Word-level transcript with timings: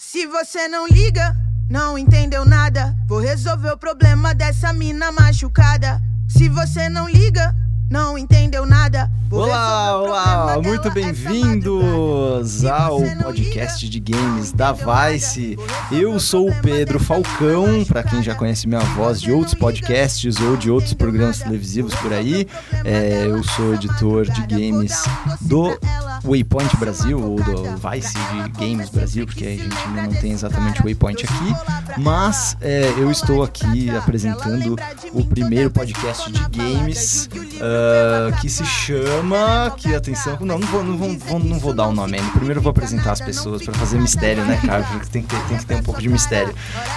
Se 0.00 0.28
você 0.28 0.68
não 0.68 0.86
liga, 0.86 1.36
não 1.68 1.98
entendeu 1.98 2.44
nada. 2.44 2.94
Vou 3.08 3.18
resolver 3.18 3.72
o 3.72 3.76
problema 3.76 4.32
dessa 4.32 4.72
mina 4.72 5.10
machucada. 5.10 6.00
Se 6.28 6.48
você 6.48 6.88
não 6.88 7.08
liga, 7.08 7.52
não 7.90 8.18
ententendeu 8.18 8.66
nada. 8.66 9.10
Olá, 9.30 10.00
olá, 10.00 10.62
muito 10.62 10.88
essa 10.88 10.90
bem-vindos 10.90 12.64
ao 12.64 13.00
podcast 13.22 13.88
de 13.88 14.00
games 14.00 14.52
da 14.52 14.72
entendeu. 14.72 15.12
Vice. 15.12 15.58
Eu 15.92 16.18
sou 16.18 16.48
o 16.48 16.62
Pedro 16.62 16.98
Falcão, 16.98 17.84
para 17.86 18.02
quem 18.02 18.22
já 18.22 18.34
conhece 18.34 18.66
minha 18.66 18.80
voz 18.80 19.20
de 19.20 19.30
outros 19.30 19.54
podcasts 19.54 20.40
ou 20.40 20.56
de 20.56 20.70
outros 20.70 20.94
programas 20.94 21.40
televisivos 21.40 21.94
por 21.96 22.12
aí. 22.12 22.46
É, 22.84 23.26
eu 23.26 23.42
sou 23.44 23.74
editor 23.74 24.24
de 24.24 24.46
games 24.46 25.04
do 25.42 25.78
Waypoint 26.24 26.74
Brasil 26.78 27.20
ou 27.20 27.36
do 27.36 27.64
Vice 27.76 28.14
de 28.14 28.48
Games 28.58 28.88
Brasil, 28.88 29.26
porque 29.26 29.44
a 29.44 29.50
gente 29.50 29.76
ainda 29.88 30.02
não 30.02 30.14
tem 30.14 30.32
exatamente 30.32 30.80
o 30.80 30.84
Waypoint 30.84 31.24
aqui, 31.24 32.00
mas 32.00 32.56
é, 32.62 32.88
eu 32.96 33.10
estou 33.10 33.42
aqui 33.42 33.90
apresentando 33.90 34.74
o 35.12 35.24
primeiro 35.24 35.70
podcast 35.70 36.32
de 36.32 36.40
games 36.48 37.28
ah, 37.78 38.32
que 38.40 38.48
se 38.48 38.64
chama. 38.64 39.72
Que 39.76 39.94
atenção, 39.94 40.36
não, 40.40 40.58
não 40.58 40.66
vou, 40.68 40.82
não, 40.84 40.96
vou, 40.98 41.18
vou- 41.18 41.38
não 41.38 41.58
vou 41.58 41.72
dar 41.72 41.86
o 41.88 41.92
nome 41.92 42.18
ainda. 42.18 42.30
Primeiro 42.32 42.58
eu 42.58 42.62
vou 42.62 42.70
apresentar 42.70 43.12
as 43.12 43.20
pessoas 43.20 43.62
para 43.62 43.74
fazer 43.74 43.98
mistério, 44.00 44.44
né, 44.44 44.60
cara? 44.64 44.82
Porque 44.84 45.06
tem 45.10 45.22
que, 45.22 45.28
ter, 45.28 45.42
tem 45.48 45.56
que 45.58 45.66
ter 45.66 45.74
um 45.76 45.82
pouco 45.82 46.00
de 46.00 46.08
mistério. 46.08 46.54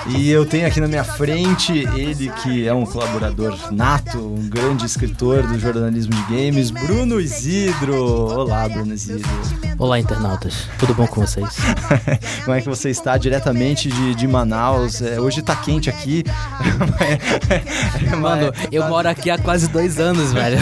E 0.07 0.29
eu 0.29 0.45
tenho 0.45 0.67
aqui 0.67 0.79
na 0.79 0.87
minha 0.87 1.03
frente 1.03 1.71
ele 1.95 2.29
que 2.41 2.67
é 2.67 2.73
um 2.73 2.85
colaborador 2.85 3.57
nato, 3.71 4.17
um 4.17 4.47
grande 4.49 4.85
escritor 4.85 5.43
do 5.43 5.59
jornalismo 5.59 6.13
de 6.13 6.21
games, 6.35 6.71
Bruno 6.71 7.19
Isidro. 7.19 7.95
Olá, 7.95 8.67
Bruno 8.67 8.93
Isidro. 8.93 9.29
Olá, 9.77 9.99
internautas. 9.99 10.67
Tudo 10.79 10.93
bom 10.93 11.07
com 11.07 11.21
vocês? 11.21 11.47
Como 12.45 12.55
é 12.55 12.61
que 12.61 12.69
você 12.69 12.89
está 12.89 13.17
diretamente 13.17 13.89
de, 13.89 14.15
de 14.15 14.27
Manaus? 14.27 15.01
É, 15.01 15.19
hoje 15.19 15.41
tá 15.41 15.55
quente 15.55 15.89
aqui. 15.89 16.23
Mano, 18.19 18.51
eu 18.71 18.87
moro 18.87 19.07
aqui 19.09 19.29
há 19.29 19.37
quase 19.37 19.67
dois 19.67 19.99
anos, 19.99 20.31
velho. 20.33 20.57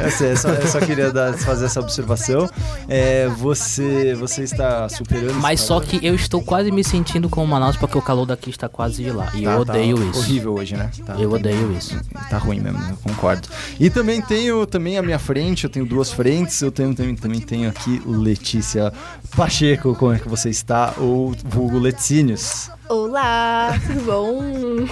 Eu, 0.00 0.10
sei, 0.10 0.32
eu, 0.32 0.36
só, 0.36 0.48
eu 0.50 0.66
só 0.66 0.80
queria 0.80 1.12
dar- 1.12 1.34
fazer 1.34 1.66
essa 1.66 1.80
observação. 1.80 2.48
É, 2.88 3.28
você, 3.28 4.14
você 4.14 4.42
está 4.42 4.88
superando. 4.88 5.34
Mas 5.40 5.60
só 5.60 5.80
calor? 5.80 5.86
que 6.00 6.06
eu 6.06 6.14
estou 6.14 6.42
quase 6.42 6.70
me 6.70 6.82
sentindo 6.84 7.28
como 7.28 7.46
Manaus 7.46 7.76
porque 7.76 7.96
o 7.96 8.02
calor 8.02 8.26
daqui 8.26 8.50
está 8.50 8.68
quase 8.68 9.02
de 9.02 9.10
lá. 9.10 9.30
E 9.34 9.42
Tá- 9.42 9.52
eu 9.54 9.64
tá 9.64 9.72
odeio 9.72 10.10
isso. 10.10 10.18
Horrível 10.20 10.54
hoje, 10.54 10.76
né? 10.76 10.90
Tá- 11.04 11.14
Eu 11.18 11.30
tá- 11.30 11.36
odeio 11.36 11.72
isso. 11.72 11.98
Tá 12.30 12.38
ruim 12.38 12.60
mesmo, 12.60 12.78
eu 12.90 12.96
concordo. 13.02 13.48
E 13.78 13.88
também 13.90 14.20
tenho 14.20 14.66
também 14.66 14.98
à 14.98 15.02
minha 15.02 15.18
frente, 15.18 15.64
eu 15.64 15.70
tenho 15.70 15.86
duas 15.86 16.10
frentes, 16.12 16.60
eu 16.60 16.70
tenho 16.72 16.94
também, 16.94 17.14
também 17.14 17.40
tenho 17.40 17.68
aqui 17.68 18.00
Letícia 18.06 18.92
Pacheco, 19.36 19.94
como 19.94 20.12
é 20.12 20.18
que 20.18 20.28
você 20.28 20.50
está? 20.50 20.94
Ou 20.98 21.34
vulgo 21.44 21.78
Leticínios. 21.78 22.70
Olá, 22.96 23.72
tudo 23.86 24.02
bom? 24.02 24.86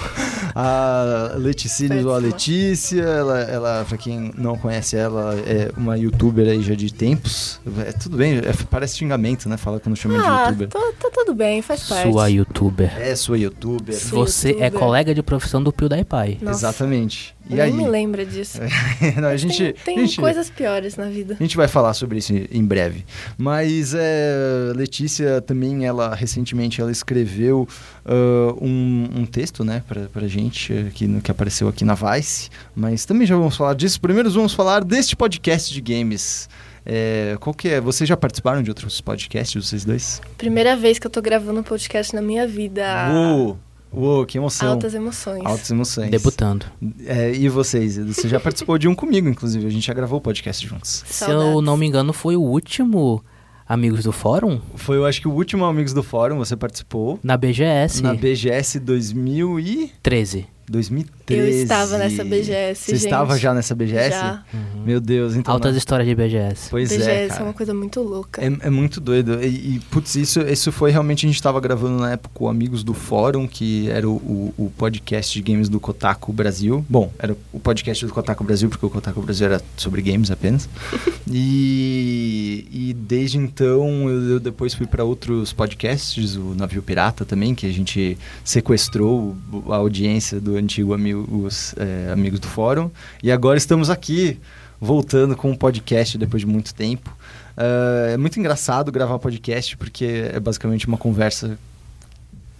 A 0.55 1.33
Leticínios 1.35 2.03
ou 2.03 2.15
a. 2.15 2.17
Letícia, 2.17 3.03
ela, 3.03 3.39
ela, 3.41 3.85
pra 3.87 3.95
quem 3.95 4.31
não 4.35 4.57
conhece 4.57 4.95
ela, 4.97 5.35
é 5.45 5.69
uma 5.77 5.95
youtuber 5.99 6.47
aí 6.49 6.63
já 6.63 6.73
de 6.73 6.91
tempos. 6.91 7.59
É, 7.85 7.91
tudo 7.91 8.17
bem, 8.17 8.39
é- 8.39 8.53
parece 8.71 8.97
xingamento, 8.97 9.47
né? 9.47 9.55
Fala 9.55 9.79
quando 9.79 9.95
chama 9.95 10.15
de 10.19 10.25
Ah, 10.27 10.45
youtuber. 10.47 10.69
tá, 10.69 10.79
tá 10.99 11.09
tudo 11.13 11.35
bem, 11.35 11.61
faz 11.61 11.83
parte. 11.87 12.11
Sua 12.11 12.27
youtuber. 12.27 12.91
É 12.99 13.15
sua 13.15 13.37
youtuber. 13.37 13.95
Sou 13.95 14.25
Você 14.25 14.49
é 14.49 14.51
youtuber. 14.65 14.71
colega 14.79 15.13
de 15.13 15.21
profissão 15.21 15.61
do 15.61 15.71
PewDiePie. 15.71 16.39
Nossa, 16.41 16.57
Exatamente. 16.57 17.35
E 17.49 17.55
Nem 17.55 17.61
aí? 17.61 17.73
me 17.73 17.87
lembra 17.87 18.25
disso. 18.25 18.59
Não, 19.19 19.27
a 19.29 19.35
gente, 19.37 19.73
tem 19.83 19.95
tem 19.95 20.07
gente- 20.07 20.19
coisas 20.19 20.49
piores 20.49 20.95
na 20.95 21.05
vida. 21.05 21.35
A 21.39 21.43
gente 21.43 21.57
vai 21.57 21.67
falar 21.67 21.93
sobre 21.93 22.19
isso 22.19 22.33
em 22.33 22.63
breve. 22.63 23.05
Mas 23.37 23.93
é, 23.93 24.71
Letícia 24.75 25.41
também, 25.41 25.85
ela 25.85 26.15
recentemente 26.15 26.79
ela 26.79 26.91
escreveu 26.91 27.67
ah, 28.05 28.53
um, 28.61 29.09
um 29.17 29.25
texto, 29.25 29.63
né, 29.63 29.83
pra, 29.87 30.01
pra 30.03 30.27
gente, 30.27 30.91
que, 30.93 31.21
que 31.21 31.31
apareceu 31.31 31.67
aqui 31.67 31.83
na 31.83 31.95
Vice. 31.95 32.49
Mas 32.75 33.05
também 33.05 33.27
já 33.27 33.35
vamos 33.35 33.57
falar 33.57 33.73
disso. 33.73 33.99
Primeiro 33.99 34.29
vamos 34.31 34.53
falar 34.53 34.83
deste 34.83 35.15
podcast 35.15 35.73
de 35.73 35.81
games. 35.81 36.47
É, 36.85 37.37
qual 37.39 37.53
que 37.53 37.69
é? 37.69 37.79
Vocês 37.81 38.07
já 38.07 38.17
participaram 38.17 38.63
de 38.63 38.69
outros 38.71 38.99
podcasts, 39.01 39.67
vocês 39.67 39.85
dois? 39.85 40.21
Primeira 40.37 40.75
vez 40.75 40.97
que 40.97 41.05
eu 41.05 41.11
tô 41.11 41.21
gravando 41.21 41.59
um 41.59 41.63
podcast 41.63 42.15
na 42.15 42.21
minha 42.21 42.47
vida. 42.47 42.83
Uou! 43.13 43.59
Uou, 43.93 44.25
que 44.25 44.37
emoção! 44.37 44.71
Altas 44.71 44.93
emoções. 44.93 45.45
Altas 45.45 45.69
emoções. 45.69 46.09
Debutando. 46.09 46.65
É, 47.05 47.31
e 47.33 47.49
vocês? 47.49 47.97
Você 47.97 48.29
já 48.29 48.39
participou 48.39 48.77
de 48.77 48.87
um 48.87 48.95
comigo, 48.95 49.27
inclusive. 49.27 49.67
A 49.67 49.69
gente 49.69 49.85
já 49.85 49.93
gravou 49.93 50.19
o 50.19 50.21
podcast 50.21 50.65
juntos. 50.65 51.03
Se 51.05 51.29
eu 51.29 51.61
não 51.61 51.75
me 51.75 51.85
engano, 51.85 52.13
foi 52.13 52.35
o 52.35 52.41
último 52.41 53.23
Amigos 53.67 54.03
do 54.03 54.11
Fórum 54.11 54.59
Foi, 54.75 54.97
eu 54.97 55.05
acho 55.05 55.21
que 55.21 55.27
o 55.29 55.31
último 55.31 55.63
Amigos 55.63 55.93
do 55.93 56.03
Fórum, 56.03 56.37
você 56.37 56.57
participou. 56.57 57.19
na 57.23 57.37
BGS 57.37 58.01
Na 58.01 58.13
BGS 58.13 58.79
2000 58.79 59.59
e... 59.59 59.91
13. 60.03 60.47
2013. 60.69 61.41
Eu 61.41 61.47
estava 61.63 61.97
nessa 61.97 62.23
BGS, 62.23 62.81
Você 62.81 62.91
gente. 62.93 63.03
estava 63.05 63.37
já 63.37 63.53
nessa 63.53 63.73
BGS? 63.75 64.09
Já. 64.09 64.43
Meu 64.85 64.99
Deus, 64.99 65.35
então... 65.35 65.53
Altas 65.53 65.71
não- 65.71 65.77
histórias 65.77 66.07
de 66.07 66.15
BGS. 66.15 66.69
Pois 66.69 66.89
BGS 66.89 67.09
é, 67.09 67.25
é, 67.25 67.27
cara. 67.27 67.43
uma 67.43 67.53
coisa 67.53 67.73
muito 67.73 68.01
louca. 68.01 68.41
É, 68.43 68.47
é 68.61 68.69
muito 68.69 68.99
doido. 68.99 69.41
E, 69.43 69.75
e, 69.75 69.79
putz, 69.91 70.15
isso, 70.15 70.41
isso 70.41 70.71
foi 70.71 70.91
realmente. 70.91 71.25
A 71.25 71.29
gente 71.29 71.35
estava 71.35 71.59
gravando 71.59 71.99
na 71.99 72.11
época 72.13 72.31
com 72.33 72.49
Amigos 72.49 72.83
do 72.83 72.93
Fórum, 72.93 73.47
que 73.47 73.89
era 73.89 74.07
o, 74.09 74.13
o, 74.15 74.53
o 74.65 74.71
podcast 74.77 75.33
de 75.33 75.41
games 75.51 75.69
do 75.69 75.79
Kotaku 75.79 76.31
Brasil. 76.33 76.85
Bom, 76.89 77.11
era 77.19 77.35
o 77.53 77.59
podcast 77.59 78.05
do 78.05 78.13
Kotaku 78.13 78.43
Brasil, 78.43 78.69
porque 78.69 78.85
o 78.85 78.89
Kotaku 78.89 79.21
Brasil 79.21 79.45
era 79.47 79.61
sobre 79.77 80.01
games 80.01 80.31
apenas. 80.31 80.67
e, 81.29 82.65
e 82.71 82.93
desde 82.93 83.37
então 83.37 84.09
eu, 84.09 84.29
eu 84.31 84.39
depois 84.39 84.73
fui 84.73 84.85
para 84.87 85.03
outros 85.03 85.53
podcasts, 85.53 86.35
o 86.35 86.55
Navio 86.55 86.81
Pirata 86.81 87.25
também, 87.25 87.53
que 87.55 87.65
a 87.65 87.71
gente 87.71 88.17
sequestrou 88.43 89.35
o- 89.51 89.71
a 89.71 89.77
audiência 89.77 90.39
do 90.39 90.50
antigo 90.57 90.93
Amigos, 90.93 91.73
é, 91.77 92.11
Amigos 92.11 92.39
do 92.39 92.47
Fórum. 92.47 92.89
E 93.21 93.31
agora 93.31 93.57
estamos 93.57 93.89
aqui, 93.89 94.39
voltando 94.79 95.35
com 95.35 95.51
um 95.51 95.55
podcast 95.55 96.17
depois 96.17 96.41
de 96.41 96.47
muito 96.47 96.73
tempo. 96.73 97.15
Ah, 97.57 98.11
é 98.13 98.17
muito 98.17 98.39
engraçado 98.39 98.91
gravar 98.91 99.19
podcast 99.19 99.77
porque 99.77 100.29
é 100.33 100.39
basicamente 100.39 100.87
uma 100.87 100.97
conversa 100.97 101.57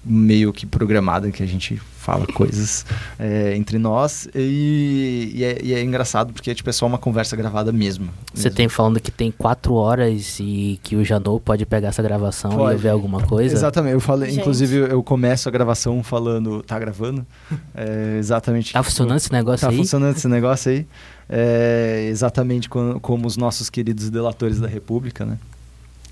meio 0.03 0.51
que 0.51 0.65
programada 0.65 1.29
que 1.31 1.43
a 1.43 1.45
gente 1.45 1.75
fala 1.77 2.25
coisas 2.25 2.83
é, 3.19 3.55
entre 3.55 3.77
nós 3.77 4.27
e, 4.33 5.31
e 5.35 5.43
é, 5.43 5.59
e 5.63 5.73
é 5.75 5.83
engraçado 5.83 6.33
porque 6.33 6.55
tipo, 6.55 6.67
é 6.67 6.73
só 6.73 6.87
uma 6.87 6.97
conversa 6.97 7.35
gravada 7.35 7.71
mesmo. 7.71 8.09
Você 8.33 8.45
mesmo. 8.45 8.57
tem 8.57 8.67
falando 8.67 8.99
que 8.99 9.11
tem 9.11 9.29
quatro 9.31 9.75
horas 9.75 10.37
e 10.39 10.79
que 10.81 10.95
o 10.95 11.05
Janot 11.05 11.39
pode 11.45 11.63
pegar 11.67 11.89
essa 11.89 12.01
gravação 12.01 12.51
Pode. 12.51 12.73
e 12.73 12.77
ver 12.81 12.89
alguma 12.89 13.21
coisa. 13.21 13.53
Exatamente, 13.53 13.93
eu 13.93 13.99
falei, 13.99 14.31
Gente. 14.31 14.39
inclusive 14.41 14.75
eu 14.91 15.03
começo 15.03 15.47
a 15.47 15.51
gravação 15.51 16.01
falando, 16.01 16.63
tá 16.63 16.79
gravando? 16.79 17.25
É, 17.75 18.17
exatamente. 18.17 18.73
Tá 18.73 18.81
funcionando 18.83 19.17
esse 19.17 19.31
negócio 19.31 19.65
Tá 19.67 19.71
aí? 19.71 19.77
funcionando 19.77 20.15
esse 20.17 20.27
negócio 20.27 20.71
aí. 20.71 20.85
É, 21.29 22.07
exatamente 22.09 22.67
co- 22.67 22.99
como 22.99 23.25
os 23.27 23.37
nossos 23.37 23.69
queridos 23.69 24.09
delatores 24.09 24.59
da 24.59 24.67
República, 24.67 25.25
né? 25.25 25.37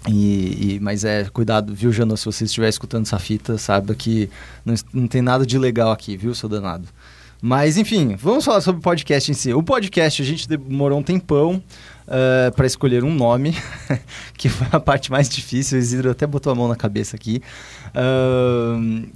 E, 0.07 0.75
e- 0.75 0.79
mas 0.81 1.03
é, 1.03 1.25
cuidado, 1.25 1.73
viu, 1.75 1.91
Jano? 1.91 2.15
Se 2.15 2.25
você 2.25 2.45
estiver 2.45 2.69
escutando 2.69 3.05
essa 3.05 3.19
fita, 3.19 3.57
saiba 3.57 3.93
que 3.93 4.29
não, 4.65 4.73
não 4.93 5.07
tem 5.07 5.21
nada 5.21 5.45
de 5.45 5.57
legal 5.57 5.91
aqui, 5.91 6.15
viu, 6.15 6.33
seu 6.33 6.47
danado? 6.47 6.87
Mas, 7.41 7.77
enfim, 7.77 8.15
vamos 8.17 8.43
falar 8.43 8.59
sobre 8.61 8.79
o 8.79 8.81
podcast 8.83 9.31
em 9.31 9.33
si. 9.33 9.53
O 9.53 9.63
podcast, 9.63 10.21
a 10.21 10.25
gente 10.25 10.47
demorou 10.47 10.99
um 10.99 11.03
tempão 11.03 11.63
para 12.55 12.65
escolher 12.65 13.03
um 13.03 13.13
nome, 13.13 13.55
que 14.37 14.49
foi 14.49 14.67
a 14.71 14.79
parte 14.79 15.09
mais 15.11 15.29
difícil. 15.29 15.77
O 15.77 15.81
Isidro 15.81 16.09
até 16.11 16.27
botou 16.27 16.51
a 16.51 16.55
mão 16.55 16.67
na 16.67 16.75
cabeça 16.75 17.15
aqui. 17.15 17.41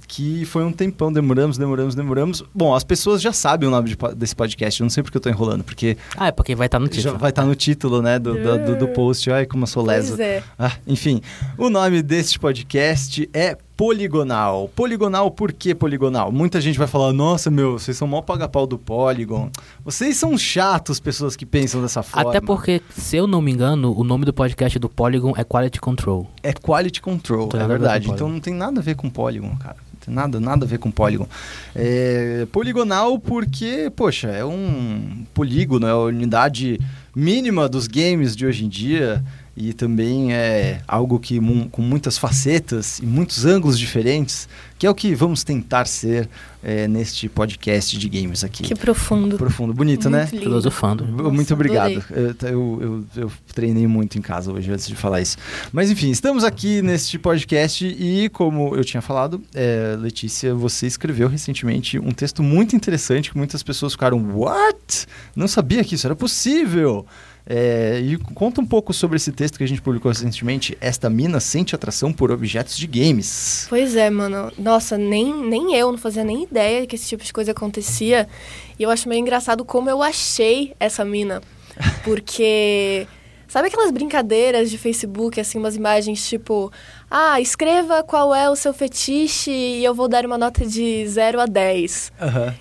Que 0.08 0.44
foi 0.44 0.64
um 0.64 0.72
tempão, 0.72 1.12
demoramos, 1.12 1.58
demoramos, 1.58 1.94
demoramos. 1.94 2.42
Bom, 2.54 2.74
as 2.74 2.84
pessoas 2.84 3.20
já 3.22 3.32
sabem 3.32 3.68
o 3.68 3.72
nome 3.72 3.88
de 3.90 3.96
desse 4.16 4.34
podcast, 4.36 4.80
eu 4.80 4.84
não 4.84 4.90
sei 4.90 5.02
porque 5.02 5.16
eu 5.16 5.20
tô 5.20 5.28
enrolando, 5.28 5.64
porque 5.64 5.96
Ah, 6.16 6.28
é 6.28 6.32
porque 6.32 6.54
vai 6.54 6.66
estar 6.66 6.78
no 6.78 6.86
já 6.86 6.92
título. 6.92 7.18
vai 7.18 7.30
estar 7.30 7.44
no 7.44 7.54
título, 7.54 8.02
né, 8.02 8.18
do, 8.18 8.34
do, 8.34 8.64
do- 8.64 8.76
do 8.76 8.88
post. 8.88 9.30
Ai, 9.30 9.46
como 9.46 9.64
eu 9.64 9.66
sou. 9.66 9.84
Pois 9.84 10.18
é. 10.20 10.42
Ah, 10.58 10.72
enfim, 10.86 11.20
o 11.58 11.68
nome 11.70 12.02
deste 12.02 12.38
podcast 12.38 13.28
é 13.32 13.56
Poligonal. 13.76 14.70
Poligonal, 14.74 15.30
por 15.30 15.52
que 15.52 15.74
poligonal? 15.74 16.30
Muita 16.30 16.60
gente 16.60 16.78
vai 16.78 16.86
falar, 16.86 17.12
nossa, 17.12 17.50
meu, 17.50 17.78
vocês 17.78 17.96
são 17.96 18.06
mó 18.06 18.22
paga-pau 18.22 18.66
do 18.66 18.78
Polygon. 18.78 19.50
Vocês 19.84 20.16
são 20.16 20.38
chatos, 20.38 21.00
pessoas 21.00 21.34
que 21.34 21.44
pensam 21.44 21.82
dessa 21.82 22.02
forma. 22.02 22.30
Até 22.30 22.40
porque, 22.40 22.80
se 22.96 23.16
eu 23.16 23.26
não 23.26 23.42
me 23.42 23.50
engano, 23.50 23.92
o 23.96 24.04
nome 24.04 24.24
do 24.24 24.32
podcast 24.32 24.78
do 24.78 24.88
Polygon 24.88 25.34
é 25.36 25.42
Quality 25.42 25.80
Control. 25.80 26.30
É 26.42 26.52
quality 26.52 27.02
control, 27.02 27.48
é 27.52 27.66
verdade. 27.66 28.10
Então 28.10 28.28
não 28.28 28.38
tem 28.38 28.54
nada 28.54 28.80
a 28.80 28.82
ver 28.82 28.94
com 28.94 29.10
Polygon, 29.10 29.56
cara. 29.56 29.76
Não 29.92 30.00
tem 30.00 30.14
nada, 30.14 30.38
nada 30.38 30.64
a 30.64 30.68
ver 30.68 30.78
com 30.78 30.90
Polygon. 30.90 31.26
É, 31.74 32.46
poligonal 32.52 33.18
porque, 33.18 33.90
poxa, 33.96 34.28
é 34.28 34.44
um 34.44 35.24
polígono, 35.34 35.86
é 35.86 35.90
a 35.90 35.96
unidade 35.96 36.78
mínima 37.14 37.68
dos 37.68 37.88
games 37.88 38.36
de 38.36 38.46
hoje 38.46 38.64
em 38.64 38.68
dia. 38.68 39.24
E 39.56 39.72
também 39.72 40.32
é 40.32 40.80
algo 40.88 41.18
que 41.20 41.38
com 41.70 41.80
muitas 41.82 42.18
facetas 42.18 42.98
e 42.98 43.06
muitos 43.06 43.44
ângulos 43.44 43.78
diferentes, 43.78 44.48
que 44.78 44.86
é 44.86 44.90
o 44.90 44.94
que 44.94 45.14
vamos 45.14 45.44
tentar 45.44 45.86
ser 45.86 46.28
é, 46.62 46.88
neste 46.88 47.28
podcast 47.28 47.96
de 47.96 48.08
games 48.08 48.42
aqui. 48.42 48.64
Que 48.64 48.74
profundo. 48.74 49.36
Profundo, 49.36 49.72
bonito, 49.72 50.10
né? 50.10 50.20
Muito 50.22 50.32
lindo. 50.32 50.44
Filosofando. 50.44 51.04
Muito 51.06 51.38
Nossa, 51.40 51.54
obrigado. 51.54 52.04
adorei. 52.10 52.34
Eu, 52.42 52.48
eu, 52.50 52.80
eu- 53.16 53.22
eu 53.24 53.32
treinei 53.54 53.86
muito 53.86 54.18
em 54.18 54.20
casa 54.20 54.50
hoje 54.52 54.70
antes 54.72 54.88
de 54.88 54.96
falar 54.96 55.20
isso. 55.20 55.36
Mas 55.72 55.88
enfim, 55.90 56.10
estamos 56.10 56.42
aqui 56.42 56.82
neste 56.82 57.16
podcast 57.18 57.86
e, 57.86 58.28
como 58.30 58.74
eu 58.74 58.84
tinha 58.84 59.00
falado, 59.00 59.40
é, 59.54 59.94
Letícia, 60.00 60.52
você 60.54 60.86
escreveu 60.86 61.28
recentemente 61.28 61.98
um 61.98 62.10
texto 62.10 62.42
muito 62.42 62.74
interessante 62.74 63.30
que 63.30 63.36
muitas 63.36 63.62
pessoas 63.62 63.92
ficaram: 63.92 64.18
What? 64.36 65.06
Não 65.36 65.46
sabia 65.46 65.84
que 65.84 65.94
isso 65.94 66.06
era 66.06 66.16
possível. 66.16 67.06
É, 67.46 68.00
e 68.02 68.16
conta 68.16 68.60
um 68.60 68.66
pouco 68.66 68.94
sobre 68.94 69.16
esse 69.16 69.30
texto 69.30 69.58
que 69.58 69.64
a 69.64 69.68
gente 69.68 69.82
publicou 69.82 70.10
recentemente. 70.10 70.76
Esta 70.80 71.10
mina 71.10 71.38
sente 71.40 71.74
atração 71.74 72.12
por 72.12 72.30
objetos 72.30 72.76
de 72.76 72.86
games. 72.86 73.66
Pois 73.68 73.96
é, 73.96 74.08
mano. 74.08 74.50
Nossa, 74.58 74.96
nem, 74.96 75.34
nem 75.46 75.74
eu 75.74 75.92
não 75.92 75.98
fazia 75.98 76.24
nem 76.24 76.44
ideia 76.44 76.86
que 76.86 76.96
esse 76.96 77.06
tipo 77.06 77.22
de 77.22 77.32
coisa 77.32 77.52
acontecia. 77.52 78.26
E 78.78 78.82
eu 78.82 78.90
acho 78.90 79.08
meio 79.08 79.20
engraçado 79.20 79.64
como 79.64 79.90
eu 79.90 80.02
achei 80.02 80.74
essa 80.80 81.04
mina. 81.04 81.42
Porque. 82.02 83.06
Sabe 83.46 83.68
aquelas 83.68 83.92
brincadeiras 83.92 84.68
de 84.68 84.78
Facebook, 84.78 85.38
assim, 85.38 85.58
umas 85.58 85.76
imagens 85.76 86.26
tipo. 86.26 86.72
Ah, 87.10 87.40
escreva 87.40 88.02
qual 88.02 88.34
é 88.34 88.50
o 88.50 88.56
seu 88.56 88.72
fetiche 88.72 89.50
e 89.50 89.84
eu 89.84 89.94
vou 89.94 90.08
dar 90.08 90.26
uma 90.26 90.36
nota 90.38 90.66
de 90.66 91.06
0 91.06 91.40
a 91.40 91.46
10. 91.46 92.12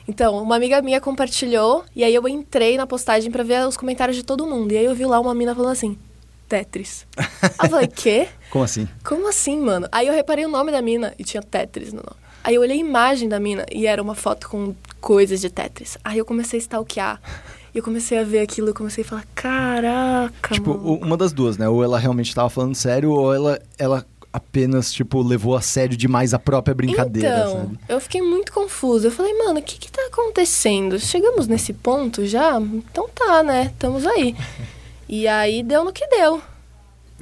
Então, 0.07 0.41
uma 0.43 0.55
amiga 0.55 0.81
minha 0.81 1.01
compartilhou 1.01 1.83
e 1.95 2.03
aí 2.03 2.13
eu 2.13 2.27
entrei 2.27 2.77
na 2.77 2.85
postagem 2.85 3.31
pra 3.31 3.43
ver 3.43 3.65
os 3.67 3.77
comentários 3.77 4.15
de 4.15 4.23
todo 4.23 4.45
mundo. 4.45 4.71
E 4.71 4.77
aí 4.77 4.85
eu 4.85 4.93
vi 4.93 5.05
lá 5.05 5.19
uma 5.19 5.33
mina 5.33 5.55
falando 5.55 5.71
assim: 5.71 5.97
Tetris. 6.47 7.07
Aí 7.17 7.25
eu 7.65 7.69
falei: 7.69 7.87
quê? 7.87 8.27
Como 8.51 8.63
assim? 8.63 8.87
Como 9.03 9.27
assim, 9.27 9.59
mano? 9.59 9.87
Aí 9.91 10.07
eu 10.07 10.13
reparei 10.13 10.45
o 10.45 10.49
nome 10.49 10.71
da 10.71 10.81
mina 10.81 11.13
e 11.17 11.23
tinha 11.23 11.41
Tetris 11.41 11.91
no 11.91 11.97
nome. 12.03 12.21
Aí 12.43 12.55
eu 12.55 12.61
olhei 12.61 12.75
a 12.77 12.79
imagem 12.79 13.29
da 13.29 13.39
mina 13.39 13.65
e 13.71 13.87
era 13.87 14.01
uma 14.01 14.13
foto 14.15 14.49
com 14.49 14.75
coisas 14.99 15.39
de 15.41 15.49
Tetris. 15.49 15.97
Aí 16.03 16.17
eu 16.17 16.25
comecei 16.25 16.59
a 16.59 16.61
stalkear. 16.61 17.21
E 17.73 17.79
eu 17.79 17.83
comecei 17.83 18.19
a 18.19 18.23
ver 18.23 18.41
aquilo 18.41 18.69
e 18.69 18.73
comecei 18.73 19.03
a 19.03 19.07
falar, 19.07 19.25
caraca, 19.33 20.53
Tipo, 20.53 20.77
mano. 20.77 20.93
uma 21.01 21.17
das 21.17 21.33
duas, 21.33 21.57
né? 21.57 21.67
Ou 21.67 21.83
ela 21.83 21.97
realmente 21.97 22.35
tava 22.35 22.47
falando 22.47 22.75
sério, 22.75 23.09
ou 23.11 23.33
ela, 23.33 23.59
ela 23.79 24.05
apenas, 24.33 24.91
tipo, 24.91 25.21
levou 25.21 25.55
a 25.55 25.61
sério 25.61 25.95
demais 25.95 26.33
a 26.33 26.39
própria 26.39 26.73
brincadeira, 26.73 27.37
então, 27.41 27.51
sabe? 27.53 27.79
eu 27.87 28.01
fiquei 28.01 28.21
muito 28.21 28.51
confusa. 28.51 29.07
Eu 29.07 29.11
falei, 29.11 29.33
mano, 29.37 29.59
o 29.59 29.63
que 29.63 29.77
que 29.77 29.91
tá 29.91 30.01
acontecendo? 30.11 30.99
Chegamos 30.99 31.47
nesse 31.47 31.71
ponto 31.71 32.25
já? 32.25 32.59
Então 32.59 33.07
tá, 33.13 33.43
né? 33.43 33.65
Estamos 33.73 34.05
aí. 34.05 34.35
E 35.07 35.27
aí 35.27 35.61
deu 35.61 35.83
no 35.83 35.91
que 35.93 36.07
deu. 36.07 36.41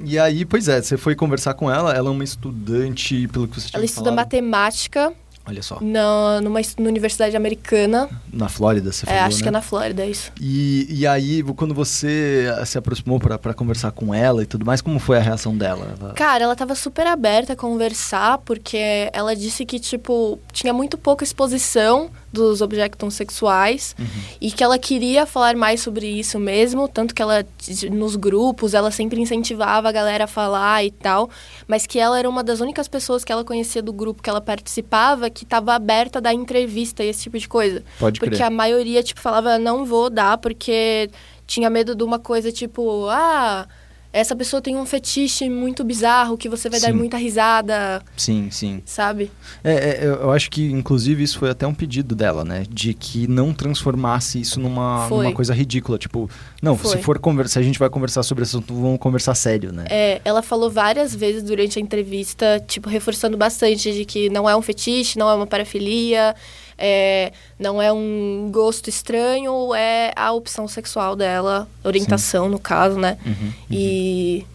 E 0.04 0.18
aí, 0.18 0.46
pois 0.46 0.68
é, 0.69 0.81
você 0.81 0.96
foi 0.96 1.13
conversar 1.13 1.56
com 1.56 1.69
ela, 1.69 1.94
ela 1.94 2.08
é 2.08 2.12
uma 2.12 2.24
estudante, 2.24 3.28
pelo 3.28 3.48
que 3.48 3.60
você 3.60 3.68
tinha 3.68 3.78
Ela 3.80 3.86
estuda 3.86 4.06
falado. 4.12 4.16
matemática 4.18 5.14
Olha 5.46 5.64
só, 5.64 5.80
na, 5.82 6.40
numa 6.42 6.60
na 6.78 6.88
universidade 6.88 7.36
americana. 7.36 8.08
na 8.32 8.48
Flórida, 8.48 8.92
você 8.92 9.06
é, 9.06 9.10
falou, 9.10 9.24
acho 9.24 9.38
né? 9.38 9.42
que 9.44 9.48
é 9.48 9.52
na 9.52 9.62
Flórida, 9.62 10.04
é 10.04 10.10
isso. 10.10 10.32
E, 10.40 10.86
e 10.90 11.08
aí, 11.08 11.42
quando 11.56 11.74
você 11.74 12.54
eh, 12.60 12.66
se 12.66 12.78
aproximou 12.78 13.20
pra 13.20 13.40
pra 13.40 13.54
conversar 13.54 13.92
com 13.92 14.14
ela 14.14 14.44
e 14.44 14.46
tudo 14.46 14.64
mais, 14.66 14.82
como 14.82 15.00
foi 15.00 15.18
a 15.18 15.22
reação 15.22 15.58
dela? 15.58 15.96
Ela- 16.00 16.14
Cara, 16.14 16.44
ela 16.44 16.56
tava 16.56 16.76
super 16.76 17.08
aberta 17.08 17.54
a 17.54 17.56
conversar, 17.56 18.38
porque 18.40 19.10
ela 19.14 19.36
disse 19.36 19.66
que, 19.66 19.80
tipo, 19.80 20.40
tinha 20.54 20.72
muito 20.74 20.98
pouca 20.98 21.24
exposição 21.24 22.10
dos 22.31 22.62
objetos 22.62 23.13
sexuais 23.13 23.95
Uhum. 24.00 24.06
e 24.39 24.51
que 24.51 24.63
ela 24.63 24.78
queria 24.80 25.25
falar 25.25 25.56
mais 25.56 25.81
sobre 25.81 26.07
isso 26.07 26.39
mesmo, 26.39 26.88
tanto 26.88 27.13
que 27.13 27.22
ela, 27.22 27.45
nos 27.92 28.16
grupos, 28.16 28.74
ela 28.74 28.89
sempre 28.92 29.19
incentivava 29.19 29.89
a 29.89 29.92
galera 29.92 30.24
a 30.24 30.28
falar 30.28 30.83
e 30.83 30.92
tal, 30.92 31.30
mas 31.68 31.86
que 31.86 32.00
ela 32.00 32.18
era 32.18 32.30
uma 32.30 32.44
das 32.44 32.60
únicas 32.62 32.88
pessoas 32.88 33.24
que 33.24 33.31
ela 33.31 33.44
conhecia 33.44 33.81
do 33.81 33.92
grupo 33.92 34.24
que 34.24 34.30
ela 34.30 34.42
participava 34.42 35.30
que 35.30 35.44
estava 35.44 35.74
aberta 35.74 36.19
a 36.19 36.22
dar 36.22 36.33
entrevista 36.33 37.04
e 37.04 37.07
esse 37.10 37.24
tipo 37.24 37.38
de 37.38 37.48
coisa. 37.48 37.83
Pode 38.00 38.19
Porque 38.19 38.36
crer. 38.36 38.45
a 38.48 38.50
maioria, 38.50 39.04
tipo, 39.04 39.19
falava, 39.19 39.57
não 39.60 39.86
vou 39.86 40.10
dar, 40.10 40.38
porque 40.38 41.10
tinha 41.45 41.69
medo 41.69 41.94
de 41.95 42.04
uma 42.04 42.18
coisa 42.19 42.51
tipo, 42.51 43.07
ah, 43.10 43.68
essa 44.13 44.36
pessoa 44.36 44.62
tem 44.62 44.75
um 44.78 44.86
fetiche 44.86 45.50
muito 45.50 45.84
bizarro 45.84 46.38
que 46.38 46.50
você 46.50 46.69
vai 46.69 46.80
dar 46.80 46.92
Sim. 46.92 46.94
muita 46.94 47.18
risada, 47.18 48.04
Sim, 48.18 48.50
sim. 48.52 48.81
sabe? 48.86 49.31
É, 49.63 49.74
é, 49.74 50.06
eu 50.06 50.31
acho 50.31 50.50
que, 50.50 50.72
inclusive, 50.72 51.24
isso 51.24 51.40
foi 51.40 51.50
até 51.50 51.66
um 51.66 51.74
pedido 51.74 52.13
dela, 52.13 52.44
né? 52.44 52.66
De 52.69 52.94
que 52.94 53.28
não 53.28 53.54
transformasse 53.54 54.40
isso 54.40 54.60
numa, 54.60 55.08
numa 55.08 55.31
coisa 55.34 55.54
ridícula. 55.54 55.98
Tipo, 55.98 56.30
não, 56.62 56.78
Foi. 56.78 56.92
se 56.92 57.04
for 57.04 57.19
conversar, 57.19 57.52
se 57.54 57.60
a 57.60 57.63
gente 57.63 57.80
vai 57.80 57.90
conversar 57.90 58.24
sobre 58.24 58.44
esse 58.44 58.56
assunto, 58.56 58.74
vamos 58.74 59.00
conversar 59.00 59.36
sério, 59.36 59.72
né? 59.72 59.86
É, 59.90 60.22
ela 60.24 60.42
falou 60.42 60.69
várias 60.69 61.16
vezes 61.16 61.44
durante 61.44 61.80
a 61.80 61.81
entrevista, 61.81 62.64
tipo, 62.68 62.90
reforçando 62.90 63.38
bastante 63.38 63.92
de 63.92 64.06
que 64.06 64.30
não 64.30 64.50
é 64.50 64.56
um 64.56 64.62
fetiche, 64.62 65.18
não 65.18 65.30
é 65.30 65.36
uma 65.36 65.48
parafilia, 65.48 66.36
é, 66.81 67.31
não 67.60 67.80
é 67.80 67.94
um 67.94 68.50
gosto 68.51 68.89
estranho, 68.89 69.74
é 69.75 70.12
a 70.16 70.31
opção 70.31 70.68
sexual 70.68 71.16
dela, 71.16 71.68
orientação 71.83 72.50
no 72.50 72.60
caso, 72.60 72.98
né? 73.00 73.18
Uhum, 73.25 73.54
E. 73.69 74.45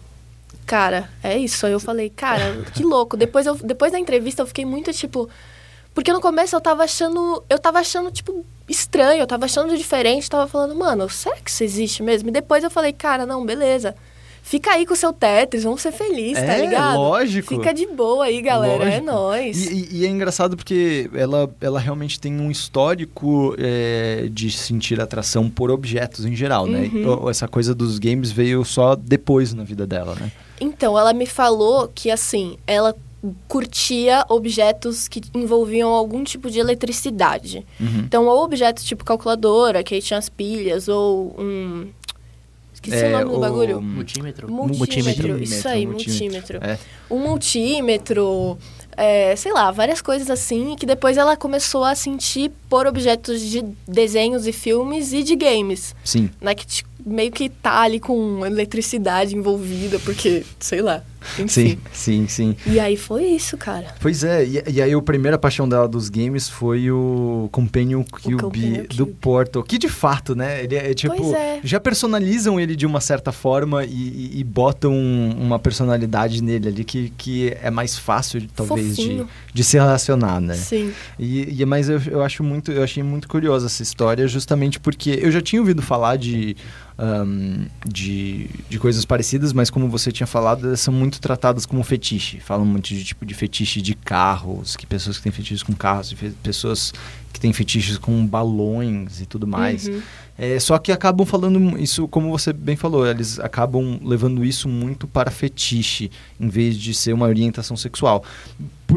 Cara, 0.65 1.09
é 1.23 1.37
isso. 1.37 1.65
Aí 1.65 1.71
eu 1.71 1.79
falei, 1.79 2.09
cara, 2.09 2.61
que 2.73 2.83
louco. 2.83 3.15
Depois, 3.15 3.45
eu, 3.45 3.55
depois 3.55 3.93
da 3.93 3.97
entrevista 3.97 4.41
eu 4.41 4.47
fiquei 4.47 4.65
muito 4.65 4.91
tipo. 4.91 5.29
Porque 5.93 6.11
no 6.11 6.19
começo 6.19 6.53
eu 6.53 6.59
tava 6.59 6.83
achando. 6.83 7.41
Eu 7.49 7.57
tava 7.57 7.79
achando, 7.79 8.11
tipo, 8.11 8.45
estranho, 8.67 9.21
eu 9.21 9.27
tava 9.27 9.45
achando 9.45 9.77
diferente, 9.77 10.29
tava 10.29 10.45
falando, 10.45 10.75
mano, 10.75 11.09
será 11.09 11.37
que 11.37 11.49
isso 11.49 11.63
existe 11.63 12.03
mesmo? 12.03 12.27
E 12.27 12.33
depois 12.33 12.63
eu 12.65 12.69
falei, 12.69 12.91
cara, 12.91 13.25
não, 13.25 13.45
beleza. 13.45 13.95
Fica 14.49 14.71
aí 14.71 14.85
com 14.85 14.93
o 14.93 14.95
seu 14.95 15.11
Tetris, 15.11 15.65
vamos 15.65 15.81
ser 15.81 15.91
felizes, 15.91 16.41
tá 16.41 16.53
É, 16.53 16.61
ligado? 16.61 16.97
lógico. 16.97 17.49
Fica 17.49 17.73
de 17.73 17.85
boa 17.85 18.23
aí, 18.23 18.41
galera. 18.41 18.85
É 18.85 18.87
Lógico. 19.01 19.05
nóis. 19.05 19.65
E, 19.65 19.73
e- 19.73 19.97
e 19.99 20.05
é 20.05 20.09
engraçado 20.09 20.55
porque 20.55 21.09
ela, 21.13 21.53
ela 21.59 21.79
realmente 21.81 22.17
tem 22.17 22.39
um 22.39 22.49
histórico 22.49 23.53
é, 23.59 24.29
de 24.31 24.49
sentir 24.49 25.01
atração 25.01 25.49
por 25.49 25.69
objetos 25.69 26.23
em 26.23 26.33
geral, 26.33 26.65
né? 26.65 26.89
Uhum. 26.93 27.27
E, 27.27 27.29
Essa 27.29 27.45
coisa 27.45 27.75
dos 27.75 27.99
games 27.99 28.31
veio 28.31 28.63
só 28.63 28.95
depois 28.95 29.53
na 29.53 29.65
vida 29.65 29.85
dela, 29.85 30.15
né? 30.17 30.31
Então, 30.61 30.97
ela 30.97 31.11
me 31.11 31.25
falou 31.25 31.91
que, 31.93 32.09
assim, 32.09 32.57
ela 32.65 32.95
curtia 33.47 34.23
objetos 34.29 35.07
que 35.07 35.21
envolviam 35.35 35.89
algum 35.89 36.23
tipo 36.23 36.49
de 36.49 36.59
eletricidade. 36.59 37.65
Uhum. 37.79 37.99
Então, 38.05 38.25
ou 38.27 38.43
objetos 38.43 38.83
tipo 38.83 39.03
calculadora, 39.03 39.83
que 39.83 39.95
aí 39.95 40.01
tinha 40.01 40.17
as 40.17 40.29
pilhas, 40.29 40.87
ou 40.87 41.35
um. 41.37 41.87
Esqueci 42.77 42.95
É, 42.97 43.07
o 43.07 43.11
nome 43.11 43.25
do 43.31 43.37
o- 43.37 43.39
bagulho. 43.39 43.81
Multímetro. 43.81 44.51
Multímetro. 44.51 45.41
Isso 45.43 45.67
aí, 45.67 45.87
multímetro. 45.87 46.59
multímetro. 46.59 46.59
É. 46.63 46.77
Um 47.09 47.17
multímetro, 47.19 48.57
é, 48.95 49.35
sei 49.35 49.51
lá, 49.51 49.71
várias 49.71 49.99
coisas 49.99 50.29
assim, 50.29 50.75
que 50.75 50.85
depois 50.85 51.17
ela 51.17 51.35
começou 51.35 51.83
a 51.83 51.95
sentir 51.95 52.51
por 52.69 52.85
objetos 52.85 53.41
de 53.41 53.63
desenhos 53.87 54.45
e 54.45 54.51
filmes 54.51 55.11
e 55.11 55.23
de 55.23 55.35
games. 55.35 55.95
Sim. 56.03 56.29
Né, 56.39 56.53
que 56.53 56.65
tipo, 56.67 56.89
meio 57.07 57.31
que 57.31 57.49
tá 57.49 57.81
ali 57.81 57.99
com 57.99 58.45
eletricidade 58.45 59.35
envolvida, 59.35 59.97
porque, 59.99 60.43
sei 60.59 60.81
lá. 60.81 61.01
Enfim. 61.39 61.47
Sim, 61.49 61.77
sim, 61.91 62.27
sim. 62.27 62.55
E 62.65 62.79
aí 62.79 62.95
foi 62.95 63.25
isso, 63.25 63.57
cara. 63.57 63.87
Pois 63.99 64.23
é, 64.23 64.45
e, 64.45 64.63
e 64.75 64.81
aí 64.81 64.93
a 64.93 65.01
primeira 65.01 65.37
paixão 65.37 65.67
dela 65.67 65.87
dos 65.87 66.09
games 66.09 66.47
foi 66.47 66.89
o 66.91 67.49
Companion 67.51 68.03
Cube 68.03 68.37
Companion 68.37 68.83
do 68.95 69.05
Cube. 69.07 69.17
Portal. 69.19 69.63
Que 69.63 69.77
de 69.77 69.89
fato, 69.89 70.35
né? 70.35 70.63
Ele 70.63 70.75
é 70.75 70.93
tipo. 70.93 71.15
Pois 71.15 71.33
é. 71.33 71.59
Já 71.63 71.79
personalizam 71.79 72.59
ele 72.59 72.75
de 72.75 72.85
uma 72.85 73.01
certa 73.01 73.31
forma 73.31 73.83
e, 73.83 73.89
e- 73.89 74.39
e 74.39 74.43
botam 74.43 74.93
uma 74.93 75.57
personalidade 75.59 76.41
nele 76.41 76.67
ali 76.69 76.83
que, 76.85 77.11
que 77.17 77.57
é 77.61 77.71
mais 77.71 77.97
fácil, 77.97 78.43
talvez, 78.55 78.95
de, 78.95 79.01
Fofinho. 79.03 79.27
de 79.53 79.63
se 79.63 79.75
relacionar, 79.77 80.39
né? 80.39 80.53
Sim. 80.53 80.93
E- 81.19 81.65
mas 81.65 81.89
eu, 81.89 81.99
eu 82.09 82.21
acho 82.21 82.41
muito, 82.43 82.71
eu 82.71 82.83
achei 82.83 83.01
muito 83.03 83.27
curiosa 83.27 83.65
essa 83.65 83.83
história, 83.83 84.27
justamente 84.27 84.79
porque 84.79 85.19
eu 85.21 85.31
já 85.31 85.41
tinha 85.41 85.59
ouvido 85.61 85.81
falar 85.81 86.15
de, 86.15 86.55
ahn, 86.97 87.67
de, 87.85 88.49
de 88.69 88.79
coisas 88.79 89.05
parecidas, 89.05 89.53
mas 89.53 89.69
como 89.69 89.87
você 89.87 90.11
tinha 90.11 90.27
falado, 90.27 90.67
elas 90.67 90.81
são 90.81 90.93
muito 90.93 91.21
tratadas 91.21 91.65
como 91.65 91.83
fetiche. 91.83 92.39
Falam 92.39 92.65
muito 92.65 92.87
de 92.87 93.03
tipo 93.03 93.25
de 93.25 93.33
fetiche 93.33 93.81
de 93.81 93.93
carros, 93.93 94.75
que 94.75 94.85
pessoas 94.85 95.17
que 95.17 95.23
têm 95.23 95.31
fetiches 95.31 95.63
com 95.63 95.73
carros, 95.73 96.15
pessoas 96.41 96.93
que 97.31 97.39
têm 97.39 97.53
fetiches 97.53 97.97
com 97.97 98.25
balões 98.25 99.21
e 99.21 99.25
tudo 99.25 99.45
mais. 99.45 99.87
Uhum. 99.87 100.01
É, 100.37 100.59
só 100.59 100.77
que 100.77 100.91
acabam 100.91 101.25
falando 101.25 101.77
isso, 101.79 102.07
como 102.07 102.29
você 102.29 102.53
bem 102.53 102.75
falou, 102.75 103.07
eles 103.07 103.39
acabam 103.39 103.99
levando 104.03 104.45
isso 104.45 104.69
muito 104.69 105.07
para 105.07 105.31
fetiche, 105.31 106.11
em 106.39 106.47
vez 106.47 106.77
de 106.77 106.93
ser 106.93 107.13
uma 107.13 107.25
orientação 107.25 107.75
sexual. 107.75 108.23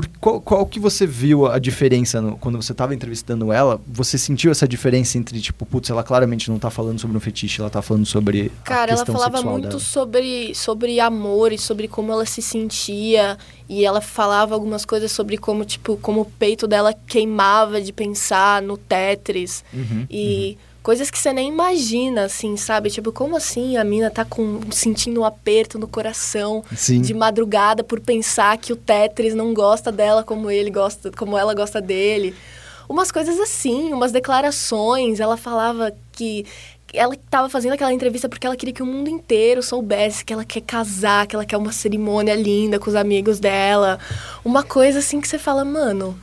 Por 0.01 0.09
qual, 0.19 0.41
qual 0.41 0.67
que 0.67 0.81
você 0.81 1.07
viu 1.07 1.47
a 1.47 1.59
diferença 1.59 2.21
no- 2.23 2.37
quando 2.39 2.57
você 2.61 2.73
estava 2.73 2.95
entrevistando 2.95 3.53
ela? 3.53 3.79
Você 3.87 4.17
sentiu 4.17 4.51
essa 4.51 4.67
diferença 4.67 5.19
entre, 5.19 5.39
tipo, 5.41 5.67
putz, 5.67 5.91
ela 5.91 6.03
claramente 6.03 6.49
não 6.49 6.57
está 6.57 6.71
falando 6.71 6.99
sobre 6.99 7.17
um 7.17 7.21
fetiche, 7.21 7.61
ela 7.61 7.67
está 7.69 7.83
falando 7.83 8.07
sobre 8.07 8.51
Cara, 8.65 8.93
ela 8.93 9.05
falava 9.05 9.43
muito 9.43 9.69
dela. 9.69 9.79
sobre, 9.81 10.55
sobre 10.55 10.99
amor 11.01 11.53
e 11.53 11.59
sobre 11.59 11.87
como 11.87 12.13
ela 12.13 12.25
se 12.25 12.41
sentia. 12.41 13.37
E 13.69 13.85
ela 13.85 14.01
falava 14.01 14.55
algumas 14.55 14.85
coisas 14.87 15.13
sobre 15.13 15.37
como, 15.37 15.65
tipo, 15.65 15.97
como 15.99 16.23
o 16.23 16.25
peito 16.25 16.67
dela 16.67 16.95
queimava 17.07 17.81
de 17.81 17.93
pensar 17.93 18.63
no 18.63 18.77
Tetris. 18.79 19.63
Uhum, 19.73 20.07
E 20.11 20.57
Coisas 20.83 21.11
que 21.11 21.19
você 21.19 21.33
nem 21.33 21.49
imagina, 21.49 22.25
assim, 22.25 22.57
sabe? 22.57 22.89
Tipo, 22.89 23.13
como 23.13 23.37
assim 23.37 23.77
a 23.77 23.85
mina 23.85 24.11
tá 24.11 24.25
com, 24.25 24.61
sentindo 24.71 25.21
um 25.21 25.25
aperto 25.25 25.79
no 25.79 25.87
coração 25.87 26.65
Sim. 26.75 27.03
de 27.03 27.13
madrugada 27.13 27.85
por 27.85 28.01
pensar 28.01 28.57
que 28.57 28.73
o 28.73 28.77
Tetris 28.77 29.35
não 29.35 29.53
gosta 29.53 29.93
dela 29.93 30.25
como 30.25 30.51
ele 30.51 30.71
gosta, 30.71 31.11
como 31.11 31.37
ela 31.37 31.55
gosta 31.55 31.83
dele. 31.83 32.35
Umas 32.89 33.13
coisas 33.13 33.39
assim, 33.39 33.93
umas 33.93 34.11
declarações. 34.11 35.21
Ela 35.21 35.37
falava 35.37 35.93
que 36.13 36.47
ela 36.95 37.15
estava 37.15 37.49
fazendo 37.49 37.75
aquela 37.75 37.93
entrevista 37.93 38.29
porque 38.29 38.47
ela 38.47 38.57
queria 38.57 38.75
que 38.75 38.83
o 38.83 38.87
mundo 38.87 39.09
inteiro 39.09 39.63
soubesse 39.63 40.25
que 40.25 40.33
ela 40.33 40.45
quer 40.45 40.63
casar, 40.63 41.27
que 41.27 41.37
ela 41.37 41.45
quer 41.45 41.57
uma 41.57 41.73
cerimônia 41.73 42.35
linda 42.35 42.79
com 42.79 42.89
os 42.89 42.97
amigos 42.97 43.39
dela. 43.39 43.99
Uma 44.45 44.63
coisa 44.63 44.99
assim 44.99 45.21
que 45.21 45.29
você 45.29 45.39
fala, 45.39 45.65
mano. 45.65 46.19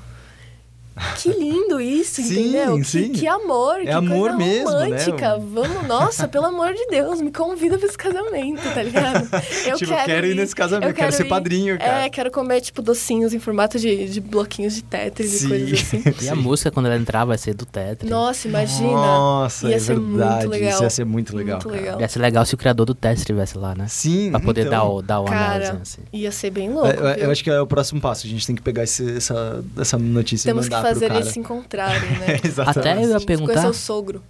Que 1.17 1.29
lindo 1.29 1.79
isso, 1.79 2.21
Sim, 2.21 2.49
entendeu? 2.49 2.83
sim. 2.83 3.09
Que, 3.11 3.19
que 3.19 3.27
amor, 3.27 3.79
É 3.81 3.85
que 3.85 3.89
amor 3.91 4.31
coisa 4.31 4.37
mesmo, 4.37 4.71
né? 4.71 4.83
romântica. 4.85 5.37
Vamos, 5.39 5.87
nossa, 5.87 6.27
pelo 6.27 6.45
amor 6.45 6.73
de 6.73 6.85
Deus, 6.87 7.21
me 7.21 7.31
convida 7.31 7.77
pra 7.77 7.87
esse 7.87 7.97
casamento, 7.97 8.61
tá 8.73 8.81
ligado? 8.83 9.27
Eu 9.65 9.77
Tipo, 9.77 9.93
quero 10.05 10.27
ir 10.27 10.35
nesse 10.35 10.55
casamento, 10.55 10.89
eu 10.89 10.93
quero 10.93 11.11
ser 11.11 11.25
ir- 11.25 11.29
padrinho, 11.29 11.77
cara. 11.77 12.05
É, 12.05 12.09
quero 12.09 12.31
comer, 12.31 12.61
tipo, 12.61 12.81
docinhos 12.81 13.33
em 13.33 13.39
formato 13.39 13.79
de, 13.79 14.09
de 14.09 14.19
bloquinhos 14.21 14.75
de 14.75 14.83
Tetris 14.83 15.31
Sim. 15.31 15.45
e 15.45 15.49
coisas 15.49 15.71
assim. 15.81 16.03
E 16.25 16.29
a 16.29 16.35
música, 16.35 16.71
quando 16.71 16.87
ela 16.87 16.95
entrar, 16.97 17.25
vai 17.25 17.37
ser 17.37 17.53
do 17.53 17.65
Tetris. 17.65 18.09
Nossa, 18.09 18.47
imagina. 18.47 18.91
Nossa, 18.91 19.67
Ia 19.69 19.75
é 19.75 19.79
ser 19.79 19.95
verdade. 19.99 20.35
muito 20.37 20.49
legal. 20.49 20.69
Isso 20.73 20.83
ia 20.83 20.89
ser 20.89 21.05
muito 21.05 21.35
legal. 21.35 21.59
Muito 21.63 21.69
legal. 21.69 21.99
Ia 22.01 22.07
ser 22.07 22.19
legal 22.19 22.45
se 22.45 22.53
o 22.55 22.57
criador 22.57 22.85
do 22.85 22.95
Tetris 22.95 23.19
estivesse 23.21 23.57
lá, 23.57 23.75
né? 23.75 23.85
Sim. 23.87 24.31
Pra 24.31 24.39
poder 24.39 24.61
então, 24.67 24.71
dar 24.71 24.83
o, 24.85 25.01
dar 25.01 25.19
o 25.21 25.25
Cara, 25.25 25.55
anelzinho, 25.55 25.79
assim. 25.81 26.01
ia 26.11 26.31
ser 26.31 26.49
bem 26.49 26.69
louco. 26.71 26.87
É, 26.87 27.13
eu, 27.19 27.25
eu 27.25 27.31
acho 27.31 27.43
que 27.43 27.49
é 27.49 27.59
o 27.61 27.67
próximo 27.67 28.01
passo. 28.01 28.25
A 28.25 28.29
gente 28.29 28.45
tem 28.45 28.55
que 28.55 28.61
pegar 28.61 28.83
esse- 28.83 29.17
essa, 29.17 29.63
essa 29.79 29.97
notícia 29.97 30.49
Temos 30.49 30.67
e 30.67 30.69
mandar 30.69 30.86
fazer 30.93 31.11
eles 31.11 31.27
se 31.29 31.39
encontrarem, 31.39 32.09
né? 32.19 32.39
Exatamente. 32.45 32.79
Até 32.79 32.91
eu 32.91 32.95
ia 33.01 33.07
Conhecer 33.07 33.25
perguntar, 33.25 33.67
o 33.69 33.73
sogro. 33.73 34.23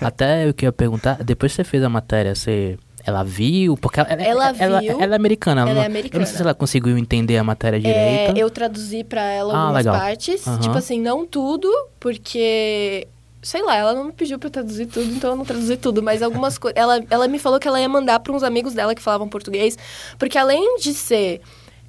até 0.00 0.48
eu 0.48 0.54
que 0.54 0.64
ia 0.64 0.72
perguntar, 0.72 1.22
depois 1.22 1.52
que 1.52 1.56
você 1.56 1.64
fez 1.64 1.82
a 1.82 1.88
matéria, 1.88 2.34
você... 2.34 2.78
Ela 3.06 3.22
viu? 3.22 3.76
Porque 3.76 4.00
ela, 4.00 4.08
Ela 4.14 4.54
ela, 4.58 4.80
viu. 4.80 4.98
ela 4.98 5.12
é 5.14 5.16
americana. 5.16 5.60
Ela 5.60 5.74
não- 5.74 5.82
é 5.82 5.84
Eu 5.84 5.88
não 5.90 5.96
americana. 5.98 6.24
sei 6.24 6.36
se 6.36 6.42
ela 6.42 6.54
conseguiu 6.54 6.96
entender 6.96 7.36
a 7.36 7.44
matéria 7.44 7.76
É, 7.76 7.80
direita. 7.80 8.38
eu 8.40 8.48
traduzi 8.48 9.04
pra 9.04 9.20
ela 9.22 9.52
Ah, 9.52 9.58
algumas 9.58 9.84
legal. 9.84 10.00
partes. 10.00 10.46
Aham. 10.48 10.58
Tipo 10.60 10.78
assim, 10.78 11.00
não 11.02 11.26
tudo, 11.26 11.68
porque. 12.00 13.06
Sei 13.42 13.62
lá, 13.62 13.76
ela 13.76 13.92
não 13.92 14.04
me 14.04 14.12
pediu 14.12 14.38
pra 14.38 14.46
eu 14.46 14.50
traduzir 14.50 14.86
tudo, 14.86 15.04
então 15.12 15.32
eu 15.32 15.36
não 15.36 15.44
traduzi 15.44 15.76
tudo. 15.76 16.02
Mas 16.02 16.22
algumas 16.22 16.56
coisas. 16.56 16.80
Ela, 16.80 17.04
ela 17.10 17.28
me 17.28 17.38
falou 17.38 17.60
que 17.60 17.68
ela 17.68 17.78
ia 17.78 17.86
mandar 17.90 18.20
pra 18.20 18.32
uns 18.32 18.42
amigos 18.42 18.72
dela 18.72 18.94
que 18.94 19.02
falavam 19.02 19.28
português. 19.28 19.76
Porque 20.18 20.38
além 20.38 20.78
de 20.78 20.94
ser 20.94 21.42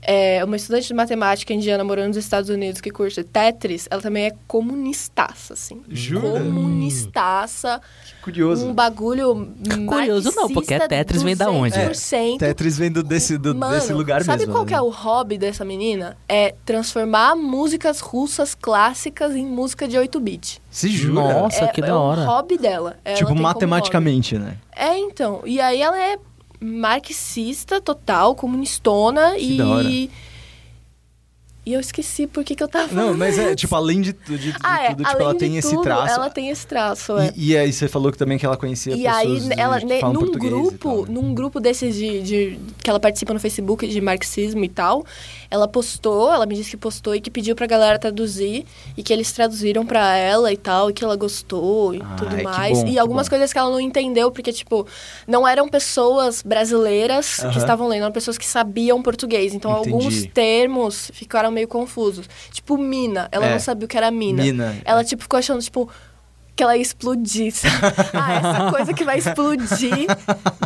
é, 0.05 0.43
uma 0.43 0.55
estudante 0.55 0.87
de 0.87 0.93
matemática 0.93 1.53
indiana 1.53 1.83
morando 1.83 2.07
nos 2.07 2.17
Estados 2.17 2.49
Unidos 2.49 2.79
que 2.79 2.91
curte 2.91 3.23
Tetris, 3.23 3.87
ela 3.89 4.01
também 4.01 4.25
é 4.25 4.31
comunistaça, 4.47 5.53
assim. 5.53 5.81
Jura? 5.89 6.39
Comunistaça. 6.41 7.81
Curioso. 8.21 8.67
Um 8.67 8.73
bagulho. 8.73 9.53
Curioso 9.87 10.31
não, 10.35 10.49
porque 10.49 10.79
Tetris 10.79 11.23
vem 11.23 11.35
da 11.35 11.49
onde? 11.49 11.77
É, 11.77 11.89
200%. 11.89 12.37
Tetris 12.37 12.77
vem 12.77 12.91
do, 12.91 13.03
desse, 13.03 13.37
do- 13.37 13.55
Mano, 13.55 13.73
desse 13.73 13.93
lugar 13.93 14.23
sabe 14.23 14.39
mesmo. 14.39 14.53
qual 14.53 14.63
né? 14.63 14.69
que 14.69 14.73
é 14.75 14.81
o 14.81 14.89
hobby 14.89 15.37
dessa 15.37 15.65
menina? 15.65 16.17
É 16.27 16.53
transformar 16.65 17.35
músicas 17.35 17.99
russas 17.99 18.55
clássicas 18.55 19.35
em 19.35 19.45
música 19.45 19.87
de 19.87 19.97
8-bit. 19.97 20.61
Se 20.69 20.89
jura? 20.89 21.41
Nossa, 21.41 21.65
é, 21.65 21.67
que 21.67 21.81
é 21.81 21.85
da 21.85 21.97
hora. 21.97 22.21
o 22.21 22.25
hobby 22.25 22.57
dela. 22.57 22.97
Ela 23.03 23.17
tipo, 23.17 23.35
matematicamente, 23.35 24.37
né? 24.37 24.57
É, 24.75 24.97
então. 24.97 25.41
E 25.45 25.59
aí 25.59 25.81
ela 25.81 25.99
é 25.99 26.17
marxista 26.65 27.79
total, 27.79 28.35
comunistona 28.35 29.35
Que 29.35 29.61
e... 29.61 30.09
E 31.65 31.73
eu 31.73 31.79
esqueci 31.79 32.27
por 32.27 32.43
que, 32.43 32.53
que 32.55 32.61
eu 32.61 32.67
tava 32.67 32.87
falando 32.87 33.07
Não, 33.07 33.17
mas 33.17 33.39
é, 33.39 33.55
tipo, 33.55 33.75
além 33.75 33.99
de, 33.99 34.13
de, 34.13 34.37
de 34.37 34.53
Ah, 34.63 34.83
é, 34.83 34.89
tudo, 34.89 34.97
tipo, 35.03 35.09
além 35.09 35.23
ela 35.23 35.33
de 35.33 35.39
tem 35.39 35.57
esse 35.57 35.69
tudo, 35.71 35.81
traço. 35.81 36.13
Ela 36.13 36.29
tem 36.29 36.49
esse 36.49 36.67
traço, 36.67 37.17
é. 37.17 37.33
E, 37.35 37.51
e 37.53 37.57
aí 37.57 37.73
você 37.73 37.87
falou 37.87 38.11
que 38.11 38.17
também 38.19 38.37
que 38.37 38.45
ela 38.45 38.55
conhecia 38.55 38.93
E 38.93 39.01
pessoas 39.03 39.15
aí, 39.17 39.39
de- 39.55 39.59
ela, 39.59 39.79
que 39.79 39.85
ne- 39.85 39.99
falam 39.99 40.13
num 40.21 40.31
grupo, 40.31 40.77
tal, 40.77 40.97
né? 41.01 41.05
num 41.09 41.33
grupo 41.33 41.59
desses 41.59 41.95
de, 41.95 42.21
de- 42.21 42.59
que 42.83 42.87
ela 42.89 42.99
participa 42.99 43.33
no 43.33 43.39
Facebook 43.39 43.87
de 43.87 43.99
marxismo 43.99 44.63
e 44.63 44.69
tal, 44.69 45.03
ela 45.49 45.67
postou, 45.67 46.31
ela 46.31 46.45
me 46.45 46.53
disse 46.53 46.69
que 46.69 46.77
postou 46.77 47.15
e 47.15 47.19
que 47.19 47.31
pediu 47.31 47.55
pra 47.55 47.65
galera 47.65 47.97
traduzir 47.97 48.63
e 48.95 49.01
que 49.01 49.11
eles 49.11 49.31
traduziram 49.31 49.83
pra 49.85 50.15
ela 50.15 50.51
e 50.53 50.57
tal, 50.57 50.91
e 50.91 50.93
que 50.93 51.03
ela 51.03 51.15
gostou 51.15 51.95
e 51.95 52.01
Ai, 52.03 52.15
tudo 52.15 52.35
que 52.37 52.43
mais. 52.43 52.77
bom, 52.77 52.87
e 52.87 52.91
que 52.91 52.99
algumas 52.99 53.27
coisas 53.27 53.51
que 53.51 53.57
ela 53.57 53.71
não 53.71 53.79
entendeu, 53.79 54.29
porque, 54.29 54.53
tipo, 54.53 54.85
não 55.27 55.47
eram 55.47 55.67
pessoas 55.67 56.43
brasileiras 56.43 57.39
Aham. 57.39 57.51
que 57.51 57.57
estavam 57.57 57.87
lendo, 57.87 58.03
eram 58.03 58.11
pessoas 58.11 58.37
que 58.37 58.45
sabiam 58.45 59.01
português. 59.01 59.53
Então, 59.55 59.71
Entendi. 59.79 59.89
alguns 59.95 60.25
termos 60.27 61.09
ficaram 61.13 61.54
meio 61.55 61.67
confusos. 61.67 62.29
Tipo, 62.51 62.77
mina. 62.77 63.27
Ela 63.31 63.47
É. 63.47 63.51
não 63.53 63.59
sabia 63.59 63.85
o 63.85 63.87
que 63.87 63.97
era 63.97 64.11
mina. 64.11 64.43
Mina. 64.43 64.75
Ela, 64.85 65.03
tipo, 65.03 65.23
ficou 65.23 65.39
achando, 65.39 65.61
tipo, 65.61 65.89
que 66.55 66.63
ela 66.63 66.75
ia 66.77 66.81
explodir. 66.81 67.51
sabe? 67.53 67.75
ah, 68.13 68.33
essa 68.33 68.71
coisa 68.71 68.93
que 68.93 69.03
vai 69.03 69.17
explodir. 69.17 70.07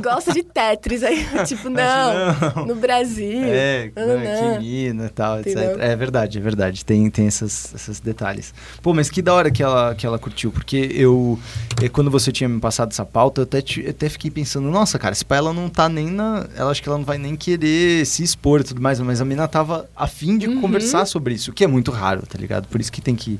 Gosta 0.02 0.32
de 0.32 0.44
Tetris. 0.44 1.04
Aí, 1.04 1.26
tipo, 1.46 1.70
não, 1.70 2.14
não. 2.56 2.66
no 2.68 2.76
Brasil. 2.76 3.42
É, 3.44 3.92
Ah, 3.96 4.06
né, 4.06 4.42
não. 4.42 4.54
que 4.54 4.60
mina 4.60 5.06
e 5.06 5.10
tal, 5.10 5.40
etc. 5.40 5.56
É 5.80 5.96
verdade, 5.96 6.38
é 6.38 6.42
verdade. 6.42 6.86
Tem, 6.86 7.10
tem 7.10 7.28
essas, 7.28 7.74
esses 7.74 8.00
detalhes. 8.00 8.54
Pô, 8.82 8.94
mas 8.94 9.10
que 9.10 9.22
da 9.22 9.34
hora 9.34 9.50
que 9.50 9.64
ela, 9.64 9.96
que 9.96 10.06
ela 10.06 10.20
curtiu, 10.20 10.52
porque 10.52 10.92
eu, 10.94 11.40
eh, 11.82 11.90
quando 11.90 12.12
você 12.12 12.32
tinha 12.32 12.48
me 12.48 12.60
passado 12.60 12.92
essa 12.92 13.06
pauta, 13.06 13.42
eu 13.42 13.44
até, 13.44 13.64
eu 13.78 13.90
até 13.90 14.10
fiquei 14.10 14.30
pensando, 14.30 14.70
nossa, 14.70 15.00
cara, 15.00 15.16
se 15.16 15.26
pá, 15.26 15.38
ela 15.38 15.54
não 15.54 15.70
tá 15.70 15.90
nem 15.90 16.08
na. 16.12 16.46
Ela 16.56 16.70
acho 16.72 16.84
que 16.84 16.90
ela 16.90 16.98
não 16.98 17.06
vai 17.06 17.18
nem 17.18 17.36
querer 17.36 18.06
se 18.06 18.22
expor 18.24 18.62
e 18.62 18.64
tudo 18.64 18.82
mais, 18.82 19.00
mas 19.00 19.22
a 19.22 19.26
mina 19.26 19.48
tava 19.48 19.90
afim 19.96 20.38
de 20.38 20.48
Uhum. 20.48 20.62
conversar 20.62 21.06
sobre 21.06 21.34
isso, 21.34 21.52
o 21.52 21.54
que 21.54 21.64
é 21.64 21.68
muito 21.68 21.92
raro, 21.92 22.24
tá 22.28 22.38
ligado? 22.38 22.68
Por 22.68 22.80
isso 22.82 22.92
que 22.92 23.02
tem 23.02 23.16
que 23.16 23.40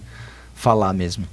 falar 0.56 0.94
mesmo. 0.94 1.26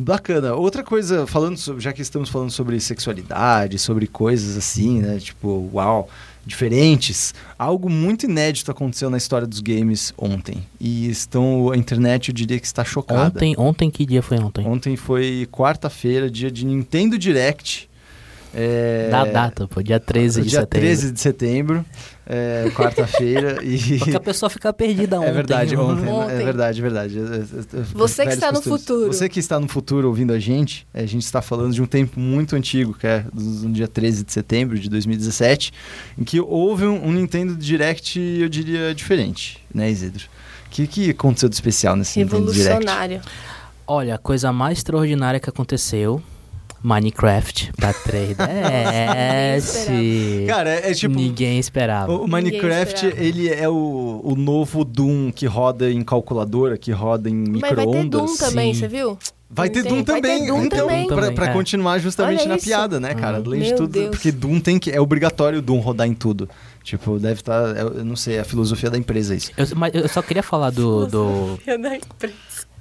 Bacana. 0.00 0.54
Outra 0.54 0.82
coisa, 0.82 1.26
falando 1.26 1.56
sobre, 1.58 1.82
já 1.82 1.92
que 1.92 2.00
estamos 2.00 2.28
falando 2.28 2.50
sobre 2.50 2.80
sexualidade, 2.80 3.78
sobre 3.78 4.06
coisas 4.06 4.56
assim, 4.56 5.00
né? 5.00 5.18
Tipo, 5.18 5.68
uau, 5.72 6.08
diferentes. 6.44 7.34
Algo 7.58 7.90
muito 7.90 8.24
inédito 8.24 8.70
aconteceu 8.70 9.10
na 9.10 9.18
história 9.18 9.46
dos 9.46 9.60
games 9.60 10.12
ontem. 10.16 10.66
E 10.80 11.08
estão, 11.10 11.70
a 11.70 11.76
internet 11.76 12.28
eu 12.28 12.34
diria 12.34 12.58
que 12.58 12.66
está 12.66 12.84
chocada. 12.84 13.26
Ontem, 13.26 13.54
ontem, 13.58 13.90
que 13.90 14.06
dia 14.06 14.22
foi 14.22 14.38
ontem? 14.38 14.66
Ontem 14.66 14.96
foi 14.96 15.46
quarta-feira, 15.52 16.30
dia 16.30 16.50
de 16.50 16.64
Nintendo 16.64 17.18
Direct. 17.18 17.88
É, 18.52 19.08
Da 19.10 19.24
data, 19.24 19.68
pô, 19.68 19.82
dia 19.82 20.00
13 20.00 20.42
de 20.42 20.48
dia 20.48 20.60
setembro. 20.60 20.86
13 20.86 21.12
de 21.12 21.20
setembro, 21.20 21.84
é, 22.32 22.70
quarta-feira. 22.70 23.58
e... 23.64 23.98
Porque 23.98 24.16
a 24.16 24.20
pessoa 24.20 24.48
fica 24.48 24.72
perdida 24.72 25.18
ontem. 25.18 25.28
É 25.28 25.32
verdade, 25.32 25.76
ontem. 25.76 26.08
Ontem. 26.08 26.32
É 26.32 26.44
verdade, 26.44 26.78
é 26.78 26.82
verdade. 26.82 27.18
É, 27.18 27.22
é, 27.22 27.80
é, 27.80 27.82
Você 27.92 28.24
que 28.24 28.32
está 28.32 28.52
no 28.52 28.58
costumes. 28.58 28.80
futuro. 28.80 29.12
Você 29.12 29.28
que 29.28 29.40
está 29.40 29.58
no 29.58 29.66
futuro 29.66 30.06
ouvindo 30.06 30.32
a 30.32 30.38
gente, 30.38 30.86
a 30.94 31.04
gente 31.06 31.24
está 31.24 31.42
falando 31.42 31.74
de 31.74 31.82
um 31.82 31.86
tempo 31.86 32.20
muito 32.20 32.54
antigo, 32.54 32.94
que 32.94 33.04
é 33.04 33.24
do 33.32 33.68
dia 33.70 33.88
13 33.88 34.24
de 34.24 34.32
setembro 34.32 34.78
de 34.78 34.88
2017, 34.88 35.72
em 36.16 36.22
que 36.22 36.40
houve 36.40 36.86
um, 36.86 37.04
um 37.04 37.12
Nintendo 37.12 37.56
Direct, 37.56 38.20
eu 38.20 38.48
diria, 38.48 38.94
diferente, 38.94 39.58
né, 39.74 39.90
Isidro? 39.90 40.24
O 40.66 40.70
que, 40.70 40.86
que 40.86 41.10
aconteceu 41.10 41.48
de 41.48 41.56
especial 41.56 41.96
nesse 41.96 42.16
Nintendo 42.20 42.52
Direct? 42.52 42.68
Revolucionário. 42.68 43.20
Olha, 43.84 44.14
a 44.14 44.18
coisa 44.18 44.52
mais 44.52 44.78
extraordinária 44.78 45.40
que 45.40 45.50
aconteceu, 45.50 46.22
Minecraft 46.82 47.72
pra 47.76 47.92
3DS. 48.04 48.36
Cara, 50.46 50.70
é, 50.70 50.90
é 50.90 50.94
tipo... 50.94 51.14
Ninguém 51.14 51.58
esperava. 51.58 52.12
O 52.12 52.26
Minecraft, 52.26 53.06
esperava. 53.06 53.22
ele 53.22 53.48
é 53.48 53.68
o, 53.68 54.20
o 54.24 54.34
novo 54.34 54.84
Doom 54.84 55.30
que 55.30 55.46
roda 55.46 55.90
em 55.90 56.02
calculadora, 56.02 56.78
que 56.78 56.90
roda 56.90 57.28
em 57.28 57.34
Mas 57.34 57.60
vai 57.60 57.70
ter 57.70 57.76
micro-ondas. 57.76 58.20
Doom 58.20 58.36
também, 58.36 58.74
sim. 58.74 58.80
você 58.80 58.88
viu? 58.88 59.18
Vai 59.52 59.68
ter 59.68 59.82
Doom 59.82 60.04
vai 60.04 60.20
ter 60.22 60.28
também, 60.28 60.46
Doom 60.46 60.64
então, 60.64 60.78
também. 60.78 61.06
pra, 61.08 61.16
Também, 61.16 61.34
pra 61.34 61.46
é. 61.46 61.52
continuar 61.52 61.98
justamente 61.98 62.40
Olha 62.42 62.50
na 62.50 62.56
isso. 62.56 62.66
piada, 62.66 63.00
né, 63.00 63.14
cara? 63.14 63.38
Uhum. 63.38 63.46
Além 63.46 63.62
de 63.62 63.74
tudo, 63.74 63.88
Deus. 63.92 64.10
porque 64.10 64.30
Doom 64.30 64.60
tem 64.60 64.78
que 64.78 64.92
é 64.92 65.00
obrigatório 65.00 65.58
o 65.58 65.62
Doom 65.62 65.80
rodar 65.80 66.06
em 66.06 66.14
tudo. 66.14 66.48
Tipo, 66.84 67.18
deve 67.18 67.40
estar, 67.40 67.76
eu 67.76 68.04
não 68.04 68.14
sei, 68.14 68.38
a 68.38 68.44
filosofia 68.44 68.88
da 68.88 68.96
empresa 68.96 69.34
isso. 69.34 69.50
Eu, 69.56 69.66
mas 69.74 69.92
eu 69.92 70.08
só 70.08 70.22
queria 70.22 70.42
falar 70.42 70.70
do, 70.70 71.04
do, 71.06 71.58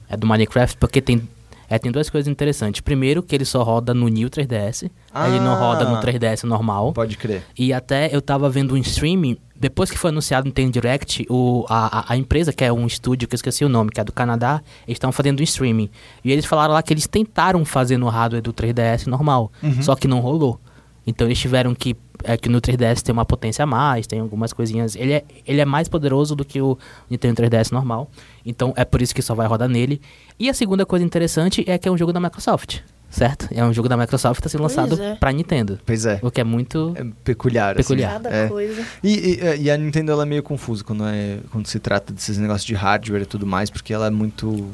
é 0.08 0.16
do 0.16 0.28
Minecraft 0.28 0.78
porque 0.78 1.02
tem, 1.02 1.28
é, 1.70 1.78
tem 1.78 1.92
duas 1.92 2.10
coisas 2.10 2.28
interessantes. 2.28 2.82
Primeiro, 2.82 3.22
que 3.22 3.36
ele 3.36 3.46
só 3.46 3.62
roda 3.64 3.94
no 3.94 4.08
New 4.08 4.30
3DS. 4.30 4.84
Ele 5.28 5.40
não 5.40 5.54
Ah. 5.54 5.60
roda 5.60 5.86
no 5.86 5.98
3DS 6.02 6.44
normal. 6.46 6.94
Pode 6.94 7.16
crer. 7.18 7.44
E 7.58 7.72
até 7.74 8.10
eu 8.16 8.22
tava 8.22 8.50
vendo 8.50 8.74
um 8.74 8.78
streaming, 8.78 9.38
depois 9.56 9.92
que 9.92 9.98
foi 9.98 10.10
anunciado 10.10 10.46
no 10.46 10.50
Nintendo 10.50 10.72
Direct, 10.72 11.26
o, 11.30 11.66
a, 11.70 12.00
a- 12.00 12.06
a 12.14 12.18
empresa, 12.18 12.52
que 12.54 12.64
é 12.64 12.72
um 12.72 12.86
estúdio 12.88 13.28
que 13.28 13.34
eu 13.34 13.38
esqueci 13.38 13.64
o 13.66 13.70
nome, 13.70 13.92
que 13.92 14.00
é 14.00 14.04
do 14.04 14.12
Canadá, 14.14 14.62
eles 14.88 14.96
estavam 14.96 15.12
fazendo 15.12 15.40
um 15.42 15.44
streaming. 15.44 15.90
E 16.24 16.32
eles 16.32 16.46
falaram 16.46 16.74
lá 16.74 16.82
que 16.82 16.94
eles 16.94 17.08
tentaram 17.08 17.64
fazer 17.66 17.98
no 17.98 18.08
hardware 18.08 18.42
do 18.42 18.54
3DS 18.54 19.06
normal, 19.08 19.52
Uhum. 19.62 19.82
só 19.84 19.96
que 19.96 20.08
não 20.08 20.20
rolou. 20.22 20.60
Então 21.08 21.28
eles 21.28 21.40
tiveram 21.40 21.74
que. 21.74 21.96
É 22.26 22.36
que 22.36 22.50
no 22.50 22.60
3DS 22.60 23.02
tem 23.02 23.14
uma 23.14 23.24
potência 23.24 23.64
a 23.64 23.66
mais, 23.66 24.06
tem 24.06 24.20
algumas 24.20 24.52
coisinhas. 24.52 24.94
Ele 24.94 25.14
é, 25.14 25.24
ele 25.48 25.62
é 25.62 25.66
mais 25.66 25.88
poderoso 25.88 26.36
do 26.36 26.44
que 26.44 26.62
o 26.62 26.78
Nintendo 27.10 27.42
3DS 27.42 27.72
normal. 27.72 28.12
Então 28.46 28.74
é 28.76 28.84
por 28.84 29.02
isso 29.02 29.16
que 29.16 29.22
só 29.22 29.34
vai 29.34 29.48
rodar 29.48 29.70
nele. 29.70 30.02
E 30.38 30.50
a 30.50 30.54
segunda 30.54 30.86
coisa 30.86 31.06
interessante 31.06 31.64
é 31.66 31.78
que 31.78 31.88
é 31.88 31.92
um 31.92 31.98
jogo 31.98 32.12
da 32.12 32.20
Microsoft, 32.20 32.80
certo? 33.10 33.48
É 33.52 33.64
um 33.64 33.72
jogo 33.72 33.88
da 33.88 33.96
Microsoft 33.96 34.42
que 34.42 34.48
está 34.48 34.50
sendo 34.50 34.68
Pois 34.68 34.76
lançado 34.76 35.02
é. 35.02 35.16
pra 35.16 35.32
Nintendo. 35.32 35.80
Pois 35.86 36.06
é. 36.06 36.20
O 36.22 36.30
que 36.30 36.42
é 36.42 36.44
muito. 36.44 36.92
É 36.98 37.06
peculiar. 37.24 37.72
assim. 37.80 37.84
Peculiar. 37.84 38.12
Cada 38.22 38.30
É. 38.36 38.48
coisa. 38.50 38.86
E, 39.02 39.14
e- 39.40 39.62
e 39.62 39.72
a 39.72 39.78
Nintendo 39.78 40.12
ela 40.12 40.24
é 40.24 40.26
meio 40.26 40.44
confusa 40.44 40.84
quando, 40.84 41.06
é, 41.06 41.38
quando 41.52 41.68
se 41.68 41.80
trata 41.80 42.12
desses 42.12 42.38
negócios 42.38 42.66
de 42.66 42.74
hardware 42.74 43.22
e 43.22 43.26
tudo 43.26 43.48
mais, 43.48 43.70
porque 43.70 43.94
ela 43.94 44.08
é 44.08 44.12
muito. 44.12 44.68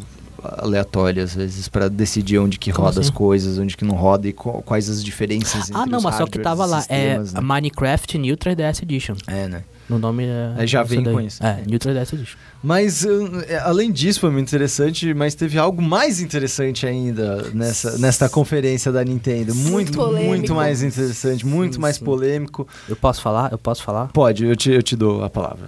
Aleatório 0.58 1.24
às 1.24 1.34
vezes 1.36 1.68
pra 1.68 1.88
decidir 1.88 2.38
onde 2.40 2.58
que 2.60 2.72
Como 2.72 2.86
roda 2.88 3.00
as 3.00 3.08
assim? 3.08 3.16
coisas, 3.16 3.58
onde 3.58 3.76
que 3.76 3.86
não 3.86 3.96
roda 3.96 4.28
e 4.28 4.34
quais 4.34 4.90
as 4.90 5.04
diferenças 5.04 5.70
entre 5.70 5.82
Ah, 5.82 5.86
não, 5.86 5.98
os 6.00 6.04
mas 6.04 6.16
só 6.16 6.26
que 6.26 6.40
tava 6.40 6.66
lá. 6.66 6.80
sistemas, 6.80 7.34
é 7.34 7.38
né? 7.38 7.42
Minecraft 7.42 8.18
New 8.18 8.36
3DS 8.38 8.84
Edition. 8.84 9.16
É, 9.28 9.48
né? 9.48 9.64
No 9.88 10.00
nome 10.00 10.26
é. 10.26 10.54
Aí 10.58 10.66
já 10.66 10.82
vem 10.82 11.04
daí. 11.04 11.14
com 11.14 11.22
isso. 11.22 11.44
É, 11.46 11.62
New 11.68 11.78
3DS 11.78 12.14
Edition. 12.14 12.38
Mas 12.64 13.04
uh, 13.06 13.44
é, 13.48 13.60
além 13.60 13.92
disso 13.92 14.20
foi 14.20 14.32
muito 14.32 14.48
interessante, 14.48 15.14
mas 15.14 15.36
teve 15.36 15.60
algo 15.60 15.80
mais 15.82 16.20
interessante 16.20 16.88
ainda 16.88 17.44
nessa 17.54 17.98
nesta 18.00 18.28
conferência 18.28 18.92
da 18.92 19.04
Nintendo, 19.04 19.54
muito 19.54 19.70
Muito 19.72 19.98
muito, 19.98 19.98
polêmico. 19.98 20.56
mais 20.56 20.82
interessante, 20.82 21.46
muito 21.46 21.76
Sim, 21.76 21.82
mais 21.82 21.98
sim. 21.98 22.04
polêmico. 22.06 22.68
Eu 22.90 22.96
posso 22.96 23.22
falar? 23.22 23.52
Eu 23.52 23.60
posso 23.60 23.84
falar? 23.84 24.08
Pode, 24.08 24.46
eu 24.46 24.56
te, 24.56 24.72
eu 24.72 24.82
te 24.82 24.96
dou 24.96 25.24
a 25.24 25.30
palavra. 25.30 25.68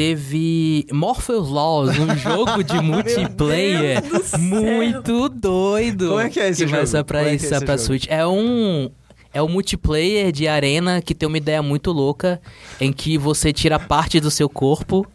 Teve 0.00 0.86
Morpheus 0.90 1.50
Laws, 1.50 1.98
um 1.98 2.16
jogo 2.16 2.64
de 2.64 2.72
multiplayer 2.80 4.02
muito 4.38 5.28
doido. 5.28 6.08
Como 6.08 6.20
é 6.20 6.30
que 6.30 6.40
é 6.40 6.48
esse 6.48 6.64
vai 6.64 6.76
jogo? 6.80 6.86
sair 6.86 7.04
pra, 7.04 7.20
é 7.20 7.24
que 7.24 7.30
é 7.30 7.34
esse 7.34 7.64
pra? 7.66 7.76
Switch. 7.76 8.06
É 8.08 8.26
um. 8.26 8.90
É 9.32 9.42
um 9.42 9.48
multiplayer 9.48 10.32
de 10.32 10.48
arena 10.48 11.00
que 11.00 11.14
tem 11.14 11.26
uma 11.26 11.38
ideia 11.38 11.62
muito 11.62 11.92
louca 11.92 12.40
em 12.80 12.92
que 12.92 13.16
você 13.16 13.52
tira 13.52 13.78
parte 13.78 14.18
do 14.18 14.30
seu 14.30 14.48
corpo. 14.48 15.06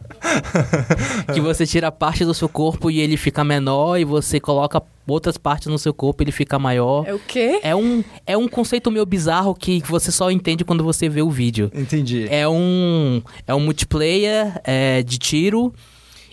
que 1.33 1.41
você 1.41 1.65
tira 1.65 1.91
parte 1.91 2.23
do 2.23 2.33
seu 2.33 2.47
corpo 2.47 2.89
e 2.89 2.99
ele 2.99 3.17
fica 3.17 3.43
menor 3.43 3.97
e 3.97 4.05
você 4.05 4.39
coloca 4.39 4.81
outras 5.07 5.37
partes 5.37 5.67
no 5.67 5.77
seu 5.77 5.93
corpo 5.93 6.21
e 6.21 6.25
ele 6.25 6.31
fica 6.31 6.57
maior. 6.57 7.05
É 7.07 7.13
o 7.13 7.19
quê? 7.19 7.59
É 7.61 7.75
um, 7.75 8.03
é 8.25 8.37
um 8.37 8.47
conceito 8.47 8.89
meio 8.89 9.05
bizarro 9.05 9.53
que 9.53 9.83
você 9.87 10.11
só 10.11 10.31
entende 10.31 10.63
quando 10.63 10.83
você 10.83 11.09
vê 11.09 11.21
o 11.21 11.29
vídeo. 11.29 11.69
Entendi. 11.73 12.27
É 12.29 12.47
um, 12.47 13.21
é 13.45 13.53
um 13.53 13.59
multiplayer 13.59 14.59
é, 14.63 15.03
de 15.03 15.17
tiro 15.17 15.73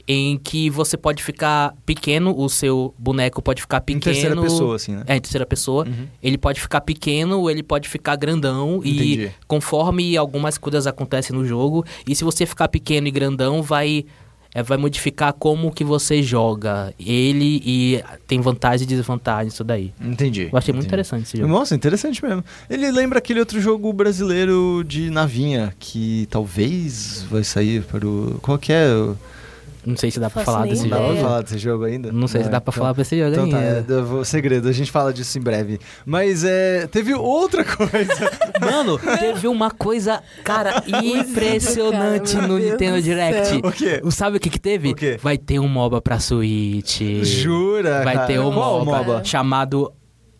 em 0.06 0.36
que 0.36 0.68
você 0.68 0.96
pode 0.96 1.22
ficar 1.22 1.74
pequeno, 1.86 2.34
o 2.36 2.48
seu 2.48 2.94
boneco 2.98 3.40
pode 3.40 3.62
ficar 3.62 3.78
Em 3.78 3.98
pequeno. 3.98 4.02
terceira 4.02 4.40
pessoa, 4.40 4.76
assim, 4.76 4.96
né? 4.96 5.04
É, 5.06 5.16
em 5.16 5.20
terceira 5.20 5.46
pessoa. 5.46 5.86
Uhum. 5.86 6.06
Ele 6.22 6.36
pode 6.38 6.60
ficar 6.60 6.80
pequeno 6.80 7.38
ou 7.40 7.50
ele 7.50 7.62
pode 7.62 7.88
ficar 7.88 8.16
grandão. 8.16 8.76
Entendi. 8.84 9.24
E 9.26 9.30
conforme 9.46 10.16
algumas 10.16 10.58
coisas 10.58 10.86
acontecem 10.86 11.34
no 11.36 11.44
jogo, 11.46 11.84
e 12.06 12.14
se 12.14 12.24
você 12.24 12.44
ficar 12.46 12.68
pequeno 12.68 13.06
e 13.06 13.10
grandão, 13.10 13.62
vai. 13.62 14.04
é, 14.54 14.62
vai 14.62 14.76
modificar 14.76 15.32
como 15.32 15.72
que 15.72 15.82
você 15.82 16.22
joga 16.22 16.92
ele 17.00 17.62
e 17.64 18.02
tem 18.26 18.38
vantagem 18.40 18.84
e 18.84 18.86
desvantagem 18.86 19.48
isso 19.48 19.64
daí. 19.64 19.94
Entendi. 19.98 20.48
Eu 20.52 20.58
achei 20.58 20.74
muito 20.74 20.84
entendi. 20.84 20.86
interessante 20.88 21.22
esse 21.24 21.38
jogo. 21.38 21.48
Nossa, 21.48 21.74
interessante 21.74 22.22
mesmo. 22.22 22.44
Ele 22.68 22.90
lembra 22.90 23.18
aquele 23.18 23.40
outro 23.40 23.58
jogo 23.60 23.90
brasileiro 23.94 24.84
de 24.86 25.08
navinha 25.08 25.72
que 25.78 26.26
talvez 26.28 27.24
vai 27.30 27.42
sair 27.44 27.82
para 27.82 28.06
o. 28.06 28.38
Qual 28.42 28.58
que 28.58 28.72
é? 28.72 28.86
Não 29.84 29.96
sei 29.96 30.10
se 30.10 30.20
dá 30.20 30.30
pra 30.30 30.44
Faço 30.44 30.56
falar 30.56 30.66
desse 30.68 30.82
Não 30.82 30.90
dá 30.90 30.96
jogo. 30.96 31.06
pra 31.08 31.12
ideia. 31.14 31.28
falar 31.28 31.42
desse 31.42 31.58
jogo 31.58 31.84
ainda? 31.84 32.12
Não 32.12 32.28
sei 32.28 32.44
se 32.44 32.48
dá 32.48 32.60
pra 32.60 32.72
falar 32.72 32.94
pra 32.94 33.02
esse 33.02 33.18
jogo 33.18 33.32
Então 33.32 33.50
tá, 33.50 33.58
ainda. 33.58 33.84
é, 33.88 33.96
eu 33.98 34.04
vou- 34.06 34.24
segredo, 34.24 34.68
a 34.68 34.72
gente 34.72 34.90
fala 34.92 35.12
disso 35.12 35.36
em 35.36 35.40
breve. 35.40 35.80
Mas 36.06 36.44
é, 36.44 36.86
teve 36.86 37.12
outra 37.14 37.64
coisa. 37.66 38.30
Mano, 38.60 38.98
teve 39.18 39.48
uma 39.48 39.70
coisa, 39.70 40.22
cara, 40.44 40.82
impressionante 40.86 42.34
Cara, 42.36 42.46
no 42.46 42.58
Nintendo 42.58 42.96
do 42.96 43.02
Direct. 43.02 43.56
O 43.64 43.72
quê? 43.72 44.00
Sabe 44.10 44.36
o 44.36 44.40
que 44.40 44.50
que 44.50 44.60
teve? 44.60 44.90
O 44.90 44.94
quê? 44.94 45.18
Vai 45.22 45.36
ter 45.36 45.58
um 45.58 45.68
MOBA 45.68 46.00
pra 46.00 46.18
Switch. 46.20 47.00
Jura? 47.22 48.02
Vai 48.04 48.14
cara? 48.14 48.26
ter 48.26 48.38
um 48.38 48.52
Qual 48.52 48.84
MOBA, 48.84 48.98
MOBA? 48.98 49.24
chamado 49.24 49.92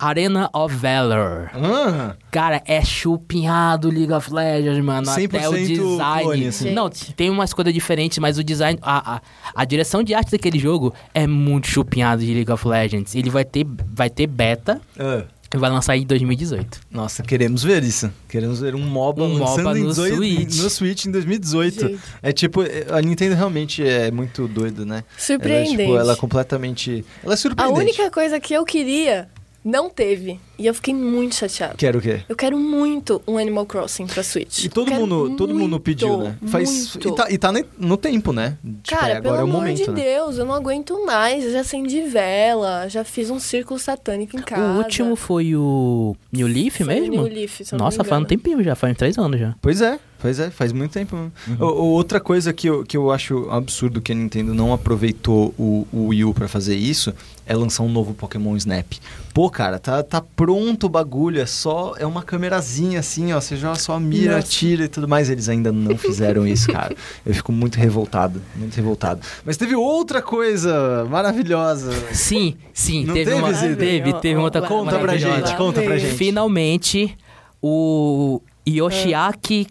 Arena 0.03 0.51
of 0.53 0.75
Valor. 0.75 1.51
Ah, 1.55 2.17
Cara, 2.31 2.61
é 2.67 2.85
chupinhado 2.85 3.89
League 3.89 4.13
of 4.13 4.33
Legends, 4.33 4.85
mano. 4.85 5.09
Até 5.09 5.49
o 5.49 5.53
100% 5.53 5.67
design. 5.69 6.23
clone, 6.23 6.47
assim. 6.49 6.73
Não, 6.73 6.91
tem 6.91 7.31
umas 7.31 7.53
coisas 7.53 7.73
diferentes, 7.73 8.19
mas 8.19 8.37
o 8.37 8.43
design. 8.43 8.79
A, 8.83 9.17
a, 9.17 9.21
a 9.55 9.65
direção 9.65 10.03
de 10.03 10.13
arte 10.13 10.33
daquele 10.33 10.59
jogo 10.59 10.93
é 11.15 11.27
muito 11.27 11.69
chupinhado 11.69 12.25
de 12.25 12.35
League 12.35 12.51
of 12.51 12.67
Legends. 12.67 13.15
Ele 13.15 13.31
vai 13.31 13.45
ter, 13.45 13.65
vai 13.95 14.11
ter 14.11 14.27
beta 14.27 14.81
ah. 14.99 15.25
e 15.55 15.57
vai 15.57 15.71
lançar 15.71 15.97
em 15.97 16.05
2018. 16.05 16.81
Nossa, 16.91 17.23
queremos 17.23 17.63
ver 17.63 17.85
isso. 17.85 18.11
Queremos 18.29 18.59
ver 18.61 18.75
um 18.75 18.81
MOBA 18.85 19.23
Um 19.23 19.39
lançando 19.39 19.65
MOBA 19.65 19.79
em 19.79 19.83
no 19.83 19.89
18 19.91 20.17
Switch. 20.17 20.63
no 20.63 20.71
Switch 20.71 21.05
em 21.05 21.11
2018. 21.13 21.81
Gente. 21.89 22.01
É 22.23 22.33
tipo, 22.33 22.63
a 22.91 23.01
Nintendo 23.01 23.37
realmente 23.37 23.87
é 23.87 24.11
muito 24.11 24.49
doido, 24.49 24.85
né? 24.85 24.97
Ela 24.97 25.05
é, 25.17 25.21
Surpreendente. 25.21 25.77
tipo, 25.77 25.97
ela 25.97 26.13
é 26.15 26.17
completamente. 26.17 27.05
Ela 27.23 27.33
é 27.33 27.35
A 27.35 27.37
surpreendente. 27.37 27.81
única 27.81 28.11
coisa 28.11 28.41
que 28.41 28.53
eu 28.53 28.65
queria 28.65 29.29
não 29.65 29.89
teve. 29.91 30.39
E 30.59 30.67
eu 30.67 30.75
fiquei 30.75 30.95
muito 30.95 31.35
chateada. 31.35 31.75
Quero 31.77 31.99
o 31.99 32.03
quê? 32.03 32.23
Eu 32.29 32.37
quero 32.37 32.57
muito 32.59 33.21
um 33.27 33.37
Animal 33.39 33.67
Crossing 33.67 34.07
pra 34.07 34.23
Switch. 34.23 34.65
E 34.65 34.69
todo 34.69 34.93
Eu 34.93 35.01
mundo, 35.01 35.37
todo 35.37 35.55
mundo 35.55 35.79
pediu, 35.81 36.19
né? 36.19 36.37
Faz, 36.47 36.69
muito. 36.95 37.09
e 37.09 37.15
tá, 37.15 37.31
e 37.31 37.39
tá 37.39 37.53
ne- 37.53 37.65
no 37.79 37.97
tempo, 37.97 38.33
né? 38.33 38.57
Tipo, 38.83 39.01
Cara, 39.01 39.15
é, 39.15 39.17
agora 39.17 39.23
pelo 39.23 39.37
é 39.37 39.41
o 39.41 39.43
amor 39.45 39.61
momento, 39.63 39.85
de 39.85 39.91
né? 39.91 40.03
Deus, 40.03 40.39
eu 40.39 40.45
não 40.45 40.55
aguento 40.55 41.05
mais. 41.05 41.45
Eu 41.45 41.53
já 41.53 41.61
acendi 41.61 42.03
vela, 42.03 42.89
já 42.89 43.03
fiz 43.05 43.29
um 43.31 43.41
círculo 43.41 43.79
satânico 43.81 44.37
em 44.37 44.43
casa. 44.43 44.63
O 44.75 44.79
último 44.79 45.17
foi 45.17 45.57
o 45.57 46.15
New 46.33 46.47
Leaf 46.47 46.77
Foi 46.79 46.85
o 46.85 46.89
mesmo? 46.89 47.11
New 47.15 47.23
Leaf, 47.35 47.61
se 47.65 47.75
eu 47.75 47.79
não 47.79 47.87
Nossa, 47.87 48.03
me 48.03 48.09
faz 48.09 48.23
um 48.23 48.25
tempinho 48.25 48.63
já, 48.63 48.75
faz 48.77 48.93
uns 48.93 48.99
três 48.99 49.19
anos 49.19 49.41
já. 49.41 49.55
Pois 49.61 49.81
é, 49.81 49.99
pois 50.21 50.39
é, 50.39 50.51
faz 50.51 50.73
muito 50.73 50.93
tempo. 50.93 51.17
mesmo. 51.17 51.33
Uhum. 51.49 51.57
O- 51.67 51.71
o- 51.83 51.87
outra 51.95 52.21
coisa 52.21 52.53
que 52.53 52.69
eu, 52.69 52.85
que 52.85 52.97
eu 52.97 53.11
acho 53.11 53.49
absurdo 53.51 54.01
que 54.01 54.13
a 54.13 54.15
Nintendo 54.15 54.55
não 54.55 54.73
aproveitou 54.73 55.53
o, 55.59 55.87
o 55.93 56.07
Wii 56.09 56.25
U 56.27 56.35
pra 56.35 56.47
fazer 56.47 56.77
isso 56.77 57.13
é 57.47 57.55
lançar 57.57 57.83
um 57.83 57.89
novo 57.89 58.15
Pokémon 58.15 58.57
Snap. 58.57 58.87
Pô, 59.35 59.51
cara, 59.51 59.79
tá, 59.79 60.03
tá 60.03 60.21
pronto 60.21 60.87
o 60.87 60.89
bagulho, 60.89 61.41
é 61.41 61.47
só 61.47 61.95
é 61.99 62.05
uma 62.07 62.23
câmerazinha 62.23 63.01
assim, 63.01 63.33
ó, 63.33 63.41
você 63.41 63.57
joga 63.57 63.77
só 63.79 63.99
mira, 63.99 64.37
Nossa. 64.37 64.49
tira 64.49 64.85
e 64.85 64.89
tudo 64.89 65.09
mais. 65.09 65.31
Eles 65.31 65.49
ainda 65.49 65.73
não 65.73 65.97
fizeram 65.97 66.47
isso, 66.47 66.71
cara. 66.71 66.95
Eu 67.25 67.35
fico 67.35 67.51
muito 67.51 67.77
revoltado, 67.77 68.43
muito 68.55 68.75
revoltado. 68.77 69.21
Mas 69.45 69.57
teve 69.57 69.75
outra 69.75 70.21
coisa 70.23 71.07
maravilhosa. 71.11 71.93
Sim, 72.13 72.55
sim, 72.73 73.05
Não 73.05 73.15
teve, 73.15 73.31
teve, 73.31 73.43
uma, 73.43 73.53
Zida? 73.53 73.77
teve, 73.77 74.13
teve 74.15 74.35
uma 74.37 74.45
outra 74.45 74.63
Conta 74.63 74.99
pra 74.99 75.17
gente, 75.17 75.57
conta 75.57 75.83
pra 75.83 75.97
gente. 75.99 76.15
Finalmente, 76.15 77.17
o 77.61 78.41
Yoshiaki 78.69 79.67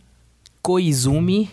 Koizumi 0.62 1.49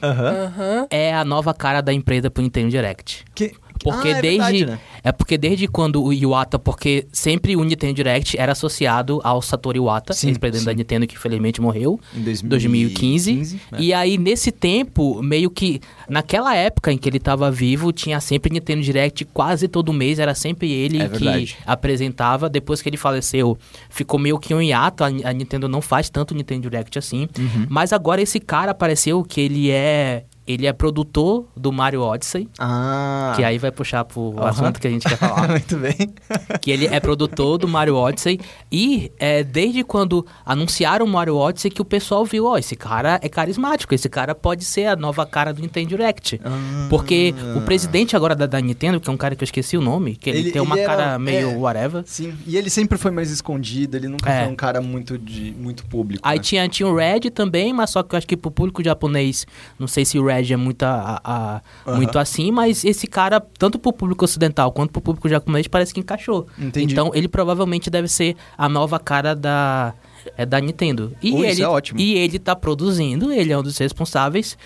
é 0.91 1.15
a 1.15 1.25
nova 1.25 1.55
cara 1.55 1.81
da 1.81 1.93
empresa 1.93 2.31
pro 2.31 2.43
Nintendo 2.43 2.71
Direct. 2.71 3.25
Que- 3.35 3.53
Porque 3.83 4.09
Ah, 4.09 4.19
é 4.19 4.23
desde 4.23 4.39
verdade, 4.39 4.67
né? 4.67 4.79
é 5.05 5.13
porque 5.13 5.39
desde 5.39 5.67
quando 5.69 6.03
o 6.03 6.13
Iwata, 6.13 6.59
porque 6.59 7.07
sempre 7.13 7.57
o 7.57 7.65
Nintendo 7.65 7.95
Direct 7.95 8.39
era 8.39 8.53
associado 8.53 9.21
ao 9.25 9.41
Satoru 9.43 9.77
Iwata, 9.79 10.13
ex-presidente 10.13 10.65
da. 10.65 10.75
Nintendo 10.75 11.07
que 11.07 11.15
infelizmente 11.15 11.61
morreu. 11.61 12.01
Em 12.15 12.23
2015. 12.23 13.61
é. 13.73 13.81
E 13.81 13.93
aí, 13.93 14.19
nesse 14.19 14.51
tempo, 14.51 15.23
meio 15.23 15.51
que. 15.51 15.81
Naquela 16.09 16.55
época 16.57 16.93
em 16.93 16.99
que 16.99 17.09
ele 17.09 17.19
tava 17.21 17.51
vivo, 17.51 17.93
tinha 17.93 18.21
sempre 18.21 18.53
Nintendo 18.53 18.83
Direct 18.83 19.25
quase 19.27 19.69
todo 19.69 19.93
mês, 19.93 20.19
era 20.19 20.35
sempre 20.35 20.71
ele 20.73 21.01
É 21.01 21.09
que 21.09 21.19
verdade. 21.25 21.57
apresentava. 21.67 22.49
Depois 22.49 22.81
que 22.83 22.89
ele 22.89 22.97
faleceu, 22.97 23.57
ficou 23.91 24.19
meio 24.19 24.39
que 24.39 24.55
um 24.55 24.61
hiato. 24.63 25.05
A, 25.05 25.07
a 25.09 25.33
Nintendo 25.33 25.69
não 25.69 25.81
faz 25.81 26.09
tanto 26.11 26.35
Nintendo 26.35 26.63
Direct 26.69 26.99
assim. 26.99 27.29
Uhum. 27.39 27.67
Mas 27.69 27.93
agora 27.93 28.21
esse 28.23 28.41
cara 28.41 28.71
apareceu 28.73 29.23
que 29.23 29.41
ele 29.41 29.71
é. 29.71 30.25
Ele 30.49 30.67
é 30.67 30.73
produtor 30.73 31.45
do 31.55 31.71
Mario 31.71 32.01
Odyssey. 32.01 32.49
Ah. 32.59 33.35
Que 33.37 33.45
aí 33.45 33.59
vai 33.59 33.71
puxar 33.71 34.03
pro 34.05 34.35
Aham. 34.39 34.49
assunto 34.49 34.81
que 34.81 34.87
a 34.89 34.91
gente 34.91 35.07
quer 35.07 35.19
falar. 35.19 35.47
Muito 35.51 35.77
bem. 35.77 35.95
que 36.63 36.71
ele 36.71 36.87
é 36.87 36.99
produtor 36.99 37.59
do 37.59 37.69
Mario 37.69 37.95
Odyssey. 37.97 38.41
E 38.73 39.13
é, 39.19 39.45
desde 39.45 39.85
quando 39.85 40.25
anunciaram 40.47 41.05
o 41.05 41.09
Mario 41.09 41.37
Odyssey 41.37 41.71
que 41.71 41.83
o 41.83 41.85
pessoal 41.85 42.25
viu, 42.25 42.47
ó, 42.47 42.57
esse 42.57 42.75
cara 42.75 43.21
é 43.23 43.29
carismático, 43.29 43.95
esse 43.95 44.09
cara 44.09 44.35
pode 44.35 44.65
ser 44.65 44.87
a 44.87 44.97
nova 44.97 45.27
cara 45.27 45.53
do 45.53 45.61
Nintendo 45.61 45.89
Direct. 45.89 46.41
Ah. 46.43 46.87
Porque 46.89 47.35
o 47.55 47.61
presidente 47.61 48.17
agora 48.17 48.35
da, 48.35 48.47
da 48.47 48.59
Nintendo, 48.59 48.99
que 48.99 49.11
é 49.11 49.13
um 49.13 49.17
cara 49.19 49.37
que 49.37 49.43
eu 49.43 49.47
esqueci 49.47 49.77
o 49.77 49.83
nome, 49.83 50.17
que 50.17 50.31
ele, 50.31 50.39
Ele- 50.39 50.53
tem 50.53 50.63
uma 50.63 50.77
ele 50.77 50.83
era- 50.85 50.97
cara 50.97 51.19
meio 51.19 51.51
é. 51.51 51.57
whatever. 51.57 52.03
Sim, 52.07 52.33
e 52.47 52.57
ele 52.57 52.71
sempre 52.71 52.97
foi 52.97 53.11
mais 53.11 53.31
escondido, 53.31 53.97
ele 53.99 54.09
nunca 54.09 54.31
É. 54.33 54.45
foi 54.45 54.53
um 54.53 54.57
cara 54.57 54.81
muito, 54.81 55.19
de, 55.19 55.53
muito 55.59 55.85
público. 55.85 56.23
Aí 56.27 56.39
né? 56.39 56.43
tinha, 56.43 56.69
tinha 56.71 56.89
o 56.89 56.97
Red 56.97 57.31
também, 57.35 57.75
mas 57.75 57.91
só 57.91 58.03
que 58.03 58.15
eu 58.15 58.17
acho 58.17 58.27
que 58.27 58.37
pro 58.37 58.51
público 58.51 58.83
japonês, 58.83 59.47
não 59.79 59.87
sei 59.87 60.07
se 60.07 60.19
o 60.19 60.25
Red 60.25 60.38
é 60.53 60.57
muito, 60.57 60.83
a- 60.85 61.21
a- 61.25 61.63
Aham. 61.87 61.97
muito 61.97 62.19
assim, 62.19 62.51
mas 62.51 62.85
esse 62.85 63.07
cara, 63.07 63.41
tanto 63.59 63.79
pro 63.79 63.93
público 63.93 64.25
ocidental 64.25 64.71
quanto 64.73 64.91
pro 64.93 65.01
público 65.01 65.29
japonês, 65.29 65.67
parece 65.69 65.93
que 65.95 66.01
encaixou. 66.01 66.47
Entendi. 66.59 66.93
Então 66.93 67.11
ele 67.15 67.29
provavelmente 67.29 67.91
deve 67.91 68.09
ser 68.09 68.37
a 68.57 68.69
nova 68.69 68.99
cara 68.99 69.35
da, 69.35 69.95
é, 70.37 70.45
da 70.47 70.61
Nintendo. 70.61 71.13
E 71.23 71.29
isso 71.29 71.45
ele, 71.45 71.63
é 71.63 71.69
ótimo. 71.69 72.01
E 72.01 72.15
ele 72.17 72.39
tá 72.39 72.55
produzindo, 72.55 73.33
ele 73.33 73.53
é 73.53 73.59
um 73.59 73.63
dos 73.63 73.77
responsáveis 73.79 74.57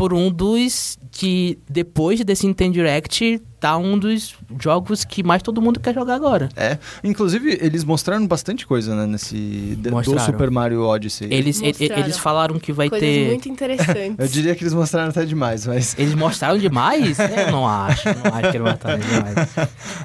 por 0.00 0.14
um 0.14 0.30
dos 0.30 0.98
que, 1.12 1.58
depois 1.68 2.24
desse 2.24 2.46
Nintendo 2.46 2.72
Direct, 2.72 3.38
tá 3.60 3.76
um 3.76 3.98
dos 3.98 4.34
jogos 4.58 5.04
que 5.04 5.22
mais 5.22 5.42
todo 5.42 5.60
mundo 5.60 5.78
quer 5.78 5.92
jogar 5.92 6.14
agora. 6.14 6.48
É, 6.56 6.78
inclusive 7.04 7.58
eles 7.60 7.84
mostraram 7.84 8.26
bastante 8.26 8.66
coisa, 8.66 8.94
né, 8.96 9.04
nesse 9.06 9.36
de- 9.36 9.76
do 9.76 9.90
Mostraram. 9.90 10.24
Super 10.24 10.50
Mario 10.50 10.84
Odyssey. 10.84 11.28
Eles, 11.30 11.60
e- 11.60 11.66
Mostraram. 11.66 12.02
eles 12.02 12.16
falaram 12.16 12.58
que 12.58 12.72
vai 12.72 12.88
Coisas 12.88 13.06
ter... 13.06 13.26
muito 13.26 13.46
interessantes. 13.50 14.14
Eu 14.18 14.26
diria 14.26 14.54
que 14.54 14.62
eles 14.62 14.72
mostraram 14.72 15.10
até 15.10 15.26
demais, 15.26 15.66
mas 15.66 15.94
Eles 16.00 16.14
mostraram 16.14 16.56
demais? 16.56 17.18
Eu 17.20 17.52
não 17.52 17.68
acho, 17.68 18.08
não 18.08 18.32
acho 18.32 18.50
que 18.50 18.56
eles 18.56 18.62
mostraram 18.62 19.00
demais. 19.00 19.48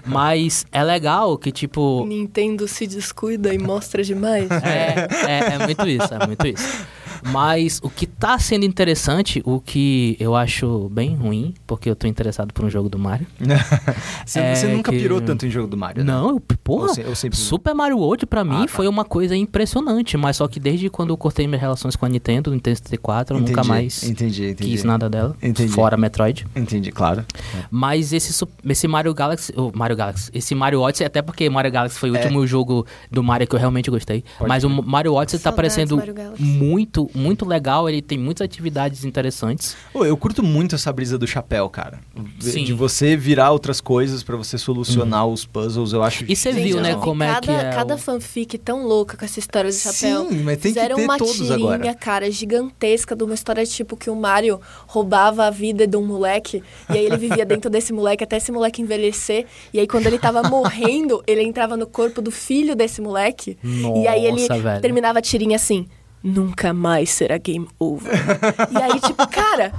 Mas 0.05 0.65
é 0.73 0.83
legal 0.83 1.37
que, 1.37 1.53
tipo. 1.53 2.05
Nintendo 2.05 2.67
se 2.67 2.85
descuida 2.85 3.53
e 3.53 3.57
mostra 3.57 4.03
demais. 4.03 4.49
É, 4.51 5.07
é, 5.25 5.53
é 5.55 5.59
muito 5.65 5.87
isso, 5.87 6.13
é 6.13 6.27
muito 6.27 6.45
isso. 6.45 6.85
Mas 7.31 7.79
o 7.83 7.89
que 7.89 8.05
tá 8.05 8.37
sendo 8.39 8.65
interessante, 8.65 9.41
o 9.45 9.59
que 9.59 10.15
eu 10.19 10.35
acho 10.35 10.89
bem 10.89 11.15
ruim, 11.15 11.53
porque 11.65 11.89
eu 11.89 11.95
tô 11.95 12.07
interessado 12.07 12.53
por 12.53 12.63
um 12.65 12.69
jogo 12.69 12.87
do 12.89 12.99
Mario. 12.99 13.25
você, 14.25 14.39
É 14.39 14.55
você 14.55 14.67
nunca 14.67 14.91
que- 14.91 14.99
pirou 14.99 15.19
tanto 15.21 15.45
em 15.45 15.49
jogo 15.49 15.67
do 15.67 15.77
Mario, 15.77 16.03
né? 16.03 16.11
Não, 16.13 16.29
eu, 16.29 16.39
porra, 16.63 16.87
ou 17.07 17.15
sempre- 17.15 17.37
Super 17.37 17.73
Mario 17.73 17.97
World 17.97 18.25
pra 18.25 18.43
mim 18.43 18.55
Ah, 18.55 18.61
tá. 18.61 18.67
foi 18.67 18.87
uma 18.87 19.03
coisa 19.05 19.35
impressionante, 19.35 20.17
mas 20.17 20.37
só 20.37 20.47
que 20.47 20.59
desde 20.59 20.89
quando 20.89 21.09
eu 21.11 21.17
cortei 21.17 21.47
minhas 21.47 21.61
relações 21.61 21.95
com 21.95 22.05
a 22.05 22.09
Nintendo, 22.09 22.49
no 22.49 22.55
Nintendo 22.55 22.77
64, 22.77 23.35
eu 23.35 23.39
nunca 23.41 23.51
Entendi, 23.53 23.67
mais 23.67 24.03
Entendi, 24.03 24.45
entendi. 24.51 24.71
quis 24.71 24.83
nada 24.83 25.09
dela, 25.09 25.35
Entendi. 25.41 25.71
fora 25.71 25.97
Metroid. 25.97 26.45
Entendi, 26.55 26.91
claro. 26.91 27.25
Mas 27.71 28.13
esse, 28.13 28.45
esse 28.65 28.87
Mario 28.87 29.13
Galaxy, 29.13 29.53
o 29.55 29.71
Mario 29.75 29.95
Galaxy, 29.95 30.29
esse 30.33 30.53
Mario 30.55 30.81
Odyssey, 30.81 31.05
até 31.07 31.21
porque 31.21 31.49
Mario 31.49 31.71
Galaxy 31.71 31.97
foi 31.97 32.11
o 32.11 32.15
É. 32.15 32.19
último 32.21 32.45
jogo 32.45 32.85
do 33.11 33.23
Mario 33.23 33.47
que 33.47 33.55
eu 33.55 33.59
realmente 33.59 33.89
gostei. 33.89 34.23
Pode 34.37 34.47
mas 34.49 34.63
o 34.63 34.69
crer. 34.69 34.83
Mario 34.85 35.13
Odyssey 35.13 35.39
tá 35.39 35.51
Saudades 35.51 35.55
parecendo 35.75 35.97
Mario 35.97 36.13
Galaxy. 36.13 36.43
muito, 36.43 37.09
muito 37.15 37.45
legal. 37.45 37.87
Ele 37.89 38.01
tem 38.01 38.17
muitas 38.17 38.45
atividades 38.45 39.03
interessantes. 39.05 39.75
Eu 39.93 40.15
curto 40.17 40.43
muito 40.43 40.75
essa 40.75 40.91
brisa 40.91 41.17
do 41.17 41.25
chapéu, 41.27 41.69
cara. 41.69 41.99
De- 42.37 42.45
Sim. 42.51 42.59
Uhum. 42.59 42.65
De 42.65 42.73
você 42.73 43.15
virar 43.15 43.51
outras 43.51 43.79
coisas 43.81 44.23
pra 44.23 44.35
você 44.35 44.57
solucionar 44.57 45.27
os 45.27 45.45
puzzles, 45.45 45.93
eu 45.93 46.03
acho 46.03 46.25
E 46.27 46.35
você 46.35 46.51
viu, 46.51 46.81
né, 46.81 46.95
como 46.95 47.23
é 47.23 47.27
cada, 47.27 47.41
que 47.41 47.51
é 47.51 47.69
Cada 47.71 47.95
o- 47.95 47.97
fanfic 47.97 48.57
tão 48.57 48.85
louca 48.85 49.17
com 49.17 49.25
essa 49.25 49.39
história 49.39 49.69
do 49.69 49.75
chapéu. 49.75 50.27
Sim, 50.29 50.43
mas 50.43 50.57
tem 50.57 50.73
que 50.73 50.79
Fizeram 50.79 50.95
ter 50.97 51.03
uma 51.03 51.17
todos 51.17 51.33
tirinha, 51.35 51.55
agora. 51.55 51.93
cara, 51.95 52.29
gigantesca 52.31 53.15
de 53.15 53.23
uma 53.23 53.33
história 53.33 53.65
tipo 53.65 53.95
que 53.97 54.09
o 54.09 54.15
Mario 54.15 54.59
roubava 54.87 55.45
a 55.45 55.49
vida 55.49 55.85
de 55.87 55.97
um 55.97 56.05
moleque 56.05 56.63
e 56.89 56.93
aí 56.97 57.05
ele 57.05 57.17
vivia 57.17 57.45
dentro 57.45 57.69
desse 57.69 57.91
moleque 57.93 58.23
até 58.23 58.37
esse 58.37 58.51
moleque 58.51 58.81
envelhecer. 58.81 59.45
E 59.73 59.79
aí 59.79 59.87
quando 59.87 60.07
ele 60.07 60.17
tava 60.19 60.43
morrendo, 60.49 61.23
ele 61.27 61.41
entrava 61.43 61.75
no 61.77 61.87
corpo 61.87 62.21
do 62.21 62.31
filho 62.31 62.75
desse 62.75 63.01
moleque. 63.01 63.57
e 63.63 64.07
aí 64.07 64.25
ele 64.25 64.41
Nossa, 64.41 64.57
velho. 64.59 64.81
terminava 64.81 65.19
a 65.19 65.21
tirinha 65.21 65.55
assim: 65.55 65.87
nunca 66.25 66.73
mais 66.73 67.11
será 67.11 67.37
game 67.37 67.67
over. 67.79 68.11
e 68.71 68.77
aí, 68.77 68.99
tipo, 68.99 69.25
cara. 69.29 69.71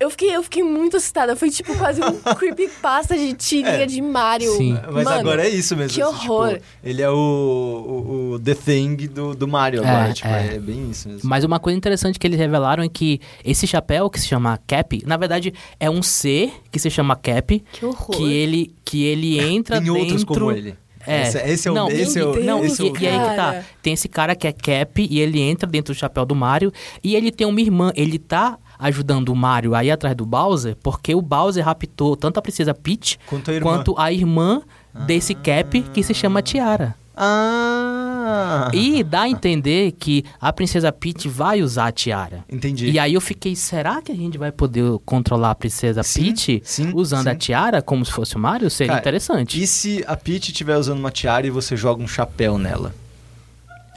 Eu 0.00 0.10
fiquei, 0.10 0.34
eu 0.34 0.42
fiquei 0.42 0.62
muito 0.62 0.96
assustada. 0.96 1.36
Foi 1.36 1.48
tipo 1.48 1.72
quase 1.78 2.02
um 2.02 2.12
creepypasta 2.34 3.16
de 3.16 3.32
tirinha 3.32 3.86
de 3.86 4.02
Mario. 4.02 4.50
Sim. 4.56 4.76
Mas 4.92 5.04
Mano, 5.04 5.20
agora 5.20 5.46
é 5.46 5.48
isso 5.48 5.74
mesmo. 5.76 5.94
que 5.94 6.02
assim, 6.02 6.28
horror. 6.28 6.54
tipo, 6.54 6.64
ele 6.82 7.00
é 7.00 7.08
o, 7.08 7.14
o, 7.14 8.30
o 8.32 8.38
The 8.40 8.54
Thing 8.54 8.96
do, 9.06 9.34
do 9.36 9.46
Mario 9.46 9.82
É, 9.84 9.88
agora. 9.88 10.12
tipo, 10.12 10.28
é. 10.28 10.56
é. 10.56 10.58
bem 10.58 10.90
isso 10.90 11.08
mesmo. 11.08 11.22
Mas 11.30 11.44
uma 11.44 11.60
coisa 11.60 11.76
interessante 11.78 12.18
que 12.18 12.26
eles 12.26 12.38
revelaram 12.38 12.82
é 12.82 12.88
que 12.88 13.20
esse 13.44 13.68
chapéu, 13.68 14.10
que 14.10 14.20
se 14.20 14.26
chama 14.26 14.58
Cap, 14.66 15.00
na 15.06 15.16
verdade 15.16 15.54
é 15.78 15.88
um 15.88 16.02
ser 16.02 16.52
que 16.72 16.78
se 16.80 16.90
chama 16.90 17.14
Cap, 17.14 17.62
Que 17.72 17.86
horror. 17.86 18.16
que 18.16 18.32
ele, 18.32 18.74
que 18.84 19.04
ele 19.04 19.38
entra 19.38 19.76
Tem 19.80 19.84
dentro... 19.86 20.00
outros 20.02 20.24
como 20.24 20.50
ele. 20.50 20.76
É. 21.06 21.22
Esse, 21.22 21.38
esse 21.38 21.68
é 21.68 21.70
o. 21.70 21.74
não, 21.74 21.90
esse 21.90 22.18
é 22.18 22.24
o, 22.24 22.38
e- 22.38 22.44
não, 22.44 22.64
esse 22.64 22.82
é 22.82 22.86
e, 22.86 22.90
o- 22.90 22.96
e 22.98 23.06
aí 23.06 23.18
que 23.30 23.36
tá. 23.36 23.62
Tem 23.82 23.92
esse 23.92 24.08
cara 24.08 24.34
que 24.34 24.46
é 24.46 24.52
Cap 24.52 25.06
e 25.10 25.20
ele 25.20 25.40
entra 25.40 25.68
dentro 25.68 25.94
do 25.94 25.96
chapéu 25.98 26.24
do 26.24 26.34
Mario 26.34 26.72
e 27.02 27.14
ele 27.16 27.30
tem 27.30 27.46
uma 27.46 27.60
irmã. 27.60 27.92
Ele 27.94 28.18
tá 28.18 28.58
ajudando 28.78 29.28
o 29.28 29.36
Mario 29.36 29.74
a 29.74 29.84
ir 29.84 29.90
atrás 29.90 30.14
do 30.16 30.26
Bowser 30.26 30.76
porque 30.82 31.14
o 31.14 31.22
Bowser 31.22 31.64
raptou 31.64 32.16
tanto 32.16 32.38
a 32.38 32.42
princesa 32.42 32.74
Peach 32.74 33.18
Quanto 33.28 33.50
a 33.50 33.54
irmã. 33.54 33.62
quanto 33.70 33.94
a 33.98 34.12
irmã 34.12 34.62
desse 35.06 35.34
Cap 35.34 35.80
que 35.92 36.02
se 36.02 36.12
chama 36.14 36.42
Tiara. 36.42 36.94
Ah! 37.16 38.70
E 38.72 39.02
dá 39.04 39.22
a 39.22 39.28
entender 39.28 39.92
que 39.92 40.24
a 40.40 40.52
princesa 40.52 40.90
Peach 40.90 41.28
vai 41.28 41.62
usar 41.62 41.86
a 41.86 41.92
tiara. 41.92 42.44
Entendi. 42.50 42.90
E 42.90 42.98
aí 42.98 43.14
eu 43.14 43.20
fiquei, 43.20 43.54
será 43.54 44.02
que 44.02 44.10
a 44.10 44.14
gente 44.14 44.36
vai 44.36 44.50
poder 44.50 44.98
controlar 45.04 45.50
a 45.50 45.54
princesa 45.54 46.02
Sim, 46.02 46.24
Peach 46.24 46.62
sim, 46.64 46.92
usando 46.94 47.24
sim. 47.24 47.30
a 47.30 47.34
tiara 47.36 47.82
como 47.82 48.04
se 48.04 48.12
fosse 48.12 48.36
o 48.36 48.38
Mario? 48.38 48.70
Seria 48.70 48.92
Cara, 48.92 49.00
interessante. 49.00 49.62
E 49.62 49.66
se 49.66 50.04
a 50.06 50.16
Peach 50.16 50.50
estiver 50.50 50.76
usando 50.76 50.98
uma 50.98 51.10
tiara 51.10 51.46
e 51.46 51.50
você 51.50 51.76
joga 51.76 52.02
um 52.02 52.08
chapéu 52.08 52.58
nela? 52.58 52.94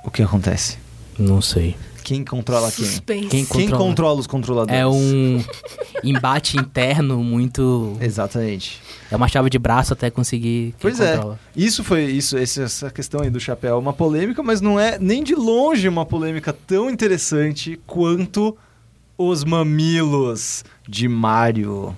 O 0.03 0.11
que 0.11 0.21
acontece? 0.21 0.77
Não 1.17 1.41
sei. 1.41 1.75
Quem 2.07 2.23
controla 2.23 2.71
quem? 2.71 2.85
Suspense. 2.85 3.27
Quem 3.27 3.43
Quem 3.43 3.65
controla? 3.67 3.83
controla 3.83 4.19
os 4.21 4.27
controladores? 4.27 4.79
É 4.81 4.87
um 4.87 5.43
embate 6.01 6.55
interno 6.57 7.21
muito. 7.21 7.97
Exatamente. 7.99 8.81
É 9.11 9.15
uma 9.17 9.27
chave 9.27 9.49
de 9.49 9.59
braço 9.59 9.91
até 9.91 10.09
conseguir. 10.09 10.67
quem 10.71 10.75
Pois 10.79 11.01
é. 11.01 11.15
controla. 11.17 11.39
Isso 11.53 11.83
foi 11.83 12.05
isso, 12.05 12.37
essa 12.37 12.89
questão 12.89 13.19
aí 13.19 13.29
do 13.29 13.41
chapéu 13.41 13.75
é 13.75 13.77
uma 13.77 13.91
polêmica, 13.91 14.41
mas 14.41 14.61
não 14.61 14.79
é 14.79 14.97
nem 14.97 15.21
de 15.21 15.35
longe 15.35 15.85
uma 15.89 16.05
polêmica 16.05 16.53
tão 16.53 16.89
interessante 16.89 17.77
quanto 17.85 18.57
os 19.17 19.43
mamilos 19.43 20.63
de 20.87 21.09
Mario. 21.09 21.93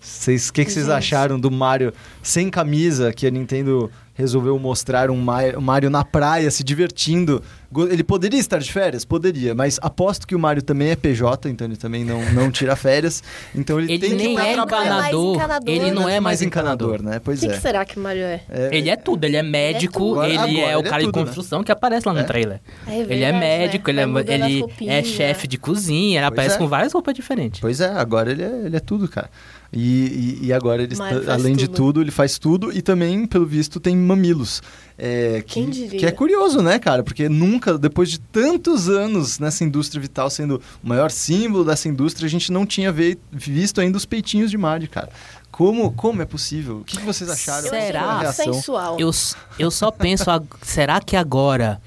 Vocês, 0.00 0.48
o 0.48 0.54
que, 0.54 0.64
que 0.64 0.72
vocês 0.72 0.88
acharam 0.88 1.38
do 1.38 1.50
Mario 1.50 1.92
sem 2.22 2.48
camisa 2.48 3.12
que 3.12 3.26
a 3.26 3.30
Nintendo 3.30 3.90
resolveu 4.20 4.58
mostrar 4.58 5.10
um 5.10 5.16
Ma- 5.16 5.58
Mario 5.60 5.90
na 5.90 6.04
praia 6.04 6.50
se 6.50 6.62
divertindo? 6.62 7.42
Ele 7.88 8.02
poderia 8.02 8.38
estar 8.38 8.58
de 8.58 8.72
férias? 8.72 9.04
Poderia, 9.04 9.54
mas 9.54 9.78
aposto 9.80 10.26
que 10.26 10.34
o 10.34 10.38
Mario 10.38 10.60
também 10.60 10.88
é 10.90 10.96
PJ, 10.96 11.48
então 11.48 11.66
ele 11.68 11.76
também 11.76 12.04
não, 12.04 12.20
não 12.32 12.50
tira 12.50 12.74
férias. 12.74 13.22
Então 13.54 13.78
ele, 13.78 13.92
Ele 13.92 13.98
tem 14.00 14.10
que 14.10 14.16
nem 14.16 14.34
pra 14.34 14.46
é 14.48 14.54
trabalhar. 14.54 14.84
encanador. 14.86 15.34
encanador. 15.36 15.74
Ele 15.74 15.90
não 15.92 16.08
é 16.08 16.18
mais 16.18 16.42
encanador, 16.42 16.94
encanador. 16.96 17.12
né? 17.12 17.18
O 17.18 17.20
Pois 17.20 17.38
que, 17.40 17.46
é. 17.46 17.50
que 17.50 17.60
será 17.60 17.84
que 17.84 17.96
o 17.96 18.02
Mario 18.02 18.22
é? 18.24 18.40
É, 18.48 18.70
Ele 18.76 18.90
é 18.90 18.96
tudo, 18.96 19.24
ele 19.24 19.36
é 19.36 19.42
médico, 19.42 19.98
tudo. 20.00 20.24
ele 20.24 20.36
Agora- 20.36 20.50
é 20.50 20.76
o 20.76 20.80
ele 20.80 20.88
é 20.88 20.90
cara 20.90 21.02
tudo, 21.04 21.12
de 21.12 21.18
né? 21.20 21.24
construção 21.26 21.62
que 21.62 21.70
aparece 21.70 22.08
lá 22.08 22.12
no 22.12 22.20
É. 22.20 22.24
trailer. 22.24 22.60
É 22.88 22.90
ele 22.98 23.02
é 23.02 23.30
verdade, 23.32 23.38
médico, 23.38 23.92
né? 23.92 24.02
ele, 24.02 24.32
é, 24.32 24.44
ele 24.44 24.90
é 24.90 25.02
chefe 25.04 25.46
de 25.46 25.56
cozinha, 25.56 26.18
ele 26.20 26.26
Pois 26.26 26.32
aparece 26.32 26.54
é. 26.56 26.58
com 26.58 26.66
várias 26.66 26.92
roupas 26.92 27.14
diferentes. 27.14 27.60
Pois 27.60 27.80
é, 27.80 27.86
agora 27.88 28.32
ele 28.32 28.42
é, 28.42 28.62
ele 28.66 28.76
é 28.76 28.80
tudo, 28.80 29.06
cara. 29.06 29.30
E, 29.72 30.38
e, 30.42 30.46
e 30.46 30.52
agora 30.52 30.82
ele, 30.82 30.94
está- 30.94 31.32
além 31.32 31.54
de 31.54 31.66
tudo. 31.68 31.76
tudo, 31.76 32.00
ele 32.02 32.10
faz 32.10 32.38
tudo 32.38 32.72
e 32.76 32.82
também, 32.82 33.24
pelo 33.24 33.46
visto, 33.46 33.78
tem 33.78 33.96
mamilos. 33.96 34.60
É, 34.98 35.42
que, 35.46 35.54
Quem 35.54 35.70
diria? 35.70 35.98
que 36.00 36.04
é 36.06 36.10
curioso, 36.10 36.60
né, 36.60 36.78
cara? 36.78 37.04
Porque 37.04 37.28
nunca, 37.28 37.78
depois 37.78 38.10
de 38.10 38.18
tantos 38.18 38.88
anos 38.88 39.38
nessa 39.38 39.62
indústria 39.62 40.00
vital 40.02 40.28
sendo 40.28 40.60
o 40.82 40.88
maior 40.88 41.10
símbolo 41.10 41.64
dessa 41.64 41.88
indústria, 41.88 42.26
a 42.26 42.30
gente 42.30 42.50
não 42.50 42.66
tinha 42.66 42.90
ve- 42.90 43.16
visto 43.30 43.80
ainda 43.80 43.96
os 43.96 44.04
peitinhos 44.04 44.50
de 44.50 44.58
Mario, 44.58 44.88
cara. 44.90 45.08
Como, 45.52 45.92
como 45.92 46.20
é 46.20 46.24
possível? 46.24 46.78
O 46.78 46.84
que, 46.84 46.96
que 46.96 47.04
vocês 47.04 47.30
acharam? 47.30 47.68
Será? 47.68 48.32
sensual. 48.32 48.98
Eu, 48.98 49.10
eu 49.58 49.70
só 49.70 49.90
penso, 49.92 50.24
será 50.62 51.00
que 51.00 51.14
agora 51.16 51.80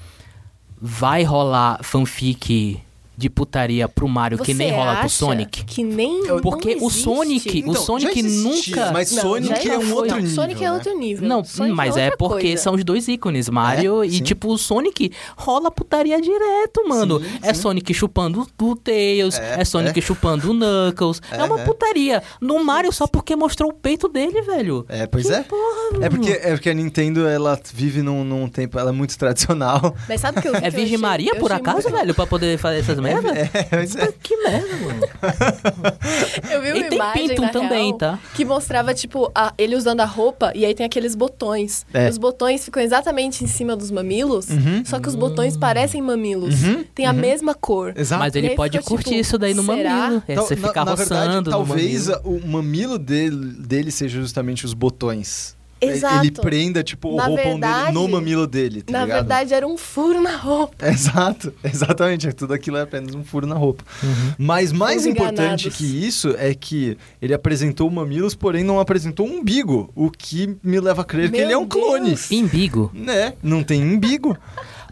vai 0.82 1.24
rolar 1.24 1.80
fanfic 1.84 2.80
de 3.24 3.30
putaria 3.30 3.88
pro 3.88 4.06
Mario 4.08 4.38
que 4.38 4.46
Você 4.48 4.54
nem 4.54 4.72
rola 4.74 4.98
pro 4.98 5.10
Sonic? 5.10 5.64
Que 5.64 5.82
nem. 5.84 6.24
Porque 6.42 6.76
não 6.76 6.88
o 6.88 6.90
Sonic, 6.90 7.48
existe? 7.48 7.68
o 7.68 7.72
Então, 7.72 7.82
Sonic 7.82 8.14
já 8.22 8.28
existia, 8.28 8.76
nunca. 8.76 8.92
mas 8.92 9.12
Não, 9.14 9.22
Sonic 9.22 9.64
já 9.66 9.74
é 9.74 9.78
um 9.78 9.94
outro 9.94 10.10
Não, 10.12 10.18
nível, 10.22 10.36
Sonic 10.36 10.64
é 10.64 10.68
né? 10.68 10.74
outro 10.74 10.98
nível. 11.00 11.30
Não, 11.30 11.44
Sonic 11.44 11.76
mas 11.76 11.96
é 11.98 12.04
outra 12.06 12.18
porque 12.18 12.48
coisa. 12.48 12.62
são 12.64 12.74
os 12.76 12.84
dois 12.84 13.08
ícones, 13.08 13.48
Mario 13.50 14.04
É, 14.04 14.08
e 14.08 14.12
sim. 14.12 14.24
tipo 14.24 14.50
o 14.52 14.58
Sonic 14.58 15.12
rola 15.38 15.72
putaria 15.72 16.20
direto, 16.22 16.88
mano. 16.88 17.20
Sim, 17.22 17.26
é 17.42 17.54
sim. 17.54 17.62
Sonic 17.62 17.94
chupando 17.94 18.46
o 18.62 18.76
Tails, 18.76 19.40
É, 19.40 19.62
é, 19.62 19.66
Sonic 19.66 19.98
é. 20.00 20.02
chupando 20.02 20.52
o 20.52 20.54
Knuckles. 20.54 21.22
É, 21.32 21.38
É, 21.38 21.44
uma 21.46 21.62
é. 21.62 21.64
putaria. 21.64 22.22
No 22.42 22.62
Mario 22.64 22.92
só 22.92 23.08
porque 23.08 23.36
mostrou 23.36 23.70
o 23.70 23.74
peito 23.74 24.10
dele, 24.10 24.42
velho. 24.42 24.86
É, 24.90 25.08
pois 25.08 25.28
Que 25.28 25.34
é. 25.34 25.44
porra, 25.44 26.06
É 26.06 26.10
porque, 26.10 26.32
é 26.32 26.52
porque 26.52 26.70
a 26.70 26.74
Nintendo, 26.74 27.26
ela 27.26 27.58
vive 27.74 28.02
num, 28.02 28.24
num 28.26 28.50
tempo, 28.50 28.78
ela 28.78 28.90
é 28.90 28.94
muito 28.94 29.18
tradicional. 29.18 29.96
Mas 30.10 30.20
sabe 30.20 30.40
o 30.40 30.42
que 30.42 30.48
eu 30.50 30.54
vi 30.54 30.60
que 30.60 30.66
É 30.66 30.70
Virgem 30.70 30.98
Maria, 30.98 31.32
eu 31.34 31.40
por 31.40 31.52
acaso, 31.52 31.84
muito- 31.84 31.92
velho, 31.98 32.14
pra 32.14 32.26
poder 32.28 32.58
fazer 32.58 32.80
essas 32.80 33.00
merdas? 33.00 33.13
É, 33.14 33.76
mas 33.76 33.96
é. 33.96 34.14
Que 34.22 34.36
merda, 34.38 34.76
mano. 34.78 35.02
Eu 36.52 36.62
vi 36.62 36.72
uma 36.72 36.78
E 36.80 36.84
tem 36.90 36.98
imagem 36.98 37.28
pinto 37.30 37.42
na 37.42 37.50
também, 37.50 37.86
real, 37.88 37.98
tá? 37.98 38.20
Que 38.34 38.46
mostrava, 38.46 38.94
tipo, 38.94 39.32
a- 39.34 39.54
ele 39.58 39.76
usando 39.76 40.02
a 40.02 40.06
roupa 40.06 40.52
e 40.56 40.66
aí 40.66 40.74
tem 40.74 40.86
aqueles 40.86 41.16
botões. 41.16 41.86
É. 41.94 42.10
Os 42.10 42.18
botões 42.18 42.64
ficam 42.66 42.82
exatamente 42.82 43.44
em 43.44 43.48
cima 43.48 43.76
dos 43.76 43.92
mamilos, 43.92 44.50
Uhum. 44.50 44.84
só 44.86 45.00
que 45.00 45.08
os 45.08 45.16
botões 45.16 45.58
parecem 45.58 46.02
mamilos. 46.02 46.64
Uhum, 46.64 46.84
Tem 46.96 47.06
a 47.06 47.14
mesma 47.14 47.54
cor. 47.54 47.94
Exato. 47.96 48.20
Mas 48.20 48.36
ele 48.36 48.52
pode 48.52 48.78
fica, 48.78 48.90
curtir 48.90 49.10
tipo, 49.10 49.22
isso 49.22 49.38
daí 49.38 49.54
no 49.54 49.64
será? 49.64 49.90
mamilo. 49.96 50.24
É 50.28 50.36
Tal- 50.36 50.46
você 50.48 50.56
ficar 50.56 50.86
na, 50.86 50.86
na 50.86 50.92
roçando 50.92 51.20
verdade, 51.20 51.50
talvez 51.50 52.08
mamilo. 52.08 52.44
o 52.44 52.48
mamilo 52.48 53.00
dele, 53.00 53.36
dele 53.60 53.92
seja 53.92 54.20
justamente 54.20 54.66
os 54.66 54.74
botões. 54.74 55.56
Exato. 55.92 56.24
Ele 56.26 56.32
prenda, 56.32 56.84
tipo, 56.84 57.10
o 57.10 57.16
Na 57.18 57.26
roupão 57.26 57.44
dele 57.60 57.74
verdade- 57.74 57.94
no 57.94 58.08
mamilo 58.08 58.48
dele, 58.48 58.82
tá 58.82 58.92
Na 58.94 59.02
ligado? 59.06 59.18
verdade, 59.20 59.54
era 59.54 59.68
um 59.68 59.78
furo 59.78 60.22
na 60.22 60.36
roupa. 60.36 60.88
Exato, 60.88 61.54
exatamente. 61.64 62.32
Tudo 62.34 62.54
aquilo 62.54 62.78
é 62.78 62.82
apenas 62.82 63.14
um 63.16 63.24
furo 63.24 63.46
na 63.48 63.56
roupa. 63.56 63.84
Uhum. 64.04 64.34
Mas 64.38 64.72
mais 64.72 65.04
Fomos 65.04 65.06
importante 65.18 65.68
enganados. 65.68 65.76
que 65.78 66.06
isso 66.08 66.36
é 66.38 66.54
que 66.54 66.98
ele 67.22 67.34
apresentou 67.34 67.90
mamilos, 67.90 68.36
porém 68.36 68.64
não 68.64 68.80
apresentou 68.80 69.28
um 69.28 69.40
umbigo. 69.40 69.92
O 69.96 70.10
que 70.10 70.58
me 70.64 70.80
leva 70.80 71.02
a 71.02 71.06
crer 71.06 71.30
que 71.30 71.38
Meu 71.38 71.46
ele 71.46 71.54
é 71.54 71.58
um 71.58 71.66
clone. 71.68 72.16
Imbigo. 72.32 72.92
Né? 72.94 73.34
Não 73.42 73.64
tem 73.64 73.82
umbigo. 73.84 74.38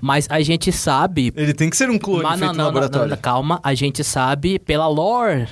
Mas 0.01 0.25
a 0.31 0.41
gente 0.41 0.71
sabe. 0.71 1.31
Ele 1.35 1.53
tem 1.53 1.69
que 1.69 1.77
ser 1.77 1.89
um 1.89 1.97
clone 1.99 2.23
Mas 2.23 2.39
feito 2.39 2.47
não, 2.47 2.51
no 2.53 2.57
não, 2.57 2.63
não, 2.63 2.65
laboratório. 2.73 3.09
não, 3.11 3.17
calma, 3.17 3.59
a 3.63 3.73
gente 3.75 4.03
sabe 4.03 4.57
pela 4.57 4.87
lore 4.87 5.47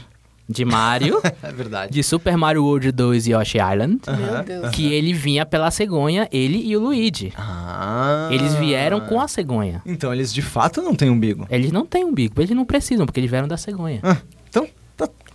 de 0.50 0.66
Mario, 0.66 1.22
É 1.44 1.52
verdade. 1.52 1.94
de 1.94 2.02
Super 2.02 2.36
Mario 2.36 2.64
World 2.66 2.92
2 2.92 3.28
e 3.28 3.32
Yoshi 3.34 3.58
Island, 3.60 4.00
Meu 4.08 4.44
Deus. 4.44 4.70
que 4.72 4.92
ele 4.92 5.14
vinha 5.14 5.46
pela 5.46 5.70
cegonha, 5.70 6.28
ele 6.32 6.58
e 6.66 6.76
o 6.76 6.80
Luigi. 6.80 7.32
Ah. 7.38 8.30
Eles 8.32 8.56
vieram 8.56 9.00
com 9.02 9.22
a 9.22 9.28
cegonha. 9.28 9.82
Então 9.86 10.12
eles 10.14 10.34
de 10.34 10.42
fato 10.42 10.82
não 10.82 10.96
têm 10.96 11.10
umbigo. 11.10 11.46
Eles 11.50 11.72
não 11.72 11.86
têm 11.86 12.04
umbigo, 12.04 12.34
eles 12.42 12.50
não 12.50 12.66
precisam, 12.66 13.06
porque 13.06 13.20
eles 13.20 13.30
vieram 13.30 13.48
da 13.48 13.58
cegonha. 13.58 14.00
Ah, 14.04 14.18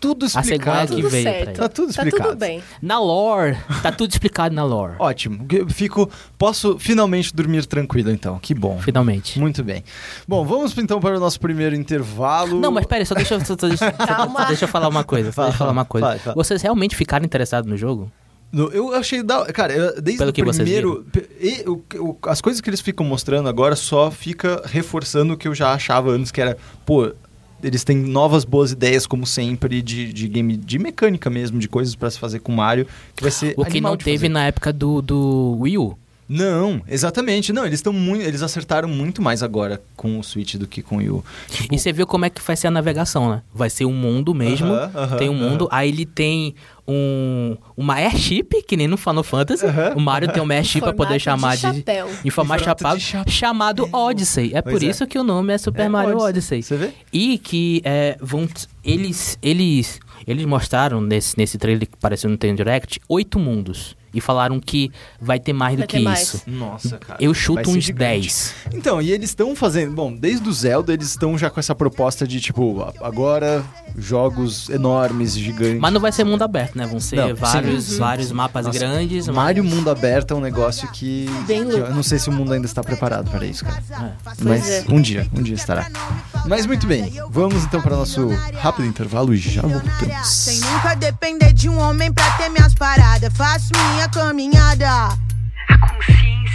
então, 0.04 0.14
tá 0.14 0.14
tudo 0.14 0.24
A 0.24 0.28
cegonha 0.28 0.42
explicado. 0.82 0.88
que 0.88 1.02
Tudo 1.02 1.08
veio 1.10 1.22
certo. 1.24 1.56
Tá 1.58 1.68
tudo 1.68 1.86
Tá 1.92 2.02
explicado. 2.02 2.30
tudo 2.30 2.38
bem. 2.38 2.62
Na 2.82 2.98
lore, 3.00 3.56
tá 3.82 3.90
tudo 3.92 4.10
explicado 4.10 4.54
na 4.54 4.64
lore. 4.64 4.94
Ótimo. 4.98 5.46
Eu 5.50 5.68
Fico, 5.68 6.10
posso 6.38 6.78
finalmente 6.78 7.34
dormir 7.34 7.64
tranquilo 7.66 8.10
então. 8.10 8.38
Que 8.38 8.54
bom. 8.54 8.78
Finalmente. 8.80 9.38
Muito 9.40 9.62
bem. 9.64 9.82
Bom, 10.28 10.44
vamos 10.44 10.76
então 10.78 11.00
para 11.00 11.16
o 11.16 11.20
nosso 11.20 11.40
primeiro 11.40 11.74
intervalo. 11.74 12.60
Não, 12.60 12.70
mas 12.70 12.86
peraí, 12.86 13.04
só 13.06 13.14
deixa, 13.14 13.34
eu- 13.34 13.40
só, 13.40 13.56
só 13.58 13.68
deixa, 13.68 13.92
só- 13.96 14.44
deixa 14.46 14.64
eu 14.64 14.68
falar 14.68 14.88
uma 14.88 15.04
coisa. 15.04 15.32
Fala, 15.32 15.48
deixa 15.48 15.56
eu 15.56 15.58
falar 15.58 15.72
uma 15.72 15.84
coisa. 15.84 16.06
fala, 16.06 16.18
fala. 16.18 16.34
Vocês 16.36 16.62
realmente 16.62 16.94
ficaram 16.96 17.24
interessados 17.24 17.68
no 17.70 17.76
jogo? 17.76 18.10
No- 18.52 18.68
Eu 18.70 18.94
achei 18.94 19.20
da. 19.22 19.46
Cara, 19.46 19.72
eu- 19.72 20.00
desde 20.00 20.18
Pelo 20.18 20.30
o 20.30 20.54
primeiro. 20.54 21.04
e 21.40 21.64
o- 21.68 21.82
o- 22.00 22.18
as 22.28 22.40
coisas 22.40 22.60
que 22.60 22.70
eles 22.70 22.80
ficam 22.80 23.04
mostrando 23.04 23.48
agora 23.48 23.74
só 23.74 24.10
fica 24.12 24.62
reforçando 24.66 25.34
o 25.34 25.36
que 25.36 25.48
eu 25.48 25.54
já 25.54 25.72
achava 25.72 26.10
antes, 26.12 26.30
que 26.30 26.40
era, 26.40 26.56
pô. 26.86 27.12
Eles 27.62 27.82
têm 27.82 27.96
novas 27.96 28.44
boas 28.44 28.72
ideias, 28.72 29.06
como 29.06 29.26
sempre, 29.26 29.80
de, 29.80 30.12
de 30.12 30.28
game, 30.28 30.56
de 30.56 30.78
mecânica 30.78 31.30
mesmo, 31.30 31.58
de 31.58 31.68
coisas 31.68 31.94
pra 31.94 32.10
se 32.10 32.18
fazer 32.18 32.40
com 32.40 32.52
Mario, 32.52 32.86
que 33.16 33.22
vai 33.22 33.30
ser. 33.30 33.54
O 33.56 33.64
que 33.64 33.80
não 33.80 33.96
teve 33.96 34.18
fazer. 34.18 34.28
na 34.28 34.44
época 34.46 34.72
do, 34.72 35.00
do 35.00 35.56
Wii 35.60 35.78
U. 35.78 35.98
Não, 36.28 36.80
exatamente. 36.88 37.52
Não, 37.52 37.66
eles 37.66 37.78
estão 37.80 37.92
muito. 37.92 38.22
Eles 38.22 38.42
acertaram 38.42 38.88
muito 38.88 39.20
mais 39.20 39.42
agora 39.42 39.82
com 39.96 40.18
o 40.18 40.24
Switch 40.24 40.54
do 40.56 40.66
que 40.66 40.82
com 40.82 40.96
o 40.96 40.98
Wii 40.98 41.10
U. 41.10 41.24
Tipo, 41.50 41.74
E 41.74 41.78
você 41.78 41.92
viu 41.92 42.06
como 42.06 42.24
é 42.24 42.30
que 42.30 42.40
vai 42.40 42.56
ser 42.56 42.68
a 42.68 42.70
navegação, 42.70 43.30
né? 43.30 43.42
Vai 43.54 43.68
ser 43.68 43.84
um 43.84 43.92
mundo 43.92 44.34
mesmo. 44.34 44.68
Aham, 44.72 44.90
aham, 44.94 45.16
tem 45.16 45.28
um 45.28 45.34
mundo. 45.34 45.64
aham. 45.70 45.78
Aí 45.80 45.88
ele 45.90 46.06
tem 46.06 46.54
um, 46.88 47.56
uma 47.76 47.94
airship, 47.96 48.62
que 48.66 48.76
nem 48.76 48.88
no 48.88 48.96
Final 48.96 49.22
Fantasy. 49.22 49.64
O 49.94 50.00
Mario 50.00 50.32
tem 50.32 50.42
uma 50.42 50.54
airship 50.54 50.80
pra 50.80 50.92
poder 50.92 51.18
chamar 51.20 51.56
de 51.56 51.70
de. 51.70 51.78
chapéu. 51.78 52.08
Em 52.24 52.30
formato 52.30 52.64
chapado, 52.64 52.98
de 52.98 53.04
chapéu. 53.04 53.32
chamado 53.32 53.88
Odyssey. 53.92 54.52
É 54.54 54.62
Pois 54.62 54.74
por 54.76 54.82
é. 54.82 54.86
isso 54.90 55.06
que 55.06 55.18
o 55.18 55.24
nome 55.24 55.52
é 55.52 55.58
Super 55.58 55.82
É, 55.82 55.88
Mario 55.88 56.16
Odyssey. 56.18 56.58
Odyssey. 56.58 56.62
Você 56.62 56.76
vê? 56.76 56.92
E 57.12 57.38
que 57.38 57.82
é, 57.84 58.16
vão. 58.20 58.48
Eles. 58.82 59.38
Eles. 59.42 60.00
Eles 60.26 60.46
mostraram 60.46 61.02
nesse, 61.02 61.36
nesse 61.36 61.58
trailer 61.58 61.86
que 61.86 61.94
apareceu 61.94 62.28
no 62.28 62.32
Nintendo 62.34 62.56
Direct 62.56 62.98
oito 63.10 63.38
mundos. 63.38 63.94
E 64.14 64.20
falaram 64.20 64.60
que 64.60 64.90
vai 65.20 65.40
ter 65.40 65.52
mais 65.52 65.76
Vai 65.76 65.86
do 65.86 65.90
ter 65.90 65.98
que 65.98 66.04
mais. 66.04 66.20
isso. 66.22 66.42
Nossa, 66.46 66.96
cara. 66.98 67.18
Eu 67.22 67.34
chuto 67.34 67.68
uns 67.70 67.82
gigante. 67.84 67.98
10. 68.20 68.54
Então, 68.72 69.02
e 69.02 69.10
eles 69.10 69.30
estão 69.30 69.54
fazendo. 69.56 69.92
Bom, 69.92 70.12
desde 70.14 70.48
o 70.48 70.52
Zelda, 70.52 70.92
eles 70.92 71.08
estão 71.08 71.36
já 71.36 71.50
com 71.50 71.58
essa 71.58 71.74
proposta 71.74 72.26
de, 72.26 72.40
tipo, 72.40 72.80
a- 72.80 72.92
agora 73.06 73.64
jogos 73.96 74.68
enormes, 74.70 75.36
gigantes. 75.36 75.80
Mas 75.80 75.92
não 75.92 76.00
vai 76.00 76.12
ser 76.12 76.24
mundo 76.24 76.42
aberto, 76.42 76.76
né? 76.76 76.86
Vão 76.86 77.00
ser 77.00 77.16
Não, 77.16 77.28
sim. 77.28 77.34
vários, 77.34 77.92
Uhum. 77.92 77.98
vários 77.98 78.32
mapas 78.32 78.66
Nossa, 78.66 78.78
grandes. 78.78 79.26
mas- 79.26 79.36
Mario 79.36 79.64
Mundo 79.64 79.90
Aberto 79.90 80.32
é 80.32 80.36
um 80.36 80.40
negócio 80.40 80.88
que. 80.92 81.26
Bem 81.46 81.66
que 81.68 81.74
eu 81.76 81.94
não 81.94 82.02
sei 82.02 82.18
se 82.18 82.28
o 82.28 82.32
mundo 82.32 82.52
ainda 82.52 82.66
está 82.66 82.82
preparado 82.82 83.30
para 83.30 83.44
isso, 83.44 83.64
cara. 83.64 83.82
É. 83.90 84.34
Mas 84.42 84.68
é. 84.68 84.84
um 84.88 85.00
dia, 85.00 85.26
um 85.36 85.42
dia 85.42 85.54
estará. 85.54 85.88
Mas 86.46 86.66
muito 86.66 86.86
bem, 86.86 87.12
vamos 87.30 87.64
então 87.64 87.80
para 87.80 87.94
o 87.94 87.98
nosso 87.98 88.28
rápido 88.60 88.86
intervalo 88.86 89.32
e 89.34 89.36
já 89.38 89.62
Sem 89.62 89.70
voltamos. 90.60 90.60
nunca 90.72 90.94
depender 90.94 91.52
de 91.52 91.68
um 91.68 91.78
homem 91.78 92.12
pra 92.12 92.28
ter 92.36 92.48
minhas 92.48 92.74
paradas. 92.74 93.32
Faço 93.34 93.70
minha 93.92 94.03
caminhada. 94.08 95.16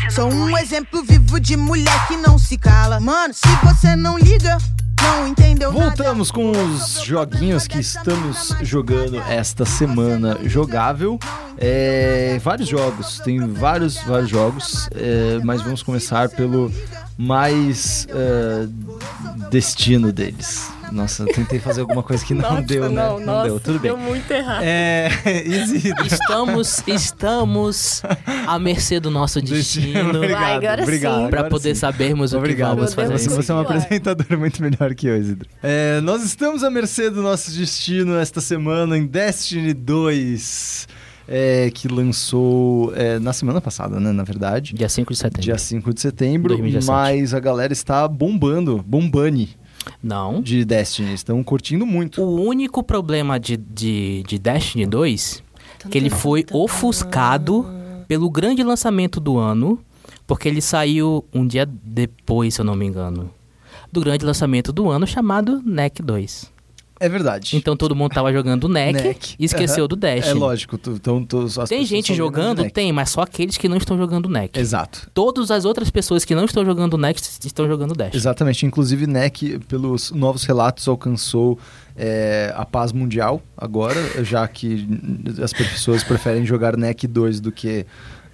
Sou 0.10 0.32
um 0.34 0.58
exemplo 0.58 1.04
vivo 1.04 1.40
de 1.40 1.56
mulher 1.56 2.08
que 2.08 2.18
não 2.18 2.38
se 2.38 2.58
cala. 2.58 3.00
Mano, 3.00 3.34
se 3.34 3.48
você 3.64 3.96
não 3.96 4.18
liga, 4.18 4.58
não 5.02 5.28
entendeu 5.28 5.72
nada. 5.72 5.86
Voltamos 5.86 6.32
com 6.32 6.52
os 6.52 7.02
joguinhos 7.04 7.68
que 7.68 7.80
estamos 7.80 8.54
jogando 8.62 9.20
esta 9.22 9.66
semana. 9.66 10.38
Jogável. 10.44 11.20
É, 11.58 12.40
vários 12.44 12.70
jogos, 12.70 13.20
tem 13.20 13.40
vários, 13.48 13.98
vários 13.98 14.30
jogos, 14.30 14.90
é, 14.96 15.40
mas 15.44 15.62
vamos 15.62 15.84
começar 15.84 16.30
pelo 16.30 16.72
mais 17.18 18.08
é, 18.10 18.68
destino 19.50 20.12
deles. 20.12 20.70
Nossa, 20.92 21.24
eu 21.24 21.34
tentei 21.34 21.60
fazer 21.60 21.82
alguma 21.82 22.02
coisa 22.04 22.26
que 22.26 22.34
não 22.34 22.42
Nossa, 22.42 22.62
deu, 22.64 22.90
né? 22.90 22.96
não, 22.96 23.20
nossa, 23.20 23.48
deu, 23.48 23.60
tudo 23.60 23.80
bem. 23.80 23.92
Deu 23.92 23.98
muito 23.98 24.32
errado. 24.32 24.64
É, 24.64 25.10
Isidro. 25.46 26.06
Estamos, 26.06 26.84
estamos 26.88 28.02
à 28.48 28.58
mercê 28.60 29.00
do 29.00 29.10
nosso 29.10 29.42
destino. 29.42 30.10
Obrigado, 30.18 30.40
Vai, 30.40 30.56
agora 30.56 30.84
obrigado. 30.84 31.24
sim. 31.24 31.30
Pra 31.30 31.40
agora 31.40 31.50
poder 31.50 31.76
sim. 31.76 31.82
sabermos 31.82 32.32
o 32.32 32.36
que 32.36 32.40
Obrigado. 32.40 32.76
vamos 32.76 32.94
fazer. 32.94 33.14
Podemos 33.14 33.34
Você, 33.34 33.44
você 33.44 33.52
é 33.52 33.56
um 33.56 33.60
apresentador 33.60 34.26
muito 34.38 34.62
melhor 34.62 34.94
que 34.96 35.08
eu, 35.08 35.18
Isidro. 35.18 35.48
É, 35.62 36.02
nós 36.02 36.24
estamos 36.24 36.64
à 36.64 36.70
mercê 36.70 37.10
do 37.10 37.22
nosso 37.22 37.52
destino 37.52 38.18
esta 38.18 38.42
semana 38.42 38.98
em 38.98 39.06
Destiny 39.06 39.74
2, 39.74 40.88
é, 41.28 41.72
que 41.72 41.88
lançou 41.88 42.94
é, 42.96 43.20
na 43.20 43.34
semana 43.34 43.62
passada, 43.62 44.00
né? 44.00 44.12
Na 44.12 44.24
verdade. 44.24 44.74
Dia 44.74 44.90
5 44.90 45.14
de 45.14 45.20
setembro. 45.20 45.42
Dia 45.42 45.58
5 45.58 45.94
de 45.94 46.02
setembro, 46.02 46.50
2017. 46.50 46.88
mas 46.92 47.34
a 47.34 47.40
galera 47.40 47.74
está 47.74 48.08
bombando, 48.08 48.84
bombani 48.86 49.59
Não. 50.02 50.42
de 50.42 50.64
Destiny. 50.66 51.14
Estão 51.14 51.44
curtindo 51.44 51.86
muito. 51.86 52.22
O 52.22 52.42
único 52.42 52.84
problema 52.84 53.40
de, 53.40 53.58
de, 53.58 54.24
de 54.28 54.40
Destiny 54.40 54.86
2 54.86 55.44
que 55.90 55.98
ele 55.98 56.10
foi 56.10 56.46
ofuscado 56.52 57.66
pelo 58.08 58.30
grande 58.30 58.64
lançamento 58.64 59.20
do 59.20 59.38
ano, 59.38 59.80
porque 60.28 60.50
ele 60.50 60.62
saiu 60.62 61.24
um 61.34 61.46
dia 61.46 61.66
depois, 61.66 62.56
se 62.56 62.62
eu 62.62 62.66
não 62.66 62.76
me 62.76 62.86
engano, 62.86 63.32
do 63.92 64.02
grande 64.02 64.26
lançamento 64.26 64.74
do 64.74 64.90
ano 64.90 65.08
chamado 65.08 65.62
NEC 65.64 66.02
2. 66.02 66.52
É 67.00 67.08
verdade. 67.08 67.56
Então 67.56 67.78
todo 67.78 67.96
mundo 67.96 68.12
tava 68.12 68.32
jogando 68.34 68.68
NEC, 68.68 68.94
NEC. 69.02 69.36
e 69.40 69.46
esqueceu 69.46 69.88
do 69.88 69.96
Destiny. 69.96 70.36
É 70.36 70.40
lógico. 70.40 70.78
tu- 70.78 70.92
Então, 70.92 71.24
tu- 71.24 71.48
Tem 71.68 71.86
gente 71.86 72.14
jogando? 72.14 72.70
Tem, 72.70 72.92
mas 72.92 73.10
só 73.10 73.22
aqueles 73.22 73.58
que 73.58 73.70
não 73.70 73.78
estão 73.78 73.98
jogando 73.98 74.28
NEC. 74.28 74.60
Exato. 74.60 75.10
Todas 75.14 75.50
as 75.50 75.64
outras 75.66 75.90
pessoas 75.90 76.26
que 76.26 76.36
não 76.36 76.46
estão 76.46 76.66
jogando 76.66 76.98
NEC 76.98 77.20
estão 77.46 77.68
jogando 77.68 77.94
Destiny. 77.94 78.18
Exatamente. 78.20 78.66
Inclusive, 78.66 79.08
NEC, 79.08 79.60
pelos 79.68 80.12
novos 80.12 80.44
relatos, 80.44 80.88
alcançou 80.88 81.58
é, 81.96 82.54
a 82.56 82.66
paz 82.66 82.92
mundial 82.92 83.42
agora, 83.58 84.24
já 84.24 84.48
que 84.48 84.88
as 85.42 85.52
pessoas 85.54 86.04
preferem 86.04 86.46
jogar 86.46 86.76
NEC 86.78 87.08
2 87.08 87.40
do 87.40 87.52
que 87.52 87.86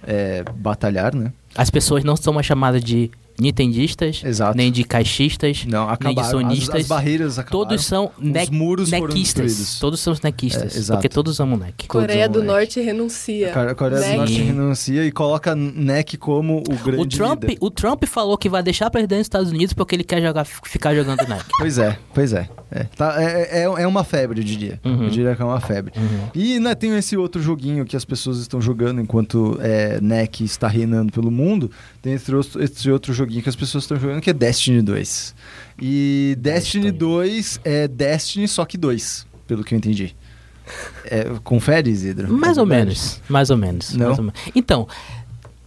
é, 0.06 0.44
batalhar, 0.56 1.14
né? 1.14 1.32
As 1.54 1.70
pessoas 1.70 2.04
não 2.04 2.16
são 2.16 2.32
mais 2.32 2.46
chamadas 2.46 2.82
de 2.84 3.10
nintendistas, 3.38 4.22
Exato. 4.24 4.56
nem 4.56 4.70
de 4.72 4.84
caixistas, 4.84 5.64
Não, 5.66 5.86
nem 5.86 5.88
de 5.88 5.92
acabaram. 5.94 6.20
As, 6.20 6.30
sonistas. 6.30 6.80
as 6.82 6.86
barreiras 6.86 7.38
acabaram. 7.38 7.68
Todos 7.68 7.84
são 7.84 8.10
ne 8.18 8.46
muros 8.50 8.90
nequistas. 8.90 9.78
Todos 9.78 10.00
são 10.00 10.14
nequistas. 10.22 10.90
É, 10.90 10.92
porque 10.92 11.08
todos 11.08 11.38
amam 11.40 11.58
NEC. 11.58 11.86
Coreia 11.86 12.28
do 12.28 12.42
Norte 12.42 12.80
renuncia. 12.80 13.48
A 13.50 13.74
Coreia 13.74 14.12
do. 14.12 14.16
Norte 14.16 14.42
renuncia 14.42 15.04
e 15.04 15.12
coloca 15.12 15.54
NEC 15.54 16.16
como 16.16 16.58
o 16.58 16.76
grande 16.84 17.02
O 17.02 17.06
Trump, 17.06 17.42
líder. 17.44 17.58
o 17.60 17.70
Trump 17.70 18.04
falou 18.04 18.36
que 18.38 18.48
vai 18.48 18.62
deixar 18.62 18.90
presidente 18.90 19.18
dos 19.18 19.26
Estados 19.26 19.50
Unidos 19.50 19.72
porque 19.72 19.94
ele 19.94 20.04
quer 20.04 20.22
jogar, 20.22 20.44
ficar 20.44 20.94
jogando 20.94 21.26
NEC. 21.28 21.44
Pois 21.58 21.78
é, 21.78 21.98
pois 22.14 22.32
é. 22.32 22.48
É, 22.70 22.84
Tá, 22.96 23.22
é, 23.22 23.60
é, 23.60 23.62
é 23.62 23.86
uma 23.86 24.04
febre, 24.04 24.40
eu 24.40 24.44
diria. 24.44 24.80
Uhum. 24.84 25.04
Eu 25.04 25.10
diria 25.10 25.34
que 25.34 25.42
é 25.42 25.44
uma 25.44 25.60
febre. 25.60 25.92
Uhum. 25.96 26.30
E 26.34 26.58
né, 26.60 26.74
tem 26.74 26.96
esse 26.96 27.16
outro 27.16 27.40
joguinho 27.40 27.84
que 27.84 27.96
as 27.96 28.04
pessoas 28.04 28.38
estão 28.38 28.60
jogando 28.60 29.00
enquanto 29.00 29.58
é, 29.60 30.00
NEC 30.00 30.44
está 30.44 30.68
reinando 30.68 31.12
pelo 31.12 31.30
mundo. 31.30 31.70
Tem 32.02 32.12
esse 32.14 32.34
outro, 32.34 32.62
esse 32.62 32.90
outro 32.90 33.12
joguinho 33.12 33.25
que 33.26 33.48
as 33.48 33.56
pessoas 33.56 33.84
estão 33.84 33.98
jogando 33.98 34.20
que 34.20 34.30
é 34.30 34.32
Destiny 34.32 34.82
2. 34.82 35.34
E 35.80 36.36
Destiny 36.38 36.84
Destiny. 36.84 36.92
2 36.92 37.60
é 37.64 37.88
Destiny 37.88 38.48
só 38.48 38.64
que 38.64 38.78
2, 38.78 39.26
pelo 39.46 39.62
que 39.64 39.74
eu 39.74 39.78
entendi. 39.78 40.14
É, 41.04 41.24
confere, 41.44 41.90
Isidro? 41.90 42.32
Mais 42.32 42.58
É 42.58 42.60
ou 42.60 42.66
menos. 42.66 43.20
Mais 43.28 43.50
ou 43.50 43.56
menos. 43.56 43.94
Não? 43.94 44.06
mais 44.06 44.18
ou 44.18 44.24
menos. 44.24 44.40
Então, 44.54 44.88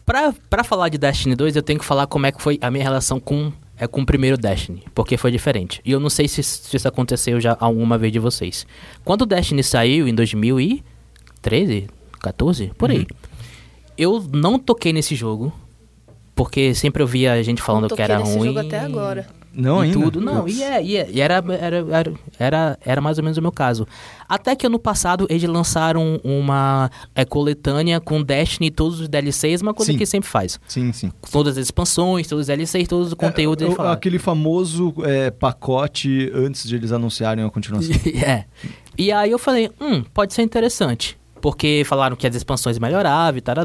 pra, 0.05 0.33
pra 0.49 0.63
falar 0.63 0.89
de 0.89 0.97
Destiny 0.97 1.35
2, 1.35 1.55
eu 1.55 1.63
tenho 1.63 1.79
que 1.79 1.85
falar 1.85 2.07
como 2.07 2.25
é 2.25 2.31
que 2.31 2.41
foi 2.41 2.57
a 2.61 2.69
minha 2.69 2.83
relação 2.83 3.19
com, 3.19 3.51
é, 3.77 3.87
com 3.87 4.01
o 4.01 4.05
primeiro 4.05 4.37
Destiny. 4.37 4.83
Porque 4.93 5.15
foi 5.17 5.31
diferente. 5.31 5.81
E 5.85 5.91
eu 5.91 5.99
não 5.99 6.09
sei 6.09 6.27
se, 6.27 6.43
se 6.43 6.75
isso 6.75 6.87
aconteceu 6.87 7.39
já 7.39 7.55
alguma 7.59 7.97
vez 7.97 8.11
de 8.11 8.19
vocês. 8.19 8.65
Quando 9.05 9.21
o 9.21 9.25
Destiny 9.25 9.63
saiu 9.63 10.07
em 10.07 10.13
2013, 10.13 11.87
14, 12.19 12.71
por 12.77 12.91
aí. 12.91 12.99
Uhum. 12.99 13.05
Eu 13.97 14.25
não 14.33 14.57
toquei 14.59 14.91
nesse 14.93 15.15
jogo. 15.15 15.53
Porque 16.39 16.73
sempre 16.73 17.03
eu 17.03 17.07
via 17.07 17.33
a 17.33 17.43
gente 17.43 17.61
falando 17.61 17.93
que 17.93 18.01
era 18.01 18.17
ruim. 18.17 18.45
jogo 18.47 18.59
até 18.59 18.79
agora. 18.79 19.27
Não, 19.53 19.83
e 19.83 19.87
ainda? 19.87 19.99
tudo. 19.99 20.21
Não, 20.21 20.47
e, 20.47 20.63
é, 20.63 20.81
e, 20.81 20.95
é, 20.95 21.09
e 21.11 21.19
era, 21.19 21.43
era, 21.59 21.85
era, 21.91 22.13
era, 22.39 22.79
era 22.85 23.01
mais 23.01 23.17
ou 23.17 23.25
menos 23.25 23.37
o 23.37 23.41
meu 23.41 23.51
caso. 23.51 23.85
Até 24.25 24.55
que 24.55 24.65
ano 24.65 24.79
passado 24.79 25.27
eles 25.29 25.43
lançaram 25.49 26.17
uma 26.23 26.89
é, 27.13 27.25
coletânea 27.25 27.99
com 27.99 28.23
Destiny 28.23 28.67
e 28.67 28.71
todos 28.71 29.01
os 29.01 29.09
DLCs, 29.09 29.61
uma 29.61 29.73
coisa 29.73 29.91
Sim. 29.91 29.97
que 29.97 30.05
sempre 30.05 30.29
faz. 30.29 30.57
Sim, 30.65 30.93
sim. 30.93 31.11
Todas 31.29 31.57
as 31.57 31.65
expansões, 31.65 32.25
todos 32.25 32.43
os 32.43 32.47
DLCs, 32.47 32.87
todos 32.87 33.09
os 33.09 33.13
conteúdos 33.15 33.65
É, 33.67 33.69
o- 33.69 33.75
falaram. 33.75 33.95
Aquele 33.95 34.17
famoso 34.17 34.93
é, 35.03 35.29
pacote 35.29 36.31
antes 36.33 36.65
de 36.65 36.73
eles 36.77 36.93
anunciarem 36.93 37.43
a 37.43 37.49
continuação. 37.49 37.91
é. 38.25 38.45
E 38.97 39.11
aí 39.11 39.29
eu 39.31 39.39
falei, 39.39 39.69
hum, 39.81 40.03
pode 40.13 40.33
ser 40.33 40.43
interessante. 40.43 41.18
Porque 41.41 41.83
falaram 41.85 42.15
que 42.15 42.27
as 42.27 42.35
expansões 42.35 42.77
melhoravam 42.79 43.37
e 43.37 43.41
tal, 43.41 43.55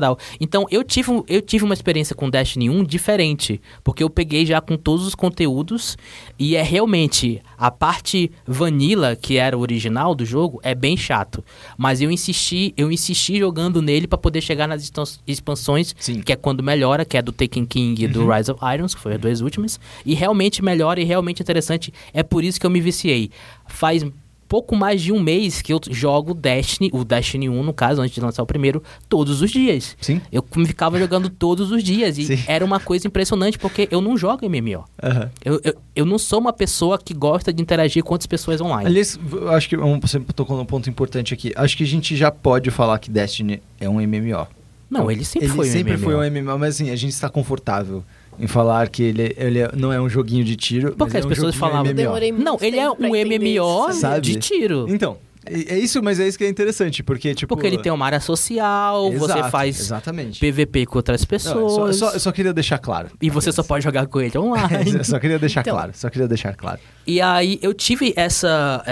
Então 0.41 0.67
eu 0.71 0.83
tive, 0.85 1.11
um- 1.11 1.25
eu 1.29 1.41
tive 1.43 1.65
uma 1.65 1.75
experiência 1.75 2.15
com 2.15 2.31
Destiny 2.31 2.71
1 2.71 2.85
diferente. 2.85 3.61
Porque 3.83 4.03
eu 4.03 4.09
peguei 4.11 4.47
já 4.47 4.61
com 4.61 4.77
todos 4.77 5.07
os 5.07 5.15
conteúdos. 5.15 5.97
E 6.39 6.57
é 6.57 6.63
realmente 6.63 7.43
a 7.59 7.71
parte 7.71 8.31
vanilla, 8.47 9.17
que 9.17 9.37
era 9.37 9.57
o 9.57 9.61
original 9.61 10.15
do 10.15 10.25
jogo, 10.25 10.61
é 10.63 10.75
bem 10.75 10.97
chato. 10.97 11.45
Mas 11.77 12.01
eu 12.01 12.11
insisti, 12.11 12.73
eu 12.77 12.91
insisti 12.91 13.39
jogando 13.39 13.81
nele 13.83 14.07
pra 14.07 14.19
poder 14.19 14.41
chegar 14.41 14.67
nas 14.67 14.91
expansões, 15.27 15.95
Sim. 15.99 16.21
que 16.21 16.33
é 16.33 16.37
quando 16.37 16.63
melhora, 16.63 17.05
que 17.05 17.17
é 17.17 17.23
do 17.23 17.33
Taken 17.33 17.65
King 17.67 18.05
e 18.05 18.09
do 18.09 18.29
Rise 18.31 18.51
of 18.51 18.61
Irons, 18.75 18.95
que 18.95 19.01
foi 19.01 19.15
as 19.15 19.21
duas 19.21 19.41
últimas. 19.41 19.79
E 20.05 20.15
realmente 20.15 20.63
melhora 20.63 21.01
e 21.01 21.05
realmente 21.05 21.43
interessante. 21.43 21.93
É 22.13 22.23
por 22.23 22.45
isso 22.45 22.61
que 22.61 22.67
eu 22.67 22.71
me 22.71 22.81
viciei. 22.81 23.31
Faz 23.67 24.05
pouco 24.49 24.77
mais 24.77 25.01
de 25.03 25.13
um 25.13 25.21
mês 25.21 25.61
que 25.63 25.73
eu 25.73 25.81
jogo 25.91 26.35
Destiny, 26.35 26.91
o 26.93 27.05
Destiny 27.05 27.49
1, 27.49 27.63
no 27.63 27.73
caso, 27.73 28.01
antes 28.01 28.15
de 28.15 28.21
lançar 28.21 28.43
o 28.43 28.47
primeiro, 28.47 28.83
todos 29.09 29.41
os 29.43 29.51
dias. 29.51 29.97
Sim. 30.01 30.21
Eu 30.31 30.45
ficava 30.67 30.99
jogando 30.99 31.29
todos 31.29 31.71
os 31.71 31.83
dias. 31.83 32.19
E 32.19 32.25
Sim. 32.25 32.43
era 32.47 32.65
uma 32.65 32.79
coisa 32.81 33.07
impressionante, 33.07 33.59
porque 33.59 33.89
eu 33.91 34.01
não 34.01 34.17
jogo 34.17 34.47
MMO. 34.49 34.85
Aham. 35.03 35.31
Eu, 35.45 35.61
eu, 35.65 35.75
eu 35.97 36.05
não 36.07 36.19
sou 36.19 36.39
uma 36.41 36.53
pessoa 36.53 36.99
que 36.99 37.15
gosta 37.15 37.53
de 37.53 37.63
interagir 37.63 38.03
com 38.03 38.13
outras 38.15 38.27
pessoas 38.27 38.61
online. 38.61 38.87
Aliás, 38.87 39.19
acho 39.55 39.69
que 39.69 39.77
um- 39.77 39.99
você 40.01 40.21
tocou 40.21 40.57
num 40.57 40.65
ponto 40.65 40.89
importante 40.89 41.33
aqui. 41.35 41.53
Acho 41.57 41.77
que 41.77 41.85
a 41.85 41.87
gente 41.87 42.17
já 42.17 42.31
pode 42.31 42.71
falar 42.71 42.99
que 42.99 43.11
Destiny 43.11 43.63
é 43.81 43.89
um 43.89 44.01
MMO. 44.01 44.47
Não, 44.91 45.11
ele 45.11 45.25
sempre 45.25 45.49
ele 45.49 45.55
foi 45.57 45.69
um 45.69 45.73
sempre 45.73 45.93
MMO. 45.95 46.05
foi 46.05 46.15
um 46.15 46.23
MMO, 46.31 46.59
mas 46.59 46.75
assim, 46.77 46.91
a 46.91 46.97
gente 46.97 47.13
está 47.13 47.29
confortável 47.29 48.05
em 48.39 48.47
falar 48.47 48.89
que 48.89 49.03
ele, 49.03 49.35
ele 49.37 49.59
é- 49.61 49.71
não 49.77 49.93
é 49.93 50.01
um 50.01 50.09
joguinho 50.09 50.45
de 50.45 50.57
tiro. 50.57 50.95
Porque 50.97 51.17
as 51.17 51.25
é 51.25 51.27
um 51.27 51.29
pessoas 51.31 51.55
falavam- 51.55 51.85
MMO. 51.87 51.95
Demorei 51.95 52.33
muito 52.33 52.45
Não, 52.45 52.59
ele 52.61 52.79
é 52.79 52.91
um 52.91 53.15
MMO 53.15 53.91
isso. 53.91 54.21
De 54.21 54.37
tiro. 54.37 54.87
Então, 54.89 55.19
é 55.47 55.75
é 55.75 55.79
isso, 55.79 56.03
mas 56.03 56.19
é 56.19 56.27
isso 56.27 56.39
que 56.39 56.45
é 56.45 56.49
interessante, 56.49 57.03
porque 57.03 57.35
tipo... 57.35 57.55
Porque 57.55 57.67
ele 57.67 57.77
tem 57.79 57.93
uma 57.93 58.07
área 58.07 58.19
social, 58.21 59.11
você 59.13 59.33
Exato, 59.35 59.51
faz 59.51 59.79
Exatamente. 59.79 60.41
PVP 60.41 60.87
com 60.87 60.97
outras 60.99 61.21
Não, 61.21 61.27
pessoas. 61.29 61.97
só, 61.97 62.09
só, 62.11 62.15
eu 62.17 62.21
só 62.21 62.33
queria 62.33 62.53
deixar 62.55 62.79
claro. 62.79 63.11
E 63.21 63.29
você 63.29 63.53
só 63.53 63.63
pode 63.63 63.85
jogar 63.85 64.07
com 64.07 64.21
ele 64.21 64.37
online. 64.39 64.93
Eu 64.99 65.05
só 65.05 65.19
queria 65.19 65.39
deixar 65.39 65.61
Então. 65.61 65.75
claro, 65.75 65.93
só 65.95 66.09
queria 66.09 66.27
deixar 66.29 66.55
claro. 66.57 66.81
E 67.07 67.21
aí 67.21 67.59
eu 67.61 67.75
tive 67.75 68.15
essa, 68.17 68.83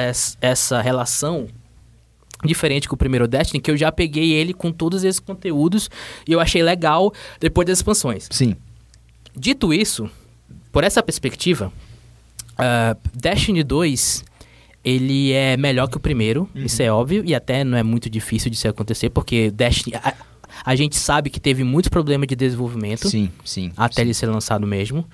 essa 0.40 0.80
relação 0.82 1.46
diferente 2.44 2.88
com 2.88 2.94
o 2.96 2.98
primeiro 2.98 3.26
Destiny, 3.28 3.60
que 3.60 3.70
eu 3.70 3.76
já 3.76 3.90
peguei 3.92 4.32
ele 4.32 4.52
com 4.52 4.72
todos 4.72 5.04
esses 5.04 5.20
conteúdos 5.20 5.88
e 6.28 6.32
eu 6.32 6.40
achei 6.40 6.62
legal 6.62 7.12
depois 7.40 7.66
das 7.66 7.78
expansões. 7.78 8.26
Sim. 8.30 8.56
Dito 9.36 9.72
isso, 9.72 10.08
por 10.70 10.84
essa 10.84 11.02
perspectiva, 11.02 11.72
ah, 12.58 12.96
Destiny 13.14 13.62
2 13.62 14.24
ele 14.84 15.32
é 15.32 15.56
melhor 15.56 15.86
que 15.88 15.96
o 15.96 16.00
primeiro, 16.00 16.48
Uhum. 16.54 16.64
isso 16.64 16.82
é 16.82 16.90
óbvio, 16.90 17.22
e 17.24 17.34
até 17.34 17.62
não 17.62 17.78
é 17.78 17.82
muito 17.84 18.10
difícil 18.10 18.50
de 18.50 18.56
se 18.56 18.66
acontecer, 18.66 19.10
porque 19.10 19.50
Destiny. 19.50 19.94
A, 19.96 20.12
a 20.64 20.76
gente 20.76 20.96
sabe 20.96 21.30
que 21.30 21.40
teve 21.40 21.64
muitos 21.64 21.88
problemas 21.88 22.28
de 22.28 22.36
desenvolvimento 22.36 23.08
Sim, 23.08 23.30
sim. 23.44 23.72
até 23.76 23.96
sim. 23.96 24.00
ele 24.02 24.14
ser 24.14 24.26
lançado 24.26 24.66
mesmo. 24.66 25.04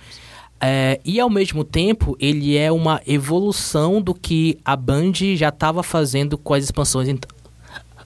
É, 0.60 1.00
e 1.04 1.20
ao 1.20 1.30
mesmo 1.30 1.62
tempo, 1.62 2.16
ele 2.18 2.56
é 2.56 2.72
uma 2.72 3.00
evolução 3.06 4.02
do 4.02 4.12
que 4.12 4.58
a 4.64 4.74
Band 4.74 5.12
já 5.36 5.50
estava 5.50 5.82
fazendo 5.84 6.36
com 6.36 6.52
as 6.54 6.64
expansões 6.64 7.08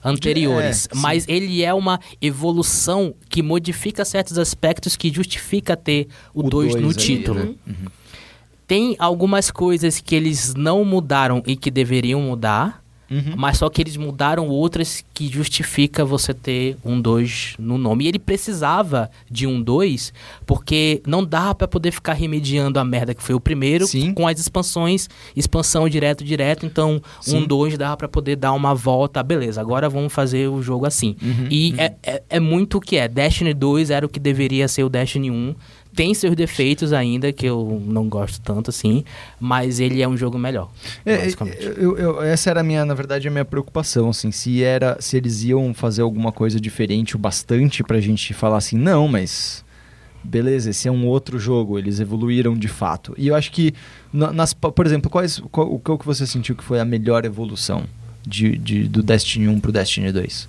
anteriores. 0.03 0.87
É, 0.91 0.95
sim. 0.95 1.01
mas 1.01 1.25
ele 1.27 1.63
é 1.63 1.73
uma 1.73 1.99
evolução 2.21 3.15
que 3.29 3.41
modifica 3.41 4.03
certos 4.03 4.37
aspectos 4.37 4.95
que 4.95 5.11
justifica 5.11 5.77
ter 5.77 6.07
o 6.33 6.43
2 6.43 6.75
no 6.75 6.89
ali, 6.89 6.95
título. 6.95 7.39
né? 7.65 7.75
Tem 8.67 8.95
algumas 8.97 9.51
coisas 9.51 9.99
que 9.99 10.15
eles 10.15 10.53
não 10.55 10.83
mudaram 10.83 11.43
e 11.45 11.55
que 11.55 11.69
deveriam 11.69 12.21
mudar. 12.21 12.82
Uhum. 13.13 13.33
Mas 13.37 13.57
só 13.59 13.69
que 13.69 13.81
eles 13.81 13.95
mudaram 13.95 14.47
outras 14.47 15.03
que 15.13 15.27
justifica 15.27 16.03
você 16.03 16.33
ter 16.33 16.77
um 16.83 16.99
2 16.99 17.55
no 17.59 17.77
nome. 17.77 18.05
E 18.05 18.07
ele 18.07 18.19
precisava 18.19 19.09
de 19.29 19.45
um 19.45 19.61
2, 19.61 20.11
porque 20.45 21.01
não 21.05 21.23
dá 21.23 21.53
pra 21.53 21.67
poder 21.67 21.91
ficar 21.91 22.13
remediando 22.13 22.79
a 22.79 22.83
merda 22.83 23.13
que 23.13 23.21
foi 23.21 23.35
o 23.35 23.39
primeiro 23.39 23.85
Sim. 23.85 24.13
com 24.13 24.27
as 24.27 24.39
expansões, 24.39 25.07
expansão 25.35 25.87
direto, 25.87 26.23
direto. 26.23 26.65
Então, 26.65 27.01
Sim. 27.21 27.37
um 27.37 27.45
2 27.45 27.77
dá 27.77 27.95
pra 27.95 28.07
poder 28.07 28.35
dar 28.35 28.53
uma 28.53 28.73
volta. 28.73 29.21
Beleza, 29.21 29.61
agora 29.61 29.87
vamos 29.89 30.11
fazer 30.11 30.47
o 30.49 30.61
jogo 30.61 30.85
assim. 30.85 31.15
Uhum, 31.21 31.47
e 31.49 31.73
É, 31.77 31.93
é, 32.03 32.23
é 32.29 32.39
muito 32.39 32.77
o 32.77 32.81
que 32.81 32.97
é. 32.97 33.07
Destiny 33.07 33.53
2 33.53 33.89
era 33.89 34.05
o 34.05 34.09
que 34.09 34.19
deveria 34.19 34.67
ser 34.67 34.83
o 34.83 34.89
Destiny 34.89 35.29
1. 35.29 35.55
Tem 35.95 36.13
seus 36.13 36.35
defeitos 36.35 36.91
ainda, 36.91 37.31
que 37.31 37.45
eu 37.45 37.81
não 37.85 38.09
gosto 38.09 38.41
tanto 38.41 38.69
assim, 38.69 39.03
mas 39.39 39.79
ele 39.79 40.01
é 40.01 40.07
um 40.07 40.17
jogo 40.17 40.37
melhor. 40.39 40.71
É, 41.05 41.17
basicamente. 41.17 41.63
eu- 41.77 41.97
eu- 41.97 42.21
essa 42.23 42.49
era 42.49 42.61
a 42.61 42.63
minha, 42.63 42.83
na 42.83 42.93
verdade, 42.93 43.27
a 43.27 43.31
minha 43.31 43.45
preocupação, 43.45 44.09
assim, 44.09 44.31
se 44.31 44.63
era, 44.63 44.97
se 44.99 45.15
eles 45.17 45.43
iam 45.43 45.73
fazer 45.73 46.01
alguma 46.01 46.31
coisa 46.31 46.59
diferente 46.59 47.15
o 47.15 47.19
bastante 47.19 47.83
pra 47.83 47.99
gente 47.99 48.33
falar 48.33 48.57
assim, 48.57 48.77
não, 48.77 49.07
mas 49.07 49.63
beleza, 50.23 50.69
esse 50.69 50.87
é 50.87 50.91
um 50.91 51.05
outro 51.05 51.37
jogo, 51.37 51.77
eles 51.77 51.99
evoluíram 51.99 52.55
de 52.55 52.67
fato. 52.67 53.13
E 53.17 53.27
eu 53.27 53.35
acho 53.35 53.51
que, 53.51 53.73
na- 54.11 54.31
nas, 54.31 54.53
por 54.53 54.85
exemplo, 54.85 55.11
quais, 55.11 55.41
qual, 55.51 55.71
o 55.73 55.97
que 55.97 56.05
você 56.05 56.25
sentiu 56.25 56.55
que 56.55 56.63
foi 56.63 56.79
a 56.79 56.85
melhor 56.85 57.25
evolução 57.25 57.83
de, 58.25 58.57
de- 58.57 58.87
do 58.87 59.03
Destiny 59.03 59.47
1 59.49 59.59
pro 59.59 59.71
Destiny 59.71 60.11
2? 60.11 60.47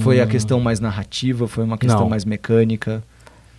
Foi 0.00 0.20
a 0.20 0.24
Hum. 0.24 0.28
questão 0.28 0.60
mais 0.60 0.80
narrativa, 0.80 1.46
foi 1.46 1.64
uma 1.64 1.76
questão 1.76 2.02
Não. 2.02 2.08
mais 2.08 2.24
mecânica? 2.24 3.02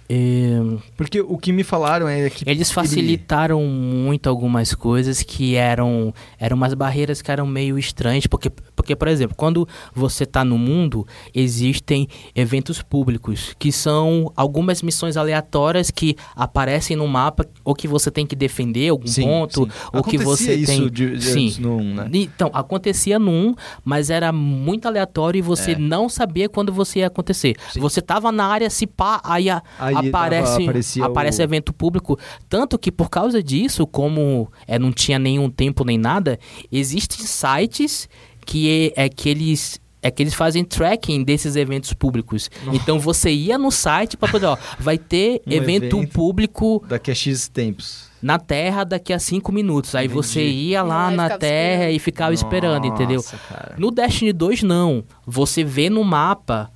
É, 0.07 0.59
Porque 0.95 1.19
o 1.19 1.35
que 1.37 1.51
me 1.51 1.63
falaram 1.63 2.07
é 2.07 2.29
que 2.29 2.47
Eles 2.47 2.71
facilitaram 2.71 3.61
muito 3.65 4.29
algumas 4.29 4.73
coisas 4.75 5.23
que 5.23 5.55
eram 5.55 6.13
eram 6.39 6.55
umas 6.55 6.73
barreiras 6.75 7.21
que 7.23 7.31
eram 7.31 7.47
meio 7.47 7.77
estranhas, 7.79 8.27
porque, 8.27 8.51
porque 8.75 8.95
por 8.95 9.07
exemplo, 9.07 9.35
quando 9.35 9.67
você 9.93 10.23
está 10.23 10.45
no 10.45 10.57
mundo, 10.59 11.07
existem 11.33 12.07
eventos 12.35 12.81
públicos, 12.81 13.55
que 13.57 13.71
são 13.71 14.31
algumas 14.35 14.81
missões 14.83 15.17
aleatórias 15.17 15.89
que 15.89 16.15
aparecem 16.35 16.95
no 16.95 17.07
mapa, 17.07 17.45
ou 17.63 17.73
que 17.73 17.87
você 17.87 18.11
tem 18.11 18.27
que 18.27 18.35
defender 18.35 18.89
algum 18.89 19.07
Sim, 19.07 19.23
ponto, 19.23 19.65
sim. 19.65 19.71
ou 19.91 20.03
que 20.03 20.17
Acontecia 20.17 20.25
você 20.47 20.55
isso 20.55 20.71
tem... 20.71 20.89
de- 20.89 21.17
de- 21.17 21.23
sim. 21.23 21.55
no 21.61 21.77
um, 21.77 21.93
né? 21.95 22.09
Então, 22.13 22.49
acontecia 22.53 23.17
num, 23.17 23.55
mas 23.83 24.09
era 24.09 24.31
muito 24.31 24.87
aleatório 24.87 25.39
e 25.39 25.41
você 25.41 25.71
É. 25.71 25.77
não 25.77 26.07
sabia 26.09 26.47
quando 26.47 26.71
você 26.71 26.99
ia 26.99 27.07
acontecer. 27.07 27.55
Sim. 27.73 27.79
Você 27.79 28.01
tava 28.01 28.31
na 28.31 28.45
área, 28.45 28.69
se 28.69 28.85
pá, 28.85 29.19
aí, 29.23 29.49
a- 29.49 29.63
Aí 29.79 29.94
aparece, 29.99 30.51
dava- 30.51 30.63
aparecia 30.63 31.05
aparece 31.05 31.41
o- 31.41 31.43
evento 31.43 31.73
público. 31.73 32.19
Tanto 32.49 32.77
que 32.77 32.91
por 32.91 33.09
causa 33.09 33.41
disso, 33.41 33.85
como 33.87 34.51
é, 34.67 34.77
não 34.79 34.91
tinha 34.91 35.17
nenhum 35.19 35.49
tempo 35.49 35.83
nem 35.83 35.97
nada, 35.97 36.39
existem 36.71 37.25
sites 37.25 38.07
que 38.45 38.91
é, 38.95 39.05
é 39.05 39.09
que 39.09 39.29
eles 39.29 39.79
é 40.01 40.11
que 40.11 40.21
eles 40.21 40.35
fazem 40.35 40.63
tracking 40.63 41.23
desses 41.23 41.55
eventos 41.55 41.91
públicos. 41.91 42.47
Então 42.71 42.99
você 42.99 43.31
ia 43.31 43.57
no 43.57 43.71
site 43.71 44.15
para 44.15 44.31
poder, 44.31 44.45
ó, 44.45 44.55
vai 44.79 44.99
ter 44.99 45.41
Um 45.47 45.51
evento, 45.51 45.97
evento. 45.97 46.11
público 46.13 46.83
Daqui 46.87 47.09
a 47.09 47.15
X 47.15 47.47
tempos. 47.47 48.05
na 48.21 48.37
Terra 48.37 48.83
daqui 48.83 49.11
a 49.11 49.17
cinco 49.17 49.51
minutos. 49.51 49.95
Aí 49.95 50.07
você 50.07 50.41
Entendi. 50.43 50.57
ia 50.67 50.83
lá 50.83 51.11
E 51.11 51.15
na 51.15 51.29
Terra 51.39 51.73
esperando. 51.75 51.95
e 51.95 51.99
ficava 51.99 52.33
esperando, 52.35 52.85
entendeu? 52.85 53.15
Nossa, 53.15 53.35
cara. 53.49 53.73
No 53.79 53.89
Destiny 53.89 54.31
2, 54.31 54.61
não. 54.61 55.03
Você 55.25 55.63
vê 55.63 55.89
no 55.89 56.03
mapa 56.03 56.69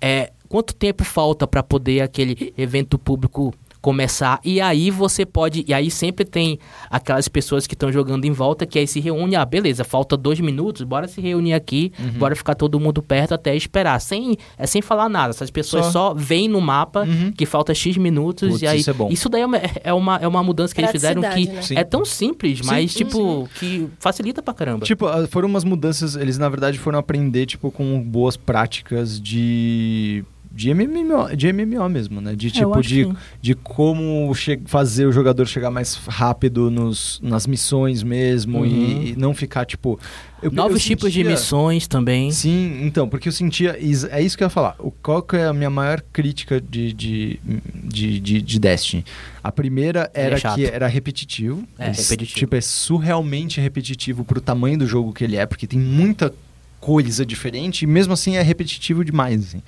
é, 0.00 0.32
quanto 0.52 0.74
tempo 0.74 1.02
falta 1.02 1.46
para 1.46 1.62
poder 1.62 2.02
aquele 2.02 2.52
evento 2.58 2.98
público 2.98 3.54
começar. 3.80 4.38
E 4.44 4.60
aí 4.60 4.90
você 4.92 5.26
pode. 5.26 5.64
E 5.66 5.74
aí 5.74 5.90
sempre 5.90 6.24
tem 6.24 6.56
aquelas 6.88 7.26
pessoas 7.26 7.66
que 7.66 7.74
estão 7.74 7.90
jogando 7.90 8.24
em 8.24 8.30
volta 8.30 8.64
que 8.64 8.78
aí 8.78 8.86
se 8.86 9.00
reúne. 9.00 9.34
Ah, 9.34 9.44
beleza, 9.44 9.82
falta 9.82 10.16
dois 10.16 10.38
minutos, 10.38 10.82
bora 10.82 11.08
se 11.08 11.20
reunir 11.20 11.52
aqui, 11.54 11.92
Uhum. 11.98 12.10
bora 12.12 12.36
ficar 12.36 12.54
todo 12.54 12.78
mundo 12.78 13.02
perto 13.02 13.34
até 13.34 13.56
esperar. 13.56 13.98
Sem, 14.00 14.36
é 14.56 14.66
sem 14.68 14.80
falar 14.80 15.08
nada. 15.08 15.30
Essas 15.30 15.50
pessoas 15.50 15.86
Só. 15.86 16.10
só, 16.10 16.14
veem 16.14 16.48
no 16.48 16.60
mapa 16.60 17.00
Uhum. 17.00 17.32
que 17.32 17.44
falta 17.44 17.74
X 17.74 17.96
minutos. 17.96 18.50
Putz, 18.50 18.62
e 18.62 18.66
aí, 18.68 18.78
isso 18.78 18.90
é 18.90 18.92
bom. 18.92 19.10
daí 19.30 19.40
é 19.42 19.46
uma, 19.46 19.56
é 19.82 19.92
uma, 19.92 20.16
é 20.18 20.28
uma 20.28 20.42
mudança 20.44 20.72
que 20.72 20.80
eles 20.80 20.92
fizeram 20.92 21.20
que 21.20 21.46
né? 21.48 21.62
Sim. 21.62 21.76
é 21.76 21.82
tão 21.82 22.04
simples, 22.04 22.58
Sim, 22.60 22.66
mas 22.66 22.92
sim, 22.92 22.98
tipo, 22.98 23.48
que 23.58 23.88
facilita 23.98 24.40
pra 24.40 24.54
caramba. 24.54 24.84
Tipo, 24.86 25.06
ah, 25.06 25.26
foram 25.26 25.48
umas 25.48 25.64
mudanças, 25.64 26.14
eles 26.14 26.38
na 26.38 26.48
verdade 26.48 26.78
foram 26.78 27.00
aprender, 27.00 27.46
tipo, 27.46 27.68
com 27.72 28.00
boas 28.00 28.36
práticas 28.36 29.20
de. 29.20 30.24
De 30.54 30.72
MMO, 30.74 31.34
de 31.34 31.50
MMO 31.52 31.88
mesmo, 31.88 32.20
né? 32.20 32.34
De 32.36 32.48
É, 32.48 32.50
tipo, 32.50 32.80
de, 32.82 33.06
que- 33.06 33.16
de 33.40 33.54
como 33.54 34.30
fazer 34.66 35.06
o 35.06 35.12
jogador 35.12 35.46
chegar 35.46 35.70
mais 35.70 35.94
rápido 36.06 36.70
nos, 36.70 37.18
nas 37.22 37.46
missões 37.46 38.02
mesmo 38.02 38.58
Uhum. 38.58 38.66
e, 38.66 39.10
e 39.12 39.16
não 39.16 39.32
ficar, 39.34 39.64
tipo. 39.64 39.98
eu- 40.42 40.52
Novos 40.52 40.82
eu 40.82 40.88
tipos 40.88 41.10
de 41.12 41.20
sentia- 41.20 41.30
missões 41.32 41.86
também. 41.86 42.30
Sim, 42.30 42.80
então, 42.84 43.08
porque 43.08 43.28
eu 43.28 43.32
sentia. 43.32 43.78
É 44.10 44.20
isso 44.22 44.36
que 44.36 44.44
eu 44.44 44.46
ia 44.46 44.50
falar. 44.50 44.76
O, 44.78 44.90
qual 44.90 45.22
que 45.22 45.36
é 45.36 45.46
a 45.46 45.52
minha 45.54 45.70
maior 45.70 46.02
crítica 46.12 46.60
de, 46.60 46.92
de, 46.92 47.40
de, 47.74 48.20
de, 48.20 48.42
de 48.42 48.60
Destiny? 48.60 49.04
A 49.42 49.50
primeira 49.50 50.10
é 50.12 50.26
era 50.26 50.36
chato. 50.36 50.56
que 50.56 50.66
era 50.66 50.86
repetitivo. 50.86 51.64
É, 51.78 51.86
Ele- 51.88 51.96
repetitivo. 51.96 52.38
Tipo, 52.38 52.56
é 52.56 52.60
surrealmente 52.60 53.58
repetitivo 53.60 54.22
pro 54.24 54.40
tamanho 54.40 54.78
do 54.78 54.86
jogo 54.86 55.12
que 55.14 55.24
ele 55.24 55.36
é, 55.36 55.46
porque 55.46 55.66
tem 55.66 55.78
muita 55.78 56.32
coisa 56.78 57.24
diferente 57.24 57.82
e 57.82 57.86
mesmo 57.86 58.12
assim 58.12 58.36
é 58.36 58.42
repetitivo 58.42 59.04
demais. 59.04 59.40
assim. 59.44 59.62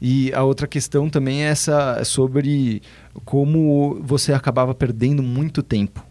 E 0.00 0.32
a 0.32 0.42
outra 0.42 0.66
questão 0.66 1.08
também 1.10 1.42
é 1.44 1.48
essa 1.48 1.96
é 2.00 2.04
sobre 2.04 2.82
como 3.24 4.00
você 4.02 4.32
acabava 4.32 4.74
perdendo 4.74 5.22
muito 5.22 5.62
tempo. 5.62 6.04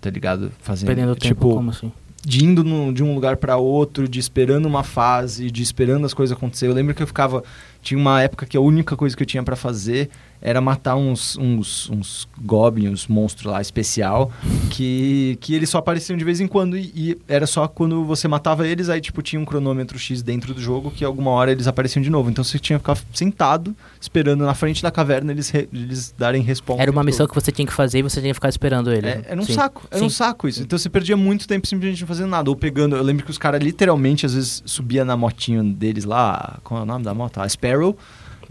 Tá 0.00 0.10
ligado? 0.10 0.50
Fazendo. 0.60 0.86
Perdendo 0.88 1.14
tempo, 1.16 1.34
tipo, 1.34 1.54
como 1.54 1.70
assim? 1.70 1.92
de 2.24 2.44
indo 2.44 2.64
no- 2.64 2.92
de 2.92 3.04
um 3.04 3.14
lugar 3.14 3.36
pra 3.36 3.56
outro, 3.56 4.08
de 4.08 4.18
esperando 4.18 4.66
uma 4.66 4.82
fase, 4.82 5.48
de 5.50 5.62
esperando 5.62 6.04
as 6.04 6.12
coisas 6.12 6.36
acontecer. 6.36 6.66
Eu 6.66 6.72
lembro 6.74 6.92
que 6.94 7.02
eu 7.02 7.06
ficava, 7.06 7.44
tinha 7.82 7.96
uma 7.98 8.20
época 8.20 8.46
que 8.46 8.56
a 8.56 8.60
única 8.60 8.96
coisa 8.96 9.16
que 9.16 9.22
eu 9.22 9.26
tinha 9.26 9.42
pra 9.44 9.54
fazer 9.54 10.10
era 10.40 10.60
matar 10.60 10.96
uns, 10.96 11.36
uns, 11.38 11.88
uns 11.90 12.28
goblins, 12.40 13.06
monstros 13.06 13.52
lá 13.52 13.60
especial, 13.60 14.30
que, 14.70 15.38
que 15.40 15.54
eles 15.54 15.68
só 15.70 15.78
apareciam 15.78 16.16
de 16.16 16.24
vez 16.24 16.40
em 16.40 16.46
quando 16.46 16.76
e, 16.76 16.92
e 16.94 17.18
era 17.28 17.46
só 17.46 17.66
quando 17.68 18.04
você 18.04 18.28
matava 18.28 18.66
eles, 18.66 18.88
aí 18.88 19.00
tipo 19.00 19.22
tinha 19.22 19.40
um 19.40 19.44
cronômetro 19.44 19.98
X 19.98 20.22
dentro 20.22 20.52
do 20.54 20.60
jogo 20.60 20.90
que 20.90 21.04
alguma 21.04 21.30
hora 21.30 21.50
eles 21.52 21.66
apareciam 21.66 22.02
de 22.02 22.10
novo. 22.10 22.30
Então 22.30 22.44
você 22.44 22.58
tinha 22.58 22.78
que 22.78 22.82
ficar 22.84 22.98
sentado, 23.12 23.74
esperando 24.00 24.44
na 24.44 24.54
frente 24.54 24.82
da 24.82 24.90
caverna 24.90 25.32
eles, 25.32 25.50
re- 25.50 25.68
eles 25.72 26.14
darem 26.16 26.42
resposta. 26.42 26.82
Era 26.82 26.90
uma 26.90 27.02
missão 27.02 27.26
que 27.26 27.34
você 27.34 27.50
tinha 27.50 27.66
que 27.66 27.72
fazer 27.72 27.98
e 28.00 28.02
você 28.02 28.20
tinha 28.20 28.30
que 28.32 28.34
ficar 28.34 28.48
esperando 28.48 28.92
ele. 28.92 29.06
É, 29.08 29.22
era 29.28 29.40
um 29.40 29.44
Sim. 29.44 29.54
saco, 29.54 29.86
era 29.90 30.04
um 30.04 30.08
Sim. 30.08 30.14
saco 30.16 30.48
isso. 30.48 30.62
Então 30.62 30.78
você 30.78 30.88
perdia 30.88 31.16
muito 31.16 31.46
tempo 31.48 31.66
simplesmente 31.66 32.00
não 32.00 32.08
fazendo 32.08 32.28
nada. 32.30 32.50
Ou 32.50 32.56
pegando. 32.56 32.96
Eu 32.96 33.02
lembro 33.02 33.24
que 33.24 33.30
os 33.30 33.38
caras 33.38 33.62
literalmente, 33.62 34.26
às 34.26 34.34
vezes, 34.34 34.62
subia 34.66 35.04
na 35.04 35.16
motinha 35.16 35.62
deles 35.62 36.04
lá. 36.04 36.58
Qual 36.62 36.80
é 36.80 36.82
o 36.82 36.86
nome 36.86 37.04
da 37.04 37.14
moto? 37.14 37.38
A 37.38 37.48
Sparrow. 37.48 37.96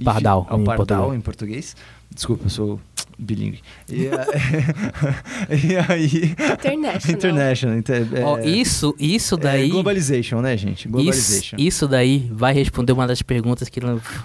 Pardal, 0.04 0.48
É 0.50 0.54
o 0.54 0.60
em 0.62 0.64
Pardal 0.64 0.76
português. 0.98 1.18
em 1.18 1.22
português. 1.22 1.76
Desculpa, 2.14 2.46
eu 2.46 2.50
sou 2.50 2.80
bilingue. 3.18 3.62
E, 3.90 4.04
e 5.50 5.76
aí. 5.90 6.36
International. 6.54 7.16
International. 7.18 7.78
inter- 7.78 8.08
é, 8.14 8.24
Ó, 8.24 8.40
isso, 8.40 8.94
isso 9.00 9.38
daí. 9.38 9.68
é 9.68 9.72
globalization, 9.72 10.42
né, 10.42 10.58
gente? 10.58 10.82
isso, 10.82 10.90
Globalization. 10.90 11.56
isso 11.58 11.88
daí 11.88 12.30
vai 12.32 12.54
responder 12.54 12.92
uma 12.92 13.08
das 13.08 13.22
perguntas 13.22 13.70
que 13.70 13.80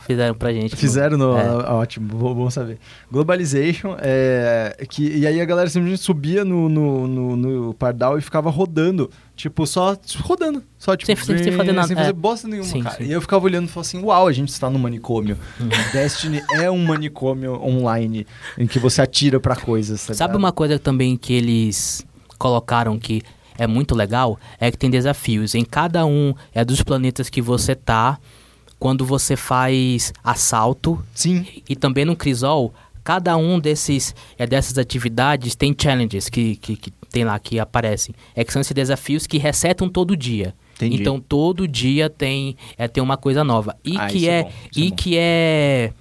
fizeram 0.06 0.34
pra 0.34 0.52
gente. 0.52 0.74
Fizeram 0.76 1.16
no. 1.16 1.36
É. 1.36 1.42
ah, 1.66 1.74
Ótimo, 1.76 2.06
bom, 2.08 2.34
bom 2.34 2.50
saber. 2.50 2.78
Globalization, 3.10 3.96
é, 4.00 4.76
que, 4.88 5.04
e 5.18 5.26
aí 5.26 5.40
a 5.40 5.44
galera 5.44 5.68
simplesmente 5.68 6.02
subia 6.02 6.44
no, 6.44 6.68
no, 6.68 7.06
no, 7.06 7.36
no 7.36 7.74
Pardal 7.74 8.18
e 8.18 8.20
ficava 8.20 8.50
rodando. 8.50 9.08
Tipo, 9.40 9.66
só 9.66 9.96
rodando. 10.20 10.62
Só, 10.78 10.94
tipo, 10.94 11.06
Sem- 11.06 11.16
sem- 11.16 11.44
sem 11.44 11.52
fazer 11.56 11.72
nada, 11.72 11.88
Sem 11.88 11.96
fazer 11.96 12.10
é. 12.10 12.12
bosta 12.12 12.46
nenhuma, 12.46 12.68
Sim, 12.68 12.82
cara. 12.82 12.96
sim. 12.96 13.04
E 13.04 13.12
eu 13.12 13.20
ficava 13.22 13.44
olhando 13.44 13.64
e 13.64 13.68
falava 13.68 13.88
assim: 13.88 14.02
Uau, 14.02 14.26
a 14.26 14.32
gente 14.32 14.50
está 14.50 14.68
num 14.68 14.78
manicômio. 14.78 15.38
Uhum. 15.58 15.68
Destiny 15.92 16.42
é 16.52 16.70
um 16.70 16.84
manicômio 16.84 17.54
online 17.62 18.26
em 18.58 18.66
que 18.66 18.78
você 18.78 19.00
atira 19.00 19.40
pra 19.40 19.56
coisas. 19.56 20.04
tá 20.06 20.12
Sabe 20.12 20.32
ligado? 20.32 20.38
uma 20.38 20.52
coisa 20.52 20.78
também 20.78 21.16
que 21.16 21.32
eles 21.32 22.04
colocaram 22.38 22.98
que 22.98 23.22
é 23.56 23.66
muito 23.66 23.94
legal? 23.94 24.38
É 24.58 24.70
que 24.70 24.76
tem 24.76 24.90
desafios. 24.90 25.54
Em 25.54 25.64
cada 25.64 26.04
um 26.04 26.34
é 26.54 26.62
dos 26.64 26.82
planetas 26.82 27.30
que 27.30 27.40
você 27.40 27.74
tá, 27.74 28.18
quando 28.78 29.06
você 29.06 29.36
faz 29.36 30.12
assalto 30.22 31.02
Sim. 31.14 31.46
e 31.68 31.74
também 31.74 32.04
no 32.04 32.14
Crisol, 32.16 32.74
cada 33.02 33.36
um 33.36 33.58
desses 33.58 34.14
é 34.38 34.46
dessas 34.46 34.78
atividades 34.78 35.54
tem 35.54 35.74
challenges 35.78 36.28
que, 36.28 36.56
que, 36.56 36.76
que 36.76 36.90
tem 37.10 37.24
lá 37.24 37.38
que 37.38 37.58
aparecem. 37.58 38.14
É 38.34 38.44
que 38.44 38.52
são 38.52 38.60
esses 38.60 38.72
desafios 38.72 39.26
que 39.26 39.38
resetam 39.38 39.88
todo 39.88 40.16
dia. 40.16 40.54
Entendi. 40.76 41.00
Então 41.00 41.20
todo 41.20 41.68
dia 41.68 42.08
tem 42.08 42.56
é 42.78 42.88
tem 42.88 43.02
uma 43.02 43.16
coisa 43.16 43.44
nova. 43.44 43.76
E 43.84 43.96
Ah, 43.98 44.06
que 44.06 44.28
é 44.28 44.32
é, 44.38 44.42
bom, 44.44 44.48
é 44.48 44.52
e 44.76 44.88
bom. 44.90 44.96
que 44.96 45.18
é 45.18 45.92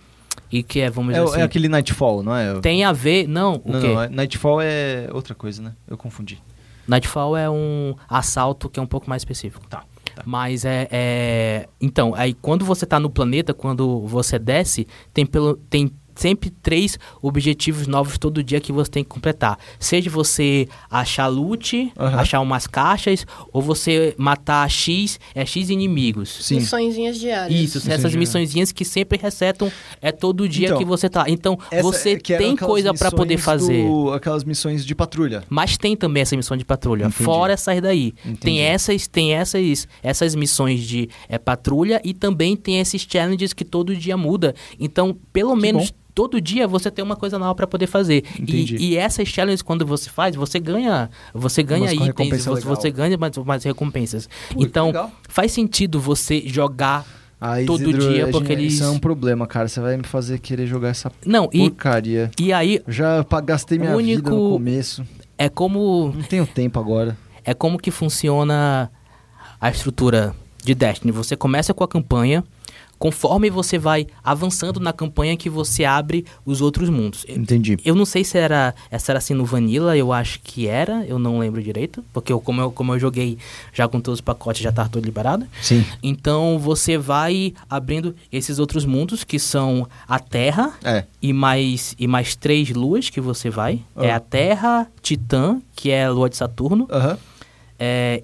e 0.51 0.63
que 0.63 0.79
é, 0.79 0.89
vamos 0.89 1.13
É, 1.13 1.17
dizer 1.19 1.25
o- 1.25 1.31
assim, 1.31 1.41
é 1.41 1.43
aquele 1.43 1.67
Nightfall, 1.69 2.23
não 2.23 2.35
é? 2.35 2.59
tem 2.59 2.83
a 2.83 2.91
ver, 2.91 3.27
não, 3.27 3.61
o 3.63 3.71
Não, 3.71 3.81
quê? 3.81 3.87
não, 3.87 4.01
é- 4.03 4.09
Nightfall 4.09 4.59
é 4.61 5.07
outra 5.11 5.35
coisa, 5.35 5.61
né? 5.61 5.73
Eu 5.87 5.97
confundi. 5.97 6.41
Nightfall 6.87 7.37
é 7.37 7.47
um 7.49 7.93
assalto 8.07 8.67
que 8.67 8.79
é 8.79 8.83
um 8.83 8.87
pouco 8.87 9.07
mais 9.07 9.21
específico. 9.21 9.67
Tá. 9.67 9.83
tá. 10.15 10.23
Mas 10.25 10.65
é, 10.65 10.87
é- 10.91 11.67
Então, 11.79 12.15
aí 12.15 12.33
quando 12.33 12.65
você 12.65 12.85
tá 12.85 12.99
no 12.99 13.09
planeta, 13.11 13.53
quando 13.53 13.99
você 14.07 14.39
desce, 14.39 14.87
tem, 15.13 15.23
pelo, 15.25 15.55
tem 15.69 15.91
sempre 16.19 16.49
três 16.49 16.97
objetivos 17.21 17.87
novos 17.87 18.17
todo 18.17 18.43
dia 18.43 18.59
que 18.59 18.71
você 18.71 18.91
tem 18.91 19.03
que 19.03 19.09
completar. 19.09 19.57
Seja 19.79 20.09
você 20.09 20.67
achar 20.89 21.27
loot, 21.27 21.91
Aham. 21.97 22.19
achar 22.19 22.39
umas 22.41 22.67
caixas, 22.67 23.25
ou 23.53 23.61
você 23.61 24.13
matar 24.17 24.69
X, 24.69 25.19
é 25.33 25.45
X 25.45 25.69
inimigos. 25.69 26.29
Sim. 26.41 26.55
Missõezinhas 26.55 27.17
diárias. 27.19 27.59
Isso, 27.59 27.77
Missões 27.77 27.87
essas 27.99 28.15
missõezinhas 28.15 28.71
que 28.71 28.83
sempre 28.83 29.17
resetam 29.21 29.71
é 30.01 30.11
todo 30.11 30.47
dia 30.47 30.67
Então, 30.67 30.77
que 30.77 30.85
você 30.85 31.09
tá. 31.09 31.25
Então, 31.27 31.57
Essa- 31.71 31.81
você 31.83 32.17
que 32.19 32.33
eram 32.33 32.45
tem 32.45 32.55
coisa 32.55 32.93
pra 32.93 33.11
poder 33.11 33.37
fazer. 33.37 33.83
do- 33.85 34.11
aquelas 34.11 34.43
missões 34.43 34.85
de 34.85 34.93
patrulha. 34.93 35.43
Mas 35.49 35.77
tem 35.77 35.95
também 35.95 36.21
essa 36.21 36.35
missão 36.35 36.57
de 36.57 36.65
patrulha, 36.65 37.05
Entendi. 37.05 37.23
fora 37.23 37.53
essas 37.53 37.81
daí. 37.81 38.13
Entendi. 38.25 38.39
Tem 38.39 38.59
essas, 38.61 39.07
tem 39.07 39.33
essas, 39.33 39.87
essas 40.03 40.35
missões 40.35 40.81
de 40.81 41.09
é, 41.29 41.37
patrulha 41.37 42.01
e 42.03 42.13
também 42.13 42.55
tem 42.55 42.79
esses 42.79 43.05
challenges 43.09 43.53
que 43.53 43.63
todo 43.63 43.95
dia 43.95 44.17
muda. 44.17 44.53
Então, 44.79 45.15
pelo 45.31 45.53
Que 45.55 45.61
menos 45.61 45.91
bom. 45.91 45.97
Todo 46.19 46.41
dia 46.41 46.67
você 46.67 46.91
tem 46.91 47.01
uma 47.05 47.15
coisa 47.15 47.39
nova 47.39 47.55
pra 47.55 47.65
poder 47.65 47.87
fazer. 47.87 48.25
Entendi. 48.37 48.75
E, 48.75 48.89
e 48.89 48.97
essas 48.97 49.25
challenges 49.29 49.61
quando 49.61 49.85
você 49.85 50.09
faz, 50.09 50.35
você 50.35 50.59
ganha, 50.59 51.09
você 51.33 51.63
ganha 51.63 51.83
Umas 51.93 52.09
itens, 52.09 52.45
você, 52.45 52.61
você 52.67 52.91
ganha 52.91 53.17
mais, 53.17 53.37
mais 53.37 53.63
recompensas. 53.63 54.27
Pô, 54.53 54.61
então, 54.61 54.87
legal. 54.87 55.09
faz 55.29 55.53
sentido 55.53 55.97
você 55.97 56.43
jogar 56.45 57.05
Aí, 57.41 57.65
Todo 57.65 57.93
dia, 57.97 58.27
porque 58.27 58.51
eles- 58.51 58.73
Isso 58.73 58.83
é 58.83 58.89
um 58.89 58.99
problema, 58.99 59.47
cara. 59.47 59.69
Você 59.69 59.79
vai 59.79 59.95
me 59.95 60.03
fazer 60.03 60.39
querer 60.39 60.67
jogar 60.67 60.89
essa 60.89 61.09
Não, 61.25 61.49
e, 61.53 61.69
porcaria. 61.69 62.29
e 62.37 62.51
aí 62.51 62.81
Eu 62.85 62.91
Já 62.91 63.25
gastei 63.45 63.79
minha 63.79 63.95
O 63.95 63.99
vida 63.99 64.29
no 64.29 64.35
único- 64.35 64.53
começo. 64.55 65.05
é 65.37 65.47
como 65.47 66.11
Não 66.13 66.23
tenho 66.23 66.45
tempo 66.45 66.77
agora. 66.77 67.17
é 67.45 67.53
como 67.53 67.77
que 67.79 67.91
funciona 67.91 68.91
a 69.61 69.69
estrutura 69.69 70.35
de 70.61 70.75
Destiny. 70.75 71.13
Você 71.13 71.37
começa 71.37 71.73
com 71.73 71.81
a 71.81 71.87
campanha, 71.87 72.43
conforme 72.99 73.49
você 73.49 73.77
vai 73.79 74.05
avançando 74.23 74.79
na 74.79 74.91
campanha 74.91 75.37
que 75.37 75.49
você 75.49 75.85
abre 75.85 76.25
os 76.45 76.59
outros 76.61 76.89
mundos. 76.89 77.25
Entendi. 77.29 77.77
Eu 77.85 77.95
não 77.95 78.05
sei 78.05 78.23
se 78.25 78.37
era, 78.37 78.75
se 78.99 79.09
era 79.09 79.17
assim 79.17 79.33
no 79.33 79.45
Vanilla, 79.45 79.95
eu 79.95 80.11
acho 80.11 80.41
que 80.41 80.67
era, 80.67 81.05
eu 81.05 81.17
não 81.17 81.39
lembro 81.39 81.63
direito, 81.63 82.03
porque 82.13 82.31
eu, 82.33 82.41
como, 82.41 82.59
eu, 82.61 82.71
como 82.71 82.93
eu 82.93 82.99
joguei 82.99 83.37
já 83.73 83.87
com 83.87 84.01
todos 84.01 84.17
os 84.19 84.21
pacotes, 84.21 84.61
já 84.61 84.71
tá 84.71 84.87
tudo 84.87 85.05
liberado. 85.05 85.47
Sim. 85.61 85.85
Então 86.03 86.59
você 86.59 86.97
vai 86.97 87.53
abrindo 87.69 88.13
esses 88.31 88.59
outros 88.59 88.83
mundos 88.83 89.23
que 89.23 89.39
são 89.39 89.87
a 90.07 90.19
Terra 90.19 90.73
É. 90.83 91.05
e 91.21 91.31
mais, 91.31 91.95
e 91.97 92.05
mais 92.05 92.35
três 92.35 92.69
luas 92.71 93.09
que 93.09 93.21
você 93.21 93.49
vai. 93.49 93.79
É 93.95 94.11
Ah. 94.11 94.17
a 94.17 94.19
Terra, 94.19 94.87
Titã, 95.01 95.61
que 95.73 95.89
é 95.89 96.03
a 96.05 96.11
lua 96.11 96.29
de 96.29 96.35
Saturno, 96.35 96.85
Aham. 96.91 97.17
é 97.79 98.23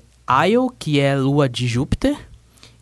Io, 0.49 0.69
que 0.77 0.99
é 0.99 1.15
lua 1.15 1.47
de 1.47 1.67
Júpiter, 1.67 2.17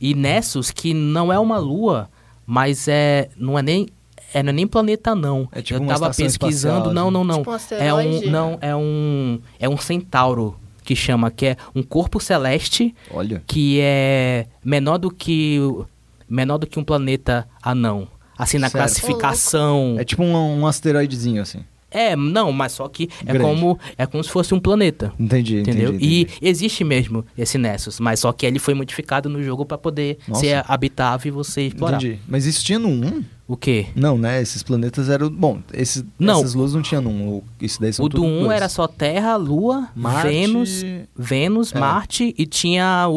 e 0.04 0.14
Nessus, 0.14 0.70
que 0.70 0.94
não 0.94 1.32
é 1.32 1.40
uma 1.40 1.58
lua, 1.58 2.10
mas 2.46 2.90
é 2.90 3.30
não 3.38 3.58
é 3.58 3.62
nem 3.62 3.88
é, 4.34 4.44
não 4.44 4.50
é 4.50 4.54
nem 4.54 4.68
planeta 4.68 5.16
não. 5.16 5.48
É 5.50 5.62
tipo 5.62 5.80
Eu 5.80 5.84
uma 5.84 5.94
tava 5.94 6.08
pesquisando, 6.14 6.90
espacial, 6.90 6.94
não, 6.94 7.04
assim. 7.08 7.14
não, 7.14 7.24
não. 7.24 7.38
Tipo 7.38 7.50
um 7.50 7.54
é 7.54 7.56
asteroide? 7.56 8.28
um 8.28 8.30
não, 8.32 8.58
é 8.60 8.76
um 8.76 9.40
é 9.58 9.70
um 9.70 9.78
centauro 9.78 10.60
que 10.84 10.94
chama, 10.94 11.32
que 11.32 11.46
é 11.46 11.58
um 11.74 11.82
corpo 11.82 12.20
celeste 12.20 12.94
Olha. 13.10 13.42
que 13.48 13.80
é 13.82 14.48
menor 14.62 14.98
do 14.98 15.10
que 15.10 15.58
menor 16.28 16.58
do 16.58 16.68
que 16.68 16.78
um 16.78 16.84
planeta 16.84 17.48
anão. 17.62 18.06
Assim 18.38 18.58
na 18.58 18.68
Certo. 18.68 18.84
classificação. 18.84 19.96
É 19.98 20.04
tipo 20.04 20.22
um, 20.22 20.36
um 20.60 20.68
asteroidezinho, 20.68 21.42
assim. 21.42 21.64
É, 21.94 22.16
não, 22.16 22.52
mas 22.52 22.72
só 22.74 22.88
que 22.88 23.08
é 23.26 23.34
Grande. 23.34 23.40
como 23.40 23.80
é 23.98 24.06
como 24.06 24.24
se 24.24 24.30
fosse 24.30 24.54
um 24.54 24.60
planeta. 24.60 25.14
Entendi, 25.20 25.60
Entendeu? 25.60 25.90
entendi. 25.90 26.06
E 26.06 26.22
entendi. 26.22 26.38
existe 26.42 26.84
mesmo 26.84 27.26
esse 27.38 27.58
Nessus, 27.58 28.00
mas 28.00 28.20
só 28.20 28.32
que 28.34 28.46
ele 28.46 28.60
foi 28.60 28.74
modificado 28.74 29.30
no 29.30 29.42
jogo 29.44 29.66
pra 29.66 29.78
poder 29.78 30.18
Nossa. 30.28 30.42
ser 30.42 30.64
habitável 30.68 31.30
e 31.30 31.32
você 31.32 31.62
explorar. 31.68 31.98
Entendi. 31.98 32.20
Mas 32.28 32.46
isso 32.46 32.64
tinha 32.66 32.80
no 32.80 32.90
1? 32.90 33.24
O 33.54 33.58
quê? 33.58 33.86
Não, 33.96 34.18
né? 34.18 34.42
Esses 34.42 34.64
planetas 34.64 35.10
eram. 35.10 35.30
Bom, 35.30 35.60
esses, 35.72 36.04
Não. 36.18 36.40
essas 36.40 36.56
luas 36.56 36.74
não 36.74 36.82
tinha 36.82 37.00
no 37.00 37.12
1. 37.12 37.28
o- 37.30 37.44
Isso 37.62 37.80
daí 37.80 37.94
são 37.94 38.04
O 38.04 38.10
do 38.10 38.16
tudo 38.16 38.26
1 38.28 38.40
dois. 38.46 38.52
era 38.52 38.68
só 38.68 38.88
Terra, 38.88 39.36
Lua, 39.36 39.90
Marte- 39.96 40.28
Vênus, 40.28 40.84
Vênus, 41.16 41.72
É. 41.72 41.80
Marte 41.80 42.34
e 42.36 42.48
tinha 42.48 43.06
o, 43.08 43.14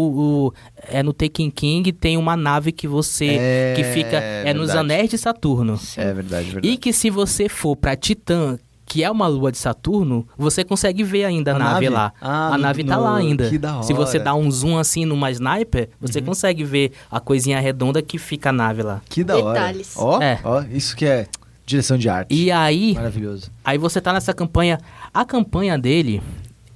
o- 0.48 0.52
é 0.88 1.02
no 1.02 1.14
Taken 1.14 1.50
King 1.50 1.90
tem 1.90 2.18
uma 2.18 2.36
nave 2.36 2.70
que 2.70 2.86
você 2.86 3.38
É, 3.40 3.72
que 3.76 3.84
fica 3.84 4.16
é 4.18 4.52
nos 4.52 4.68
anéis 4.70 5.08
de 5.08 5.16
Saturno. 5.16 5.80
É 5.96 6.12
verdade, 6.12 6.44
verdade. 6.50 6.68
E 6.68 6.76
que 6.76 6.92
se 6.92 7.08
você 7.08 7.48
for 7.48 7.74
pra 7.74 7.96
Titã, 7.96 8.58
que 8.86 9.02
é 9.02 9.10
uma 9.10 9.26
lua 9.26 9.50
de 9.50 9.58
Saturno, 9.58 10.26
você 10.38 10.62
consegue 10.64 11.02
ver 11.02 11.24
ainda 11.24 11.52
a, 11.52 11.56
A 11.56 11.58
nave, 11.58 11.72
nave? 11.72 11.88
lá. 11.90 12.12
Ah, 12.20 12.46
a 12.54 12.56
no- 12.56 12.62
nave 12.62 12.84
tá 12.84 12.96
no- 12.96 13.02
lá 13.02 13.16
ainda. 13.16 13.50
que 13.50 13.58
da 13.58 13.82
Se 13.82 13.92
você 13.92 14.18
hora. 14.18 14.18
Uhum. 14.18 14.24
dá 14.24 14.34
um 14.46 14.50
zoom 14.50 14.78
assim 14.78 15.04
numa 15.04 15.30
sniper, 15.32 15.90
você 16.00 16.22
consegue 16.22 16.62
ver 16.64 16.92
a 17.10 17.18
coisinha 17.18 17.58
redonda 17.60 18.00
que 18.00 18.16
fica 18.16 18.50
a 18.50 18.52
nave 18.52 18.82
lá. 18.82 19.02
Que 19.08 19.24
da 19.24 19.36
hora. 19.36 19.52
Detalhes. 19.54 19.94
Ó, 19.96 20.22
É. 20.22 20.38
ó, 20.44 20.62
isso 20.70 20.96
que 20.96 21.04
é 21.04 21.26
direção 21.66 21.98
de 21.98 22.08
arte. 22.08 22.32
E 22.32 22.50
aí, 22.52 22.94
Maravilhoso. 22.94 23.50
aí 23.64 23.76
você 23.76 24.00
tá 24.00 24.12
nessa 24.12 24.32
campanha. 24.32 24.78
A 25.12 25.24
campanha 25.24 25.76
dele, 25.76 26.22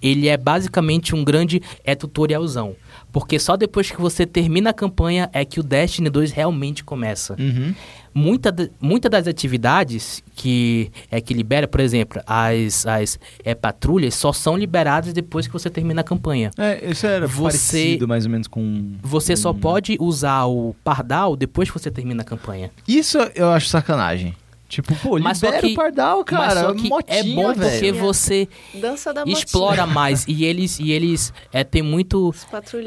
ele 0.03 0.27
é 0.27 0.37
basicamente 0.37 1.15
um 1.15 1.23
grande 1.23 1.63
é 1.85 1.95
tutorialzão. 1.95 2.75
Porque 3.13 3.39
só 3.39 3.57
depois 3.57 3.91
que 3.91 4.01
você 4.01 4.25
termina 4.27 4.71
a 4.71 4.73
campanha 4.73 5.29
é 5.33 5.45
que 5.45 5.59
o 5.61 5.63
Destiny 5.63 6.09
2 6.11 6.33
realmente 6.33 6.83
começa. 6.85 7.35
Uhum. 7.39 7.75
Muita, 8.13 8.53
muita 8.81 9.09
das 9.09 9.29
atividades 9.29 10.21
que 10.35 10.91
é 11.11 11.21
que 11.21 11.33
libera, 11.33 11.69
por 11.69 11.79
exemplo, 11.81 12.21
as, 12.27 12.85
as 12.85 13.19
é, 13.45 13.55
patrulhas 13.55 14.15
só 14.15 14.33
são 14.33 14.57
liberadas 14.57 15.13
depois 15.13 15.47
que 15.47 15.53
você 15.53 15.71
termina 15.71 16.01
a 16.01 16.05
campanha. 16.05 16.51
É, 16.59 16.91
isso 16.91 17.07
era 17.07 17.27
Você- 17.29 17.43
parecido 17.79 18.09
mais 18.09 18.25
ou 18.25 18.31
menos 18.33 18.49
com... 18.49 18.95
Você 19.03 19.37
só 19.37 19.53
com- 19.55 19.61
pode 19.61 19.97
usar 20.01 20.47
o 20.47 20.75
pardal 20.83 21.37
depois 21.37 21.71
que 21.71 21.79
você 21.79 21.89
termina 21.91 22.23
a 22.23 22.25
campanha. 22.25 22.73
Isso 22.89 23.17
eu 23.35 23.49
acho 23.51 23.69
sacanagem. 23.69 24.35
Tipo, 24.69 24.95
pô, 24.97 25.19
Mas 25.19 25.39
só 25.39 25.47
libera 25.47 25.67
que- 25.67 25.73
o 25.73 25.77
pardal, 25.77 26.25
cara. 26.25 26.47
Mas 26.47 26.59
só 26.65 26.75
que 26.75 26.89
motinha, 26.89 27.19
é 27.19 27.23
bom 27.25 27.55
porque 27.55 27.61
velho. 27.93 27.95
você 27.99 28.49
Dança 28.75 29.13
da 29.15 29.21
motinha. 29.21 29.37
explora 29.45 29.87
mais 29.87 30.25
e 30.29 30.45
eles 30.45 30.79
e 30.81 30.91
eles 30.93 31.33
é, 31.53 31.63
tem 31.65 31.83
muito 31.83 32.33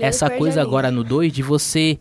essa 0.01 0.29
coisa 0.29 0.61
agora 0.61 0.89
no 0.91 1.03
2 1.03 1.31
de 1.31 1.41
você 1.43 1.97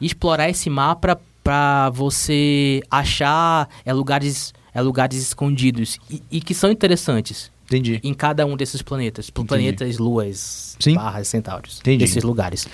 explorar 0.00 0.48
esse 0.48 0.70
mapa 0.70 1.20
pra 1.50 1.90
pra 1.90 1.90
você 1.90 2.80
achar 2.88 3.68
é, 3.84 3.92
lugares, 3.92 4.54
é, 4.72 4.80
lugares 4.80 5.20
escondidos 5.20 5.98
e, 6.08 6.22
e 6.30 6.40
que 6.40 6.54
são 6.54 6.70
interessantes 6.70 7.50
Entendi. 7.66 7.98
em 8.04 8.14
cada 8.14 8.46
um 8.46 8.56
desses 8.56 8.80
planetas. 8.82 9.30
Por 9.30 9.44
planetas, 9.44 9.98
luas, 9.98 10.76
Sim. 10.78 10.94
barras, 10.94 11.26
centauros. 11.26 11.80
Entendi. 11.80 12.04
Desses 12.04 12.22
lugares. 12.22 12.68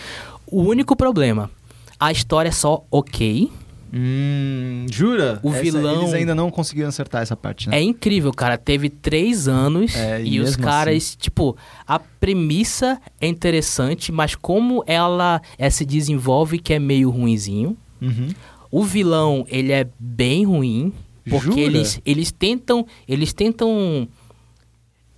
O 0.46 0.60
único 0.62 0.94
problema, 0.94 1.50
a 1.98 2.12
história 2.12 2.50
é 2.50 2.52
só 2.52 2.84
ok. 2.90 3.50
Hum, 3.94 4.84
jura? 4.92 5.40
O 5.42 5.50
Essa- 5.50 5.62
vilão- 5.62 6.02
Eles 6.02 6.12
ainda 6.12 6.34
não 6.34 6.50
conseguiram 6.50 6.88
acertar 6.90 7.22
essa 7.22 7.34
parte, 7.36 7.70
né? 7.70 7.78
É 7.78 7.82
incrível, 7.82 8.30
cara. 8.32 8.58
Teve 8.58 8.90
três 8.90 9.48
anos 9.48 9.96
É, 9.96 10.20
e 10.22 10.34
e, 10.34 10.40
os 10.40 10.54
caras, 10.54 11.16
tipo, 11.16 11.56
a 11.86 11.98
premissa 11.98 13.00
é 13.20 13.26
interessante, 13.26 14.12
mas 14.12 14.34
como 14.34 14.84
ela 14.86 15.40
é, 15.56 15.70
se 15.70 15.86
desenvolve 15.86 16.58
que 16.58 16.74
é 16.74 16.78
meio 16.78 17.08
ruinzinho. 17.08 17.74
Uhum. 18.02 18.28
O 18.70 18.82
vilão, 18.84 19.44
ele 19.48 19.72
é 19.72 19.86
bem 19.98 20.44
ruim, 20.44 20.92
porque 21.28 21.46
Jura? 21.46 21.60
eles, 21.60 22.00
eles 22.04 22.32
tentam, 22.32 22.86
eles 23.08 23.32
tentam 23.32 24.08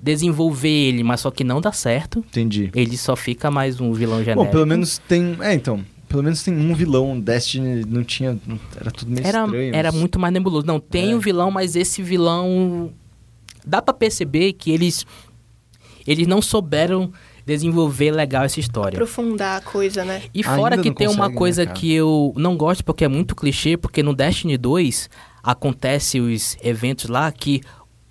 desenvolver 0.00 0.68
ele, 0.68 1.02
mas 1.02 1.20
só 1.20 1.30
que 1.30 1.42
não 1.42 1.60
dá 1.60 1.72
certo. 1.72 2.20
Entendi. 2.20 2.70
Ele 2.74 2.96
só 2.96 3.16
fica 3.16 3.50
mais 3.50 3.80
um 3.80 3.92
vilão 3.92 4.18
genérico. 4.20 4.44
Bom, 4.44 4.50
pelo 4.50 4.66
menos 4.66 4.98
tem. 4.98 5.36
É, 5.40 5.54
então. 5.54 5.84
Pelo 6.08 6.22
menos 6.22 6.42
tem 6.42 6.54
um 6.54 6.74
vilão. 6.74 7.18
Destiny 7.20 7.84
não 7.86 8.02
tinha. 8.02 8.38
Era 8.80 8.90
tudo 8.90 9.10
meio 9.10 9.26
era, 9.26 9.44
estranho. 9.44 9.74
era 9.74 9.90
mas- 9.92 10.00
muito 10.00 10.18
mais 10.18 10.32
nebuloso. 10.32 10.66
Não, 10.66 10.80
tem 10.80 11.10
É. 11.12 11.14
um 11.14 11.18
vilão, 11.18 11.50
mas 11.50 11.76
esse 11.76 12.02
vilão 12.02 12.90
dá 13.66 13.82
pra 13.82 13.92
perceber 13.92 14.52
que 14.54 14.70
eles 14.70 15.04
eles 16.06 16.26
não 16.26 16.40
souberam 16.40 17.12
desenvolver 17.48 18.10
legal 18.12 18.44
essa 18.44 18.60
história. 18.60 18.96
Aprofundar 18.96 19.56
a 19.58 19.60
coisa, 19.60 20.04
né? 20.04 20.22
E 20.34 20.42
fora 20.44 20.76
Ainda 20.76 20.82
que 20.82 20.92
tem 20.94 21.08
uma 21.08 21.14
consegue, 21.16 21.32
né, 21.32 21.38
coisa 21.38 21.66
cara? 21.66 21.76
que 21.78 21.92
eu 21.92 22.32
não 22.36 22.56
gosto 22.56 22.84
porque 22.84 23.04
é 23.04 23.08
muito 23.08 23.34
clichê, 23.34 23.76
porque 23.76 24.02
no 24.02 24.14
Destiny 24.14 24.56
2 24.56 25.08
acontece 25.42 26.20
os 26.20 26.56
eventos 26.62 27.08
lá 27.08 27.30
que 27.32 27.60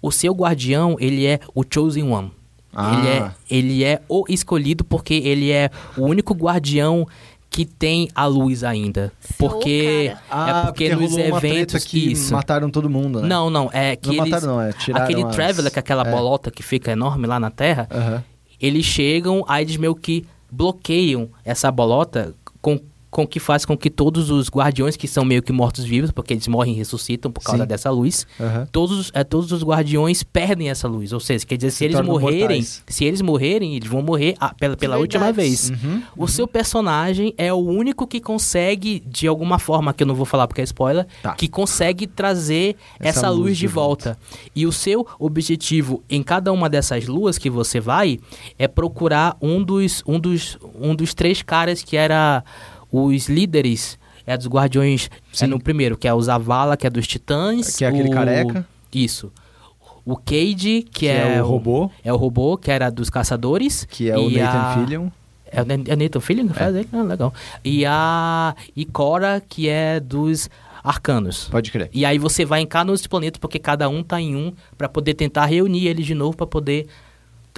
o 0.01 0.11
seu 0.11 0.33
guardião, 0.33 0.97
ele 0.99 1.25
é 1.25 1.39
o 1.55 1.63
chosen 1.71 2.03
one. 2.11 2.31
Ah. 2.73 2.93
Ele 2.93 3.07
é 3.07 3.31
ele 3.49 3.83
é 3.83 4.01
o 4.09 4.25
escolhido 4.29 4.83
porque 4.83 5.13
ele 5.15 5.51
é 5.51 5.69
o 5.97 6.01
único 6.03 6.33
guardião 6.33 7.07
que 7.49 7.65
tem 7.65 8.07
a 8.13 8.25
luz 8.25 8.63
ainda. 8.63 9.11
Porque 9.37 10.13
Ah, 10.29 10.61
é 10.63 10.65
porque, 10.67 10.95
nos 10.95 11.13
uma 11.13 11.39
treta 11.39 11.47
eventos 11.47 11.85
que 11.85 12.11
isso. 12.11 12.33
mataram 12.33 12.69
todo 12.69 12.89
mundo, 12.89 13.21
né? 13.21 13.27
Não, 13.27 13.49
não, 13.49 13.69
é 13.73 13.95
que 13.95 14.07
Não 14.09 14.15
eles 14.15 14.29
mataram, 14.29 14.53
não, 14.55 14.61
é 14.61 14.73
tiraram 14.73 15.05
aquele 15.05 15.23
as- 15.23 15.35
Traveler, 15.35 15.71
que 15.71 15.79
é 15.79 15.81
aquela 15.81 16.07
é. 16.07 16.11
bolota 16.11 16.51
que 16.51 16.61
fica 16.61 16.91
enorme 16.91 17.25
lá 17.25 17.39
na 17.39 17.49
Terra, 17.49 17.87
Aham. 17.89 18.23
Eles 18.59 18.85
chegam, 18.85 19.43
aí 19.47 19.63
eles 19.63 19.77
meio 19.77 19.95
que 19.95 20.25
bloqueiam 20.51 21.29
essa 21.43 21.71
bolota 21.71 22.33
com, 22.61 22.79
com 23.09 23.25
que 23.25 23.39
faz 23.39 23.65
com 23.65 23.77
que 23.77 23.89
todos 23.89 24.29
os 24.29 24.49
guardiões 24.49 24.95
que 24.97 25.07
são 25.07 25.23
meio 25.23 25.41
que 25.41 25.51
mortos-vivos, 25.51 26.11
porque 26.11 26.33
eles 26.33 26.47
morrem 26.47 26.73
e 26.73 26.77
ressuscitam 26.77 27.31
por 27.31 27.41
causa 27.43 27.63
Sim. 27.63 27.67
dessa 27.67 27.89
luz, 27.89 28.27
Aham. 28.39 28.67
todos, 28.71 29.11
é, 29.13 29.23
todos 29.23 29.51
os 29.51 29.63
guardiões 29.63 30.23
perdem 30.23 30.69
essa 30.69 30.87
luz. 30.87 31.13
Ou 31.13 31.19
seja, 31.19 31.45
quer 31.45 31.55
dizer, 31.55 31.71
se, 31.71 31.77
Se 31.77 31.85
eles 31.85 32.01
morrerem, 32.01 32.41
mortais. 32.41 32.83
se 32.87 33.05
eles 33.05 33.21
morrerem, 33.21 33.75
eles 33.75 33.89
vão 33.89 34.01
morrer 34.01 34.35
ah, 34.39 34.53
pela, 34.53 34.75
pela 34.75 34.97
última 34.97 35.31
vez. 35.31 35.69
Uhum. 35.69 36.01
O 36.17 36.27
seu 36.27 36.47
personagem 36.47 37.33
é 37.37 37.51
o 37.51 37.57
único 37.57 38.05
que 38.05 38.19
consegue, 38.19 39.01
de 39.07 39.27
alguma 39.27 39.57
forma, 39.57 39.93
que 39.93 40.03
eu 40.03 40.07
não 40.07 40.15
vou 40.15 40.25
falar 40.25 40.47
porque 40.47 40.61
é 40.61 40.63
spoiler, 40.65 41.07
Tá. 41.21 41.33
que 41.33 41.47
consegue 41.47 42.07
trazer 42.07 42.75
Essa 42.99 43.19
essa, 43.19 43.29
luz 43.29 43.39
luz, 43.39 43.57
de 43.57 43.61
de 43.61 43.67
volta. 43.67 44.17
E 44.55 44.65
o 44.65 44.71
seu 44.71 45.05
objetivo 45.19 46.03
em 46.09 46.21
cada 46.23 46.51
uma 46.51 46.69
dessas 46.69 47.07
luas 47.07 47.37
que 47.37 47.49
você 47.49 47.79
vai 47.79 48.19
é 48.57 48.67
procurar 48.67 49.37
um 49.41 49.63
dos, 49.63 50.03
um 50.05 50.19
dos, 50.19 50.57
um 50.79 50.95
dos 50.95 51.13
três 51.13 51.41
caras 51.41 51.83
que 51.83 51.95
era 51.97 52.43
os 52.91 53.27
líderes 53.29 53.97
é 54.25 54.37
dos 54.37 54.47
guardiões 54.47 55.09
Sim. 55.31 55.45
é 55.45 55.47
no 55.47 55.59
primeiro, 55.59 55.97
que 55.97 56.07
é 56.07 56.13
o 56.13 56.21
Zavala, 56.21 56.75
que 56.77 56.85
é 56.85 56.89
dos 56.89 57.07
titãs. 57.07 57.75
Que 57.75 57.85
é 57.85 57.87
aquele 57.87 58.09
o- 58.09 58.11
careca. 58.11 58.67
Isso. 58.93 59.31
O 60.05 60.15
Cade, 60.15 60.83
que, 60.83 60.83
Que 60.91 61.07
é 61.07 61.41
o 61.43 61.45
robô. 61.45 61.91
É 62.03 62.13
o 62.13 62.15
robô, 62.17 62.57
que 62.57 62.71
era 62.71 62.89
dos 62.89 63.09
caçadores. 63.09 63.85
Que 63.89 64.09
é 64.09 64.17
o 64.17 64.29
Nathan 64.29 64.57
a- 64.59 64.73
Fillion. 64.73 65.09
é 65.51 65.61
o 65.61 65.65
é 65.91 65.95
Nathan 65.97 66.19
Fillion 66.21 66.47
que 66.47 66.53
faz 66.53 66.73
ele? 66.75 66.87
Ah, 66.93 67.01
legal. 67.03 67.33
E 67.63 67.85
a... 67.85 68.55
E 68.75 68.85
Cora, 68.85 69.41
que 69.47 69.67
é 69.67 69.99
dos 69.99 70.49
arcanos. 70.81 71.49
Pode 71.51 71.69
crer. 71.71 71.89
E 71.93 72.05
aí 72.05 72.17
você 72.17 72.45
vai 72.45 72.61
em 72.61 72.65
cada 72.65 72.89
um 72.89 72.93
desses 72.93 73.07
planetas, 73.07 73.37
porque 73.37 73.59
cada 73.59 73.89
um 73.89 74.01
tá 74.01 74.21
em 74.21 74.33
um, 74.35 74.53
pra 74.77 74.87
poder 74.87 75.13
tentar 75.15 75.45
reunir 75.45 75.87
eles 75.87 76.05
de 76.05 76.13
novo, 76.15 76.37
pra 76.37 76.47
poder 76.47 76.87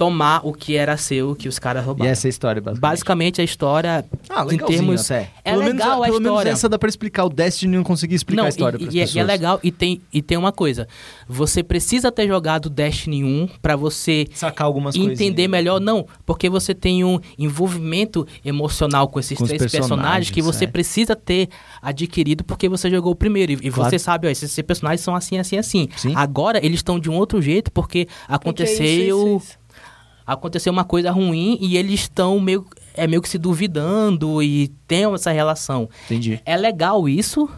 tomar 0.00 0.40
o 0.46 0.54
que 0.54 0.76
era 0.76 0.96
seu, 0.96 1.36
que 1.36 1.46
os 1.46 1.58
caras 1.58 1.82
E 1.82 1.86
roubaram. 1.86 2.10
essa 2.10 2.26
é 2.26 2.28
a 2.28 2.30
história, 2.30 2.62
basicamente. 2.62 2.80
Basicamente 2.90 3.40
a 3.42 3.44
história, 3.44 4.02
Ah, 4.30 4.46
em 4.50 4.56
termos... 4.56 5.10
até. 5.10 5.30
É 5.44 5.50
pelo 5.50 5.62
legal 5.62 5.68
menos, 5.68 5.82
a 5.82 6.04
Pelo 6.06 6.20
menos 6.20 6.26
história. 6.30 6.50
essa 6.52 6.68
dá 6.70 6.78
pra 6.78 6.88
explicar. 6.88 7.24
O 7.26 7.28
Destiny 7.28 7.76
não 7.76 7.84
conseguia 7.84 8.16
explicar 8.16 8.40
Não, 8.40 8.46
a 8.46 8.48
história 8.48 8.78
e, 8.78 8.84
e 8.84 8.86
é, 8.86 8.88
e 8.88 9.06
pessoas. 9.06 9.16
é 9.16 9.22
legal, 9.24 9.60
e 9.62 9.70
tem, 9.70 10.00
e 10.10 10.22
tem 10.22 10.38
uma 10.38 10.52
coisa. 10.52 10.88
Você 11.28 11.62
precisa 11.62 12.10
ter 12.10 12.26
jogado 12.26 12.70
Destiny 12.70 13.22
1 13.22 13.48
pra 13.60 13.76
você 13.76 14.26
Sacar 14.32 14.66
algumas 14.66 14.96
entender 14.96 15.16
coisinhas. 15.18 15.50
melhor, 15.50 15.80
não, 15.82 16.06
porque 16.24 16.48
você 16.48 16.74
tem 16.74 17.04
um 17.04 17.20
envolvimento 17.38 18.26
emocional 18.42 19.06
com 19.06 19.20
esses 19.20 19.36
Com 19.36 19.44
três 19.44 19.60
personagens, 19.60 20.30
que 20.30 20.36
personagens, 20.36 20.56
você 20.56 20.64
é. 20.64 20.66
precisa 20.66 21.14
ter 21.14 21.50
adquirido 21.82 22.42
porque 22.42 22.70
você 22.70 22.88
jogou 22.90 23.12
o 23.12 23.16
primeiro. 23.16 23.52
E, 23.52 23.54
e 23.66 23.70
Claro. 23.70 23.90
você 23.90 23.98
sabe, 23.98 24.26
ó, 24.28 24.30
esses 24.30 24.54
personagens 24.62 25.02
são 25.02 25.14
assim, 25.14 25.38
assim, 25.38 25.58
assim. 25.58 25.88
Sim. 25.94 26.14
Agora 26.16 26.58
eles 26.64 26.78
estão 26.78 26.98
de 26.98 27.10
um 27.10 27.14
outro 27.16 27.42
jeito 27.42 27.70
porque 27.70 28.08
aconteceu. 28.26 28.76
Porque 28.76 28.82
é 28.82 28.94
isso, 29.06 29.26
isso, 29.26 29.36
isso. 29.36 29.59
Aconteceu 30.26 30.72
uma 30.72 30.84
coisa 30.84 31.10
ruim 31.10 31.58
e 31.60 31.76
eles 31.76 32.00
estão 32.00 32.38
meio, 32.40 32.66
é 32.94 33.06
meio 33.06 33.20
que 33.22 33.28
se 33.28 33.38
duvidando 33.38 34.42
e 34.42 34.68
tem 34.86 35.04
essa 35.12 35.30
relação. 35.30 35.88
Entendi. 36.06 36.40
É 36.44 36.56
legal 36.56 37.08
isso 37.08 37.48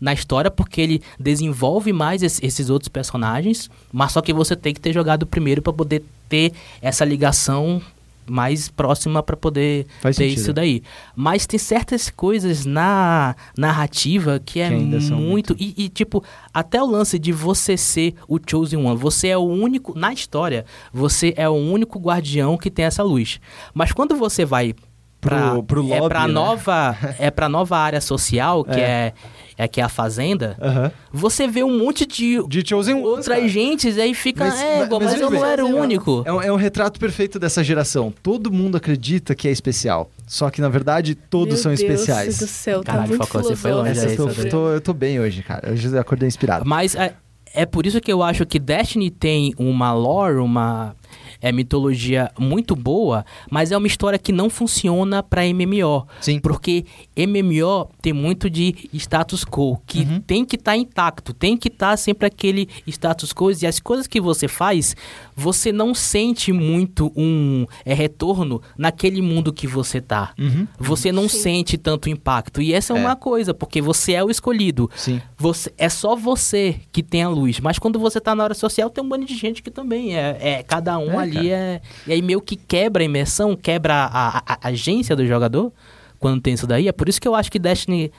na 0.00 0.12
história 0.14 0.50
porque 0.50 0.80
ele 0.80 1.02
desenvolve 1.18 1.92
mais 1.92 2.22
es- 2.22 2.40
esses 2.42 2.70
outros 2.70 2.88
personagens, 2.88 3.68
mas 3.92 4.12
só 4.12 4.20
que 4.20 4.32
você 4.32 4.56
tem 4.56 4.72
que 4.72 4.80
ter 4.80 4.92
jogado 4.92 5.26
primeiro 5.26 5.60
pra 5.60 5.72
poder 5.72 6.02
ter 6.28 6.52
essa 6.80 7.04
ligação 7.04 7.82
mais 8.28 8.68
próxima 8.68 9.22
pra 9.22 9.36
poder 9.36 9.86
Faz 10.00 10.16
ter 10.16 10.24
sentido. 10.24 10.40
isso 10.40 10.52
daí. 10.52 10.82
Mas 11.16 11.46
tem 11.46 11.58
certas 11.58 12.08
coisas 12.10 12.64
na 12.64 13.34
narrativa 13.56 14.40
que 14.44 14.60
é 14.60 14.70
Que 14.70 15.00
são 15.00 15.18
muito 15.18 15.56
e, 15.58 15.74
e, 15.76 15.88
tipo 15.88 16.22
até 16.52 16.82
o 16.82 16.86
lance 16.86 17.18
de 17.18 17.32
você 17.32 17.76
ser 17.76 18.14
o 18.28 18.38
chosen 18.44 18.84
one, 18.84 18.96
você 18.96 19.28
é 19.28 19.36
o 19.36 19.42
único 19.42 19.98
na 19.98 20.12
história, 20.12 20.64
você 20.92 21.34
é 21.36 21.48
o 21.48 21.54
único 21.54 21.98
guardião 21.98 22.56
que 22.56 22.70
tem 22.70 22.84
essa 22.84 23.02
luz. 23.02 23.40
Mas 23.74 23.92
quando 23.92 24.16
você 24.16 24.44
vai 24.44 24.74
pra, 25.20 25.50
Pro- 25.50 25.62
pro 25.62 25.92
é 25.92 25.98
lobby, 25.98 26.08
pra 26.08 26.26
né? 26.26 26.32
nova 26.32 26.96
é 27.18 27.30
para 27.30 27.48
nova 27.48 27.76
área 27.76 28.00
social 28.00 28.64
que 28.64 28.80
é. 28.80 29.12
é 29.58 29.68
que 29.68 29.80
é 29.80 29.84
a 29.84 29.88
fazenda. 29.90 30.56
Aham. 30.60 30.90
Você 31.12 31.46
vê 31.46 31.62
um 31.62 31.78
monte 31.78 32.06
de, 32.06 32.42
De 32.48 32.66
Chosen 32.66 32.94
outras 33.02 33.28
cara. 33.28 33.46
gentes 33.48 33.96
e 33.96 34.00
aí 34.00 34.14
fica, 34.14 34.44
Mas- 34.46 34.60
é, 34.60 34.78
mas- 34.80 34.88
mas, 34.88 35.02
mas 35.12 35.20
eu 35.20 35.30
não 35.30 35.44
era 35.44 35.64
o 35.64 35.68
One. 35.68 35.80
único. 35.80 36.22
É 36.24 36.32
um, 36.32 36.40
é 36.42 36.50
um 36.52 36.56
retrato 36.56 36.98
perfeito 36.98 37.38
dessa 37.38 37.62
geração. 37.62 38.12
Todo 38.22 38.50
mundo 38.50 38.76
acredita 38.78 39.34
que 39.34 39.46
é 39.46 39.50
especial. 39.50 40.10
Só 40.26 40.48
que, 40.48 40.60
na 40.62 40.68
verdade, 40.68 41.14
todos 41.14 41.54
Meu 41.54 41.62
são 41.62 41.74
Deus 41.74 41.80
especiais. 41.82 42.38
do 42.38 42.46
céu, 42.46 42.82
tá 42.82 42.92
Caralho, 42.92 43.08
muito 43.10 43.26
Falcão, 43.26 43.42
você 43.42 43.56
foi 43.56 43.72
longe 43.72 44.00
aí, 44.00 44.16
eu, 44.16 44.34
tô, 44.34 44.44
tô- 44.48 44.68
eu 44.70 44.80
tô 44.80 44.92
bem 44.94 45.20
hoje, 45.20 45.42
cara. 45.42 45.72
Hoje 45.72 45.88
eu 45.88 46.00
acordei 46.00 46.26
inspirado. 46.28 46.64
Mas 46.66 46.94
é, 46.94 47.14
é 47.52 47.66
por 47.66 47.84
isso 47.84 48.00
que 48.00 48.10
eu 48.12 48.22
acho 48.22 48.46
que 48.46 48.58
Destiny 48.58 49.10
tem 49.10 49.52
uma 49.58 49.92
lore, 49.92 50.36
uma 50.38 50.94
é, 51.40 51.50
mitologia 51.52 52.30
muito 52.38 52.74
boa, 52.76 53.24
mas 53.50 53.72
é 53.72 53.76
uma 53.76 53.86
história 53.86 54.18
que 54.18 54.32
não 54.32 54.50
funciona 54.50 55.22
pra 55.22 55.42
MMO. 55.44 56.06
Sim. 56.20 56.38
Porque 56.40 56.84
MMO 57.16 57.88
tem 58.02 58.12
muito 58.12 58.48
de 58.50 58.88
status 58.92 59.44
quo, 59.44 59.78
que 59.86 60.00
Uhum. 60.00 60.20
tem 60.20 60.44
que 60.44 60.56
estar 60.56 60.76
intacto, 60.76 61.32
tem 61.32 61.56
que 61.56 61.68
estar 61.68 61.96
sempre 61.96 62.26
aquele 62.26 62.68
status 62.86 63.32
quo. 63.32 63.50
E 63.62 63.66
as 63.66 63.80
coisas 63.80 64.06
que 64.06 64.20
você 64.20 64.46
faz, 64.48 64.94
você 65.40 65.72
não 65.72 65.94
sente 65.94 66.52
muito 66.52 67.10
um 67.16 67.66
é, 67.84 67.94
retorno 67.94 68.60
naquele 68.76 69.22
mundo 69.22 69.52
que 69.52 69.66
você 69.66 70.00
tá. 70.00 70.32
Uhum. 70.38 70.66
Você 70.78 71.10
não 71.10 71.28
Sim. 71.28 71.38
sente 71.38 71.78
tanto 71.78 72.10
impacto. 72.10 72.60
E 72.60 72.74
essa 72.74 72.92
é, 72.92 72.96
É. 72.98 73.00
uma 73.00 73.16
coisa, 73.16 73.54
porque 73.54 73.80
você 73.80 74.12
é 74.12 74.22
o 74.22 74.30
escolhido. 74.30 74.90
Sim. 74.94 75.20
Você, 75.38 75.72
é 75.78 75.88
só 75.88 76.14
você 76.14 76.76
que 76.92 77.02
tem 77.02 77.22
a 77.22 77.28
luz. 77.28 77.58
Mas 77.60 77.78
quando 77.78 77.98
você 77.98 78.20
tá 78.20 78.34
na 78.34 78.44
hora 78.44 78.54
social, 78.54 78.90
tem 78.90 79.02
um 79.02 79.08
bando 79.08 79.24
de 79.24 79.34
gente 79.36 79.62
que 79.62 79.70
também 79.70 80.14
é. 80.16 80.36
é 80.40 80.62
cada 80.62 80.98
um 80.98 81.12
É, 81.12 81.16
ali 81.22 81.34
cara. 81.34 81.46
é. 81.48 81.80
E 82.06 82.12
aí 82.12 82.20
meio 82.22 82.40
que 82.42 82.56
quebra 82.56 83.02
a 83.02 83.06
imersão, 83.06 83.56
quebra 83.56 83.94
a, 83.94 84.38
a- 84.38 84.42
a 84.62 84.68
agência 84.68 85.16
do 85.16 85.26
jogador 85.26 85.72
quando 86.18 86.40
tem 86.42 86.52
isso 86.52 86.66
daí. 86.66 86.86
É 86.86 86.92
por 86.92 87.08
isso 87.08 87.20
que 87.20 87.26
eu 87.26 87.34
acho 87.34 87.50
que 87.50 87.58
Destiny 87.58 88.12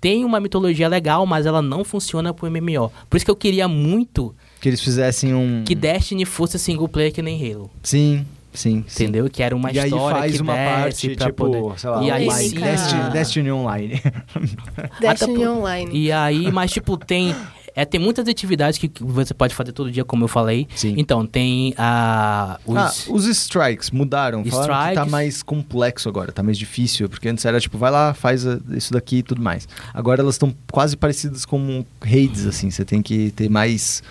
tem 0.00 0.24
uma 0.24 0.40
mitologia 0.40 0.88
legal, 0.88 1.26
mas 1.26 1.44
ela 1.46 1.60
não 1.62 1.84
funciona 1.84 2.32
pro 2.32 2.50
MMO. 2.50 2.90
Por 3.10 3.16
isso 3.16 3.24
que 3.26 3.30
eu 3.30 3.36
queria 3.36 3.68
muito 3.68 4.34
Que 4.62 4.68
eles 4.70 4.80
fizessem 4.80 5.34
um. 5.34 5.62
que 5.66 5.74
Destiny 5.74 6.24
fosse 6.24 6.58
single 6.58 6.88
player 6.88 7.12
que 7.12 7.20
nem 7.20 7.36
Halo. 7.52 7.68
Sim, 7.82 8.24
sim. 8.54 8.84
sim. 8.86 9.02
Entendeu? 9.04 9.28
Que 9.28 9.42
era 9.42 9.54
uma 9.54 9.70
e 9.72 9.78
aí 9.78 9.86
história 9.90 10.18
faz 10.20 10.36
que 10.36 10.40
uma 10.42 10.54
parte, 10.54 11.16
pra 11.16 11.26
tipo, 11.26 11.44
poder... 11.50 11.78
sei 11.80 11.90
lá, 11.90 12.02
E 12.04 12.10
aí 12.10 12.28
online. 12.28 12.48
sim, 12.48 12.54
Destiny, 12.60 13.00
a- 13.02 13.08
Destiny 13.08 13.50
Online. 13.52 14.02
Destiny 15.00 15.46
Online. 15.46 15.90
E 15.92 16.12
aí, 16.12 16.50
mas 16.50 16.70
tipo, 16.70 16.96
tem. 16.96 17.34
É, 17.74 17.86
tem 17.86 17.98
muitas 17.98 18.28
atividades 18.28 18.78
que 18.78 18.90
você 19.00 19.32
pode 19.32 19.54
fazer 19.54 19.72
todo 19.72 19.90
dia, 19.90 20.04
como 20.04 20.24
eu 20.24 20.28
falei. 20.28 20.68
Sim. 20.74 20.94
Então, 20.98 21.24
tem 21.26 21.72
a. 21.78 22.60
os- 22.66 22.76
Ah, 22.76 22.92
os 23.08 23.24
strikes 23.26 23.90
mudaram. 23.90 24.44
Falaram 24.44 24.66
que 24.66 24.74
tá 24.74 24.88
Strikes. 24.90 25.10
mais 25.10 25.42
complexo 25.42 26.06
agora, 26.08 26.30
tá 26.32 26.42
mais 26.42 26.58
difícil. 26.58 27.08
Porque 27.08 27.28
antes 27.30 27.42
era 27.46 27.58
tipo, 27.58 27.78
vai 27.78 27.90
lá, 27.90 28.12
faz 28.12 28.46
a- 28.46 28.60
isso 28.76 28.92
daqui 28.92 29.16
e 29.16 29.22
tudo 29.22 29.40
mais. 29.40 29.66
Agora 29.94 30.20
elas 30.20 30.34
estão 30.34 30.54
quase 30.70 30.96
parecidas 30.98 31.46
com 31.46 31.82
raids, 32.04 32.44
assim. 32.46 32.70
Você 32.70 32.84
tem 32.84 33.00
que 33.00 33.30
ter 33.30 33.48
mais 33.48 34.02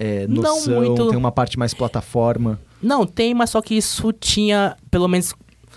é, 0.00 0.26
Não 0.26 0.42
noção, 0.42 0.74
muito. 0.80 1.08
tem 1.08 1.16
uma 1.18 1.30
parte 1.30 1.58
mais 1.58 1.74
plataforma. 1.74 2.58
Não, 2.82 3.04
tem, 3.06 3.34
mas 3.34 3.50
só 3.50 3.60
que 3.60 3.74
isso 3.74 4.10
tinha, 4.12 4.76
pelo 4.90 5.06
menos. 5.06 5.34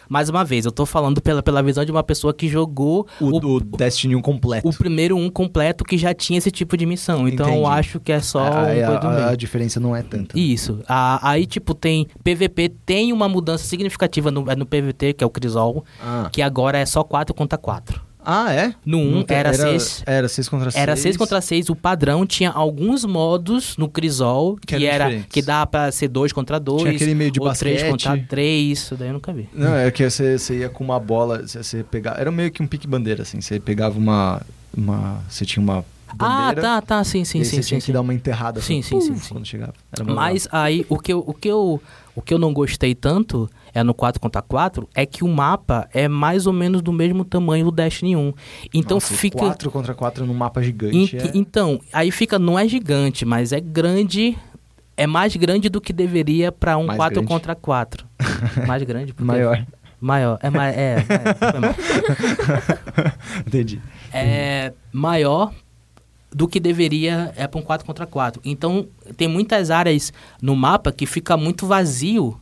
Mais 0.09 0.27
uma 0.29 0.43
vez, 0.43 0.65
eu 0.65 0.71
tô 0.71 0.85
falando 0.85 1.21
pela, 1.21 1.41
pela 1.41 1.63
visão 1.63 1.83
de 1.83 1.91
uma 1.91 2.03
pessoa 2.03 2.33
que 2.33 2.47
jogou 2.47 3.07
O, 3.21 3.25
o, 3.29 3.55
o 3.55 3.59
Destiny 3.61 4.15
1 4.17 4.21
completo. 4.21 4.67
o 4.69 4.73
primeiro 4.73 5.15
um 5.15 5.29
completo 5.29 5.83
que 5.83 5.97
já 5.97 6.13
tinha 6.13 6.37
esse 6.37 6.51
tipo 6.51 6.75
de 6.77 6.85
missão. 6.85 7.27
Então 7.27 7.47
eu 7.47 7.53
Entendi. 7.61 7.69
acho 7.71 7.99
que 8.01 8.11
é 8.11 8.19
só 8.19 8.43
Aí 8.65 8.83
uma 8.83 8.89
a, 8.97 8.97
a- 8.99 9.29
a 9.29 9.35
diferença 9.35 9.79
não 9.79 9.95
é 9.95 10.03
tanta. 10.03 10.37
Isso. 10.37 10.81
Ah, 10.87 11.19
aí, 11.27 11.45
tipo, 11.45 11.73
tem. 11.73 12.05
PVP 12.23 12.69
tem 12.85 13.11
uma 13.13 13.27
mudança 13.29 13.65
significativa 13.65 14.29
no, 14.29 14.49
é 14.51 14.55
no 14.55 14.65
PVT, 14.65 15.13
que 15.13 15.23
é 15.23 15.27
o 15.27 15.29
Crisol, 15.29 15.83
Ah, 16.01 16.29
que 16.31 16.41
agora 16.41 16.77
é 16.77 16.85
só 16.85 17.03
4 17.03 17.33
contra 17.33 17.57
4. 17.57 17.99
Ah, 18.25 18.53
é? 18.53 18.73
No 18.85 18.99
1 18.99 19.11
Não 19.11 19.23
tem- 19.23 19.37
era 19.37 19.53
6. 19.53 20.03
Era 20.05 20.27
6 20.27 20.49
contra 20.49 20.71
6. 20.71 20.81
Era 20.81 20.95
6 20.95 21.17
contra 21.17 21.41
6, 21.41 21.69
o 21.69 21.75
padrão 21.75 22.25
tinha 22.25 22.49
alguns 22.51 23.03
modos 23.05 23.75
no 23.77 23.87
Crisol 23.89 24.55
que, 24.57 24.77
Que 24.77 24.85
era 24.85 25.05
diferentes. 25.05 25.27
que 25.31 25.41
dá 25.41 25.65
pra 25.65 25.91
ser 25.91 26.07
2 26.07 26.31
contra 26.31 26.59
2, 26.59 26.81
Tinha 26.83 26.93
aquele 26.93 27.15
meio 27.15 27.31
de 27.31 27.39
ou 27.41 27.51
3 27.53 27.81
basquete. 27.83 27.91
contra 27.91 28.25
3, 28.27 28.77
isso 28.79 28.95
daí 28.95 29.09
eu 29.09 29.13
nunca 29.13 29.31
vi. 29.33 29.47
Não, 29.53 29.75
é 29.75 29.91
que 29.91 30.09
você, 30.09 30.37
você 30.37 30.59
ia 30.59 30.69
com 30.69 30.83
uma 30.83 30.99
bola, 30.99 31.45
você, 31.45 31.61
você 31.63 31.83
pegava. 31.83 32.19
Era 32.19 32.31
meio 32.31 32.51
que 32.51 32.61
um 32.63 32.67
pique-bandeira, 32.67 33.23
assim. 33.23 33.41
Você 33.41 33.59
pegava 33.59 33.97
uma. 33.97 34.41
uma 34.75 35.19
você 35.29 35.45
tinha 35.45 35.63
uma 35.63 35.83
Ah, 36.09 36.15
bandeira. 36.15 36.61
tá, 36.61 36.81
tá, 36.81 37.03
sim, 37.03 37.25
sim, 37.25 37.43
sim, 37.43 37.55
você 37.55 37.61
sim. 37.63 37.67
tinha 37.69 37.79
que 37.79 37.85
sim. 37.87 37.91
dar 37.91 38.01
uma 38.01 38.13
enterrada. 38.13 38.61
Sim, 38.61 38.79
assim, 38.79 38.99
sim, 38.99 39.01
sim, 39.07 39.13
puf, 39.13 39.25
sim. 39.25 39.33
Quando 39.33 39.45
chegava. 39.45 39.73
Mas 40.05 40.47
aí 40.51 40.85
o 40.89 40.97
que, 40.99 41.11
eu, 41.13 41.19
o, 41.25 41.33
que 41.33 41.47
eu, 41.47 41.81
o 42.15 42.21
que 42.21 42.33
eu 42.33 42.37
não 42.39 42.53
gostei 42.53 42.93
tanto 42.93 43.49
é 43.73 43.81
no 43.83 43.93
4 43.93 44.19
contra 44.21 44.41
4 44.41 44.87
é 44.93 45.05
que 45.05 45.23
o 45.23 45.27
mapa 45.27 45.87
é 45.93 46.07
mais 46.07 46.45
ou 46.45 46.53
menos 46.53 46.81
do 46.81 46.91
mesmo 46.93 47.25
tamanho 47.25 47.65
do 47.65 47.71
Destiny 47.71 48.15
1. 48.15 48.33
Então 48.73 48.97
Nossa, 48.97 49.13
fica 49.13 49.37
4 49.39 49.71
contra 49.71 49.93
4 49.95 50.25
num 50.25 50.33
mapa 50.33 50.61
gigante. 50.61 51.17
é- 51.17 51.31
Então, 51.33 51.79
aí 51.91 52.11
fica, 52.11 52.37
não 52.37 52.57
é 52.57 52.67
gigante, 52.67 53.25
mas 53.25 53.51
é 53.51 53.59
grande. 53.59 54.37
É 54.95 55.07
mais 55.07 55.35
grande 55.35 55.69
do 55.69 55.81
que 55.81 55.91
deveria 55.91 56.51
pra 56.51 56.77
um 56.77 56.85
Mais 56.85 56.97
4 56.97 57.15
grande. 57.15 57.27
contra 57.27 57.55
4. 57.55 58.05
mais 58.67 58.83
grande? 58.83 59.11
porque- 59.13 59.25
Maior. 59.25 59.65
Maior. 59.99 60.37
É, 60.41 60.49
mais, 60.49 60.77
é, 60.77 60.95
é, 60.97 61.59
mal. 61.59 61.73
Entendi. 63.47 63.81
é 64.13 64.73
maior 64.91 65.51
do 66.33 66.47
que 66.47 66.59
deveria 66.59 67.33
é 67.35 67.47
para 67.47 67.59
um 67.59 67.63
4 67.63 67.85
contra 67.85 68.05
4. 68.05 68.41
Então, 68.43 68.87
tem 69.15 69.27
muitas 69.27 69.69
áreas 69.69 70.11
no 70.41 70.55
mapa 70.55 70.91
que 70.91 71.05
fica 71.05 71.37
muito 71.37 71.65
vazio. 71.65 72.39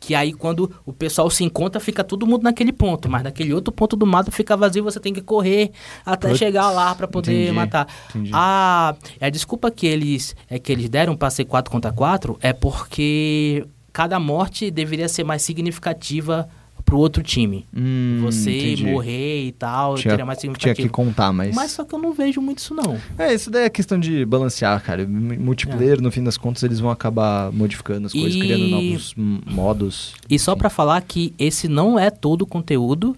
Que 0.00 0.14
aí, 0.14 0.34
quando 0.34 0.70
o 0.84 0.92
pessoal 0.92 1.30
se 1.30 1.44
encontra, 1.44 1.80
fica 1.80 2.04
todo 2.04 2.26
mundo 2.26 2.42
naquele 2.42 2.72
ponto. 2.72 3.08
Mas 3.08 3.22
naquele 3.22 3.54
outro 3.54 3.72
ponto 3.72 3.96
do 3.96 4.06
mapa 4.06 4.30
fica 4.30 4.54
vazio, 4.54 4.84
você 4.84 5.00
tem 5.00 5.14
que 5.14 5.22
correr 5.22 5.72
até 6.04 6.34
chegar 6.34 6.70
lá 6.70 6.94
para 6.94 7.08
poder 7.08 7.32
entendi, 7.32 7.52
matar. 7.52 7.88
entendi. 8.10 8.30
A, 8.34 8.94
a 9.18 9.30
desculpa 9.30 9.70
que 9.70 9.86
eles, 9.86 10.36
é 10.48 10.58
que 10.58 10.70
eles 10.70 10.90
deram 10.90 11.16
para 11.16 11.30
ser 11.30 11.46
4 11.46 11.70
contra 11.70 11.90
4 11.90 12.38
é 12.42 12.52
porque 12.52 13.66
cada 13.94 14.18
morte 14.20 14.70
deveria 14.70 15.08
ser 15.08 15.24
mais 15.24 15.40
significativa 15.40 16.48
pro 16.84 16.98
outro 16.98 17.22
time. 17.22 17.66
Hum, 17.74 18.18
você 18.22 18.50
entendi. 18.74 18.84
morrer 18.86 19.46
e 19.46 19.52
tal, 19.52 19.94
Tinha, 19.94 20.12
teria 20.12 20.26
mais 20.26 20.38
tinha 20.38 20.52
significativo. 20.52 20.88
que 20.88 20.92
contar, 20.92 21.32
mas... 21.32 21.54
Mas 21.54 21.70
só 21.72 21.84
que 21.84 21.94
eu 21.94 21.98
não 21.98 22.12
vejo 22.12 22.40
muito 22.40 22.58
isso, 22.58 22.74
não. 22.74 23.00
É, 23.18 23.32
isso 23.32 23.50
daí 23.50 23.64
é 23.64 23.70
questão 23.70 23.98
de 23.98 24.24
balancear, 24.24 24.82
cara. 24.82 25.06
Multiplayer, 25.06 26.00
no 26.00 26.10
fim 26.12 26.22
das 26.22 26.36
contas, 26.36 26.62
eles 26.62 26.80
vão 26.80 26.90
acabar 26.90 27.50
modificando 27.52 28.06
as 28.06 28.12
coisas, 28.12 28.34
E- 28.34 28.38
criando 28.38 28.68
novos 28.68 29.14
modos. 29.16 30.14
E 30.28 30.38
só 30.38 30.54
pra 30.54 30.68
falar 30.70 31.00
que 31.02 31.32
esse 31.38 31.68
não 31.68 31.98
é 31.98 32.10
todo 32.10 32.42
o 32.42 32.46
conteúdo. 32.46 33.16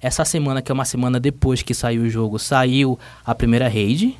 Essa 0.00 0.24
semana, 0.24 0.60
que 0.60 0.72
é 0.72 0.74
uma 0.74 0.84
semana 0.84 1.20
depois 1.20 1.62
que 1.62 1.72
saiu 1.74 2.02
o 2.02 2.08
jogo, 2.08 2.38
saiu 2.38 2.98
a 3.24 3.34
primeira 3.34 3.68
raid, 3.68 4.16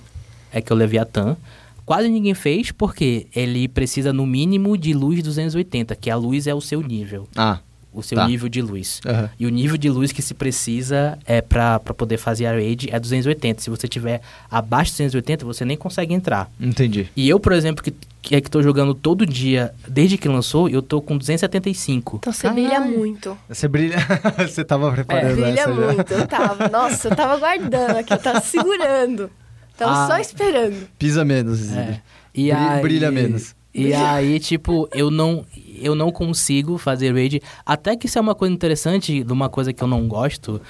é 0.53 0.61
que 0.61 0.73
é 0.73 0.75
o 0.77 0.79
Leviatã. 0.79 1.37
Quase 1.85 2.09
ninguém 2.09 2.35
fez, 2.35 2.71
porque 2.71 3.27
ele 3.35 3.67
precisa 3.67 4.13
no 4.13 4.25
mínimo 4.25 4.79
de 4.79 4.95
luz 4.95 5.21
280, 5.23 5.97
que 5.97 6.09
a 6.09 6.15
luz 6.15 6.47
é 6.47 6.55
o 6.55 6.61
seu 6.61 6.81
nível. 6.81 7.27
Ah, 7.35 7.59
O 7.93 8.03
seu 8.03 8.17
Tá. 8.17 8.27
nível 8.27 8.49
de 8.49 8.63
luz. 8.63 9.01
aham. 9.07 9.29
E 9.39 9.45
o 9.47 9.51
nível 9.51 9.77
de 9.77 9.91
luz 9.91 10.13
que 10.13 10.23
se 10.23 10.33
precisa 10.35 11.19
é 11.27 11.41
pra 11.43 11.79
pra 11.79 11.93
poder 11.93 12.17
fazer 12.17 12.47
a 12.47 12.53
raid 12.53 12.89
é 12.91 12.99
280. 12.99 13.61
Se 13.61 13.69
você 13.69 13.87
tiver 13.87 14.21
abaixo 14.51 14.93
de 14.93 14.97
280, 14.99 15.45
você 15.45 15.65
nem 15.65 15.77
consegue 15.77 16.15
entrar. 16.15 16.51
entendi. 16.61 17.09
E 17.15 17.29
eu, 17.29 17.39
por 17.39 17.53
exemplo, 17.53 17.83
que, 17.85 17.93
que 18.23 18.35
é 18.37 18.41
que 18.41 18.51
tô 18.51 18.63
jogando 18.63 18.95
todo 18.95 19.27
dia, 19.27 19.75
desde 19.87 20.17
que 20.17 20.27
lançou, 20.29 20.69
eu 20.69 20.81
tô 20.81 21.01
com 21.03 21.19
275. 21.19 22.17
Então 22.17 22.33
você 22.33 22.43
Caralho. 22.49 22.63
brilha 22.67 22.81
muito. 22.81 23.37
Você 23.49 23.69
brilha. 23.69 23.97
você 24.49 24.65
tava 24.65 24.91
preparando 24.93 25.35
brilha 25.35 25.61
essa 25.61 25.75
já. 25.75 25.93
muito. 25.93 26.13
Eu 26.15 26.27
tava. 26.27 26.69
Nossa, 26.69 27.09
eu 27.09 27.17
tava 27.17 27.37
guardando 27.39 27.97
aqui, 27.99 28.13
eu 28.15 28.19
tava 28.19 28.41
segurando. 28.41 29.31
Tava 29.77 30.05
Ah. 30.05 30.07
só 30.07 30.19
esperando. 30.19 30.89
Pisa 30.99 31.25
menos, 31.25 31.73
É. 31.73 32.01
E 32.35 32.45
Bri- 32.45 32.53
aí, 32.53 32.83
brilha 32.83 33.11
menos. 33.11 33.55
E 33.75 33.95
aí, 33.95 34.39
tipo, 34.39 34.89
eu 34.93 35.11
não, 35.11 35.45
eu 35.81 35.95
não 35.95 36.11
consigo 36.13 36.77
fazer 36.77 37.13
raid. 37.15 37.41
Até 37.65 37.97
que 37.97 38.07
isso 38.07 38.19
é 38.19 38.21
uma 38.21 38.35
coisa 38.35 38.53
interessante, 38.55 39.25
de 39.25 39.33
uma 39.33 39.49
coisa 39.49 39.73
que 39.73 39.83
eu 39.83 39.89
não 39.89 40.07
gosto 40.07 40.61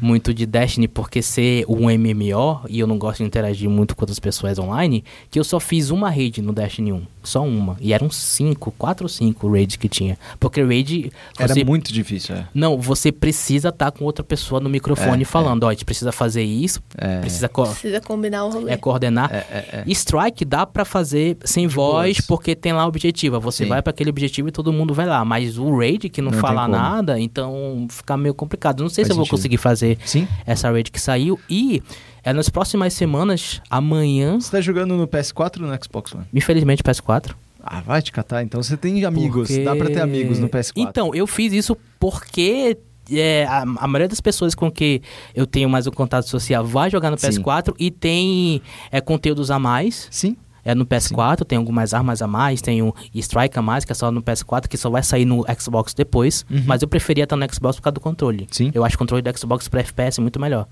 muito 0.00 0.32
de 0.32 0.46
Destiny, 0.46 0.86
porque 0.86 1.22
ser 1.22 1.64
um 1.68 1.88
MMO, 1.90 2.60
e 2.68 2.78
eu 2.78 2.86
não 2.86 2.98
gosto 2.98 3.18
de 3.18 3.24
interagir 3.24 3.68
muito 3.68 3.96
com 3.96 4.02
outras 4.02 4.18
pessoas 4.18 4.58
online, 4.58 5.04
que 5.30 5.38
eu 5.40 5.44
só 5.44 5.58
fiz 5.58 5.90
uma 5.90 6.08
raid 6.08 6.40
no 6.40 6.52
Destiny 6.52 6.92
1. 6.92 7.02
Só 7.24 7.42
uma. 7.44 7.76
E 7.80 7.92
eram 7.92 8.10
cinco, 8.10 8.72
quatro 8.76 9.04
ou 9.04 9.08
cinco 9.08 9.50
raids 9.52 9.76
que 9.76 9.88
tinha. 9.88 10.18
Porque 10.40 10.62
raid... 10.62 11.12
Era 11.38 11.54
você- 11.54 11.64
muito 11.64 11.92
difícil, 11.92 12.34
é. 12.34 12.46
Não, 12.54 12.78
você 12.80 13.12
precisa 13.12 13.68
estar 13.68 13.90
com 13.92 14.04
outra 14.04 14.24
pessoa 14.24 14.60
no 14.60 14.68
microfone 14.68 15.22
É, 15.22 15.24
falando, 15.24 15.64
ó, 15.64 15.68
a 15.68 15.72
gente 15.72 15.84
precisa 15.84 16.10
fazer 16.12 16.42
isso, 16.42 16.80
É. 16.98 17.20
precisa 17.20 17.48
co- 17.48 17.66
Precisa 17.66 18.00
combinar 18.00 18.44
o 18.44 18.50
rolê. 18.50 18.72
é 18.72 18.76
coordenar. 18.76 19.32
É, 19.32 19.36
é, 19.36 19.68
é. 19.72 19.84
E 19.86 19.92
Strike 19.92 20.44
dá 20.44 20.66
pra 20.66 20.84
fazer 20.84 21.36
sem 21.44 21.66
voz, 21.68 22.16
boas. 22.16 22.26
porque 22.26 22.51
tem 22.54 22.72
lá 22.72 22.84
o 22.84 22.88
objetivo. 22.88 23.38
Você 23.40 23.64
Sim. 23.64 23.68
vai 23.70 23.82
pra 23.82 23.90
aquele 23.90 24.10
objetivo 24.10 24.48
e 24.48 24.52
todo 24.52 24.72
mundo 24.72 24.92
vai 24.94 25.06
lá. 25.06 25.24
Mas 25.24 25.58
o 25.58 25.76
raid, 25.76 26.08
que 26.08 26.20
não, 26.22 26.30
Não 26.30 26.38
fala 26.38 26.66
nada, 26.68 27.18
então 27.20 27.86
fica 27.90 28.16
meio 28.16 28.34
complicado. 28.34 28.82
Não 28.82 28.88
sei 28.88 29.04
Faz 29.04 29.08
se 29.08 29.12
eu 29.12 29.16
vou 29.16 29.26
conseguir 29.28 29.56
fazer 29.58 29.98
Sim? 30.04 30.26
essa 30.46 30.70
raid 30.70 30.90
que 30.90 31.00
saiu. 31.00 31.38
E 31.48 31.82
é 32.24 32.32
nas 32.32 32.48
próximas 32.48 32.92
semanas, 32.94 33.60
amanhã, 33.68 34.38
Você 34.40 34.50
tá 34.50 34.60
jogando 34.60 34.94
no 34.96 35.06
PS4 35.08 35.62
ou 35.62 35.68
no 35.68 35.78
Xbox 35.84 36.14
One? 36.14 36.24
infelizmente 36.32 36.82
PS4. 36.82 37.34
Ah, 37.64 37.80
vai 37.80 38.02
te 38.02 38.10
catar. 38.10 38.42
Então 38.42 38.62
você 38.62 38.76
tem 38.76 39.04
amigos. 39.04 39.48
porque- 39.48 39.62
Dá 39.64 39.76
pra 39.76 39.86
ter 39.86 40.00
amigos 40.00 40.38
no 40.38 40.48
PS4. 40.48 40.72
Então, 40.76 41.14
eu 41.14 41.26
fiz 41.28 41.52
isso 41.52 41.76
porque 42.00 42.76
é, 43.10 43.44
a, 43.44 43.62
a 43.62 43.86
maioria 43.86 44.08
das 44.08 44.20
pessoas 44.20 44.54
com 44.54 44.70
que 44.70 45.00
eu 45.34 45.46
tenho 45.46 45.68
mais 45.68 45.86
um 45.86 45.90
contato 45.90 46.28
social 46.28 46.64
vai 46.64 46.90
jogar 46.90 47.10
no 47.10 47.18
Sim. 47.18 47.28
PS4 47.28 47.74
e 47.78 47.90
tem 47.90 48.62
é, 48.90 49.00
conteúdos 49.00 49.50
a 49.50 49.58
mais. 49.58 50.08
Sim? 50.10 50.36
É 50.64 50.74
no 50.74 50.86
PS4, 50.86 51.44
tem 51.44 51.58
algumas 51.58 51.92
armas 51.92 52.22
a 52.22 52.26
mais, 52.26 52.62
tem 52.62 52.82
o 52.82 52.94
Strike 53.14 53.58
a 53.58 53.62
mais, 53.62 53.84
que 53.84 53.92
é 53.92 53.94
só 53.94 54.10
no 54.10 54.22
PS4, 54.22 54.68
que 54.68 54.76
só 54.76 54.88
vai 54.88 55.02
sair 55.02 55.24
no 55.24 55.44
Xbox 55.58 55.92
depois. 55.92 56.44
Uhum. 56.50 56.62
Mas 56.66 56.82
eu 56.82 56.88
preferia 56.88 57.24
estar 57.24 57.36
no 57.36 57.44
Xbox 57.52 57.76
por 57.76 57.82
causa 57.82 57.94
do 57.94 58.00
controle. 58.00 58.46
Sim. 58.50 58.70
Eu 58.74 58.84
acho 58.84 58.94
o 58.96 58.98
controle 58.98 59.22
do 59.22 59.38
Xbox 59.38 59.68
para 59.68 59.80
FPS 59.80 60.20
muito 60.20 60.40
melhor. 60.40 60.66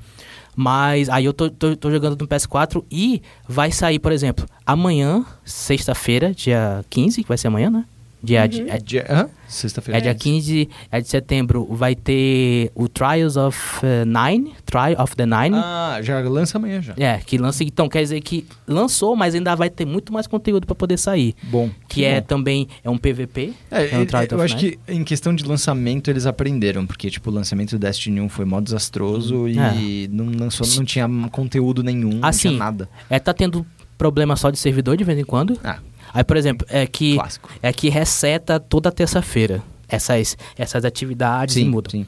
Mas 0.55 1.09
aí 1.09 1.25
eu 1.25 1.33
tô, 1.33 1.51
tô, 1.51 1.77
tô 1.77 1.91
jogando 1.91 2.21
no 2.21 2.29
PS4 2.29 2.85
e 2.91 3.23
vai 3.49 3.71
sair, 3.71 3.99
por 3.99 4.13
exemplo, 4.13 4.47
amanhã, 4.67 5.25
sexta-feira, 5.45 6.33
dia 6.35 6.85
15, 6.91 7.23
que 7.23 7.29
vai 7.29 7.39
ser 7.39 7.49
amanhã, 7.49 7.71
né? 7.71 7.85
Dia, 8.23 8.47
de- 8.47 8.69
é, 8.69 8.79
Dia... 8.79 9.07
Hã? 9.09 9.29
Sexta-feira. 9.49 9.99
é 9.99 10.01
dia 10.01 10.15
15 10.15 10.69
é 10.93 11.01
de 11.01 11.09
setembro, 11.09 11.67
vai 11.75 11.97
ter 11.97 12.71
o 12.75 12.89
Trials 12.89 13.37
of 13.37 13.59
eh, 13.85 14.05
Nine, 14.05 14.53
Trial 14.65 14.95
of 15.03 15.17
the 15.17 15.27
Nine. 15.27 15.57
Ah, 15.57 15.99
já 16.03 16.21
lança 16.21 16.57
amanhã 16.57 16.81
já. 16.81 16.95
É, 16.97 17.19
que 17.19 17.37
lança. 17.37 17.65
Então, 17.65 17.89
quer 17.89 18.01
dizer 18.03 18.21
que 18.21 18.47
lançou, 18.69 19.17
mas 19.17 19.35
ainda 19.35 19.57
vai 19.57 19.69
ter 19.69 19.85
muito 19.85 20.13
mais 20.13 20.29
conteúdo 20.29 20.67
pra 20.69 20.77
poder 20.77 20.97
sair. 20.99 21.35
Bom. 21.45 21.69
Que 21.89 22.05
é 22.05 22.21
bom. 22.21 22.27
também 22.29 22.69
é 22.85 22.89
um 22.91 22.97
PVP. 22.97 23.53
É, 23.71 23.87
é 23.91 23.97
um 23.97 24.03
ele- 24.03 24.07
Trial 24.07 24.27
eu 24.31 24.37
of 24.37 24.45
acho 24.45 24.55
Night. 24.55 24.79
que 24.87 24.93
em 24.93 25.03
questão 25.03 25.35
de 25.35 25.43
lançamento 25.45 26.09
eles 26.09 26.27
aprenderam, 26.27 26.87
porque 26.87 27.11
tipo, 27.11 27.29
o 27.29 27.33
lançamento 27.33 27.71
do 27.71 27.79
Destiny 27.81 28.21
1 28.21 28.29
foi 28.29 28.45
mó 28.45 28.61
desastroso 28.61 29.49
e 29.49 29.59
É. 29.59 30.09
não, 30.09 30.27
lançou, 30.39 30.65
não 30.77 30.85
tinha 30.85 31.09
conteúdo 31.33 31.83
nenhum, 31.83 32.11
não 32.21 32.29
Assim, 32.29 32.51
tinha 32.51 32.59
nada. 32.59 32.89
É, 33.09 33.19
tá 33.19 33.35
tendo 33.35 33.67
problema 33.99 34.35
só 34.37 34.49
de 34.51 34.59
servidor 34.59 34.97
de 34.97 35.05
vez 35.05 35.19
em 35.19 35.25
quando. 35.25 35.59
Ah, 35.65 35.79
Aí, 36.13 36.25
por 36.25 36.37
exemplo, 36.37 36.67
é 36.71 36.87
que 36.87 37.15
clássico. 37.15 37.51
é 37.63 37.73
que 37.73 37.89
reseta 37.89 38.59
toda 38.59 38.91
terça-feira 38.91 39.63
essas 39.89 40.37
essas 40.57 40.85
atividades 40.85 41.57
e 41.57 41.61
Sim, 41.61 41.69
muda. 41.69 41.91
sim. 41.91 42.07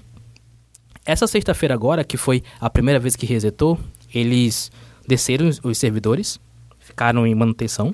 Essa 1.05 1.27
sexta-feira 1.27 1.75
agora, 1.75 2.05
que 2.05 2.17
foi 2.17 2.43
a 2.61 2.71
primeira 2.71 2.99
vez 3.01 3.17
que 3.17 3.27
resetou, 3.27 3.79
eles 4.15 4.71
desceram 5.07 5.49
os, 5.49 5.61
os 5.65 5.77
servidores, 5.79 6.39
ficaram 6.79 7.27
em 7.27 7.35
manutenção. 7.35 7.93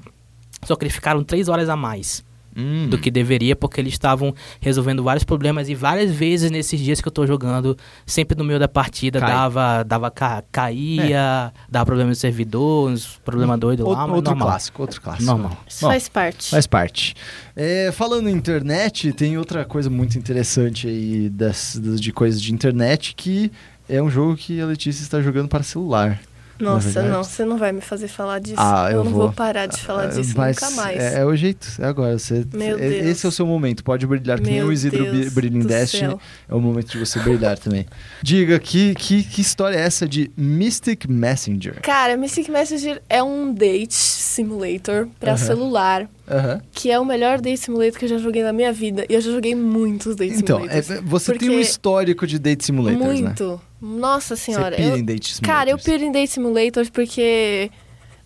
Só 0.65 0.77
que 0.77 0.85
eles 0.85 0.95
ficaram 0.95 1.23
três 1.25 1.49
horas 1.49 1.69
a 1.69 1.77
mais 1.77 2.23
Hum. 2.59 2.89
do 2.89 2.99
que 2.99 3.09
deveria, 3.11 3.55
porque 3.55 3.81
eles 3.81 3.93
estavam 3.93 4.35
resolvendo 4.61 5.01
vários 5.05 5.23
problemas 5.23 5.69
e 5.69 5.75
várias 5.77 6.11
vezes 6.11 6.51
nesses 6.51 6.81
dias 6.81 7.01
que 7.01 7.07
eu 7.07 7.13
tô 7.13 7.25
jogando, 7.27 7.77
sempre 8.05 8.37
no 8.37 8.43
meio 8.43 8.59
da 8.59 8.67
partida 8.67 9.21
Cai. 9.21 9.31
dava, 9.31 9.83
dava 9.85 10.11
ca- 10.11 10.43
caía, 10.51 11.53
dava 11.71 11.87
problema 11.87 12.09
no 12.11 12.15
servidor, 12.17 12.91
uns 12.91 13.19
problema 13.25 13.57
doido 13.57 13.85
lá, 13.85 13.91
Outro, 13.91 14.07
mas 14.09 14.17
outro 14.17 14.31
normal. 14.33 14.49
clássico, 14.49 14.83
outro 14.83 15.01
clássico. 15.01 15.25
Normal. 15.27 15.57
Isso 15.69 15.81
Bom, 15.83 15.89
faz 15.89 16.09
parte. 16.09 16.51
Faz 16.51 16.67
parte. 16.67 17.15
É, 17.55 17.91
falando 17.93 18.29
em 18.29 18.33
internet, 18.33 19.13
tem 19.13 19.39
outra 19.39 19.65
coisa 19.65 19.89
muito 19.89 20.19
interessante 20.19 20.87
aí 20.89 21.29
das, 21.29 21.77
das- 21.77 22.01
de 22.01 22.13
coisas 22.13 22.41
de 22.43 22.53
internet 22.53 23.15
que 23.17 23.53
é 23.89 24.03
um 24.03 24.11
jogo 24.11 24.37
que 24.37 24.61
a 24.61 24.67
Letícia 24.67 25.03
está 25.03 25.21
jogando 25.23 25.49
para 25.49 25.63
celular. 25.63 26.21
Nossa, 26.61 27.03
não, 27.03 27.23
você 27.23 27.45
não 27.45 27.57
vai 27.57 27.71
me 27.73 27.81
fazer 27.81 28.09
falar 28.09 28.39
disso. 28.41 28.57
Ah, 28.59 28.89
eu 28.91 29.05
não 29.05 29.11
vou. 29.13 29.23
vou 29.23 29.33
parar 29.33 29.67
de 29.67 29.81
falar 29.81 30.05
Ah, 30.05 30.07
disso 30.07 30.31
nunca 30.37 30.71
mais. 30.73 30.99
É, 30.99 31.21
é 31.21 31.25
o 31.25 31.35
jeito, 31.37 31.69
é 31.79 31.85
agora. 31.87 32.19
Você, 32.19 32.45
Meu 32.53 32.77
é- 32.79 32.89
Deus. 32.89 33.07
Esse 33.07 33.27
é 33.27 33.29
o 33.29 33.33
seu 33.33 33.47
momento. 33.47 33.85
Pode 33.85 34.07
brilhar, 34.07 34.41
que 34.41 34.51
nem 34.51 34.63
o 34.63 34.73
Isidro 34.73 35.05
brilha 35.33 35.57
em 35.57 35.61
Destiny. 35.61 36.11
céu. 36.11 36.21
É 36.49 36.55
o 36.55 36.61
momento 36.61 36.89
de 36.91 36.99
você 36.99 37.19
brilhar 37.21 37.57
também. 37.59 37.87
Diga, 38.23 38.59
que, 38.59 38.95
que, 38.95 39.23
que 39.23 39.41
história 39.41 39.77
é 39.77 39.81
essa 39.81 40.07
de 40.09 40.31
Mystic 40.37 41.07
Messenger? 41.09 41.81
Cara, 41.83 42.17
Mystic 42.17 42.49
Messenger 42.49 43.01
é 43.09 43.23
um 43.23 43.53
date 43.55 43.95
simulator 43.95 45.09
pra 45.21 45.33
Aham. 45.33 45.39
celular, 45.39 46.09
Aham. 46.31 46.61
que 46.73 46.91
é 46.91 46.99
o 46.99 47.05
melhor 47.05 47.41
date 47.41 47.59
simulator 47.59 47.99
que 47.99 48.05
eu 48.05 48.09
já 48.09 48.19
joguei 48.19 48.43
na 48.43 48.53
minha 48.53 48.73
vida. 48.73 49.05
E 49.09 49.15
eu 49.15 49.21
já 49.21 49.31
joguei 49.31 49.55
muitos 49.55 50.17
date 50.17 50.35
Então, 50.35 50.59
é, 50.69 50.83
simulators. 50.83 51.11
você 51.11 51.33
tem 51.35 51.51
um 51.51 51.61
histórico 51.61 52.27
de 52.27 52.39
date 52.39 52.65
simulators, 52.65 53.21
né? 53.21 53.27
Muito. 53.27 53.61
Nossa 53.81 54.35
senhora. 54.37 54.77
Você 54.77 54.83
pira 54.83 54.89
eu- 54.95 54.99
em 54.99 55.05
date 55.05 55.35
simulators. 55.35 55.57
Cara, 55.59 55.71
eu 55.71 55.79
piro 55.79 56.05
em 56.05 56.13
date 56.13 56.31
simulators 56.33 56.91
porque. 56.91 57.71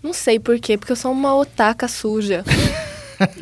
Não 0.03 0.13
sei 0.13 0.41
por 0.41 0.59
quê, 0.59 0.77
porque 0.77 0.91
eu 0.93 0.97
sou 0.97 1.13
uma 1.13 1.35
otaka 1.37 1.87
suja. 1.89 2.45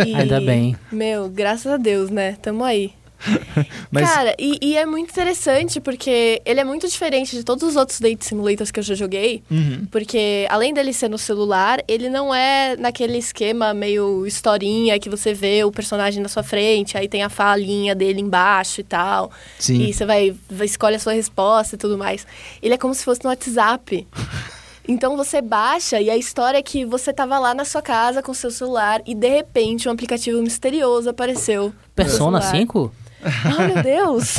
E, 0.06 0.14
Ainda 0.14 0.38
bem. 0.42 0.76
Meu, 0.92 1.26
graças 1.30 1.72
a 1.72 1.78
Deus, 1.78 2.10
né? 2.10 2.36
Tamo 2.42 2.62
aí. 2.62 2.92
Mas 3.90 4.08
Cara, 4.08 4.34
e, 4.38 4.58
e 4.60 4.76
é 4.76 4.86
muito 4.86 5.10
interessante 5.10 5.80
porque 5.80 6.40
ele 6.44 6.60
é 6.60 6.64
muito 6.64 6.88
diferente 6.88 7.36
de 7.36 7.44
todos 7.44 7.62
os 7.68 7.76
outros 7.76 8.00
date 8.00 8.24
simulators 8.24 8.70
que 8.70 8.80
eu 8.80 8.84
já 8.84 8.94
joguei. 8.94 9.42
Uhum. 9.50 9.86
Porque 9.90 10.46
além 10.48 10.72
dele 10.72 10.92
ser 10.92 11.08
no 11.08 11.18
celular, 11.18 11.82
ele 11.86 12.08
não 12.08 12.34
é 12.34 12.76
naquele 12.76 13.18
esquema 13.18 13.74
meio 13.74 14.26
historinha 14.26 14.98
que 14.98 15.08
você 15.08 15.34
vê 15.34 15.64
o 15.64 15.70
personagem 15.70 16.22
na 16.22 16.28
sua 16.28 16.42
frente, 16.42 16.96
aí 16.96 17.08
tem 17.08 17.22
a 17.22 17.28
falinha 17.28 17.94
dele 17.94 18.20
embaixo 18.20 18.80
e 18.80 18.84
tal. 18.84 19.30
Sim. 19.58 19.82
E 19.82 19.92
você 19.92 20.06
vai, 20.06 20.34
vai 20.48 20.66
escolhe 20.66 20.96
a 20.96 21.00
sua 21.00 21.12
resposta 21.12 21.74
e 21.74 21.78
tudo 21.78 21.98
mais. 21.98 22.26
Ele 22.62 22.74
é 22.74 22.78
como 22.78 22.94
se 22.94 23.04
fosse 23.04 23.22
no 23.22 23.30
WhatsApp. 23.30 24.06
Então 24.88 25.16
você 25.16 25.40
baixa 25.40 26.00
e 26.00 26.10
a 26.10 26.16
história 26.16 26.58
é 26.58 26.62
que 26.62 26.84
você 26.84 27.12
tava 27.12 27.38
lá 27.38 27.54
na 27.54 27.64
sua 27.64 27.80
casa 27.80 28.22
com 28.22 28.34
seu 28.34 28.50
celular 28.50 29.00
e 29.06 29.14
de 29.14 29.28
repente 29.28 29.88
um 29.88 29.92
aplicativo 29.92 30.42
misterioso 30.42 31.08
apareceu. 31.08 31.72
Persona 31.94 32.40
celular. 32.40 32.60
5? 32.60 32.92
Ah, 33.44 33.66
meu 33.66 33.82
Deus! 33.82 34.36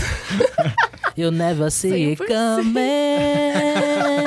You 1.17 1.29
never 1.31 1.69
see 1.71 2.11
it 2.11 2.23
100%. 2.23 2.27
coming. 2.63 2.81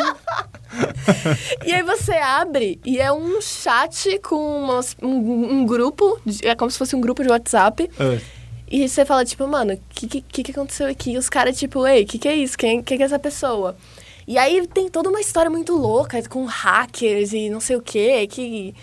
E 1.64 1.72
aí 1.72 1.82
você 1.82 2.12
abre 2.14 2.80
e 2.84 2.98
é 2.98 3.10
um 3.12 3.40
chat 3.40 4.18
com 4.20 4.36
umas- 4.64 4.96
um, 5.02 5.60
um 5.60 5.66
grupo, 5.66 6.18
de- 6.26 6.46
é 6.46 6.54
como 6.54 6.70
se 6.70 6.76
fosse 6.78 6.94
um 6.96 7.00
grupo 7.00 7.22
de 7.22 7.28
WhatsApp. 7.30 7.88
Ah, 7.98 8.18
E 8.68 8.88
você 8.88 9.04
fala, 9.04 9.24
tipo, 9.24 9.46
mano, 9.46 9.74
o 9.74 9.80
que, 9.94 10.20
que, 10.22 10.42
que 10.42 10.50
aconteceu 10.50 10.88
aqui? 10.88 11.12
E 11.12 11.18
os 11.18 11.28
caras, 11.28 11.56
tipo, 11.58 11.86
ei, 11.86 12.02
o 12.02 12.06
que, 12.06 12.18
que 12.18 12.26
é 12.28 12.34
isso? 12.34 12.56
Quem, 12.58 12.82
quem 12.82 12.96
que 12.96 13.02
é 13.02 13.06
essa 13.06 13.18
pessoa? 13.18 13.76
E 14.26 14.36
aí 14.38 14.66
tem 14.66 14.88
toda 14.88 15.08
uma 15.10 15.20
história 15.20 15.50
muito 15.50 15.76
louca, 15.76 16.20
com 16.28 16.44
hackers 16.46 17.32
e 17.32 17.48
não 17.50 17.60
sei 17.60 17.76
o 17.76 17.82
quê, 17.82 18.26
que... 18.26 18.74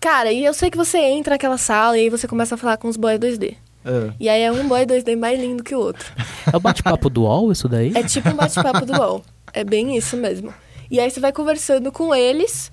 Cara, 0.00 0.32
e 0.32 0.44
eu 0.44 0.52
sei 0.54 0.70
que 0.70 0.76
você 0.76 0.98
entra 0.98 1.34
naquela 1.34 1.58
sala 1.58 1.96
e 1.96 2.00
aí 2.02 2.10
você 2.10 2.26
começa 2.26 2.54
a 2.56 2.58
falar 2.58 2.76
com 2.78 2.88
os 2.88 2.96
boy 2.96 3.16
2D. 3.18 3.54
Ah. 3.84 4.12
E 4.18 4.28
aí 4.28 4.42
é 4.42 4.52
um 4.52 4.66
boy 4.68 4.84
2D 4.86 5.16
mais 5.16 5.38
lindo 5.40 5.62
que 5.62 5.74
o 5.74 5.80
outro. 5.80 6.06
É 6.52 6.56
o 6.56 6.60
bate-papo 6.60 7.08
do 7.10 7.22
UOL 7.22 7.52
isso 7.52 7.68
daí? 7.68 7.92
É 7.94 8.02
tipo 8.02 8.28
um 8.30 8.34
bate-papo 8.34 8.84
do 8.86 8.92
UOL. 8.92 9.22
É 9.52 9.64
bem 9.64 9.96
isso 9.96 10.16
mesmo. 10.16 10.52
E 10.90 10.98
aí 11.00 11.10
você 11.10 11.20
vai 11.20 11.32
conversando 11.32 11.90
com 11.92 12.14
eles. 12.14 12.70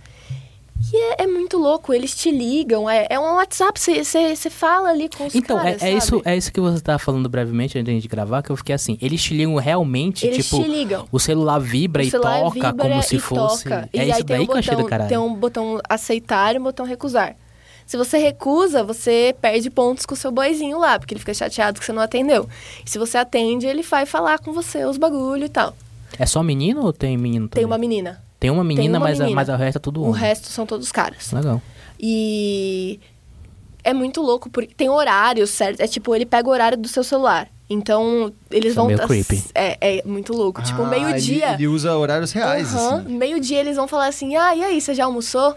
E 0.91 0.95
é, 0.95 1.23
é 1.23 1.27
muito 1.27 1.57
louco, 1.57 1.93
eles 1.93 2.15
te 2.15 2.31
ligam. 2.31 2.89
É, 2.89 3.05
é 3.09 3.19
um 3.19 3.35
WhatsApp, 3.35 3.77
você- 3.79 4.49
fala 4.49 4.89
ali 4.89 5.09
com 5.09 5.27
os 5.27 5.35
Então, 5.35 5.57
caras, 5.57 5.83
é, 5.83 5.89
é 5.91 5.93
isso, 5.93 6.21
é 6.25 6.37
isso 6.37 6.51
que 6.53 6.59
você 6.59 6.81
tava 6.81 6.97
falando 6.97 7.27
brevemente 7.29 7.77
antes 7.77 8.01
de 8.01 8.07
gravar, 8.07 8.41
que 8.41 8.49
eu 8.49 8.55
fiquei 8.55 8.73
assim, 8.73 8.97
eles 9.01 9.21
te 9.21 9.33
ligam 9.35 9.55
realmente, 9.55 10.25
Eles 10.25 10.45
tipo, 10.45 10.63
te 10.63 10.69
ligam. 10.69 11.05
o 11.11 11.19
celular 11.19 11.59
vibra 11.59 12.01
O 12.01 12.05
e 12.05 12.09
celular 12.09 12.39
toca 12.39 12.53
vibra 12.53 12.73
como 12.73 13.03
se 13.03 13.17
e 13.17 13.19
fosse. 13.19 13.63
toca. 13.65 13.89
É 13.93 14.05
e 14.05 14.09
isso 14.09 14.17
aí 14.17 14.23
daí 14.23 14.39
um 14.41 14.45
que 14.47 14.51
eu 14.53 14.57
achei 14.57 14.71
do 14.73 14.77
botão, 14.77 14.89
caralho. 14.89 15.09
tem 15.09 15.17
um 15.17 15.33
botão 15.35 15.79
aceitar 15.87 16.55
e 16.55 16.59
um 16.59 16.63
botão 16.63 16.85
recusar. 16.85 17.35
Se 17.89 17.97
você 17.97 18.19
recusa, 18.19 18.83
você 18.83 19.35
perde 19.41 19.67
pontos 19.67 20.05
com 20.05 20.13
o 20.13 20.15
seu 20.15 20.29
boizinho 20.31 20.77
lá, 20.77 20.99
porque 20.99 21.11
ele 21.11 21.19
fica 21.19 21.33
chateado 21.33 21.79
que 21.79 21.83
você 21.87 21.91
não 21.91 22.03
atendeu. 22.03 22.47
E 22.85 22.87
se 22.87 22.99
você 22.99 23.17
atende, 23.17 23.65
ele 23.65 23.81
vai 23.81 24.05
falar 24.05 24.37
com 24.37 24.53
você 24.53 24.85
os 24.85 24.95
bagulho 24.95 25.45
e 25.45 25.49
tal. 25.49 25.75
É 26.19 26.23
só 26.27 26.43
menino 26.43 26.83
ou 26.85 26.93
tem 26.93 27.17
menino 27.17 27.47
também? 27.47 27.61
Tem 27.61 27.65
uma 27.65 27.79
menina. 27.79 28.23
Tem 28.39 28.51
uma 28.51 28.63
menina, 28.63 28.99
uma 28.99 29.07
mas, 29.07 29.19
A, 29.19 29.23
menina. 29.23 29.35
mas 29.41 29.49
o 29.49 29.55
resto 29.55 29.77
é 29.77 29.79
tudo 29.79 30.01
O 30.01 30.09
homem. 30.09 30.21
resto 30.21 30.49
são 30.49 30.67
todos 30.67 30.91
caras. 30.91 31.31
Legal. 31.31 31.59
E 31.99 32.99
é 33.83 33.91
muito 33.91 34.21
louco 34.21 34.51
porque 34.51 34.71
tem 34.75 34.87
horário 34.87 35.47
certo. 35.47 35.81
É 35.81 35.87
tipo, 35.87 36.13
ele 36.15 36.27
pega 36.27 36.47
o 36.47 36.51
horário 36.51 36.77
do 36.77 36.87
seu 36.87 37.03
celular. 37.03 37.49
Então, 37.67 38.31
eles 38.51 38.73
Isso 38.73 38.79
é 38.79 38.81
vão. 38.81 38.85
meio 38.85 38.99
tá- 38.99 39.07
creepy. 39.07 39.43
É, 39.55 39.97
é 39.99 40.03
muito 40.05 40.31
louco. 40.33 40.61
tipo, 40.61 40.83
Ah, 40.83 40.87
meio-dia. 40.89 41.45
Ele, 41.47 41.53
ele 41.55 41.67
usa 41.67 41.97
horários 41.97 42.31
reais, 42.31 42.71
Aham, 42.71 42.99
assim. 42.99 43.17
Meio-dia 43.17 43.59
eles 43.59 43.77
vão 43.77 43.87
falar 43.87 44.05
assim: 44.09 44.35
ah, 44.35 44.55
e 44.55 44.63
aí, 44.63 44.79
você 44.79 44.93
já 44.93 45.05
almoçou? 45.05 45.55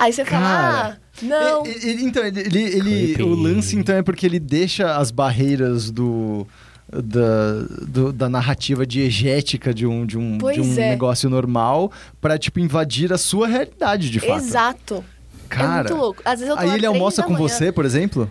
Aí 0.00 0.12
você 0.12 0.24
fala: 0.24 0.42
Cara, 0.42 0.98
ah, 0.98 1.24
não. 1.24 1.66
E- 1.66 1.70
e- 1.70 2.04
então, 2.04 2.24
ele, 2.24 2.40
ele, 2.58 3.22
o 3.22 3.34
lance 3.34 3.76
então 3.76 3.94
é 3.96 4.02
porque 4.02 4.24
ele 4.26 4.40
deixa 4.40 4.96
as 4.96 5.10
barreiras 5.10 5.90
do 5.90 6.46
da, 6.90 7.62
do- 7.86 8.12
da 8.12 8.28
narrativa 8.28 8.84
diegética 8.84 9.72
de 9.72 9.86
um, 9.86 10.04
de 10.04 10.18
um, 10.18 10.38
Pois 10.38 10.56
de 10.56 10.60
um 10.62 10.72
é. 10.72 10.90
negócio 10.90 11.30
normal 11.30 11.92
pra, 12.20 12.36
tipo, 12.38 12.58
invadir 12.58 13.12
a 13.12 13.18
sua 13.18 13.46
realidade, 13.46 14.10
de 14.10 14.18
fato. 14.18 14.38
Exato. 14.44 15.04
Cara, 15.48 15.88
é 15.88 15.92
muito 15.92 15.96
louco. 15.96 16.22
Às 16.24 16.40
vezes 16.40 16.48
eu 16.48 16.56
tô 16.56 16.62
aí 16.62 16.74
ele 16.74 16.86
almoça 16.86 17.22
com 17.22 17.32
manhã. 17.34 17.46
você, 17.48 17.70
por 17.70 17.84
exemplo? 17.84 18.30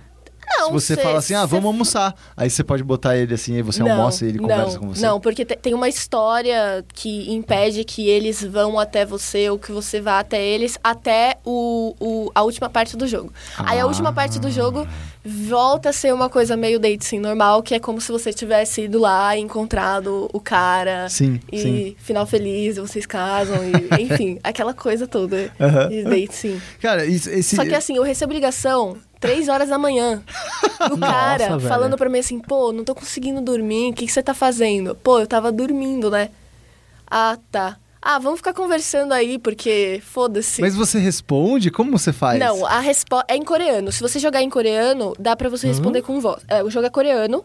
Não, 0.58 0.68
Se 0.68 0.72
você 0.74 0.96
cê- 0.96 1.02
fala 1.02 1.20
assim, 1.20 1.34
ah, 1.34 1.46
vamos 1.46 1.66
almoçar. 1.66 2.16
Aí 2.36 2.50
você 2.50 2.64
pode 2.64 2.84
botar 2.84 3.16
ele 3.18 3.34
assim, 3.34 3.56
aí 3.56 3.62
você 3.62 3.82
Não, 3.84 3.92
almoça 3.92 4.26
e 4.26 4.30
ele 4.30 4.40
conversa 4.40 4.74
não, 4.74 4.80
com 4.80 4.88
você. 4.94 5.02
Não, 5.06 5.20
porque 5.20 5.46
te- 5.46 5.56
tem 5.56 5.74
uma 5.74 5.88
história 5.88 6.84
que 6.94 7.32
impede 7.32 7.84
que 7.84 8.08
eles 8.10 8.44
vão 8.44 8.80
até 8.80 9.06
você 9.06 9.50
ou 9.50 9.58
que 9.60 9.72
você 9.72 10.02
vá 10.02 10.20
até 10.20 10.44
eles 10.44 10.78
até 10.84 11.38
o, 11.46 11.96
o- 12.00 12.32
a 12.34 12.42
última 12.44 12.70
parte 12.70 12.98
do 12.98 13.08
jogo. 13.08 13.32
Aí 13.58 13.80
a 13.80 13.86
última 13.86 14.12
parte 14.12 14.40
do 14.40 14.50
jogo 14.50 14.88
volta 15.24 15.90
a 15.90 15.94
ser 15.94 16.14
uma 16.14 16.30
coisa 16.30 16.56
meio 16.58 16.80
date 16.80 17.06
sim 17.06 17.20
normal, 17.20 17.62
que 17.62 17.76
é 17.76 17.80
como 17.80 18.00
se 18.02 18.12
você 18.12 18.32
tivesse 18.34 18.84
ido 18.84 19.00
lá 19.00 19.36
e 19.38 19.42
encontrado 19.42 20.30
o 20.34 20.40
cara. 20.40 21.08
Sim, 21.10 21.40
e 21.52 21.60
sim. 21.60 21.96
final 22.00 22.26
feliz, 22.26 22.78
vocês 22.78 23.06
casam, 23.06 23.58
e, 23.64 24.02
enfim, 24.04 24.40
aquela 24.44 24.74
coisa 24.74 25.08
toda 25.08 25.52
Aham. 25.60 25.90
de 25.90 26.04
date 26.04 26.36
sim. 26.36 26.62
Cara, 26.82 27.06
isso- 27.06 27.30
esse... 27.30 27.56
Só 27.56 27.64
que 27.66 27.76
assim, 27.76 27.96
eu 27.98 28.04
recebo 28.04 28.34
ligação 28.34 28.98
três 29.20 29.48
horas 29.50 29.70
da 29.70 29.78
manhã 29.78 30.24
do 30.90 30.98
cara 30.98 31.58
velho. 31.58 31.60
falando 31.62 31.98
pra 31.98 32.10
mim 32.10 32.20
assim, 32.20 32.40
pô, 32.40 32.72
não 32.72 32.84
tô 32.84 32.96
conseguindo 32.96 33.42
dormir, 33.42 33.92
o 33.92 33.94
que, 33.94 34.06
que 34.06 34.12
você 34.12 34.24
tá 34.24 34.34
fazendo? 34.34 34.96
Pô, 34.96 35.20
eu 35.20 35.28
tava 35.28 35.52
dormindo, 35.52 36.10
né? 36.10 36.30
Ah, 37.10 37.38
tá. 37.52 37.78
Ah, 38.02 38.18
vamos 38.18 38.40
ficar 38.40 38.54
conversando 38.54 39.14
aí, 39.14 39.38
porque 39.38 40.02
foda-se. 40.06 40.62
Mas 40.62 40.74
você 40.74 41.00
responde? 41.00 41.70
Como 41.70 41.92
você 41.92 42.14
faz? 42.14 42.40
Não, 42.40 42.66
a 42.66 42.80
resposta 42.80 43.26
é 43.28 43.36
em 43.36 43.44
coreano. 43.44 43.92
Se 43.92 44.02
você 44.02 44.20
jogar 44.20 44.42
em 44.42 44.50
coreano, 44.50 45.14
dá 45.20 45.36
pra 45.36 45.50
você 45.50 45.68
responder 45.68 46.02
com 46.02 46.22
voz. 46.22 46.42
É, 46.48 46.64
o 46.64 46.70
jogo 46.70 46.88
é 46.88 46.90
coreano, 46.90 47.44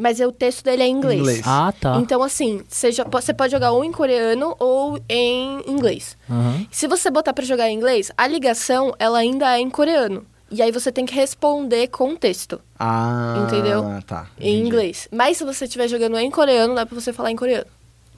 mas 0.00 0.18
o 0.18 0.32
texto 0.32 0.64
dele 0.64 0.82
é 0.82 0.86
em 0.88 0.90
inglês. 0.92 1.20
Inglês. 1.20 1.42
Ah, 1.46 1.72
tá. 1.80 1.98
Então, 1.98 2.20
assim, 2.20 2.62
você, 2.68 2.90
jo- 2.90 3.04
você 3.08 3.32
pode 3.32 3.52
jogar 3.52 3.70
ou 3.70 3.84
em 3.84 3.92
coreano 3.92 4.56
ou 4.58 4.98
em 5.08 5.62
inglês. 5.70 6.16
Aham. 6.28 6.66
Se 6.68 6.88
você 6.88 7.08
botar 7.08 7.32
pra 7.32 7.44
jogar 7.44 7.70
em 7.70 7.76
inglês, 7.76 8.10
a 8.16 8.26
ligação, 8.26 8.92
ela 8.98 9.18
ainda 9.18 9.56
é 9.56 9.60
em 9.60 9.70
coreano. 9.70 10.26
E 10.50 10.62
aí 10.62 10.70
você 10.70 10.92
tem 10.92 11.04
que 11.04 11.14
responder 11.14 11.88
com 11.88 12.14
texto, 12.14 12.60
Ah, 12.78 13.34
Entendeu? 13.46 13.82
tá. 14.06 14.28
em 14.38 14.50
entendi. 14.54 14.66
inglês. 14.68 15.08
Mas 15.12 15.36
se 15.38 15.44
você 15.44 15.64
estiver 15.64 15.88
jogando 15.88 16.16
em 16.18 16.30
coreano, 16.30 16.74
dá 16.74 16.86
pra 16.86 16.94
você 16.98 17.12
falar 17.12 17.30
em 17.32 17.36
coreano. 17.36 17.66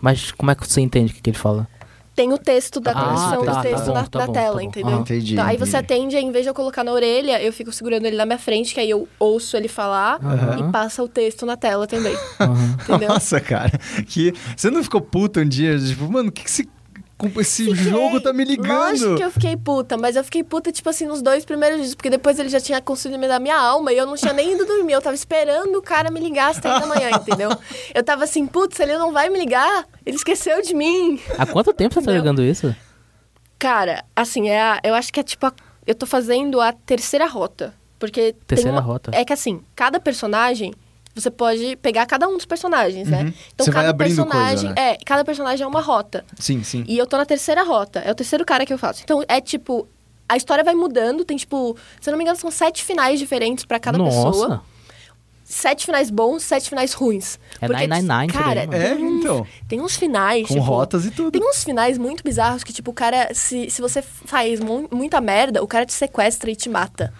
Mas 0.01 0.31
como 0.33 0.51
é 0.51 0.55
que 0.55 0.67
você 0.67 0.81
entende 0.81 1.13
o 1.13 1.15
que, 1.17 1.23
que 1.23 1.31
ele 1.31 1.39
fala? 1.39 1.67
Tem 2.15 2.33
o 2.33 2.37
texto 2.39 2.81
da 2.81 2.91
Ah, 2.91 2.95
tradução 2.95 3.45
tá, 3.45 3.51
do 3.53 3.55
tá 3.55 3.63
texto 3.63 3.87
bom, 3.87 3.95
na, 3.95 4.07
tá 4.07 4.19
na 4.19 4.27
bom, 4.27 4.33
tela, 4.33 4.57
tá 4.57 4.63
entendeu? 4.65 4.91
Aham. 4.95 5.01
Entendi, 5.03 5.37
Tá, 5.37 5.47
aí 5.47 5.55
entendi. 5.57 5.71
você 5.71 5.77
atende, 5.77 6.17
aí, 6.17 6.25
em 6.25 6.33
vez 6.33 6.45
de 6.45 6.51
eu 6.51 6.55
colocar 6.55 6.83
na 6.83 6.93
orelha, 6.93 7.41
eu 7.41 7.53
fico 7.53 7.71
segurando 7.73 8.07
ele 8.07 8.17
na 8.17 8.27
minha 8.27 8.39
frente, 8.39 8.75
que 8.75 8.81
aí 8.81 8.91
eu 8.91 9.09
ouço 9.21 9.57
ele 9.57 9.69
falar 9.69 10.19
Aham. 10.23 10.69
e 10.69 10.73
passa 10.73 11.01
o 11.03 11.09
texto 11.09 11.47
na 11.47 11.57
tela 11.57 11.87
também. 11.87 12.15
Aham. 12.41 12.77
Entendeu? 12.83 13.09
Nossa, 13.15 13.41
cara. 13.41 13.71
Que... 14.07 14.35
Você 14.57 14.69
não 14.69 14.83
ficou 14.83 15.01
puta 15.01 15.41
um 15.41 15.49
dia? 15.49 15.79
Tipo, 15.79 16.11
mano, 16.11 16.29
o 16.31 16.33
que, 16.33 16.43
que 16.43 16.51
esse, 16.51 16.69
esse 17.41 17.65
Fiquei. 17.65 17.75
jogo 17.91 18.21
tá 18.21 18.33
me 18.33 18.45
ligando? 18.45 18.69
Lógico 18.91 19.17
que 19.17 19.23
eu 19.25 19.31
fiquei 19.31 19.57
puta, 19.57 19.97
mas 19.97 20.15
eu 20.17 20.23
fiquei 20.25 20.45
puta, 20.45 20.71
tipo 20.71 20.89
assim, 20.89 21.07
nos 21.07 21.21
dois 21.21 21.45
primeiros 21.45 21.79
dias, 21.81 21.95
porque 21.95 22.09
depois 22.11 22.39
ele 22.39 22.49
já 22.49 22.61
tinha 22.61 22.81
conseguido 22.81 23.19
me 23.21 23.27
dar 23.27 23.41
minha 23.41 23.59
alma 23.59 23.93
e 23.93 23.97
eu 23.99 24.07
não 24.07 24.15
tinha 24.15 24.33
nem 24.33 24.53
ido 24.55 24.65
dormir. 24.65 24.93
Eu 24.93 25.03
tava 25.03 25.15
esperando 25.17 25.77
o 25.77 25.83
cara 25.83 26.11
me 26.11 26.21
ligar 26.21 26.51
às 26.51 26.59
três 26.59 26.79
da 26.81 26.87
manhã, 26.87 27.11
entendeu? 27.17 27.51
Eu 27.95 28.03
tava 28.05 28.25
assim, 28.25 28.47
putz, 28.47 28.79
ele 28.81 28.97
não 28.97 29.13
vai 29.13 29.29
me 29.29 29.39
ligar, 29.39 29.87
ele 30.07 30.17
esqueceu 30.17 30.63
de 30.63 30.75
mim. 30.75 31.21
Há 31.37 31.45
quanto 31.47 31.73
tempo 31.73 31.93
você 31.95 32.01
tá 32.03 32.11
Não. 32.13 32.19
jogando 32.19 32.43
isso? 32.43 32.75
Cara, 33.59 34.05
assim, 34.15 34.49
é 34.49 34.61
a- 34.61 34.81
eu 34.85 34.95
acho 34.95 35.13
que 35.13 35.19
é 35.21 35.23
tipo, 35.23 35.45
a- 35.47 35.53
eu 35.87 35.95
tô 35.95 36.07
fazendo 36.07 36.61
a 36.61 36.73
terceira 36.73 37.27
rota. 37.27 37.75
Porque 37.99 38.33
tem 38.33 38.41
Terceira 38.47 38.71
uma- 38.73 38.81
rota. 38.81 39.11
É 39.13 39.25
que 39.25 39.33
assim, 39.33 39.61
cada 39.75 39.99
personagem, 39.99 40.73
você 41.21 41.31
pode 41.31 41.77
pegar 41.77 42.07
cada 42.07 42.29
um 42.29 42.37
dos 42.37 42.45
personagens, 42.47 43.09
né? 43.09 43.23
Uhum. 43.23 43.33
Então 43.55 43.65
Você 43.65 43.71
vai 43.71 43.83
cada 43.83 43.91
abrindo 43.91 44.17
coisa, 44.17 44.31
personagem. 44.31 44.71
né? 44.71 44.75
É, 44.93 44.99
cada 45.05 45.25
personagem 45.25 45.65
é 45.65 45.67
uma 45.67 45.81
rota. 45.81 46.25
Sim, 46.39 46.63
sim. 46.63 46.85
E 46.87 46.97
eu 46.99 47.07
tô 47.07 47.17
na 47.17 47.25
terceira 47.27 47.63
rota. 47.63 48.01
É 48.01 48.11
o 48.11 48.15
terceiro 48.15 48.45
cara 48.45 48.65
que 48.67 48.73
eu 48.73 48.79
faço. 48.79 49.03
Então 49.05 49.23
é 49.29 49.41
tipo. 49.41 49.87
A 50.31 50.37
história 50.37 50.63
vai 50.63 50.75
mudando, 50.75 51.25
tem 51.25 51.39
tipo, 51.39 51.75
se 52.01 52.11
eu 52.11 52.13
não 52.13 52.19
me 52.19 52.23
engano, 52.25 52.37
são 52.39 52.51
sete 52.51 52.85
finais 52.85 53.19
diferentes 53.19 53.65
pra 53.65 53.81
cada 53.81 53.97
Nossa. 53.97 54.31
pessoa. 54.31 54.63
Sete 55.43 55.87
finais 55.87 56.11
bons, 56.11 56.43
sete 56.43 56.69
finais 56.69 56.93
ruins. 56.93 57.39
É 57.59 57.67
Porque, 57.67 57.87
999 57.87 58.27
isso 58.27 58.39
cara, 58.39 58.67
mano. 58.67 58.75
É, 58.75 58.95
tem 58.95 59.05
uns- 59.07 59.21
então. 59.25 59.47
Tem 59.67 59.81
uns 59.81 59.97
finais. 59.97 60.47
Com 60.47 60.53
tipo, 60.55 60.67
rotas 60.67 61.07
e 61.07 61.11
tudo. 61.11 61.31
Tem 61.31 61.43
uns 61.43 61.65
finais 61.65 61.97
muito 61.97 62.23
bizarros 62.23 62.63
que, 62.63 62.71
tipo, 62.75 62.91
o 62.91 62.95
cara, 62.95 63.31
se, 63.33 63.71
se 63.71 63.81
você 63.81 64.03
faz 64.03 64.61
mu- 64.61 64.87
muita 64.93 65.19
merda, 65.23 65.63
o 65.63 65.67
cara 65.67 65.87
te 65.87 65.95
sequestra 65.95 66.51
e 66.51 66.55
te 66.57 66.69
mata. 66.69 67.15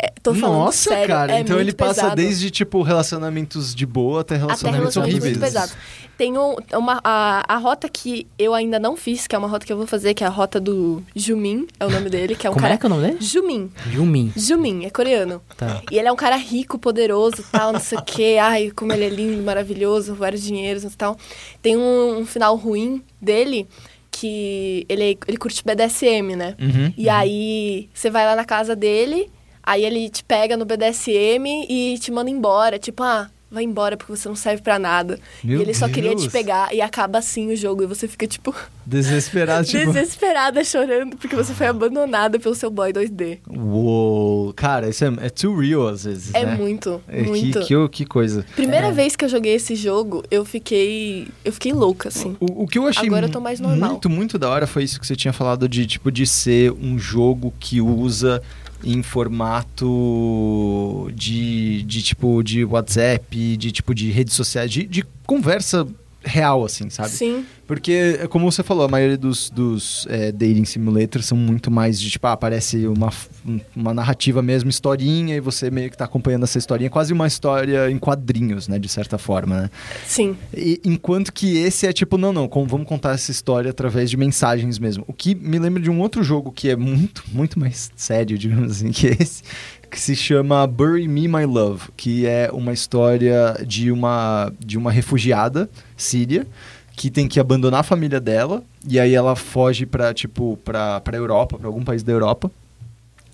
É, 0.00 0.12
tô 0.22 0.32
falando 0.34 0.58
Nossa, 0.58 0.90
sério, 0.90 1.08
cara. 1.08 1.32
é 1.36 1.40
então 1.40 1.56
muito 1.56 1.68
ele 1.68 1.74
passa 1.76 1.94
pesado. 2.02 2.16
desde, 2.16 2.50
tipo, 2.50 2.82
relacionamentos 2.82 3.74
de 3.74 3.84
boa 3.84 4.20
até 4.20 4.34
até 4.36 4.40
relacionamentos 4.44 4.94
relacionamentos 4.94 5.24
horríveis. 5.24 5.36
muito 5.38 5.40
pesados. 5.52 5.74
Tem 6.16 6.36
um- 6.36 6.56
uma, 6.74 7.00
a, 7.04 7.44
a 7.54 7.56
rota 7.58 7.88
que 7.88 8.26
eu 8.38 8.52
ainda 8.54 8.78
não 8.78 8.96
fiz, 8.96 9.26
que 9.26 9.34
é 9.34 9.38
uma 9.38 9.46
rota 9.48 9.64
que 9.66 9.72
eu 9.72 9.76
vou 9.76 9.86
fazer, 9.86 10.14
que 10.14 10.22
é 10.24 10.26
a 10.26 10.30
rota 10.30 10.58
do 10.60 11.02
Jumin, 11.14 11.66
é 11.78 11.86
o 11.86 11.90
nome 11.90 12.08
dele, 12.10 12.34
que 12.34 12.46
é 12.46 12.50
um 12.50 12.52
Como 12.54 12.62
cara... 12.62 12.74
é 12.74 12.76
que 12.78 12.84
é 12.84 12.88
o 12.88 12.90
nome 12.90 13.02
dele? 13.06 13.18
Jumin. 13.20 13.70
Yumin. 13.92 14.32
Jumin, 14.36 14.84
é 14.84 14.90
coreano. 14.90 15.40
Tá. 15.56 15.80
E 15.90 15.98
ele 15.98 16.08
é 16.08 16.12
um 16.12 16.16
cara 16.16 16.36
rico, 16.36 16.78
poderoso, 16.78 17.44
tal, 17.52 17.72
não 17.72 17.80
sei 17.80 17.98
o 17.98 18.02
quê. 18.02 18.36
Ai, 18.40 18.70
como 18.74 18.92
ele 18.92 19.04
é 19.04 19.08
lindo, 19.08 19.42
maravilhoso, 19.42 20.14
vários 20.14 20.42
dinheiros 20.42 20.82
e 20.84 20.90
tal. 20.96 21.16
Tem 21.62 21.76
um, 21.76 22.18
um 22.18 22.26
final 22.26 22.56
ruim 22.56 23.02
dele 23.20 23.68
que 24.10 24.84
ele, 24.88 25.16
ele 25.28 25.36
curte 25.36 25.62
BDSM, 25.64 26.34
né? 26.36 26.56
Uhum. 26.60 26.92
E 26.96 27.08
aí 27.08 27.88
você 27.94 28.10
vai 28.10 28.24
lá 28.26 28.34
na 28.34 28.44
casa 28.44 28.74
dele, 28.74 29.30
aí 29.70 29.84
ele 29.84 30.08
te 30.08 30.24
pega 30.24 30.56
no 30.56 30.64
BDSM 30.64 31.66
e 31.68 31.98
te 31.98 32.10
manda 32.10 32.30
embora. 32.30 32.78
Tipo, 32.78 33.02
ah, 33.02 33.28
vai 33.50 33.64
embora 33.64 33.96
porque 33.96 34.14
você 34.14 34.28
não 34.28 34.36
serve 34.36 34.62
pra 34.62 34.78
nada. 34.78 35.18
Meu 35.42 35.58
e 35.58 35.62
ele 35.62 35.72
só 35.74 35.88
queria 35.88 36.14
te 36.14 36.28
pegar 36.30 36.74
e 36.74 36.80
acaba 36.80 37.18
assim 37.18 37.50
o 37.52 37.56
jogo. 37.56 37.82
E 37.82 37.86
você 37.86 38.06
fica, 38.08 38.26
tipo, 38.26 38.54
Desesperado, 38.84 39.64
tipo... 39.68 39.92
desesperada, 39.92 40.62
chorando, 40.64 41.16
porque 41.16 41.34
você 41.36 41.52
foi 41.54 41.66
abandonada 41.66 42.38
pelo 42.38 42.54
seu 42.54 42.70
boy 42.70 42.92
2D. 42.92 43.38
Uou. 43.48 44.52
Cara, 44.54 44.88
isso 44.88 45.04
é, 45.04 45.08
é 45.22 45.30
too 45.30 45.56
real 45.58 45.88
às 45.88 46.04
vezes, 46.04 46.34
É 46.34 46.44
né? 46.44 46.56
muito, 46.56 47.00
É, 47.08 47.22
que- 47.22 47.28
muito. 47.28 47.60
Que, 47.60 47.88
que, 47.90 48.04
coisa. 48.06 48.44
Primeira 48.56 48.90
vez 48.92 49.14
que 49.16 49.24
eu 49.24 49.28
joguei 49.28 49.54
esse 49.54 49.74
jogo, 49.74 50.22
eu 50.30 50.44
fiquei. 50.44 51.28
Eu 51.44 51.52
fiquei 51.52 51.72
louca, 51.72 52.08
assim. 52.08 52.36
O, 52.40 52.64
o 52.64 52.66
que 52.66 52.78
eu 52.78 52.86
achei 52.86 53.06
Agora 53.06 53.26
eu 53.26 53.30
tô 53.30 53.40
mais 53.40 53.60
normal. 53.60 53.90
muito, 53.90 54.10
muito 54.10 54.38
da 54.38 54.48
hora 54.48 54.66
foi 54.66 54.84
isso 54.84 54.98
que 55.00 55.06
você 55.06 55.14
tinha 55.16 55.32
falado 55.32 55.68
de, 55.68 55.86
tipo, 55.86 56.10
de 56.10 56.26
ser 56.26 56.72
um 56.72 56.98
jogo 56.98 57.52
que 57.60 57.80
usa 57.80 58.42
em 58.84 59.02
formato 59.02 61.10
de, 61.14 61.82
de 61.82 62.02
tipo, 62.02 62.42
de 62.42 62.64
WhatsApp, 62.64 63.56
de 63.56 63.72
tipo, 63.72 63.94
de 63.94 64.10
redes 64.10 64.34
sociais, 64.34 64.70
de, 64.70 64.84
de 64.84 65.04
conversa 65.26 65.86
real, 66.28 66.64
assim, 66.64 66.88
sabe? 66.90 67.10
Sim. 67.10 67.44
Porque, 67.66 68.20
como 68.30 68.50
você 68.50 68.62
falou, 68.62 68.84
a 68.84 68.88
maioria 68.88 69.16
dos, 69.18 69.50
dos 69.50 70.06
é, 70.08 70.32
dating 70.32 70.64
simulators 70.64 71.26
são 71.26 71.36
muito 71.36 71.70
mais 71.70 72.00
de, 72.00 72.08
tipo, 72.08 72.26
ah, 72.26 72.32
aparece 72.32 72.86
uma, 72.86 73.10
um- 73.46 73.60
uma 73.76 73.92
narrativa 73.92 74.40
mesmo, 74.40 74.70
historinha, 74.70 75.36
e 75.36 75.40
você 75.40 75.70
meio 75.70 75.90
que 75.90 75.96
tá 75.96 76.04
acompanhando 76.06 76.44
essa 76.44 76.56
historinha, 76.56 76.88
quase 76.88 77.12
uma 77.12 77.26
história 77.26 77.90
em 77.90 77.98
quadrinhos, 77.98 78.68
né, 78.68 78.78
de 78.78 78.88
certa 78.88 79.18
forma, 79.18 79.62
né? 79.62 79.70
Sim. 80.06 80.36
E- 80.56 80.80
enquanto 80.84 81.30
que 81.32 81.58
esse 81.58 81.86
é 81.86 81.92
tipo, 81.92 82.16
não, 82.16 82.32
não, 82.32 82.48
com- 82.48 82.66
vamos 82.66 82.86
contar 82.86 83.12
essa 83.14 83.30
história 83.30 83.70
através 83.70 84.08
de 84.08 84.16
mensagens 84.16 84.78
mesmo. 84.78 85.04
O 85.06 85.12
que 85.12 85.34
me 85.34 85.58
lembra 85.58 85.82
de 85.82 85.90
um 85.90 86.00
outro 86.00 86.22
jogo 86.22 86.50
que 86.50 86.70
é 86.70 86.76
muito, 86.76 87.22
muito 87.32 87.58
mais 87.60 87.90
sério, 87.96 88.38
digamos 88.38 88.70
assim, 88.72 88.90
que 88.92 89.08
esse, 89.08 89.42
que 89.90 90.00
se 90.00 90.14
chama 90.14 90.66
Bury 90.66 91.08
Me 91.08 91.26
My 91.26 91.44
Love, 91.44 91.88
que 91.96 92.26
é 92.26 92.50
uma 92.52 92.72
história 92.72 93.56
de 93.66 93.90
uma, 93.90 94.52
de 94.58 94.76
uma 94.76 94.92
refugiada 94.92 95.68
síria 95.96 96.46
que 96.92 97.10
tem 97.10 97.28
que 97.28 97.38
abandonar 97.38 97.80
a 97.80 97.84
família 97.84 98.20
dela 98.20 98.62
e 98.86 98.98
aí 98.98 99.14
ela 99.14 99.36
foge 99.36 99.86
pra, 99.86 100.12
tipo, 100.12 100.58
pra 100.64 101.00
Europa, 101.12 101.56
pra 101.58 101.68
algum 101.68 101.84
país 101.84 102.02
da 102.02 102.12
Europa. 102.12 102.50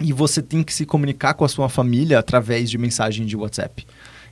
E 0.01 0.13
você 0.13 0.43
tem 0.43 0.63
que 0.63 0.75
se 0.75 0.85
comunicar 0.85 1.35
com 1.35 1.45
a 1.45 1.49
sua 1.49 1.69
família 1.69 2.19
através 2.19 2.69
de 2.69 2.77
mensagem 2.77 3.25
de 3.25 3.37
WhatsApp. 3.37 3.87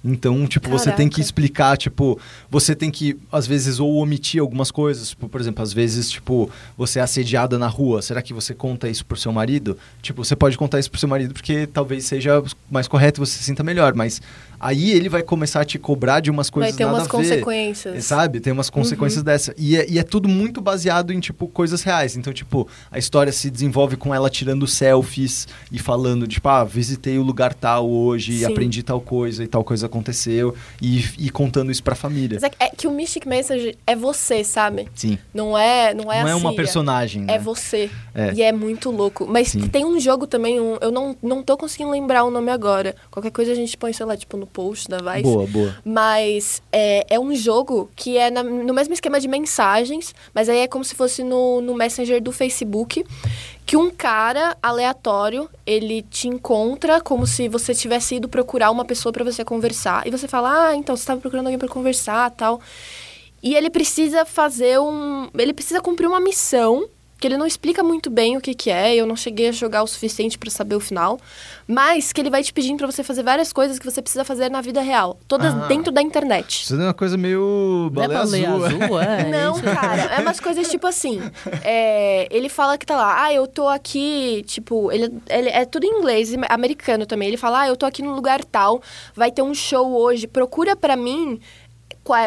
Então, 0.05 0.47
tipo, 0.47 0.69
você 0.69 0.91
tem 0.91 1.09
que 1.09 1.17
Caraca. 1.17 1.21
explicar, 1.21 1.77
tipo, 1.77 2.19
você 2.51 2.75
tem 2.75 2.91
que, 2.91 3.17
às 3.31 3.47
vezes, 3.47 3.79
ou 3.79 3.97
omitir 3.97 4.41
algumas 4.41 4.71
coisas. 4.71 5.11
Tipo, 5.11 5.29
por 5.29 5.41
exemplo, 5.41 5.63
às 5.63 5.73
vezes, 5.73 6.11
tipo, 6.11 6.51
você 6.77 6.99
é 6.99 7.03
assediada 7.03 7.59
na 7.59 7.69
rua. 7.69 8.03
Será 8.03 8.21
que 8.21 8.35
você 8.35 8.53
conta 8.55 8.89
isso 8.89 9.07
pro 9.07 9.17
seu 9.17 9.33
marido? 9.33 9.79
Tipo, 10.01 10.25
você 10.25 10.35
pode 10.35 10.59
contar 10.59 10.81
isso 10.81 10.91
pro 10.91 10.99
seu 10.99 11.09
marido 11.09 11.33
porque 11.33 11.67
talvez 11.67 12.05
seja 12.05 12.43
mais 12.71 12.89
correto 12.89 13.21
e 13.21 13.25
você 13.27 13.39
se 13.39 13.45
sinta 13.45 13.63
melhor. 13.63 13.95
Mas 13.95 14.21
aí 14.63 14.91
ele 14.93 15.09
vai 15.09 15.23
começar 15.23 15.61
a 15.61 15.65
te 15.65 15.79
cobrar 15.79 16.21
de 16.21 16.31
umas 16.31 16.49
coisas 16.49 16.71
Vai 16.73 16.79
ter 16.79 16.85
umas 16.85 17.07
consequências. 17.09 18.05
Sabe? 18.05 18.41
Tem 18.41 18.53
umas 18.53 18.71
consequências 18.71 19.19
Uhum. 19.19 19.25
dessa. 19.25 19.55
E 19.59 19.77
é, 19.77 19.87
e 19.89 19.99
é 19.99 20.03
tudo 20.03 20.29
muito 20.29 20.61
baseado 20.61 21.13
em, 21.13 21.21
tipo, 21.21 21.49
coisas 21.49 21.83
reais. 21.83 22.17
Então, 22.17 22.33
tipo, 22.33 22.69
a 22.91 22.99
história 22.99 23.33
se 23.33 23.51
desenvolve 23.51 23.97
com 23.97 24.15
ela 24.15 24.31
tirando 24.31 24.67
selfies 24.67 25.49
e 25.71 25.79
falando, 25.79 26.27
tipo, 26.27 26.49
ah, 26.49 26.65
visitei 26.65 27.19
o 27.19 27.23
lugar 27.23 27.53
tal 27.55 27.89
hoje, 27.91 28.39
Sim. 28.39 28.45
aprendi 28.45 28.83
tal 28.83 29.01
coisa 29.01 29.43
e 29.43 29.47
tal 29.47 29.65
coisa 29.65 29.87
aconteceu. 29.87 30.55
E, 30.81 31.05
e 31.19 31.31
contando 31.31 31.71
isso 31.73 31.83
pra 31.83 31.95
família. 31.95 32.39
Mas 32.41 32.51
é, 32.59 32.69
que- 32.71 32.87
é 32.87 32.91
o 32.91 32.93
Mystic 32.93 33.27
Message 33.27 33.77
é 33.87 33.97
você, 33.97 34.45
sabe? 34.45 34.89
Sim. 34.95 35.19
Não 35.35 35.57
é, 35.59 35.93
não 35.95 36.13
é 36.13 36.21
Não 36.23 36.29
é 36.29 36.35
uma 36.35 36.55
personagem, 36.55 37.23
né? 37.23 37.35
É 37.35 37.39
você. 37.39 37.91
É. 38.15 38.33
E 38.35 38.43
é 38.43 38.53
muito 38.53 38.91
louco. 38.91 39.27
Mas 39.27 39.49
Sim. 39.49 39.67
tem 39.69 39.85
um 39.85 39.99
jogo 39.99 40.27
também, 40.27 40.61
um- 40.61 40.77
eu 40.81 40.91
não, 40.91 41.17
não 41.23 41.43
tô 41.43 41.57
conseguindo 41.57 41.91
lembrar 41.91 42.25
o 42.25 42.31
nome 42.31 42.51
agora. 42.51 42.95
Qualquer 43.11 43.31
coisa 43.31 43.53
a 43.53 43.55
gente 43.55 43.77
põe, 43.77 43.93
sei 43.93 44.05
lá, 44.07 44.17
tipo, 44.17 44.37
no 44.37 44.47
post 44.53 44.89
da 44.89 44.99
Vice. 44.99 45.23
Boa, 45.23 45.47
boa. 45.47 45.77
Mas 45.85 46.63
é, 46.73 47.07
é 47.09 47.19
um 47.21 47.35
jogo 47.35 47.91
que 47.97 48.17
é 48.17 48.31
na- 48.31 48.43
no 48.43 48.73
mesmo 48.75 48.93
esquema 48.95 49.19
de 49.19 49.27
mensagens, 49.29 50.15
mas 50.35 50.49
aí 50.49 50.59
é 50.59 50.69
como 50.69 50.85
se 50.85 50.95
fosse 50.95 51.23
no, 51.23 51.61
no 51.61 51.75
Messenger 51.75 52.23
do 52.23 52.31
Facebook, 52.33 53.05
que 53.65 53.77
um 53.77 53.91
cara 53.91 54.57
aleatório, 54.63 55.49
ele 55.65 56.03
te 56.03 56.29
encontra 56.29 57.01
como 57.01 57.27
se 57.27 57.49
você 57.49 57.75
tivesse 57.75 58.17
ido 58.17 58.29
procurar 58.29 58.71
uma 58.71 58.85
pessoa 58.85 59.13
pra 59.13 59.25
você 59.25 59.45
conversar. 59.45 60.07
E 60.07 60.11
você 60.11 60.27
fala, 60.29 60.69
ah, 60.69 60.77
então 60.77 60.97
você 60.97 61.03
estava 61.03 61.21
procurando 61.21 61.47
alguém 61.47 61.59
pra 61.59 61.69
conversar 61.69 62.31
tal. 62.33 62.61
E 63.43 63.55
ele 63.57 63.71
precisa 63.71 64.25
fazer 64.25 64.79
um. 64.81 65.29
Ele 65.37 65.53
precisa 65.53 65.81
cumprir 65.81 66.07
uma 66.07 66.21
missão. 66.21 66.89
Que 67.23 67.29
ele 67.29 67.37
não 67.37 67.47
explica 67.47 67.85
muito 67.85 68.11
bem 68.11 68.37
o 68.37 68.41
que, 68.41 68.53
que 68.53 68.69
é, 68.69 68.97
eu 68.97 69.07
não 69.07 69.15
cheguei 69.15 69.49
a 69.49 69.53
jogar 69.53 69.85
o 69.85 69.87
suficiente 69.87 70.37
pra 70.37 70.51
saber 70.51 70.75
o 70.75 70.81
final. 70.81 71.21
Mas 71.69 72.13
que 72.13 72.21
ele 72.21 72.29
vai 72.29 72.43
te 72.43 72.53
pedindo 72.53 72.79
pra 72.79 72.91
você 72.91 73.05
fazer 73.05 73.23
várias 73.23 73.53
coisas 73.53 73.79
que 73.79 73.85
você 73.89 74.03
precisa 74.03 74.25
fazer 74.25 74.51
na 74.51 74.61
vida 74.61 74.81
real. 74.81 75.17
Todas 75.29 75.55
Ah. 75.55 75.67
dentro 75.69 75.93
da 75.93 76.03
internet. 76.03 76.65
Isso 76.65 76.75
é 76.75 76.79
uma 76.79 76.93
coisa 76.93 77.17
meio 77.17 77.89
Não 77.95 78.03
é 78.03 78.17
azul. 78.17 78.65
azul, 78.65 79.01
é? 79.01 79.31
Não, 79.31 79.53
isso. 79.55 79.63
cara, 79.63 80.03
é 80.17 80.21
umas 80.21 80.41
coisas 80.41 80.69
tipo 80.69 80.85
assim. 80.85 81.21
é, 81.63 82.27
ele 82.29 82.49
fala 82.49 82.77
que 82.77 82.85
tá 82.85 82.97
lá, 82.97 83.23
ah, 83.27 83.33
eu 83.33 83.47
tô 83.47 83.69
aqui, 83.69 84.43
tipo, 84.45 84.91
ele, 84.91 85.09
ele 85.31 85.49
é 85.49 85.65
tudo 85.65 85.85
em 85.87 85.99
inglês, 86.01 86.35
americano 86.49 87.07
também. 87.07 87.29
Ele 87.29 87.37
fala, 87.37 87.61
ah, 87.61 87.69
eu 87.69 87.77
tô 87.77 87.87
aqui 87.87 88.03
no 88.03 88.13
lugar 88.17 88.45
tal, 88.45 88.83
vai 89.15 89.31
ter 89.31 89.43
um 89.43 89.55
show 89.55 89.93
hoje, 89.93 90.27
procura 90.27 90.75
pra 90.75 90.97
mim 90.97 91.39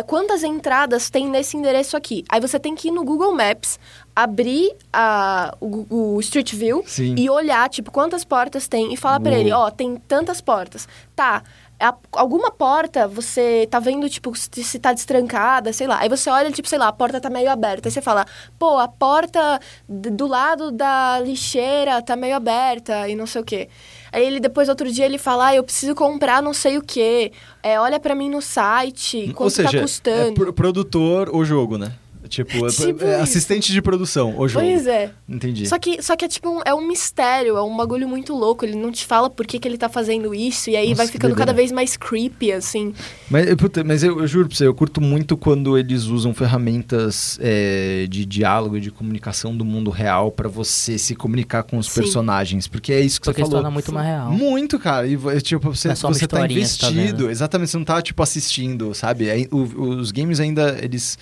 quantas 0.07 0.43
entradas 0.43 1.09
tem 1.09 1.27
nesse 1.29 1.57
endereço 1.57 1.97
aqui. 1.97 2.23
Aí 2.29 2.39
você 2.39 2.59
tem 2.59 2.75
que 2.75 2.87
ir 2.87 2.91
no 2.91 3.03
Google 3.03 3.33
Maps, 3.33 3.77
abrir 4.15 4.73
a, 4.93 5.53
o, 5.59 6.13
o 6.15 6.19
Street 6.21 6.53
View 6.53 6.83
Sim. 6.87 7.15
e 7.17 7.29
olhar, 7.29 7.67
tipo, 7.69 7.91
quantas 7.91 8.23
portas 8.23 8.67
tem 8.67 8.93
e 8.93 8.97
falar 8.97 9.19
Uou. 9.33 9.39
ele, 9.41 9.51
ó, 9.51 9.69
tem 9.69 9.97
tantas 10.07 10.39
portas. 10.39 10.87
Tá, 11.15 11.43
a- 11.77 11.93
alguma 12.13 12.49
porta 12.49 13.05
você 13.07 13.67
tá 13.69 13.79
vendo, 13.79 14.09
tipo, 14.09 14.33
se, 14.35 14.79
tá 14.79 14.93
destrancada, 14.93 15.73
sei 15.73 15.87
lá. 15.87 15.99
Aí 15.99 16.07
você 16.07 16.29
olha, 16.29 16.49
tipo, 16.51 16.69
sei 16.69 16.77
lá, 16.79 16.87
a 16.87 16.93
porta 16.93 17.19
tá 17.19 17.29
meio 17.29 17.49
aberta. 17.51 17.89
Aí 17.89 17.91
você 17.91 18.01
fala, 18.01 18.25
pô, 18.57 18.77
a 18.79 18.87
porta 18.87 19.59
do 19.89 20.25
lado 20.27 20.71
da 20.71 21.19
lixeira 21.19 22.01
tá 22.01 22.15
meio 22.15 22.35
aberta 22.37 23.09
e 23.09 23.15
não 23.15 23.27
sei 23.27 23.41
o 23.41 23.45
quê. 23.45 23.67
Aí 24.15 24.25
ele, 24.25 24.39
depois, 24.39 24.69
outro 24.69 24.89
dia, 24.89 25.05
ele 25.05 25.17
fala, 25.17 25.47
ah, 25.47 25.55
eu 25.55 25.63
preciso 25.63 25.93
comprar 25.93 26.41
não 26.41 26.53
sei 26.53 26.77
o 26.77 26.81
quê. 26.81 27.33
É, 27.61 27.77
olha 27.77 27.99
pra 27.99 28.15
mim 28.15 28.29
no 28.29 28.41
site, 28.41 29.25
quanto 29.35 29.41
Ou 29.43 29.49
seja, 29.49 29.71
tá 29.71 29.77
é 29.77 29.81
custando. 29.81 30.33
pro- 30.33 30.53
produtor 30.53 31.29
o 31.35 31.43
jogo, 31.43 31.77
né? 31.77 31.91
Tipo, 32.29 32.65
é- 32.65 32.69
Tipo 32.69 33.03
é 33.03 33.13
isso. 33.13 33.23
assistente 33.23 33.71
de 33.71 33.81
produção 33.81 34.37
o 34.37 34.47
jogo. 34.47 34.65
Pois 34.65 34.87
é. 34.87 35.11
Entendi. 35.27 35.67
Só 35.67 35.77
que, 35.79 36.01
só 36.01 36.15
que 36.15 36.25
é 36.25 36.27
tipo 36.27 36.49
um, 36.49 36.61
é 36.65 36.73
um 36.73 36.85
mistério, 36.87 37.55
é 37.57 37.61
um 37.63 37.75
bagulho 37.75 38.07
muito 38.07 38.33
louco. 38.35 38.65
Ele 38.65 38.75
não 38.75 38.91
te 38.91 39.05
fala 39.05 39.29
por 39.29 39.45
que, 39.45 39.59
que 39.59 39.67
ele 39.67 39.77
tá 39.77 39.87
fazendo 39.89 40.33
isso, 40.33 40.69
e 40.69 40.75
aí 40.75 40.89
Nossa, 40.89 40.97
vai 41.03 41.07
ficando 41.07 41.35
cada 41.35 41.53
vez 41.53 41.71
mais 41.71 41.95
creepy, 41.97 42.51
assim. 42.51 42.93
Mas, 43.29 43.45
mas 43.85 44.03
eu, 44.03 44.19
eu 44.19 44.27
juro 44.27 44.47
pra 44.47 44.57
você, 44.57 44.67
eu 44.67 44.73
curto 44.73 44.99
muito 45.01 45.37
quando 45.37 45.77
eles 45.77 46.03
usam 46.03 46.33
ferramentas 46.33 47.37
é, 47.41 48.07
de 48.09 48.25
diálogo 48.25 48.77
e 48.77 48.81
de 48.81 48.91
comunicação 48.91 49.55
do 49.55 49.63
mundo 49.63 49.89
real 49.91 50.31
pra 50.31 50.49
você 50.49 50.97
se 50.97 51.15
comunicar 51.15 51.63
com 51.63 51.77
os 51.77 51.87
Sim. 51.87 52.01
personagens. 52.01 52.67
Porque 52.67 52.91
é 52.91 53.01
isso 53.01 53.19
que 53.21 53.25
Porque 53.25 53.41
você 53.41 53.45
falou. 53.45 53.57
torna 53.61 53.71
muito 53.71 53.93
mais 53.93 54.07
real. 54.07 54.31
Muito, 54.31 54.79
cara. 54.79 55.07
E 55.07 55.15
vo- 55.15 55.39
tipo, 55.41 55.69
você, 55.73 55.89
é 55.89 55.95
você 55.95 56.27
tá 56.27 56.39
tá 56.39 56.45
investido. 56.45 56.93
vendo. 56.93 57.29
exatamente, 57.29 57.71
você 57.71 57.77
não 57.77 57.85
tá, 57.85 58.01
tipo, 58.01 58.21
assistindo, 58.23 58.93
sabe? 58.93 59.25
O- 59.51 59.97
os 59.97 60.11
games 60.11 60.39
ainda, 60.39 60.77
eles... 60.81 61.17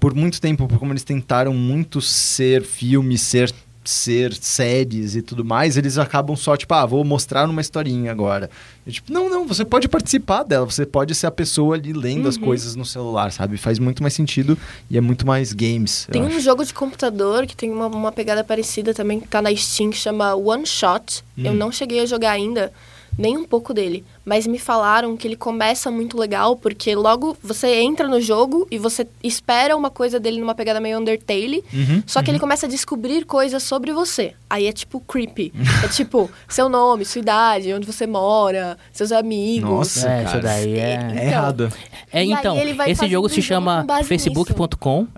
Por 0.00 0.14
muito 0.14 0.40
tempo, 0.40 0.66
por 0.68 0.78
como 0.78 0.92
eles 0.92 1.02
tentaram 1.04 1.52
muito 1.54 2.00
ser 2.00 2.62
filme, 2.62 3.16
ser 3.18 3.52
ser 3.84 4.34
séries 4.34 5.16
e 5.16 5.22
tudo 5.22 5.42
mais, 5.42 5.78
eles 5.78 5.96
acabam 5.96 6.36
só, 6.36 6.54
tipo, 6.58 6.74
ah, 6.74 6.84
vou 6.84 7.02
mostrar 7.04 7.46
numa 7.46 7.62
historinha 7.62 8.12
agora. 8.12 8.50
E, 8.86 8.92
tipo, 8.92 9.10
não, 9.10 9.30
não, 9.30 9.46
você 9.46 9.64
pode 9.64 9.88
participar 9.88 10.42
dela, 10.42 10.66
você 10.66 10.84
pode 10.84 11.14
ser 11.14 11.26
a 11.26 11.30
pessoa 11.30 11.74
ali 11.74 11.94
lendo 11.94 12.28
as 12.28 12.36
coisas 12.36 12.76
no 12.76 12.84
celular, 12.84 13.32
sabe? 13.32 13.56
Faz 13.56 13.78
muito 13.78 14.02
mais 14.02 14.12
sentido 14.12 14.58
e 14.90 14.98
é 14.98 15.00
muito 15.00 15.26
mais 15.26 15.54
games. 15.54 16.04
eu 16.06 16.12
Tem 16.12 16.22
acho. 16.26 16.36
um 16.36 16.40
jogo 16.40 16.62
de 16.66 16.74
computador 16.74 17.46
que 17.46 17.56
tem 17.56 17.70
uma, 17.72 17.86
uma 17.86 18.12
pegada 18.12 18.44
parecida 18.44 18.92
também, 18.92 19.20
que 19.20 19.28
tá 19.28 19.40
na 19.40 19.56
Steam, 19.56 19.88
que 19.88 19.96
chama 19.96 20.34
One 20.34 20.66
Shot. 20.66 21.24
Eu 21.38 21.52
Hum. 21.52 21.54
não 21.54 21.72
cheguei 21.72 22.00
a 22.00 22.04
jogar 22.06 22.32
ainda, 22.32 22.70
nem 23.16 23.38
um 23.38 23.44
pouco 23.46 23.72
dele. 23.72 24.04
Mas 24.28 24.46
me 24.46 24.58
falaram 24.58 25.16
que 25.16 25.26
ele 25.26 25.36
começa 25.36 25.90
muito 25.90 26.18
legal, 26.18 26.54
porque 26.54 26.94
logo 26.94 27.34
você 27.42 27.80
entra 27.80 28.06
no 28.06 28.20
jogo 28.20 28.68
e 28.70 28.76
você 28.76 29.06
espera 29.24 29.74
uma 29.74 29.88
coisa 29.88 30.20
dele 30.20 30.38
numa 30.38 30.54
pegada 30.54 30.78
meio 30.80 30.98
Undertale. 30.98 31.64
Uhum, 31.72 32.02
Só 32.06 32.22
que 32.22 32.30
ele 32.30 32.38
começa 32.38 32.66
a 32.66 32.68
descobrir 32.68 33.24
coisas 33.24 33.62
sobre 33.62 33.90
você. 33.90 34.34
Aí 34.50 34.66
é 34.66 34.72
tipo 34.72 35.00
creepy. 35.00 35.50
é 35.82 35.88
tipo, 35.88 36.30
seu 36.46 36.68
nome, 36.68 37.06
sua 37.06 37.20
idade, 37.20 37.72
onde 37.72 37.86
você 37.86 38.06
mora, 38.06 38.76
seus 38.92 39.12
amigos. 39.12 39.70
Nossa. 39.70 40.10
é, 40.10 40.24
isso 40.24 40.40
daí 40.42 40.78
É 40.78 40.98
é. 41.16 41.24
errado. 41.28 41.72
É, 42.12 42.22
então, 42.22 42.54
ele 42.58 42.74
vai 42.74 42.90
esse 42.90 43.08
jogo 43.08 43.30
se 43.30 43.40
chama 43.40 43.86
facebook.com. 44.04 45.06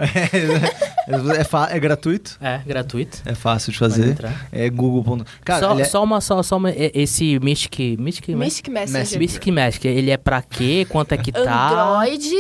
é, 1.37 1.45
fa- 1.45 1.69
é 1.71 1.79
gratuito, 1.81 2.37
É, 2.41 2.59
gratuito. 2.67 3.23
é 3.25 3.35
fácil 3.35 3.73
de 3.73 3.79
fazer. 3.79 4.17
É 4.53 4.69
Google. 4.71 5.25
Cara, 5.45 5.61
só, 5.67 5.79
é- 5.81 5.85
só 5.85 6.05
uma, 6.05 6.21
só, 6.21 6.43
só 6.43 6.57
uma, 6.57 6.71
esse 6.77 7.39
Mystic, 7.41 7.99
Mystic, 7.99 8.29
Mystic 8.37 8.69
Messenger. 8.69 9.00
Mystic 9.19 9.47
Magic, 9.49 9.87
ele 9.89 10.11
é 10.11 10.17
pra 10.17 10.43
quê? 10.43 10.87
Quanto 10.89 11.13
é 11.13 11.17
que 11.19 11.33
tá? 11.33 11.71
Android, 12.01 12.35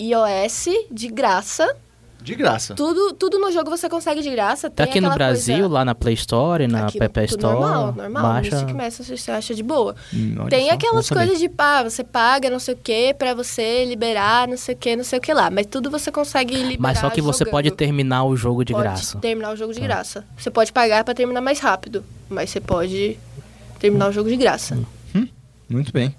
iOS, 0.00 0.68
de 0.90 1.08
graça. 1.08 1.76
de 2.20 2.34
graça. 2.34 2.74
Tudo, 2.74 3.12
tudo 3.12 3.38
no 3.38 3.52
jogo 3.52 3.70
você 3.70 3.88
consegue 3.88 4.20
de 4.20 4.28
graça. 4.30 4.68
Tá 4.68 4.82
Tem 4.84 4.90
aqui 4.90 5.00
no 5.00 5.10
Brasil, 5.14 5.58
coisa- 5.60 5.68
lá 5.74 5.84
na 5.84 5.94
Play 5.94 6.14
Store, 6.14 6.66
na 6.66 6.86
Aqui, 6.86 7.00
App 7.00 7.20
Store. 7.24 7.54
Normal, 7.60 7.92
normal. 7.96 8.22
Baixa... 8.24 8.50
Mystic 8.56 8.74
Messenger 8.74 9.16
você 9.18 9.30
acha 9.30 9.54
de 9.54 9.62
boa. 9.62 9.94
Hum, 10.12 10.34
Tem 10.50 10.66
só, 10.68 10.74
aquelas 10.74 11.08
coisas 11.08 11.38
de, 11.38 11.48
pá, 11.48 11.84
você 11.84 12.02
paga 12.02 12.50
não 12.50 12.58
sei 12.58 12.74
o 12.74 12.76
que 12.76 13.14
pra 13.14 13.32
você 13.32 13.84
liberar 13.84 14.48
não 14.48 14.56
sei 14.56 14.74
o 14.74 14.78
que, 14.78 14.96
não 14.96 15.04
sei 15.04 15.20
o 15.20 15.22
que 15.22 15.32
lá. 15.32 15.50
Mas 15.50 15.66
tudo 15.66 15.88
você 15.88 16.10
consegue 16.10 16.56
liberar 16.56 16.80
Mas 16.80 16.98
só 16.98 17.10
que 17.10 17.20
você 17.22 17.38
jogando. 17.44 17.52
pode 17.52 17.70
terminar 17.70 18.24
o 18.24 18.36
jogo 18.36 18.64
de 18.64 18.72
Pode 18.72 18.82
graça. 18.82 19.18
terminar 19.18 19.52
o 19.52 19.56
jogo 19.56 19.72
de 19.72 19.80
graça. 19.80 20.24
Você 20.36 20.50
pode 20.50 20.72
pagar 20.72 21.04
pra 21.04 21.14
terminar 21.14 21.40
mais 21.40 21.60
rápido, 21.60 22.04
mas 22.28 22.50
você 22.50 22.60
pode 22.60 23.16
terminar 23.78 24.08
o 24.08 24.12
jogo 24.12 24.28
de 24.28 24.36
graça. 24.36 24.76
Muito 25.68 25.92
bem. 25.92 26.14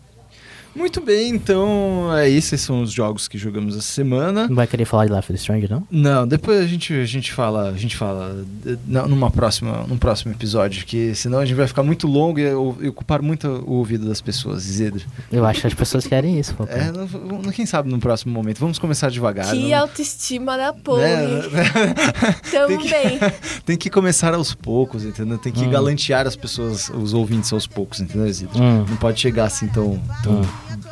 Muito 0.77 1.01
bem, 1.01 1.29
então 1.29 2.15
é 2.15 2.29
esses 2.29 2.61
são 2.61 2.81
os 2.83 2.91
jogos 2.91 3.27
que 3.27 3.37
jogamos 3.37 3.75
essa 3.75 3.81
semana. 3.87 4.47
Não 4.47 4.55
vai 4.55 4.67
querer 4.67 4.85
falar 4.85 5.07
de 5.07 5.13
Life 5.13 5.33
is 5.33 5.41
Strange, 5.41 5.67
não? 5.69 5.87
Não, 5.89 6.27
depois 6.27 6.59
a 6.61 6.67
gente, 6.67 6.93
a 6.93 7.05
gente 7.05 7.33
fala, 7.33 7.69
a 7.69 7.77
gente 7.77 7.97
fala 7.97 8.45
eh, 8.65 8.77
numa 9.07 9.31
próxima, 9.31 9.85
num 9.87 9.97
próximo 9.97 10.31
episódio, 10.33 10.85
que 10.85 11.15
senão 11.15 11.39
a 11.39 11.45
gente 11.45 11.57
vai 11.57 11.67
ficar 11.67 11.81
muito 11.83 12.07
longo 12.07 12.39
e, 12.39 12.43
eu- 12.43 12.77
e 12.79 12.87
ocupar 12.89 13.21
muito 13.21 13.47
o 13.65 13.73
ouvido 13.73 14.07
das 14.07 14.21
pessoas, 14.21 14.65
Isidro. 14.65 15.03
Eu 15.31 15.45
acho 15.45 15.61
que 15.61 15.67
as 15.67 15.73
pessoas 15.73 16.05
querem 16.05 16.39
isso, 16.39 16.53
pô. 16.53 16.65
É, 16.65 16.91
não- 16.91 17.07
não- 17.41 17.51
quem 17.51 17.65
sabe 17.65 17.89
no 17.89 17.97
próximo 17.99 18.31
momento. 18.33 18.59
Vamos 18.59 18.77
começar 18.77 19.09
devagar. 19.09 19.51
que 19.51 19.69
não- 19.71 19.79
autoestima 19.79 20.57
da 20.57 20.71
porra. 20.73 21.01
né? 21.01 21.41
Tem 22.67 22.77
que- 22.77 22.89
Também. 22.89 23.19
Tem 23.65 23.77
que 23.77 23.89
começar 23.89 24.33
aos 24.33 24.53
poucos, 24.53 25.03
entendeu? 25.03 25.37
Tem 25.37 25.51
que 25.51 25.61
Hum. 25.65 25.69
galantear 25.69 26.27
as 26.27 26.35
pessoas, 26.35 26.89
os 26.89 27.13
ouvintes 27.13 27.51
aos 27.51 27.65
poucos, 27.67 27.99
entendeu, 27.99 28.27
Isidro? 28.27 28.61
Hum. 28.61 28.85
Não 28.87 28.97
pode 28.97 29.19
chegar 29.19 29.45
assim 29.45 29.67
tão, 29.67 29.99
tão 30.23 30.41
Hum. 30.41 30.45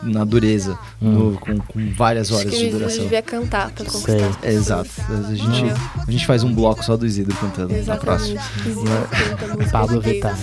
Na 0.03 0.23
dureza, 0.23 0.77
no- 1.01 1.37
com, 1.39 1.57
com 1.57 1.93
várias 1.95 2.27
Acho 2.27 2.39
horas 2.39 2.51
que 2.53 2.57
de 2.59 2.69
duração. 2.71 3.03
devia 3.03 3.21
cantar 3.21 3.71
pra 3.71 3.85
conquistar 3.85 4.11
Sei. 4.11 4.23
as 4.23 4.35
pessoas. 4.35 4.55
exato. 4.55 4.89
A 5.29 5.35
gente, 5.35 5.81
a 6.07 6.11
gente 6.11 6.25
faz 6.25 6.43
um 6.43 6.53
bloco 6.53 6.83
só 6.83 6.95
do 6.97 7.05
Isidro 7.05 7.35
cantando 7.37 7.71
na 7.73 7.77
Exatamente. 7.79 8.05
próxima. 8.05 8.41
Isidro 8.65 8.83
músicas 9.53 9.71
Pablo 9.71 10.01
Vittar. 10.01 10.37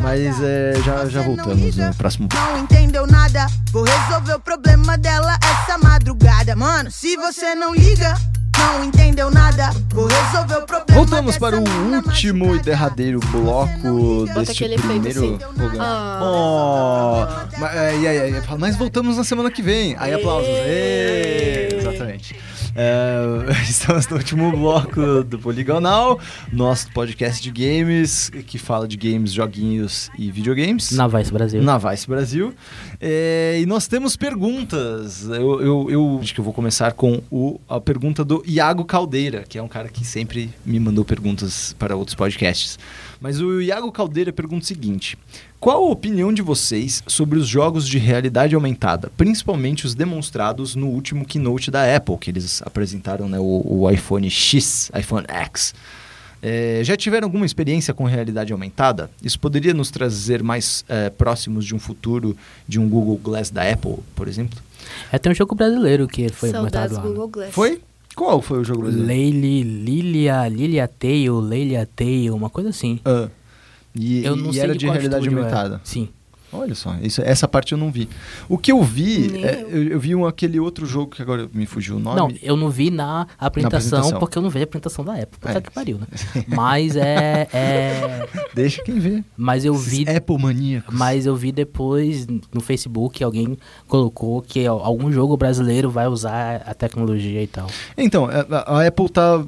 Mas 0.00 0.36
é, 0.42 0.74
já, 0.84 1.06
já 1.08 1.22
voltamos 1.22 1.76
no 1.76 1.94
próximo 1.94 2.28
bloco. 2.28 2.46
Não 2.52 2.58
entendeu 2.58 3.06
nada, 3.06 3.46
vou 3.72 3.84
resolver 3.84 4.34
o 4.34 4.40
problema 4.40 4.98
dela 4.98 5.38
essa 5.42 5.78
madrugada. 5.78 6.56
Mano, 6.56 6.90
se 6.90 7.16
você 7.16 7.54
não 7.54 7.72
liga, 7.74 8.14
não 8.62 8.84
entendeu 8.84 9.30
nada, 9.30 9.70
vou 9.90 10.06
resolver 10.06 10.54
o 10.56 10.62
problema 10.62 10.82
Voltamos 10.92 11.36
para 11.38 11.58
o 11.58 11.64
último 11.94 12.54
e 12.54 12.60
derradeiro 12.60 13.18
bloco 13.30 14.24
deste 14.34 14.68
primeiro 14.78 15.24
assim. 15.24 15.38
programa. 15.56 15.84
Ah. 15.84 16.20
Oh, 16.22 17.58
mas, 17.58 17.74
é, 17.74 17.88
aí, 18.08 18.40
fala, 18.42 18.58
mas 18.58 18.76
voltamos 18.76 19.16
na 19.16 19.24
semana 19.24 19.50
que 19.50 19.62
vem. 19.62 19.96
Aí 19.98 20.14
aplausos. 20.14 20.48
Ê. 20.48 21.81
Exatamente. 22.02 22.34
É, 22.74 23.62
estamos 23.68 24.08
no 24.08 24.16
último 24.16 24.50
bloco 24.52 25.22
do 25.22 25.38
Poligonal, 25.38 26.18
nosso 26.52 26.90
podcast 26.92 27.42
de 27.42 27.50
games, 27.50 28.30
que 28.46 28.58
fala 28.58 28.88
de 28.88 28.96
games, 28.96 29.32
joguinhos 29.32 30.10
e 30.18 30.30
videogames. 30.30 30.92
Na 30.92 31.06
Vice 31.06 31.32
Brasil. 31.32 31.62
Na 31.62 31.78
Vice 31.78 32.08
Brasil. 32.08 32.54
É, 33.00 33.58
e 33.60 33.66
nós 33.66 33.86
temos 33.86 34.16
perguntas. 34.16 35.24
Eu, 35.28 35.60
eu, 35.60 35.90
eu 35.90 36.18
acho 36.20 36.34
que 36.34 36.40
eu 36.40 36.44
vou 36.44 36.52
começar 36.52 36.92
com 36.92 37.22
o, 37.30 37.60
a 37.68 37.80
pergunta 37.80 38.24
do 38.24 38.42
Iago 38.46 38.84
Caldeira, 38.84 39.44
que 39.48 39.58
é 39.58 39.62
um 39.62 39.68
cara 39.68 39.88
que 39.88 40.04
sempre 40.04 40.50
me 40.64 40.78
mandou 40.80 41.04
perguntas 41.04 41.74
para 41.78 41.96
outros 41.96 42.14
podcasts. 42.14 42.78
Mas 43.22 43.40
o 43.40 43.60
Iago 43.60 43.92
Caldeira 43.92 44.32
pergunta 44.32 44.64
o 44.64 44.66
seguinte: 44.66 45.16
Qual 45.60 45.84
a 45.84 45.90
opinião 45.90 46.32
de 46.32 46.42
vocês 46.42 47.04
sobre 47.06 47.38
os 47.38 47.46
jogos 47.46 47.86
de 47.86 47.96
realidade 47.96 48.54
aumentada, 48.56 49.12
principalmente 49.16 49.86
os 49.86 49.94
demonstrados 49.94 50.74
no 50.74 50.88
último 50.88 51.24
keynote 51.24 51.70
da 51.70 51.96
Apple, 51.96 52.18
que 52.18 52.30
eles 52.30 52.60
apresentaram 52.62 53.28
né, 53.28 53.38
o, 53.38 53.62
o 53.64 53.90
iPhone 53.90 54.28
X, 54.28 54.90
iPhone 54.98 55.24
X? 55.28 55.72
É, 56.44 56.80
já 56.82 56.96
tiveram 56.96 57.26
alguma 57.26 57.46
experiência 57.46 57.94
com 57.94 58.02
realidade 58.02 58.52
aumentada? 58.52 59.08
Isso 59.22 59.38
poderia 59.38 59.72
nos 59.72 59.92
trazer 59.92 60.42
mais 60.42 60.84
é, 60.88 61.08
próximos 61.08 61.64
de 61.64 61.76
um 61.76 61.78
futuro 61.78 62.36
de 62.66 62.80
um 62.80 62.88
Google 62.88 63.16
Glass 63.18 63.48
da 63.48 63.62
Apple, 63.62 63.98
por 64.16 64.26
exemplo? 64.26 64.58
É, 65.12 65.18
tem 65.18 65.30
um 65.30 65.34
jogo 65.34 65.54
brasileiro 65.54 66.08
que 66.08 66.28
foi 66.30 66.50
Saudades 66.50 66.90
mostrado 66.90 66.94
lá. 66.94 67.02
né? 67.02 67.08
Google 67.08 67.28
Glass. 67.28 67.54
Foi? 67.54 67.80
Qual 68.14 68.42
foi 68.42 68.60
o 68.60 68.64
jogo 68.64 68.82
brasileiro? 68.82 69.08
Leili, 69.08 69.62
Lilia, 69.62 70.48
Lilia 70.48 70.88
Tail, 70.88 71.40
Lelia 71.40 71.88
Tail, 71.96 72.34
uma 72.34 72.50
coisa 72.50 72.70
assim. 72.70 73.00
Ah. 73.04 73.28
E, 73.94 74.24
Eu 74.24 74.36
não 74.36 74.50
e 74.50 74.54
sei 74.54 74.62
era 74.62 74.74
de 74.76 74.86
realidade 74.86 75.28
aumentada. 75.28 75.80
Sim. 75.84 76.08
Olha 76.52 76.74
só, 76.74 76.94
isso, 77.00 77.22
essa 77.22 77.48
parte 77.48 77.72
eu 77.72 77.78
não 77.78 77.90
vi. 77.90 78.08
O 78.48 78.58
que 78.58 78.70
eu 78.72 78.82
vi, 78.82 79.42
é, 79.42 79.62
eu. 79.70 79.82
eu, 79.92 80.00
vi 80.00 80.14
um, 80.14 80.26
aquele 80.26 80.60
outro 80.60 80.84
jogo 80.84 81.10
que 81.12 81.22
agora 81.22 81.48
me 81.52 81.64
fugiu 81.66 81.96
o 81.96 81.98
nome. 81.98 82.16
Não, 82.16 82.28
eu 82.42 82.56
não 82.56 82.68
vi 82.68 82.90
na 82.90 83.26
apresentação, 83.38 83.98
apresentação. 83.98 84.18
porque 84.20 84.36
eu 84.38 84.42
não 84.42 84.50
vejo 84.50 84.64
a 84.64 84.64
apresentação 84.64 85.04
da 85.04 85.14
Apple. 85.14 85.38
Puta 85.40 85.58
É. 85.58 85.60
que 85.60 85.70
pariu, 85.70 85.98
né? 85.98 86.06
Mas 86.48 86.94
é, 86.96 87.48
é- 87.52 88.28
Deixa 88.54 88.82
quem 88.82 88.98
vê. 88.98 89.24
Mas 89.36 89.64
eu 89.64 89.74
Esses 89.74 89.86
vi. 89.86 90.08
Apple 90.08 90.38
maníacos. 90.38 90.94
Mas 90.94 91.24
eu 91.26 91.34
vi 91.34 91.52
depois 91.52 92.26
no 92.52 92.60
Facebook 92.60 93.22
alguém 93.24 93.56
colocou 93.88 94.42
que 94.42 94.66
algum 94.66 95.10
jogo 95.10 95.36
brasileiro 95.36 95.90
vai 95.90 96.06
usar 96.06 96.62
a 96.66 96.74
tecnologia 96.74 97.42
e 97.42 97.46
tal. 97.46 97.66
Então, 97.96 98.26
a, 98.26 98.80
a 98.80 98.86
Apple 98.86 99.08
tá 99.08 99.44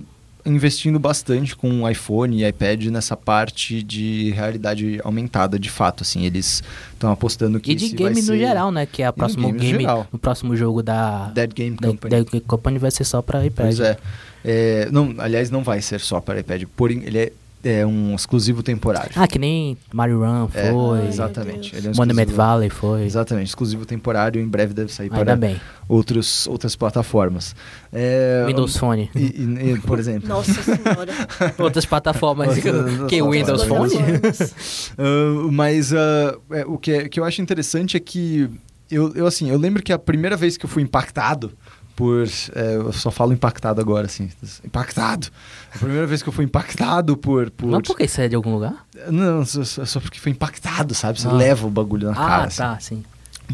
investindo 0.46 0.98
bastante 0.98 1.56
com 1.56 1.82
o 1.82 1.88
iPhone 1.88 2.36
e 2.42 2.46
iPad 2.46 2.84
nessa 2.86 3.16
parte 3.16 3.82
de 3.82 4.30
realidade 4.32 5.00
aumentada, 5.02 5.58
de 5.58 5.70
fato, 5.70 6.02
assim, 6.02 6.24
eles 6.26 6.62
estão 6.92 7.10
apostando 7.10 7.58
que 7.58 7.72
E 7.72 7.74
de 7.74 7.88
game 7.90 8.14
no 8.16 8.22
ser- 8.22 8.38
geral, 8.38 8.70
né? 8.70 8.84
Que 8.86 9.02
é 9.02 9.08
o 9.08 9.12
próximo 9.12 9.52
game 9.52 9.78
game, 9.78 9.86
no 10.12 10.18
próximo 10.18 10.54
jogo 10.56 10.82
da 10.82 11.28
Dead 11.30 11.52
Game 11.54 11.76
da, 11.80 11.88
Company. 11.88 12.10
da 12.10 12.30
Game 12.30 12.40
Company 12.46 12.78
vai 12.78 12.90
ser 12.90 13.04
só 13.04 13.22
pra 13.22 13.44
iPad. 13.44 13.66
Pois 13.66 13.80
é. 13.80 13.96
É, 14.44 14.88
não, 14.92 15.14
aliás, 15.18 15.50
não 15.50 15.62
vai 15.62 15.80
ser 15.80 15.98
só 16.00 16.20
para 16.20 16.40
iPad, 16.40 16.64
porém 16.76 17.02
ele 17.06 17.18
é, 17.18 17.32
é 17.64 17.86
um 17.86 18.14
exclusivo 18.14 18.62
temporário. 18.62 19.10
Ah, 19.16 19.26
que 19.26 19.38
nem 19.38 19.76
Mario 19.92 20.20
Run 20.20 20.48
É, 20.54 20.70
foi. 20.70 20.98
Ai, 21.00 21.08
exatamente. 21.08 21.74
Ele 21.74 21.88
é 21.88 21.90
um 21.90 21.94
Monument 21.96 22.26
Valley 22.28 22.68
foi. 22.70 23.02
Exatamente, 23.04 23.48
exclusivo 23.48 23.84
temporário, 23.86 24.40
em 24.40 24.46
breve 24.46 24.74
deve 24.74 24.92
sair 24.92 25.06
Ainda 25.12 25.24
para 25.24 25.36
bem. 25.36 25.60
outros, 25.88 26.46
outras 26.46 26.76
plataformas. 26.76 27.56
É, 27.92 28.44
Windows 28.46 28.76
Phone. 28.76 29.10
e- 29.14 29.18
e- 29.20 29.70
e, 29.72 29.78
por 29.80 29.98
exemplo. 29.98 30.28
Nossa 30.28 30.52
senhora. 30.62 31.12
Outras 31.58 31.86
plataformas 31.86 32.48
Outras- 32.56 33.08
que 33.08 33.22
Windows. 33.22 33.64
Phone. 33.64 33.94
Ah, 34.98 35.48
mas 35.50 35.92
ah, 35.92 36.36
é, 36.50 36.64
o 36.66 36.76
que, 36.78 36.92
é- 36.92 37.08
que 37.08 37.18
eu 37.20 37.24
acho 37.24 37.40
interessante 37.42 37.96
é 37.96 38.00
que 38.00 38.48
eu, 38.90 39.12
eu, 39.14 39.26
assim, 39.26 39.50
eu 39.50 39.58
lembro 39.58 39.82
que 39.82 39.92
a 39.92 39.98
primeira 39.98 40.36
vez 40.36 40.56
que 40.56 40.64
eu 40.64 40.68
fui 40.68 40.82
impactado 40.82 41.52
por. 41.96 42.24
é, 42.54 42.76
eu 42.76 42.92
só 42.92 43.10
falo 43.10 43.32
impactado 43.32 43.80
agora, 43.80 44.06
assim. 44.06 44.30
Impactado. 44.64 45.28
A 45.74 45.78
primeira 45.78 46.06
vez 46.06 46.22
que 46.22 46.28
eu 46.28 46.32
fui 46.32 46.44
impactado 46.44 47.16
por. 47.16 47.50
por 47.50 47.66
Não 47.70 47.80
porque 47.80 48.04
isso 48.04 48.20
é 48.20 48.28
de 48.28 48.34
algum 48.36 48.52
lugar? 48.54 48.84
Não, 49.10 49.44
só, 49.44 49.64
só- 49.64 50.00
porque 50.00 50.18
foi 50.18 50.32
impactado, 50.32 50.94
sabe? 50.94 51.20
Você 51.20 51.28
Ah. 51.28 51.32
leva 51.32 51.66
o 51.66 51.70
bagulho 51.70 52.06
na 52.08 52.12
ah, 52.12 52.16
cara. 52.16 52.44
assim 52.44 52.56
tá, 52.58 52.78
sim. 52.80 53.04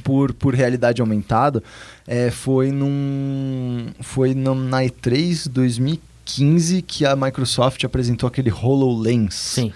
por, 0.04 0.32
por 0.32 0.54
realidade 0.54 1.00
aumentada 1.00 1.62
é, 2.06 2.30
foi 2.30 2.70
num 2.70 3.86
foi 4.00 4.34
num, 4.34 4.54
na 4.54 4.82
E3 4.84 5.48
2015 5.48 6.82
que 6.82 7.04
a 7.04 7.16
Microsoft 7.16 7.82
apresentou 7.84 8.26
aquele 8.26 8.50
HoloLens. 8.52 9.34
Sim. 9.34 9.72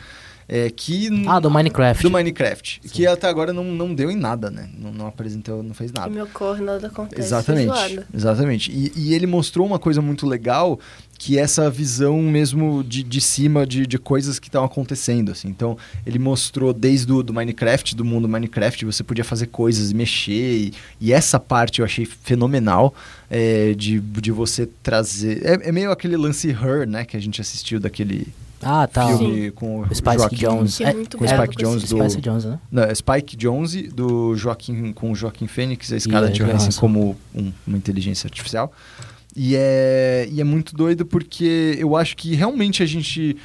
É, 0.49 0.71
que... 0.71 1.09
Ah, 1.27 1.41
do 1.41 1.51
Minecraft. 1.51 2.03
Do 2.03 2.11
Minecraft. 2.11 2.81
Que 2.93 3.07
até 3.07 3.29
agora 3.29 3.53
não, 3.53 3.65
não 3.65 3.95
deu 3.95 4.11
em 4.11 4.17
nada, 4.17 4.51
né? 4.51 4.69
Não, 4.79 4.93
não 4.93 5.07
apresentou, 5.07 5.63
não 5.63 5.75
fez 5.75 5.91
Que 5.91 5.99
nada. 5.99 6.11
me 6.11 6.21
ocorre, 6.21 6.63
nada 6.63 6.87
acontece. 6.87 7.21
Exatamente, 7.21 8.01
exatamente. 8.13 8.71
E, 8.71 8.93
e 8.95 9.15
ele 9.15 9.27
mostrou 9.27 9.67
uma 9.67 9.79
coisa 9.79 10.03
muito 10.03 10.27
legal, 10.27 10.79
que 11.19 11.39
é 11.39 11.43
essa 11.43 11.71
visão 11.71 12.21
mesmo 12.23 12.85
de, 12.85 13.03
de 13.03 13.21
cima 13.21 13.67
de, 13.67 13.87
de 13.87 13.99
coisas 13.99 14.39
que 14.39 14.49
estão 14.49 14.65
acontecendo, 14.65 15.33
assim. 15.33 15.49
Então, 15.49 15.79
ele 16.05 16.19
mostrou 16.19 16.73
desde 16.73 17.11
o 17.13 17.23
do 17.23 17.33
Minecraft, 17.33 17.97
do 17.97 18.05
mundo 18.05 18.29
Minecraft, 18.29 18.85
você 18.85 19.03
podia 19.03 19.25
fazer 19.25 19.47
coisas, 19.47 19.93
mexer, 19.93 20.33
e, 20.33 20.75
e 21.01 21.13
essa 21.13 21.41
parte 21.41 21.81
eu 21.81 21.85
achei 21.85 22.05
fenomenal, 22.05 22.95
é, 23.31 23.73
de, 23.75 23.99
de 23.99 24.31
você 24.31 24.67
trazer... 24.83 25.45
É, 25.45 25.69
é 25.69 25.73
meio 25.73 25.91
aquele 25.91 26.17
lance 26.17 26.51
Her, 26.51 26.87
né, 26.87 27.05
que 27.05 27.17
a 27.17 27.21
gente 27.21 27.41
assistiu 27.41 27.81
daquele 27.81 28.29
Ah, 28.65 28.87
tá. 28.87 29.07
filme 29.09 29.51
com 29.51 29.81
o 29.81 29.95
Spike 29.95 30.17
Joaquim... 30.17 30.37
Jones. 30.37 30.81
É 30.81 30.93
muito 30.95 31.19
com 31.19 31.25
bravo 31.25 31.43
Spike 31.43 31.57
com 31.57 31.71
Jones 31.71 31.83
do- 31.89 31.99
Spice 32.03 32.21
Jones, 32.21 32.45
né? 32.45 32.59
Não, 32.71 32.83
é 32.83 32.95
Spike 32.95 33.37
Jonze, 33.37 33.83
do 33.89 34.35
Joaquim, 34.37 34.93
com 34.93 35.13
o 35.13 35.15
Joaquim 35.15 35.47
Fênix, 35.47 35.93
a 35.93 35.99
Scarlett 36.01 36.41
E 36.41 36.43
a 36.43 36.47
Johansson 36.47 36.81
como 36.81 37.17
um- 37.35 37.53
uma 37.67 37.77
inteligência 37.77 38.27
artificial. 38.27 38.73
E 39.37 39.55
é, 39.57 40.29
e 40.31 40.41
é 40.41 40.45
muito 40.45 40.75
doido 40.77 41.05
porque 41.05 41.77
eu 41.79 41.97
acho 41.97 42.17
que 42.17 42.35
realmente 42.35 42.83
a 42.83 42.87
gente... 42.87 43.37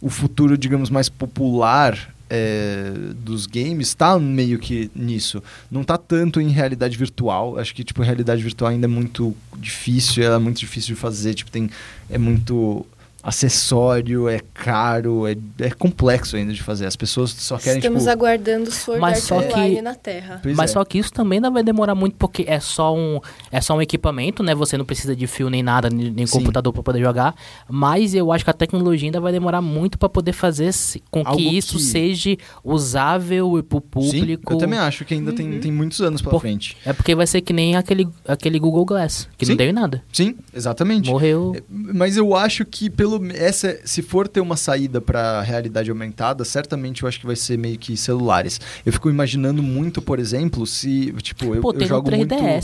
O 0.00 0.08
futuro, 0.08 0.56
digamos, 0.56 0.90
mais 0.90 1.08
popular 1.08 2.14
é, 2.30 2.92
dos 3.16 3.46
games 3.46 3.94
tá 3.94 4.16
meio 4.16 4.56
que 4.58 4.88
nisso. 4.94 5.42
Não 5.68 5.82
tá 5.82 5.98
tanto 5.98 6.40
em 6.40 6.50
realidade 6.50 6.96
virtual. 6.96 7.58
Acho 7.58 7.74
que, 7.74 7.82
tipo, 7.82 8.00
realidade 8.02 8.40
virtual 8.40 8.70
ainda 8.70 8.86
é 8.86 8.88
muito 8.88 9.34
difícil. 9.56 10.22
Ela 10.22 10.36
é 10.36 10.38
muito 10.38 10.60
difícil 10.60 10.94
de 10.94 11.00
fazer. 11.00 11.34
Tipo, 11.34 11.50
tem... 11.50 11.68
É 12.08 12.16
muito 12.16 12.86
acessório, 13.22 14.28
é 14.28 14.40
caro, 14.54 15.26
é, 15.26 15.36
é 15.60 15.70
complexo 15.70 16.36
ainda 16.36 16.52
de 16.52 16.62
fazer. 16.62 16.86
As 16.86 16.96
pessoas 16.96 17.30
só 17.30 17.56
querem, 17.58 17.78
Estamos 17.78 18.00
tipo... 18.02 18.10
aguardando 18.12 18.70
Sword 18.70 19.00
Mas 19.00 19.18
só 19.24 19.40
que- 19.42 19.80
na 19.82 19.94
Terra. 19.94 20.40
Pois 20.42 20.56
Mas 20.56 20.70
é. 20.70 20.74
só 20.74 20.84
que 20.84 20.98
isso 20.98 21.12
também 21.12 21.40
não 21.40 21.52
vai 21.52 21.62
demorar 21.62 21.94
muito, 21.94 22.16
porque 22.16 22.44
é 22.46 22.60
só 22.60 22.94
um, 22.96 23.20
é 23.50 23.60
só 23.60 23.76
um 23.76 23.82
equipamento, 23.82 24.42
né? 24.42 24.54
Você 24.54 24.76
não 24.76 24.84
precisa 24.84 25.14
de 25.14 25.26
fio 25.26 25.48
nem 25.50 25.62
nada, 25.62 25.88
nem, 25.90 26.10
nem 26.10 26.26
computador 26.26 26.72
para 26.72 26.82
poder 26.82 27.00
jogar. 27.00 27.34
Mas 27.68 28.14
eu 28.14 28.30
acho 28.32 28.44
que 28.44 28.50
a 28.50 28.54
tecnologia 28.54 29.06
ainda 29.08 29.20
vai 29.20 29.32
demorar 29.32 29.60
muito 29.62 29.98
para 29.98 30.08
poder 30.08 30.32
fazer 30.32 30.68
com 31.10 31.22
Algo 31.24 31.36
que 31.36 31.56
isso 31.56 31.76
que- 31.76 31.82
seja 31.82 32.36
usável 32.64 33.64
pro 33.68 33.80
público. 33.80 34.50
Sim, 34.50 34.54
eu 34.54 34.58
também 34.58 34.78
acho 34.78 35.04
que 35.04 35.14
ainda 35.14 35.32
tem, 35.32 35.58
tem 35.60 35.72
muitos 35.72 36.00
anos 36.00 36.20
pela 36.20 36.32
Por- 36.32 36.40
frente. 36.40 36.76
É 36.84 36.92
porque 36.92 37.14
vai 37.14 37.26
ser 37.26 37.40
que 37.40 37.52
nem 37.52 37.76
aquele, 37.76 38.06
aquele 38.26 38.58
Google 38.58 38.84
Glass, 38.84 39.28
que 39.36 39.44
Sim. 39.46 39.52
não 39.52 39.56
deu 39.56 39.68
em 39.68 39.72
nada. 39.72 40.02
Sim, 40.12 40.36
exatamente. 40.54 41.10
Morreu. 41.10 41.54
É, 41.56 41.62
Mas 41.70 42.16
eu 42.16 42.34
acho 42.36 42.64
que 42.64 42.90
pelo 42.90 43.07
essa, 43.34 43.78
se 43.84 44.02
for 44.02 44.28
ter 44.28 44.40
uma 44.40 44.56
saída 44.56 45.00
para 45.00 45.40
realidade 45.42 45.90
aumentada, 45.90 46.44
certamente 46.44 47.02
eu 47.02 47.08
acho 47.08 47.18
que 47.20 47.26
vai 47.26 47.36
ser 47.36 47.56
meio 47.58 47.78
que 47.78 47.96
celulares. 47.96 48.60
Eu 48.84 48.92
fico 48.92 49.08
imaginando 49.10 49.62
muito, 49.62 50.00
por 50.02 50.18
exemplo, 50.18 50.66
se 50.66 51.12
tipo 51.22 51.54
eu, 51.54 51.60
Pô, 51.62 51.72
eu 51.72 51.86
jogo 51.86 52.10
3DS 52.10 52.16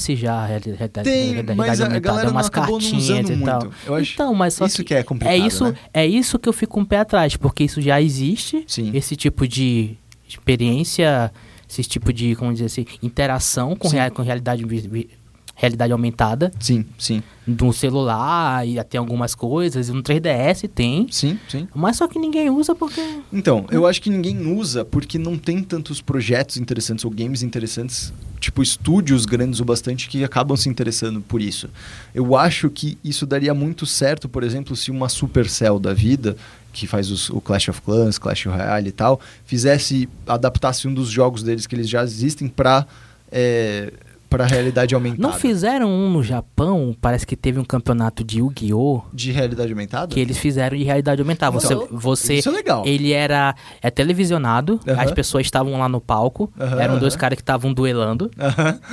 muito 0.08 0.16
já, 0.20 0.44
reali- 0.46 0.64
realidade, 0.72 1.08
Tem, 1.10 1.32
realidade 1.32 1.56
mas 1.56 1.80
a 1.80 1.84
aumentada, 1.84 2.00
galera 2.00 2.26
não 2.28 2.36
umas 2.36 2.48
cartinhas 2.48 3.30
e 3.30 3.36
tal. 3.44 3.70
Eu 3.86 3.94
acho 3.94 4.12
então, 4.14 4.34
mas 4.34 4.54
só 4.54 4.66
isso 4.66 4.84
que 4.84 4.94
é 4.94 5.02
complicado, 5.02 5.32
é 5.34 5.38
isso, 5.38 5.64
né? 5.64 5.74
é 5.92 6.06
isso 6.06 6.38
que 6.38 6.48
eu 6.48 6.52
fico 6.52 6.74
com 6.74 6.80
o 6.82 6.86
pé 6.86 6.98
atrás, 6.98 7.36
porque 7.36 7.64
isso 7.64 7.80
já 7.80 8.00
existe, 8.00 8.64
Sim. 8.66 8.90
esse 8.94 9.14
tipo 9.16 9.46
de 9.46 9.96
experiência, 10.28 11.32
esse 11.68 11.82
tipo 11.84 12.12
de, 12.12 12.34
como 12.36 12.52
dizer 12.52 12.66
assim, 12.66 12.84
interação 13.02 13.74
com, 13.76 13.88
Sim. 13.88 13.96
rea- 13.96 14.10
com 14.10 14.22
realidade 14.22 14.64
realidade 15.64 15.92
aumentada 15.92 16.52
Sim, 16.60 16.84
sim, 16.98 17.22
no 17.46 17.72
celular 17.72 18.66
e 18.66 18.78
até 18.78 18.96
algumas 18.98 19.34
coisas, 19.34 19.88
no 19.88 20.02
3DS 20.02 20.68
tem, 20.74 21.06
sim, 21.10 21.38
sim. 21.48 21.68
mas 21.74 21.96
só 21.96 22.06
que 22.08 22.18
ninguém 22.18 22.48
usa 22.50 22.74
porque 22.74 23.00
Então, 23.32 23.66
eu 23.70 23.86
acho 23.86 24.00
que 24.00 24.08
ninguém 24.10 24.46
usa 24.56 24.84
porque 24.84 25.18
não 25.18 25.36
tem 25.36 25.62
tantos 25.62 26.00
projetos 26.00 26.56
interessantes 26.56 27.04
ou 27.04 27.10
games 27.10 27.42
interessantes, 27.42 28.12
tipo 28.40 28.62
estúdios 28.62 29.26
grandes 29.26 29.60
o 29.60 29.64
bastante 29.64 30.08
que 30.08 30.22
acabam 30.24 30.56
se 30.56 30.68
interessando 30.68 31.20
por 31.20 31.40
isso. 31.42 31.68
Eu 32.14 32.36
acho 32.36 32.70
que 32.70 32.96
isso 33.04 33.26
daria 33.26 33.52
muito 33.54 33.84
certo, 33.86 34.28
por 34.28 34.42
exemplo, 34.42 34.74
se 34.76 34.90
uma 34.90 35.08
Supercell 35.08 35.78
da 35.78 35.92
vida, 35.94 36.36
que 36.72 36.86
faz 36.86 37.10
os- 37.10 37.30
o 37.30 37.40
Clash 37.40 37.68
of 37.68 37.80
Clans, 37.82 38.18
Clash 38.18 38.46
Royale 38.46 38.88
e 38.88 38.92
tal, 38.92 39.20
fizesse, 39.44 40.08
adaptasse 40.26 40.88
um 40.88 40.92
dos 40.94 41.08
jogos 41.08 41.42
deles 41.42 41.66
que 41.66 41.74
eles 41.74 41.88
já 41.88 42.02
existem 42.02 42.48
pra, 42.48 42.84
é, 43.30 43.92
pra 44.36 44.46
realidade 44.46 44.94
aumentada. 44.94 45.22
não 45.22 45.32
fizeram 45.32 45.88
um 45.88 46.10
no 46.10 46.22
Japão, 46.22 46.94
parece 47.00 47.26
que 47.26 47.36
teve 47.36 47.58
um 47.58 47.64
campeonato 47.64 48.22
de 48.24 48.38
Yu-Gi-Oh! 48.38 49.02
De 49.12 49.30
realidade 49.32 49.70
aumentada? 49.72 50.08
que 50.12 50.20
eles 50.20 50.38
fizeram 50.38 50.76
de 50.76 50.84
realidade 50.84 51.20
aumentada. 51.20 51.52
Você, 51.52 51.74
Então, 51.74 51.88
você 51.90 52.34
isso 52.34 52.48
é 52.48 52.52
legal. 52.52 52.82
ele 52.86 53.12
era 53.12 53.54
é 53.82 53.90
televisionado, 53.90 54.80
Aham. 54.86 55.02
as 55.02 55.10
pessoas 55.12 55.46
estavam 55.46 55.78
lá 55.78 55.88
no 55.88 56.00
palco, 56.00 56.50
Aham, 56.58 56.80
eram 56.80 56.98
dois 56.98 57.14
aham. 57.14 57.20
caras 57.20 57.36
que 57.36 57.42
estavam 57.42 57.72
duelando, 57.72 58.30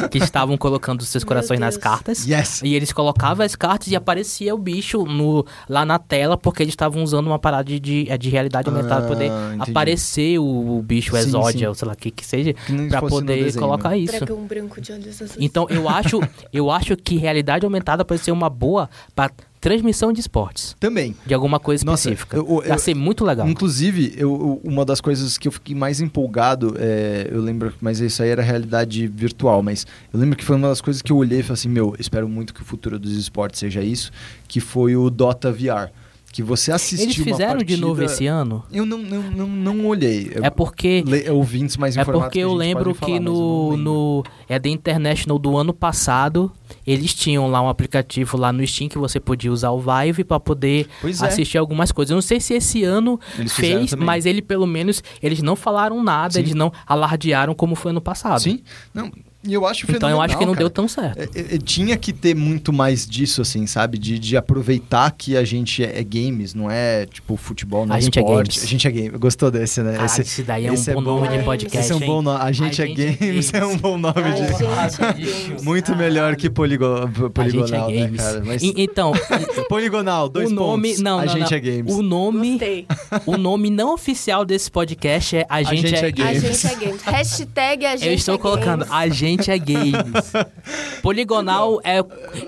que 0.09 0.17
estavam 0.17 0.57
colocando 0.57 1.03
seus 1.03 1.23
corações 1.23 1.59
nas 1.59 1.77
cartas. 1.77 2.25
Yes! 2.27 2.61
E 2.63 2.73
eles 2.75 2.91
colocavam 2.93 3.45
as 3.45 3.55
cartas 3.55 3.87
e 3.89 3.95
aparecia 3.95 4.53
o 4.53 4.57
bicho 4.57 5.03
no, 5.05 5.45
lá 5.69 5.85
na 5.85 5.97
tela, 5.99 6.37
porque 6.37 6.63
eles 6.63 6.73
estavam 6.73 7.03
usando 7.03 7.27
uma 7.27 7.39
parada 7.39 7.63
de, 7.65 7.79
de, 7.79 8.17
de 8.17 8.29
realidade 8.29 8.67
aumentada 8.69 8.91
Ah, 8.95 8.99
pra 9.01 9.07
poder 9.07 9.25
entendi. 9.55 9.71
aparecer 9.71 10.39
o, 10.39 10.77
o 10.77 10.81
bicho 10.81 11.15
ou 11.15 11.73
sei 11.75 11.87
lá 11.87 11.93
o 11.93 11.97
que 11.97 12.11
que 12.11 12.25
seja, 12.25 12.53
no 12.69 13.07
poder 13.07 13.43
desenho. 13.43 13.63
colocar 13.65 13.95
isso. 13.97 14.15
Dragão 14.17 14.43
branco 14.45 14.81
de 14.81 14.91
olhos 14.91 15.21
azuis. 15.21 15.30
Então 15.39 15.67
eu 15.69 15.87
acho, 15.89 16.19
eu 16.51 16.69
acho 16.71 16.95
que 16.97 17.15
realidade 17.17 17.65
aumentada 17.65 18.03
pode 18.05 18.21
ser 18.21 18.31
uma 18.31 18.49
boa 18.49 18.89
para 19.15 19.31
transmissão 19.59 20.11
de 20.11 20.19
esportes. 20.19 20.75
Também. 20.79 21.15
De 21.23 21.35
alguma 21.35 21.59
coisa 21.59 21.85
Nossa, 21.85 22.09
específica. 22.09 22.35
eu- 22.35 22.47
eu- 22.63 22.67
Vai 22.67 22.79
ser 22.79 22.95
muito 22.95 23.23
legal. 23.23 23.47
Inclusive, 23.47 24.11
eu, 24.17 24.31
eu- 24.31 24.61
uma 24.63 24.83
das 24.83 24.99
coisas 24.99 25.37
que 25.37 25.47
eu 25.47 25.51
fiquei 25.51 25.75
mais 25.75 26.01
empolgado, 26.01 26.75
é, 26.79 27.27
eu 27.31 27.39
lembro, 27.41 27.71
mas 27.79 27.99
isso 27.99 28.23
aí 28.23 28.29
era 28.29 28.41
realidade 28.41 29.05
virtual, 29.05 29.61
mas 29.61 29.85
eu 30.11 30.19
lembro 30.19 30.35
que 30.35 30.43
foi 30.43 30.55
uma 30.55 30.67
das 30.69 30.81
coisas 30.81 30.99
que 31.03 31.11
eu 31.11 31.17
olhei 31.17 31.41
e 31.41 31.43
falei 31.43 31.53
assim, 31.53 31.69
meu, 31.69 31.95
espero 31.99 32.27
muito 32.27 32.55
que 32.55 32.61
o 32.63 32.65
futuro 32.65 32.97
dos 32.97 33.11
esportes 33.15 33.59
seja 33.59 33.83
isso, 33.83 34.11
que 34.47 34.59
foi 34.59 34.95
o 34.95 35.11
Dota 35.11 35.51
VR. 35.51 35.91
Que 36.31 36.41
você 36.41 36.71
assistiu 36.71 37.05
Eles 37.07 37.15
fizeram 37.17 37.57
de 37.59 37.65
partida- 37.65 37.81
novo 37.85 38.03
esse 38.03 38.25
ano. 38.25 38.63
Eu 38.71 38.85
não, 38.85 38.97
não, 38.99 39.21
não, 39.23 39.47
não 39.47 39.85
olhei. 39.87 40.31
É 40.41 40.49
porque 40.49 41.03
le- 41.05 41.29
ouvintes 41.29 41.75
mais 41.75 41.97
é 41.97 42.05
porque 42.05 42.39
eu 42.39 42.53
lembro 42.53 42.93
falar, 42.95 43.11
que 43.11 43.19
no, 43.19 43.71
lembro. 43.71 43.77
no 43.83 44.23
é 44.47 44.57
The 44.57 44.69
International 44.69 45.37
do 45.37 45.57
ano 45.57 45.73
passado, 45.73 46.49
eles 46.87 47.13
tinham 47.13 47.49
lá 47.51 47.61
um 47.61 47.67
aplicativo 47.67 48.37
lá 48.37 48.53
no 48.53 48.65
Steam 48.65 48.87
que 48.87 48.97
você 48.97 49.19
podia 49.19 49.51
usar 49.51 49.71
o 49.71 49.79
Vive 49.81 50.23
para 50.23 50.39
poder 50.39 50.87
é. 51.03 51.07
assistir 51.25 51.57
algumas 51.57 51.91
coisas. 51.91 52.11
Eu 52.11 52.15
não 52.15 52.21
sei 52.21 52.39
se 52.39 52.53
esse 52.53 52.81
ano 52.83 53.19
Eles 53.37 53.51
fez, 53.51 53.93
mas 53.93 54.25
ele 54.25 54.41
pelo 54.41 54.65
menos 54.65 55.03
eles 55.21 55.41
não 55.41 55.55
falaram 55.57 56.01
nada, 56.01 56.33
Sim. 56.35 56.39
eles 56.39 56.53
não 56.53 56.71
alardearam 56.87 57.53
como 57.53 57.75
foi 57.75 57.91
ano 57.91 58.01
passado. 58.01 58.39
Sim, 58.41 58.61
não, 58.93 59.11
e 59.43 59.53
eu 59.53 59.65
acho 59.65 59.85
Então 59.91 60.09
eu 60.09 60.21
acho 60.21 60.37
que 60.37 60.45
não 60.45 60.53
fenomenal, 60.53 60.55
deu 60.55 60.69
cara. 60.69 60.73
tão 60.73 60.87
certo. 60.87 61.37
É, 61.37 61.55
é, 61.55 61.57
tinha 61.57 61.97
que 61.97 62.13
ter 62.13 62.35
muito 62.35 62.71
mais 62.71 63.07
disso, 63.07 63.41
assim, 63.41 63.65
sabe? 63.67 63.97
De, 63.97 64.19
de 64.19 64.37
aproveitar 64.37 65.09
que 65.11 65.35
a 65.35 65.43
gente 65.43 65.83
é, 65.83 65.99
é 65.99 66.03
games, 66.03 66.53
não 66.53 66.69
é 66.69 67.05
tipo 67.05 67.35
futebol, 67.35 67.85
não 67.85 67.95
A 67.95 67.97
é 67.97 68.01
gente 68.01 68.19
é 68.19 68.21
esporte. 68.21 68.49
games. 68.55 68.63
a 68.63 68.67
gente 68.67 68.87
é 68.87 68.91
game. 68.91 69.09
Gostou 69.17 69.49
desse, 69.51 69.81
né? 69.81 69.93
Caralho, 69.97 70.21
esse 70.21 70.43
daí 70.43 70.65
é 70.67 70.71
um 70.71 70.73
esse 70.75 70.93
bom 70.93 71.01
nome 71.01 71.27
de 71.29 71.43
podcast. 71.43 71.77
Esse 71.79 71.91
é 71.91 71.95
um 71.95 71.99
bom 71.99 72.21
nome. 72.21 72.39
A 72.41 72.51
gente, 72.51 72.81
é, 72.81 72.87
games, 72.87 73.53
é 73.53 73.65
um 73.65 73.77
bom 73.77 73.97
nome 73.97 74.13
A 74.17 74.31
de. 74.31 74.47
gente 74.47 74.63
é 75.03 75.13
games. 75.13 75.63
Muito 75.63 75.95
melhor 75.95 76.35
que 76.35 76.49
poligo, 76.49 76.85
A 76.85 77.05
gente 77.07 77.25
é 77.25 77.29
poligonal, 77.29 77.89
né, 77.89 77.97
games. 78.03 78.21
cara? 78.21 78.43
Mas 78.45 78.61
E- 78.61 78.73
então, 78.77 79.11
poligonal, 79.69 80.29
dois 80.29 80.51
o 80.51 80.53
nome, 80.53 80.89
pontos. 80.89 81.01
não, 81.03 81.19
a 81.19 81.25
não, 81.25 81.33
gente 81.33 81.51
não. 81.51 81.57
é 81.57 81.59
games. 81.59 81.93
O 81.95 82.01
nome, 82.01 82.49
Gostei. 82.51 82.85
o 83.25 83.37
nome 83.37 83.69
não 83.69 83.93
oficial 83.93 84.45
desse 84.45 84.69
podcast 84.69 85.35
é 85.37 85.45
A 85.49 85.63
gente, 85.63 85.87
gente 85.89 85.95
é, 85.95 85.99
é 85.99 86.07
A 86.07 86.11
games. 86.11 86.41
gente 86.61 86.67
é 86.67 86.75
games. 86.85 87.01
Hashtag 87.01 87.85
a 87.85 87.95
gente 87.95 88.07
Eu 88.07 88.13
estou 88.13 88.35
é 88.35 88.37
colocando 88.37 88.79
games. 88.85 88.91
A 88.93 89.07
gente 89.09 89.30
é 89.39 89.57
games. 89.59 90.33
Poligonal 91.01 91.79
é, 91.83 91.99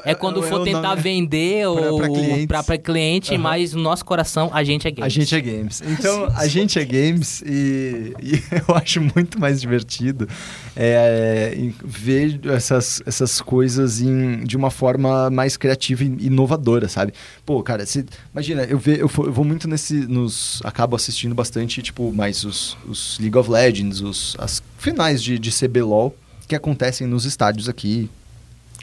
é 0.06 0.14
quando 0.16 0.44
É 0.44 0.48
for 0.48 0.62
o 0.62 0.64
tentar 0.64 0.96
vender 0.96 1.68
ou 1.68 2.00
pra 2.48 2.78
cliente, 2.78 3.34
Aham. 3.34 3.42
mas 3.42 3.74
no 3.74 3.82
nosso 3.82 4.04
coração 4.06 4.50
a 4.54 4.64
gente 4.64 4.88
é 4.88 4.92
games. 4.92 5.06
A 5.06 5.10
gente 5.10 5.36
é 5.36 5.42
games. 5.42 5.82
Então, 5.86 6.28
a 6.36 6.48
gente 6.48 6.80
é 6.80 6.86
games 6.86 7.42
e, 7.46 8.14
e 8.22 8.44
eu 8.68 8.76
acho 8.76 9.02
muito 9.02 9.40
mais 9.40 9.62
divertido 9.62 10.28
é, 10.76 11.56
ver 11.84 12.40
essas, 12.52 13.02
essas 13.06 13.42
coisas 13.42 14.02
em, 14.02 14.44
de 14.44 14.56
uma 14.58 14.70
forma 14.70 15.30
mais 15.30 15.58
criativa 15.58 16.04
e 16.04 16.08
inovadora, 16.28 16.88
sabe? 16.88 17.14
Pô, 17.46 17.62
cara, 17.64 17.86
se, 17.86 18.06
imagina, 18.32 18.64
eu, 18.64 18.78
ve, 18.78 19.00
eu, 19.00 19.08
fo- 19.10 19.26
eu 19.26 19.34
vou 19.34 19.46
muito 19.46 19.68
nesse. 19.68 19.94
Nos, 19.94 20.62
acabo 20.64 20.96
assistindo 20.96 21.34
bastante, 21.36 21.82
tipo, 21.82 22.12
mais 22.14 22.44
os, 22.44 22.78
os 22.88 23.18
League 23.20 23.38
of 23.38 23.50
Legends, 23.50 24.02
os, 24.02 24.36
as 24.40 24.62
finais 24.78 25.22
de, 25.24 25.40
de 25.40 25.52
CBLOL 25.52 26.16
que 26.54 26.58
acontecem 26.58 27.08
nos 27.08 27.26
estádios 27.26 27.68
aqui 27.68 28.10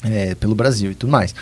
é, 0.02 0.34
pelo 0.34 0.54
Brasil 0.54 0.90
e 0.90 0.94
tudo 0.94 1.10
mais. 1.10 1.34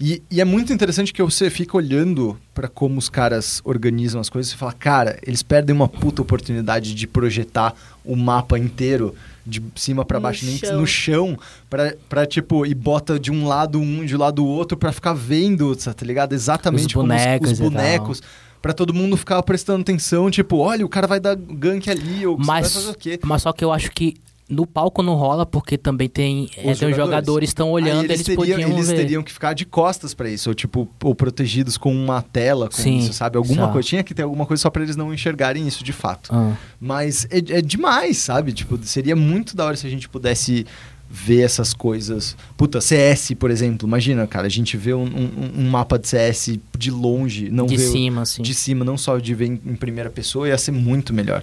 E, 0.00 0.22
e 0.30 0.40
é 0.40 0.44
muito 0.44 0.72
interessante 0.72 1.12
que 1.12 1.22
você 1.22 1.50
fica 1.50 1.76
olhando 1.76 2.38
pra 2.54 2.68
como 2.68 2.98
os 2.98 3.08
caras 3.08 3.60
organizam 3.64 4.20
as 4.20 4.28
coisas 4.28 4.52
e 4.52 4.56
fala, 4.56 4.72
cara, 4.72 5.18
eles 5.26 5.42
perdem 5.42 5.74
uma 5.74 5.88
puta 5.88 6.22
oportunidade 6.22 6.94
de 6.94 7.06
projetar 7.06 7.74
o 8.04 8.14
mapa 8.14 8.58
inteiro 8.58 9.14
de 9.44 9.62
cima 9.74 10.04
pra 10.04 10.18
No 10.18 10.22
baixo, 10.22 10.44
nem 10.44 10.56
chão. 10.58 10.80
no 10.80 10.86
chão, 10.86 11.38
pra, 11.68 11.94
pra 12.08 12.26
tipo, 12.26 12.64
e 12.64 12.74
bota 12.74 13.18
de 13.18 13.32
um 13.32 13.46
lado 13.46 13.80
um, 13.80 14.04
de 14.04 14.16
lado 14.16 14.44
o 14.44 14.46
outro 14.48 14.76
pra 14.76 14.92
ficar 14.92 15.14
vendo, 15.14 15.74
tá 15.74 15.92
ligado? 16.02 16.32
Exatamente 16.32 16.86
Os 16.88 16.92
como 16.92 17.08
bonecos 17.08 17.52
os, 17.52 17.58
e 17.58 17.62
bonecos. 17.62 18.22
Pra 18.62 18.72
todo 18.72 18.92
mundo 18.94 19.16
ficar 19.16 19.42
prestando 19.42 19.80
atenção, 19.82 20.30
tipo, 20.30 20.58
olha, 20.58 20.84
o 20.84 20.88
cara 20.88 21.06
vai 21.06 21.18
dar 21.20 21.34
gank 21.36 21.88
ali, 21.90 22.26
ou 22.26 22.36
você 22.36 22.46
vai 22.46 22.60
Mas, 22.62 22.74
fazer 22.74 22.90
o 22.90 22.94
quê? 22.94 23.18
mas 23.24 23.42
só 23.42 23.52
que 23.52 23.64
eu 23.64 23.72
acho 23.72 23.90
que 23.90 24.16
no 24.48 24.66
palco 24.66 25.02
não 25.02 25.14
rola, 25.14 25.44
porque 25.44 25.76
também 25.76 26.08
tem, 26.08 26.48
é, 26.56 26.74
tem 26.74 26.88
os 26.90 26.96
jogadores 26.96 27.50
estão 27.50 27.70
olhando, 27.70 28.04
eles, 28.04 28.26
eles, 28.26 28.26
teriam, 28.26 28.56
podiam 28.56 28.70
eles 28.70 28.88
ver. 28.88 28.96
teriam 28.96 29.22
que 29.22 29.32
ficar 29.32 29.52
de 29.52 29.66
costas 29.66 30.14
pra 30.14 30.28
isso, 30.30 30.48
ou 30.48 30.54
tipo, 30.54 30.88
ou 31.04 31.14
protegidos 31.14 31.76
com 31.76 31.94
uma 31.94 32.22
tela, 32.22 32.68
com 32.68 32.76
Sim, 32.76 32.98
isso, 32.98 33.12
sabe? 33.12 33.36
Alguma 33.36 33.66
só. 33.66 33.72
coisa. 33.72 33.88
Tinha 33.88 34.02
que 34.02 34.14
ter 34.14 34.22
alguma 34.22 34.46
coisa 34.46 34.62
só 34.62 34.70
pra 34.70 34.82
eles 34.82 34.96
não 34.96 35.12
enxergarem 35.12 35.66
isso 35.66 35.84
de 35.84 35.92
fato. 35.92 36.30
Ah. 36.32 36.54
Mas 36.80 37.26
é, 37.30 37.58
é 37.58 37.62
demais, 37.62 38.18
sabe? 38.18 38.52
Tipo, 38.52 38.78
seria 38.82 39.14
muito 39.14 39.54
da 39.54 39.66
hora 39.66 39.76
se 39.76 39.86
a 39.86 39.90
gente 39.90 40.08
pudesse 40.08 40.66
ver 41.10 41.40
essas 41.42 41.72
coisas. 41.72 42.36
Puta, 42.56 42.80
CS, 42.80 43.32
por 43.38 43.50
exemplo. 43.50 43.88
Imagina, 43.88 44.26
cara, 44.26 44.46
a 44.46 44.50
gente 44.50 44.76
vê 44.76 44.92
um, 44.92 45.04
um- 45.04 45.52
um 45.62 45.70
mapa 45.70 45.98
de 45.98 46.06
CS 46.08 46.58
de 46.76 46.90
longe, 46.90 47.48
não 47.50 47.66
de 47.66 47.76
vê 47.76 47.84
o- 47.86 47.92
cima, 47.92 48.22
assim. 48.22 48.42
de 48.42 48.54
cima, 48.54 48.84
não 48.84 48.98
só 48.98 49.18
de 49.18 49.34
ver 49.34 49.46
em, 49.46 49.60
em 49.66 49.74
primeira 49.76 50.10
pessoa, 50.10 50.48
ia 50.48 50.58
ser 50.58 50.72
muito 50.72 51.12
melhor. 51.14 51.42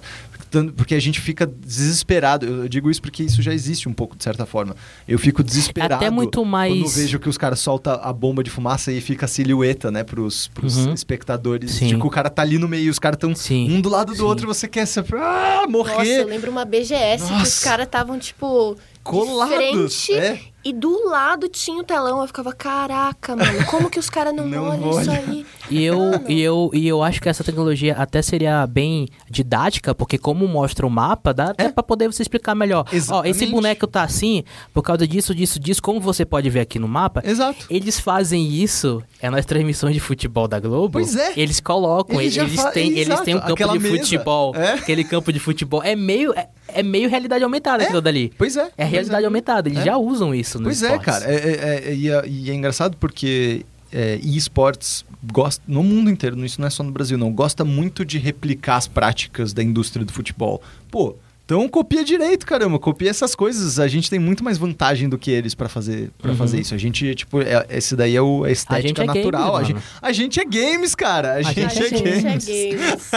Porque 0.76 0.94
a 0.94 1.00
gente 1.00 1.20
fica 1.20 1.44
desesperado. 1.44 2.46
Eu 2.46 2.68
digo 2.68 2.90
isso 2.90 3.02
porque 3.02 3.22
isso 3.22 3.42
já 3.42 3.52
existe 3.52 3.88
um 3.88 3.92
pouco, 3.92 4.16
de 4.16 4.24
certa 4.24 4.46
forma. 4.46 4.74
Eu 5.06 5.18
fico 5.18 5.42
desesperado 5.42 5.94
Até 5.94 6.08
muito 6.10 6.44
mais- 6.44 6.72
quando 6.72 6.84
eu 6.84 6.88
vejo 6.88 7.18
que 7.18 7.28
os 7.28 7.36
caras 7.36 7.58
soltam 7.58 7.98
a 8.00 8.12
bomba 8.12 8.42
de 8.42 8.50
fumaça 8.50 8.90
e 8.92 9.00
fica 9.00 9.26
a 9.26 9.28
silhueta, 9.28 9.90
né, 9.90 10.02
pros, 10.04 10.48
pros 10.48 10.76
Uhum. 10.78 10.94
espectadores. 10.94 11.72
Sim. 11.72 11.88
Tipo, 11.88 12.06
o 12.06 12.10
cara 12.10 12.30
tá 12.30 12.40
ali 12.42 12.58
no 12.58 12.68
meio, 12.68 12.90
os 12.90 12.98
caras 12.98 13.16
estão 13.16 13.34
Sim. 13.34 13.70
um 13.70 13.80
do 13.80 13.88
lado 13.88 14.12
do 14.12 14.18
Sim. 14.18 14.22
outro, 14.22 14.46
você 14.46 14.66
quer 14.68 14.86
se, 14.86 14.98
ah, 15.00 15.02
Nossa, 15.02 15.64
eu 15.64 15.70
morrer. 15.70 16.24
lembro 16.24 16.50
uma 16.50 16.64
BGS 16.64 17.24
que 17.26 17.32
os 17.32 17.38
Nossa. 17.38 17.64
caras 17.64 17.86
estavam, 17.86 18.18
tipo, 18.18 18.76
Colados, 19.06 19.50
de 19.50 19.56
frente 19.56 20.14
é. 20.14 20.40
E 20.68 20.72
do 20.72 21.08
lado 21.08 21.48
tinha 21.48 21.80
o 21.80 21.84
telão. 21.84 22.20
Eu 22.20 22.26
ficava, 22.26 22.52
caraca, 22.52 23.36
mano, 23.36 23.64
como 23.66 23.88
que 23.90 23.98
os 23.98 24.08
caras 24.10 24.34
não, 24.34 24.46
Não 24.48 24.68
olham 24.68 24.88
olha. 24.88 25.00
isso 25.02 25.10
aí? 25.10 25.46
E 25.70 25.84
eu, 25.84 25.98
Mano. 25.98 26.24
e, 26.28 26.40
eu, 26.40 26.70
e 26.72 26.86
eu 26.86 27.02
acho 27.02 27.20
que 27.20 27.28
essa 27.28 27.42
tecnologia 27.42 27.94
até 27.96 28.22
seria 28.22 28.64
bem 28.66 29.08
didática, 29.28 29.94
porque 29.94 30.16
como 30.16 30.46
mostra 30.46 30.86
o 30.86 30.90
mapa, 30.90 31.34
dá 31.34 31.50
até 31.50 31.64
É. 31.64 31.68
pra 31.72 31.82
poder 31.82 32.06
você 32.10 32.22
explicar 32.22 32.54
melhor. 32.54 32.84
Ó, 32.86 32.88
esse 32.90 32.96
Exatamente. 32.96 33.50
boneco 33.50 33.86
tá 33.86 34.02
assim, 34.02 34.44
por 34.72 34.82
causa 34.82 35.06
disso, 35.06 35.34
disso, 35.34 35.58
disso, 35.58 35.82
como 35.82 36.00
você 36.00 36.24
pode 36.24 36.48
ver 36.50 36.60
aqui 36.60 36.78
no 36.78 36.86
mapa. 36.86 37.20
Exato. 37.24 37.66
Eles 37.68 37.98
fazem 37.98 38.46
isso 38.48 39.02
é 39.20 39.28
nas 39.28 39.44
transmissões 39.44 39.94
de 39.94 40.00
futebol 40.00 40.46
da 40.46 40.60
Globo. 40.60 40.92
Pois 40.92 41.16
é. 41.16 41.32
Eles 41.36 41.58
colocam, 41.60 42.20
Eles 42.20 42.36
eles, 42.36 42.54
fa- 42.54 42.70
têm, 42.70 42.96
eles 42.98 43.20
têm 43.20 43.34
um 43.34 43.40
campo 43.40 43.52
aquela 43.54 43.72
de 43.72 43.78
mesa. 43.80 43.96
futebol. 43.96 44.54
É. 44.54 44.72
Aquele 44.74 45.02
campo 45.04 45.32
de 45.32 45.40
futebol. 45.40 45.82
É 45.82 45.96
meio, 45.96 46.32
é, 46.34 46.48
é 46.68 46.82
meio 46.82 47.08
realidade 47.08 47.42
aumentada 47.42 47.82
aquilo 47.82 48.00
dali. 48.00 48.32
Pois 48.38 48.56
é. 48.56 48.70
É 48.78 48.84
realidade 48.84 49.24
aumentada. 49.24 49.68
Eles 49.68 49.80
É. 49.80 49.84
já 49.86 49.96
usam 49.96 50.34
isso 50.34 50.55
nos 50.60 50.80
Pois 50.80 50.82
é, 50.82 50.86
esportes. 50.96 51.06
cara. 51.06 51.32
É, 51.32 51.36
é- 51.36 51.88
é- 51.90 51.94
e, 51.94 52.10
é, 52.10 52.28
e 52.28 52.50
é 52.50 52.54
engraçado 52.54 52.96
porque 52.96 53.64
é, 53.92 54.16
esportes 54.22 55.04
gosta 55.32 55.62
no 55.66 55.82
mundo 55.82 56.10
inteiro, 56.10 56.42
isso 56.44 56.60
não 56.60 56.66
é 56.66 56.70
só 56.70 56.82
no 56.82 56.90
Brasil, 56.90 57.16
não. 57.16 57.32
Gosta 57.32 57.64
muito 57.64 58.04
de 58.04 58.18
replicar 58.18 58.76
as 58.76 58.86
práticas 58.86 59.52
da 59.52 59.62
indústria 59.62 60.04
do 60.04 60.12
futebol. 60.12 60.60
Pô, 60.90 61.16
então 61.46 61.66
copia 61.68 62.04
direito, 62.04 62.44
caramba. 62.44 62.76
Copia 62.78 63.08
essas 63.08 63.34
coisas. 63.34 63.78
A 63.78 63.86
gente 63.88 64.10
tem 64.10 64.18
muito 64.18 64.42
mais 64.44 64.58
vantagem 64.58 65.08
do 65.08 65.16
que 65.16 65.30
eles 65.30 65.54
pra 65.54 65.68
fazer 65.68 66.10
para 66.18 66.32
Uhum. 66.32 66.36
fazer 66.36 66.60
isso. 66.60 66.74
A 66.74 66.78
gente, 66.78 67.14
tipo, 67.14 67.40
é, 67.40 67.64
esse 67.70 67.94
daí 67.96 68.14
é 68.16 68.20
o, 68.20 68.42
a 68.44 68.50
estética 68.50 68.88
gente 68.88 69.00
é 69.00 69.04
natural. 69.06 69.52
games, 69.52 69.60
a, 69.62 69.72
gente, 69.72 69.82
a 70.02 70.12
gente 70.12 70.40
é 70.40 70.44
games, 70.44 70.94
cara. 70.96 71.34
A, 71.34 71.42
gente, 71.42 71.60
gente 71.60 71.64
é 71.64 71.86
A 71.86 71.88
gente 71.88 72.02
games. 72.02 72.48
é 72.52 72.76
games. 72.76 73.10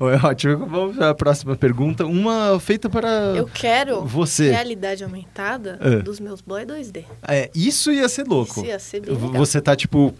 É 0.00 0.26
ótimo. 0.26 0.66
Vamos 0.66 0.96
para 0.96 1.10
a 1.10 1.14
próxima 1.14 1.54
pergunta. 1.56 2.06
Uma 2.06 2.58
feita 2.58 2.88
para 2.88 3.08
Eu 3.36 3.46
quero 3.46 4.02
você. 4.04 4.50
realidade 4.50 5.04
aumentada 5.04 5.78
É. 5.82 5.96
dos 5.96 6.18
meus 6.20 6.40
boy 6.40 6.64
2D. 6.64 7.04
É, 7.26 7.50
isso 7.54 7.92
ia 7.92 8.08
ser 8.08 8.26
louco. 8.26 8.60
Isso 8.60 8.66
ia 8.66 8.78
ser 8.78 9.00
bem 9.00 9.14
legal. 9.14 9.32
Você 9.34 9.60
tá, 9.60 9.76
tipo, 9.76 10.14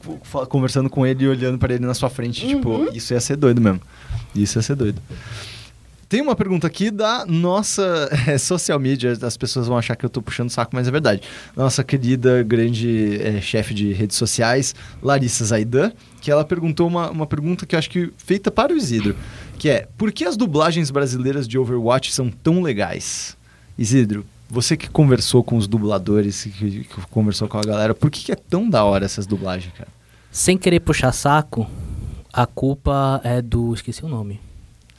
conversando 0.51 0.91
com 0.91 1.07
ele 1.07 1.25
e 1.25 1.29
olhando 1.29 1.59
pra 1.59 1.73
ele 1.73 1.87
na 1.87 1.95
sua 1.95 2.11
frente. 2.11 2.45
Uhum. 2.45 2.57
Tipo, 2.57 2.89
isso 2.95 3.15
ia 3.15 3.21
ser 3.21 3.37
doido 3.37 3.59
mesmo. 3.61 3.81
Isso 4.35 4.59
ia 4.59 4.63
ser 4.63 4.75
doido. 4.77 5.01
Tem 6.09 6.23
uma 6.23 6.35
pergunta 6.35 6.67
aqui 6.67 6.91
da 6.91 7.27
nossa 7.27 8.09
é, 8.27 8.39
social 8.39 8.79
media. 8.79 9.13
As 9.21 9.37
pessoas 9.37 9.67
vão 9.67 9.77
achar 9.77 9.95
que 9.95 10.07
eu 10.07 10.09
tô 10.09 10.23
puxando 10.23 10.49
saco, 10.49 10.71
mas 10.75 10.89
é 10.89 10.91
verdade. 10.91 11.21
Nossa 11.55 11.85
querida 11.85 12.43
grande 12.43 13.21
é, 13.21 13.41
chefe 13.43 13.75
de 13.75 13.93
redes 13.93 14.17
sociais, 14.17 14.75
Larissa 15.03 15.45
Zaidan, 15.45 15.93
que 16.23 16.31
ela 16.31 16.47
perguntou 16.47 16.89
uma, 16.89 17.11
uma 17.11 17.27
pergunta 17.27 17.67
que 17.67 17.75
eu 17.75 17.79
acho 17.79 17.91
que 17.91 18.11
feita 18.17 18.51
para 18.51 18.73
o 18.73 18.77
Isidro, 18.77 19.15
que 19.59 19.69
é: 19.69 19.87
por 19.99 20.11
que 20.11 20.25
as 20.25 20.35
dublagens 20.35 20.91
brasileiras 20.91 21.47
de 21.47 21.59
Overwatch 21.59 22.11
são 22.15 22.31
tão 22.31 22.63
legais? 22.63 23.37
Isidro, 23.77 24.25
você 24.49 24.79
que 24.79 24.89
conversou 24.89 25.45
com 25.45 25.59
os 25.59 25.69
dubladores, 25.69 26.45
que, 26.45 26.85
que 26.85 27.01
conversou 27.11 27.49
com 27.49 27.59
a 27.59 27.63
galera, 27.63 27.95
por 27.95 28.11
que, 28.11 28.25
que 28.25 28.33
é 28.33 28.37
tão 28.37 28.69
da 28.69 28.83
hora 28.83 29.05
essas 29.05 29.27
dublagens, 29.27 29.75
cara? 29.77 29.91
Sem 30.33 30.57
querer 30.57 30.81
puxar 30.81 31.13
saco, 31.13 31.69
a 32.33 32.47
culpa 32.47 33.21
é 33.23 33.43
do. 33.43 33.75
Esqueci 33.75 34.03
o 34.05 34.09
nome. 34.09 34.48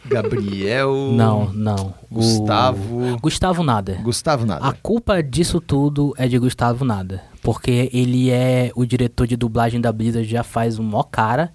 Gabriel. 0.05 1.11
Não, 1.13 1.51
não. 1.53 1.93
O- 2.09 2.15
Gustavo. 2.15 3.17
Gustavo 3.21 3.63
Nada. 3.63 3.99
Gustavo 4.03 4.45
nada. 4.45 4.65
A 4.65 4.73
culpa 4.73 5.21
disso 5.21 5.59
tudo 5.61 6.13
é 6.17 6.27
de 6.27 6.37
Gustavo 6.37 6.83
Nada. 6.85 7.23
Porque 7.41 7.89
ele 7.93 8.29
é 8.29 8.71
o 8.75 8.85
diretor 8.85 9.25
de 9.27 9.35
dublagem 9.37 9.79
da 9.79 9.91
Blizzard 9.91 10.27
já 10.29 10.43
faz 10.43 10.77
um 10.79 10.83
mó 10.83 11.03
cara. 11.03 11.51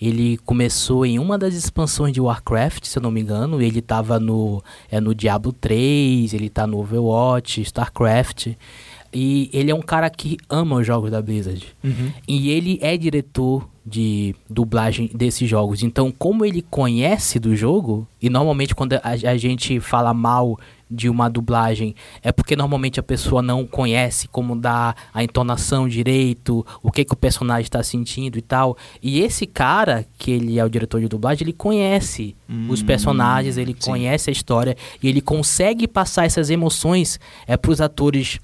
Ele 0.00 0.36
começou 0.38 1.06
em 1.06 1.18
uma 1.18 1.38
das 1.38 1.54
expansões 1.54 2.12
de 2.12 2.20
Warcraft, 2.20 2.84
se 2.84 2.98
eu 2.98 3.02
não 3.02 3.10
me 3.10 3.20
engano. 3.20 3.60
Ele 3.62 3.80
tava 3.80 4.20
no, 4.20 4.62
é, 4.90 5.00
no 5.00 5.14
Diablo 5.14 5.52
3, 5.52 6.34
ele 6.34 6.50
tá 6.50 6.66
no 6.66 6.78
Overwatch, 6.78 7.60
StarCraft. 7.62 8.48
E 9.12 9.48
ele 9.52 9.70
é 9.70 9.74
um 9.74 9.80
cara 9.80 10.10
que 10.10 10.36
ama 10.50 10.76
os 10.76 10.86
jogos 10.86 11.10
da 11.10 11.22
Blizzard. 11.22 11.64
Uhum. 11.82 12.10
E 12.26 12.50
ele 12.50 12.78
é 12.82 12.96
diretor 12.96 13.66
de 13.86 14.34
dublagem 14.48 15.10
desses 15.14 15.48
jogos. 15.48 15.82
Então, 15.82 16.10
como 16.10 16.44
ele 16.44 16.62
conhece 16.62 17.38
do 17.38 17.54
jogo, 17.54 18.08
e 18.20 18.30
normalmente 18.30 18.74
quando 18.74 18.94
a, 18.94 19.00
a 19.02 19.36
gente 19.36 19.78
fala 19.78 20.14
mal 20.14 20.58
de 20.90 21.08
uma 21.08 21.28
dublagem, 21.28 21.94
é 22.22 22.30
porque 22.30 22.54
normalmente 22.56 23.00
a 23.00 23.02
pessoa 23.02 23.42
não 23.42 23.66
conhece 23.66 24.28
como 24.28 24.54
dar 24.56 24.94
a 25.12 25.24
entonação 25.24 25.88
direito, 25.88 26.64
o 26.82 26.90
que, 26.90 27.04
que 27.04 27.12
o 27.12 27.16
personagem 27.16 27.64
está 27.64 27.82
sentindo 27.82 28.38
e 28.38 28.42
tal. 28.42 28.76
E 29.02 29.20
esse 29.20 29.46
cara, 29.46 30.06
que 30.16 30.30
ele 30.30 30.58
é 30.58 30.64
o 30.64 30.68
diretor 30.70 31.00
de 31.00 31.08
dublagem, 31.08 31.44
ele 31.44 31.52
conhece 31.52 32.34
os 32.68 32.80
Hum, 32.80 32.86
personagens, 32.86 33.56
ele 33.58 33.74
sim. 33.78 33.90
conhece 33.90 34.30
a 34.30 34.32
história, 34.32 34.76
e 35.02 35.08
ele 35.08 35.20
consegue 35.20 35.88
passar 35.88 36.24
essas 36.24 36.48
emoções 36.48 37.18
é, 37.46 37.56
para 37.56 37.70
os 37.70 37.80
atores 37.80 38.38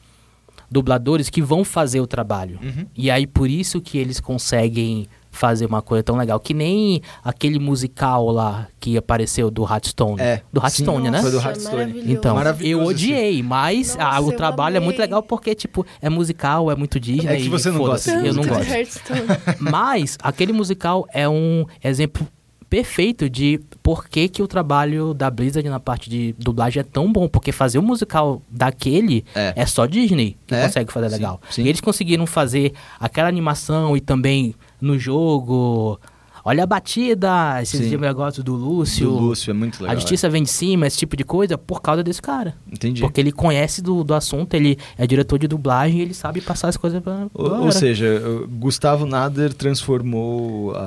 dubladores 0.71 1.29
que 1.29 1.43
vão 1.43 1.65
fazer 1.65 2.01
o 2.01 2.07
trabalho. 2.07 2.59
Uhum. 2.63 2.87
E 2.97 3.11
aí 3.11 3.27
por 3.27 3.51
isso 3.51 3.81
que 3.81 3.99
eles 3.99 4.21
conseguem 4.21 5.09
fazer 5.31 5.67
uma 5.67 5.81
coisa 5.81 6.03
tão 6.03 6.17
legal. 6.17 6.39
Que 6.41 6.53
nem 6.53 7.01
aquele 7.25 7.59
musical 7.59 8.31
lá 8.31 8.67
que 8.79 8.97
apareceu 8.97 9.51
do 9.51 9.63
Hearthstone. 9.65 10.21
É, 10.21 10.43
Do 10.53 10.61
sim. 10.61 10.65
Hearthstone, 10.67 11.11
né? 11.11 11.21
Foi 11.23 11.31
do 11.31 11.41
maravilhoso. 11.41 12.11
Então, 12.11 12.37
eu 12.61 12.83
odiei, 12.83 13.43
mas 13.43 13.95
Nossa, 13.97 14.03
ah, 14.17 14.21
o 14.21 14.33
trabalho 14.33 14.77
é 14.77 14.81
muito 14.81 14.99
legal 14.99 15.23
porque, 15.23 15.55
tipo, 15.55 15.87
é 16.01 16.09
musical, 16.09 16.71
é 16.71 16.75
muito 16.77 16.99
Disney. 16.99 17.27
É 17.33 17.37
que 17.37 17.49
você 17.49 17.71
não 17.71 17.79
gosta 17.79 18.11
Eu 18.11 18.35
não 18.35 18.43
gosto. 18.45 19.13
Mas 19.61 20.19
aquele 20.23 20.53
musical 20.53 21.07
é 21.13 21.29
um 21.29 21.65
exemplo 21.83 22.27
perfeito 22.69 23.29
de 23.29 23.61
por 23.83 24.09
que, 24.09 24.29
que 24.29 24.43
o 24.43 24.47
trabalho 24.47 25.13
da 25.13 25.29
Blizzard 25.29 25.69
na 25.69 25.81
parte 25.81 26.09
de 26.09 26.35
dublagem 26.39 26.81
é 26.81 26.85
tão 26.85 27.13
bom. 27.13 27.29
Porque 27.29 27.51
fazer 27.51 27.79
um 27.79 27.83
musical 27.83 28.41
daquele 28.49 29.25
É. 29.35 29.53
é, 29.57 29.67
só 29.67 29.87
Disney 29.87 30.37
que 30.47 30.55
É? 30.55 30.63
consegue 30.67 30.93
fazer 30.93 31.09
Sim, 31.11 31.15
legal. 31.17 31.41
sim. 31.51 31.63
E 31.65 31.69
eles 31.69 31.81
conseguiram 31.81 32.27
fazer 32.27 32.73
aquela 32.99 33.29
animação 33.29 33.97
e 33.97 34.01
também 34.01 34.55
no 34.81 34.99
jogo. 34.99 36.01
Olha 36.45 36.65
a 36.65 36.67
batida, 36.67 37.61
esse 37.63 37.77
Sim. 37.79 37.97
negócio 37.97 38.43
do 38.43 38.55
Lúcio. 38.55 39.09
Do 39.11 39.19
Lúcio, 39.19 39.51
é 39.51 39.55
muito 39.55 39.81
legal. 39.83 39.97
A 39.97 39.99
justiça 40.01 40.29
vem 40.29 40.43
de 40.43 40.51
cima, 40.51 40.87
esse 40.87 40.97
tipo 40.99 41.17
de 41.17 41.25
coisa, 41.25 41.59
por 41.59 41.81
causa 41.83 42.03
desse 42.03 42.21
cara. 42.23 42.55
é. 42.71 42.75
Entendi. 42.75 43.01
Porque 43.01 43.21
ele 43.21 43.33
conhece 43.33 43.83
do, 43.83 44.03
do 44.03 44.15
assunto, 44.15 44.55
ele 44.55 44.79
é 44.97 45.07
diretor 45.07 45.39
de 45.39 45.47
dublagem 45.47 45.99
e 45.99 46.03
ele 46.03 46.15
sabe 46.15 46.41
passar 46.41 46.69
as 46.69 46.77
coisas 46.77 47.03
pra. 47.03 47.27
Ou, 47.35 47.65
ou 47.65 47.73
seja, 47.73 48.23
Gustavo 48.49 49.05
Nader 49.07 49.53
transformou 49.53 50.73
a, 50.75 50.79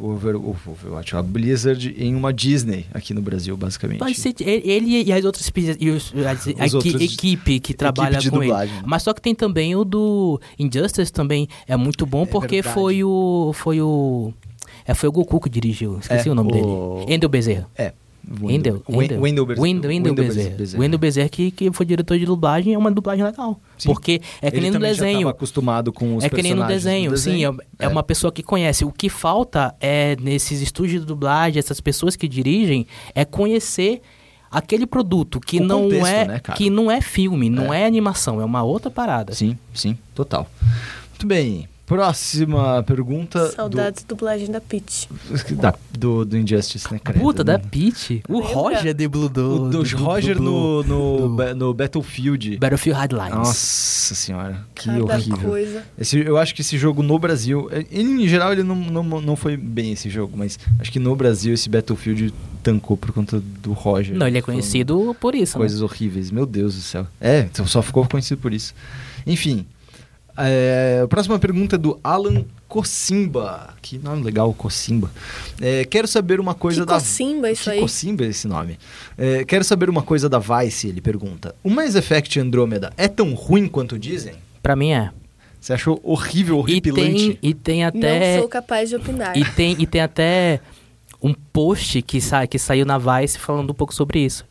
a, 0.00 0.04
Over- 0.04 0.36
Overwatch, 0.36 1.16
a 1.16 1.22
Blizzard 1.22 1.94
em 1.98 2.14
uma 2.14 2.32
Disney 2.32 2.86
aqui 2.94 3.12
no 3.12 3.20
Brasil, 3.20 3.56
basicamente. 3.56 3.98
Ser, 4.14 4.34
ele 4.40 5.02
e 5.04 5.12
as 5.12 5.24
outras 5.24 5.50
e 5.78 5.90
os- 5.90 6.12
a 6.58 6.64
Os 6.64 6.74
outros- 6.74 6.94
equipe 7.00 7.60
que 7.60 7.74
trabalha 7.74 8.18
de 8.18 8.30
com 8.30 8.38
dublagem. 8.40 8.74
ele. 8.78 8.84
Mas 8.86 9.02
só 9.02 9.12
que 9.12 9.20
tem 9.20 9.34
também 9.34 9.76
o 9.76 9.84
do 9.84 10.40
Injustice 10.58 11.12
também 11.12 11.46
é 11.66 11.76
muito 11.76 12.04
bom 12.06 12.24
porque 12.26 12.56
verdade. 12.56 12.74
foi 12.74 13.04
o 13.04 13.52
foi 13.54 13.80
o 13.80 14.32
é, 14.88 14.94
foi 14.94 15.08
o 15.08 15.12
Goku 15.12 15.38
que 15.40 15.48
dirigiu. 15.48 15.98
Esqueci 16.00 16.28
É, 16.28 16.32
o 16.32 16.34
nome 16.34 16.50
o- 16.50 16.54
dele. 17.04 17.14
Endel 17.14 17.28
Bezerra. 17.28 17.68
É. 17.76 17.92
Wendel, 18.42 18.82
Wendel, 18.86 19.20
Wendel, 19.22 19.46
Bezerra. 19.46 19.62
Wendel, 19.62 20.14
Bezerra. 20.14 20.56
Bezerra. 20.56 20.82
Wendel 20.82 20.98
Bezerra 20.98 21.28
que, 21.30 21.50
que 21.50 21.72
foi 21.72 21.86
diretor 21.86 22.18
de 22.18 22.26
dublagem 22.26 22.74
é 22.74 22.78
uma 22.78 22.90
dublagem 22.90 23.24
legal. 23.24 23.58
Sim. 23.78 23.88
Porque 23.88 24.20
é 24.42 24.50
que 24.50 24.56
Ele 24.58 24.64
nem 24.68 24.70
no 24.72 24.80
já 24.80 24.86
desenho. 24.86 25.18
tava 25.20 25.30
acostumado 25.30 25.92
com 25.94 26.16
os 26.16 26.24
É 26.24 26.28
que 26.28 26.42
nem 26.42 26.52
no 26.52 26.66
desenho, 26.66 27.10
do 27.12 27.16
sim, 27.16 27.42
é, 27.46 27.50
é 27.78 27.88
uma 27.88 28.02
pessoa 28.02 28.30
que 28.30 28.42
conhece. 28.42 28.84
O 28.84 28.92
que 28.92 29.08
falta 29.08 29.74
é 29.80 30.14
nesses 30.20 30.60
estúdios 30.60 31.00
de 31.00 31.06
dublagem, 31.06 31.58
essas 31.58 31.80
pessoas 31.80 32.16
que 32.16 32.28
dirigem, 32.28 32.86
é 33.14 33.24
conhecer 33.24 34.02
aquele 34.50 34.86
produto 34.86 35.40
que 35.40 35.58
O 35.58 35.64
não 35.64 35.82
contexto, 35.84 36.06
é 36.06 36.24
né, 36.26 36.40
que 36.54 36.68
não 36.68 36.90
é 36.90 37.00
filme, 37.00 37.48
não 37.48 37.72
É. 37.72 37.82
é. 37.82 37.86
animação, 37.86 38.42
é 38.42 38.44
uma 38.44 38.62
outra 38.62 38.90
parada. 38.90 39.32
Sim, 39.34 39.56
sim, 39.72 39.96
total. 40.14 40.46
Muito 41.10 41.26
bem. 41.26 41.66
Próxima 41.88 42.82
pergunta. 42.82 43.50
Saudades 43.52 44.04
do... 44.04 44.08
dublagem 44.08 44.50
da 44.50 44.60
Peach. 44.60 45.08
Da, 45.52 45.74
do, 45.98 46.22
do 46.22 46.36
Injustice, 46.36 46.92
né, 46.92 47.00
cara? 47.02 47.18
Puta, 47.18 47.42
da 47.42 47.58
Peach. 47.58 48.22
O? 48.28 48.40
Roger 48.40 48.92
debludou. 48.92 49.64
O 49.66 49.70
do 49.70 49.82
Roger 49.96 50.36
dublou 50.36 50.84
no, 50.84 51.28
no, 51.28 51.54
no 51.54 51.74
Battlefield. 51.74 52.58
Battlefield 52.58 52.98
Hardlines. 52.98 53.34
Nossa 53.34 54.14
senhora, 54.14 54.66
que 54.74 54.86
Cada 54.86 55.02
horrível. 55.02 55.38
coisa. 55.38 55.82
Esse, 55.98 56.18
eu 56.18 56.36
acho 56.36 56.54
que 56.54 56.60
esse 56.60 56.76
jogo 56.76 57.02
no 57.02 57.18
Brasil, 57.18 57.68
eh, 57.72 57.86
ele, 57.90 58.22
em 58.24 58.28
geral 58.28 58.52
ele 58.52 58.62
não, 58.62 58.76
não, 58.76 59.02
não 59.02 59.34
foi 59.34 59.56
bem 59.56 59.92
esse 59.92 60.10
jogo, 60.10 60.36
mas 60.36 60.58
acho 60.78 60.92
que 60.92 60.98
no 60.98 61.16
Brasil 61.16 61.54
esse 61.54 61.70
Battlefield 61.70 62.34
tancou 62.62 62.98
por 62.98 63.12
conta 63.12 63.40
do 63.62 63.72
Roger. 63.72 64.14
Não, 64.14 64.26
ele 64.26 64.36
é 64.36 64.42
conhecido 64.42 65.16
por 65.18 65.34
isso. 65.34 65.56
né? 65.56 65.62
Coisas 65.62 65.80
horríveis, 65.80 66.30
meu 66.30 66.44
Deus 66.44 66.74
do 66.74 66.82
céu. 66.82 67.06
É, 67.18 67.48
só 67.64 67.80
ficou 67.80 68.06
conhecido 68.06 68.40
por 68.42 68.52
isso. 68.52 68.74
Enfim, 69.26 69.64
é, 70.46 71.00
a 71.04 71.08
próxima 71.08 71.38
pergunta 71.38 71.76
é 71.76 71.78
do 71.78 71.98
Alan 72.02 72.44
Cocimba. 72.68 73.74
Que 73.82 73.98
nome 73.98 74.22
legal, 74.22 74.52
Cocimba. 74.54 75.10
É, 75.60 75.84
quero 75.84 76.06
saber 76.06 76.38
uma 76.38 76.54
coisa 76.54 76.82
Que 76.82 76.86
da... 76.86 76.94
cocimba 76.94 77.50
isso 77.50 77.64
que 77.64 77.70
aí. 77.70 77.80
Cocimba 77.80 78.24
é 78.24 78.28
esse 78.28 78.46
nome. 78.46 78.78
É, 79.16 79.44
quero 79.44 79.64
saber 79.64 79.88
uma 79.88 80.02
coisa 80.02 80.28
da 80.28 80.38
Vice, 80.38 80.88
ele 80.88 81.00
pergunta. 81.00 81.54
O 81.62 81.70
Mass 81.70 81.94
Effect 81.94 82.38
Andromeda 82.38 82.92
é 82.96 83.08
tão 83.08 83.34
ruim 83.34 83.66
quanto 83.66 83.98
dizem? 83.98 84.34
Pra 84.62 84.76
mim 84.76 84.92
é. 84.92 85.10
Você 85.60 85.72
achou 85.72 85.98
horrível, 86.04 86.56
E 86.56 86.58
horripilante? 86.58 87.12
tem, 87.34 87.38
e 87.42 87.54
tem 87.54 87.84
até. 87.84 88.34
Não 88.34 88.40
sou 88.42 88.48
capaz 88.48 88.88
de 88.88 88.96
opinar. 88.96 89.36
E 89.36 89.44
tem, 89.44 89.76
e 89.78 89.86
tem 89.86 90.00
até 90.00 90.60
um 91.22 91.34
post 91.34 92.00
que, 92.02 92.20
sa 92.20 92.46
que 92.46 92.58
saiu 92.58 92.86
na 92.86 92.96
Vice 92.98 93.38
falando 93.38 93.70
um 93.70 93.74
pouco 93.74 93.94
sobre 93.94 94.20
isso. 94.20 94.44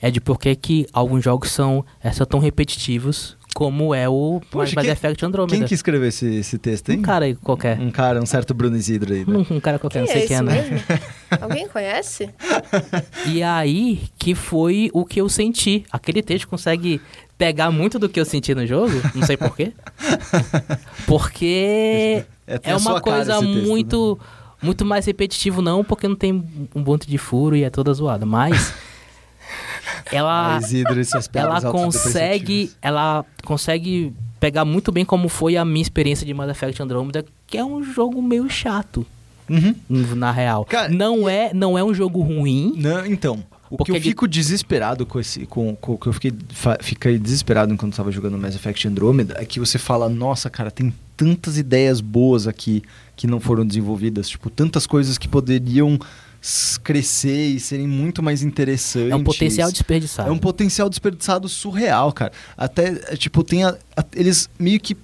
É 0.00 0.10
de 0.10 0.20
por 0.20 0.38
que 0.38 0.54
que 0.56 0.86
alguns 0.92 1.22
jogos 1.22 1.50
são, 1.50 1.84
é, 2.02 2.10
são 2.10 2.26
tão 2.26 2.40
repetitivos 2.40 3.36
como 3.54 3.94
é 3.94 4.08
o 4.08 4.40
Poxa, 4.50 4.74
Mass 4.74 4.84
quem- 4.84 4.92
Effect 4.92 5.24
Andromeda. 5.24 5.56
Quem 5.58 5.66
que 5.66 5.74
escreveu 5.74 6.08
esse, 6.08 6.26
esse 6.36 6.58
texto, 6.58 6.90
hein? 6.90 6.98
Um 6.98 7.02
cara 7.02 7.24
aí 7.26 7.34
qualquer. 7.34 7.78
Um 7.78 7.90
cara, 7.90 8.20
um 8.20 8.26
certo 8.26 8.52
Bruno 8.54 8.76
Isidro 8.76 9.12
aí. 9.12 9.24
né? 9.26 9.36
Um, 9.36 9.46
um 9.56 9.60
cara 9.60 9.78
qualquer, 9.78 10.04
Quem 10.04 10.14
não 10.14 10.14
é 10.14 10.18
sei 10.18 10.28
quem 10.28 10.36
é, 10.38 10.42
né? 10.42 10.82
Alguém 11.40 11.68
conhece? 11.68 12.30
E 13.26 13.42
aí 13.42 14.02
que 14.18 14.34
foi 14.34 14.90
o 14.92 15.04
que 15.04 15.20
eu 15.20 15.28
senti. 15.28 15.84
Aquele 15.90 16.22
texto 16.22 16.48
consegue 16.48 17.00
pegar 17.38 17.70
muito 17.70 17.98
do 17.98 18.08
que 18.08 18.20
eu 18.20 18.24
senti 18.24 18.54
no 18.54 18.66
jogo, 18.66 18.92
não 19.14 19.26
sei 19.26 19.36
porquê. 19.36 19.72
Porque 21.06 22.24
É, 22.46 22.60
é 22.64 22.76
uma 22.76 23.00
coisa 23.00 23.38
texto, 23.38 23.44
né? 23.54 23.62
muito 23.62 24.18
muito 24.62 24.84
mais 24.84 25.06
repetitivo 25.06 25.60
não, 25.60 25.82
porque 25.82 26.06
não 26.06 26.14
tem 26.14 26.32
um 26.72 26.80
monte 26.82 27.08
de 27.08 27.18
furo 27.18 27.56
e 27.56 27.64
é 27.64 27.70
toda 27.70 27.92
zoada, 27.92 28.24
mas 28.24 28.72
ela 30.12 30.60
ela 31.34 31.60
consegue 31.72 32.70
ela 32.80 33.24
consegue 33.44 34.12
pegar 34.38 34.64
muito 34.64 34.90
bem 34.92 35.04
como 35.04 35.28
foi 35.28 35.56
a 35.56 35.64
minha 35.64 35.82
experiência 35.82 36.26
de 36.26 36.34
Mass 36.34 36.50
Effect 36.50 36.82
Andromeda, 36.82 37.24
que 37.46 37.56
é 37.56 37.64
um 37.64 37.82
jogo 37.82 38.20
meio 38.22 38.48
chato, 38.50 39.06
Uhum. 39.48 39.74
na 40.14 40.30
real. 40.30 40.64
Cara, 40.64 40.88
não 40.88 41.28
é 41.28 41.52
não 41.52 41.76
é 41.76 41.84
um 41.84 41.92
jogo 41.92 42.20
ruim, 42.20 42.74
Não, 42.76 43.04
então. 43.06 43.42
O 43.68 43.76
Porque 43.78 43.92
que 43.92 43.98
eu 43.98 44.02
fico 44.02 44.28
desesperado 44.28 45.06
com 45.06 45.18
esse. 45.18 45.46
Com, 45.46 45.74
com 45.74 45.92
o 45.94 45.98
que 45.98 46.06
eu 46.06 46.12
fiquei, 46.12 46.32
fa- 46.50 46.76
fiquei 46.82 47.18
desesperado 47.18 47.72
enquanto 47.72 47.96
tava 47.96 48.12
jogando 48.12 48.36
Mass 48.36 48.54
Effect 48.54 48.86
Andromeda 48.86 49.34
é 49.38 49.46
que 49.46 49.58
você 49.58 49.78
fala, 49.78 50.10
nossa, 50.10 50.50
cara, 50.50 50.70
tem 50.70 50.92
tantas 51.16 51.56
ideias 51.56 51.98
boas 51.98 52.46
aqui 52.46 52.82
que 53.16 53.26
não 53.26 53.40
foram 53.40 53.64
desenvolvidas. 53.66 54.28
Tipo, 54.28 54.50
tantas 54.50 54.86
coisas 54.86 55.16
que 55.16 55.26
poderiam 55.26 55.98
crescer 56.82 57.48
e 57.50 57.60
serem 57.60 57.86
muito 57.86 58.22
mais 58.22 58.42
interessantes. 58.42 59.10
é 59.12 59.14
um 59.16 59.22
potencial 59.22 59.70
desperdiçado. 59.70 60.28
É 60.28 60.32
um 60.32 60.38
potencial 60.38 60.88
desperdiçado 60.90 61.48
surreal, 61.48 62.12
cara. 62.12 62.32
Até, 62.56 63.00
é, 63.08 63.16
tipo, 63.16 63.44
tem 63.44 63.64
a- 63.64 63.76
a- 63.96 64.04
eles 64.14 64.50
meio 64.58 64.80
que 64.80 64.96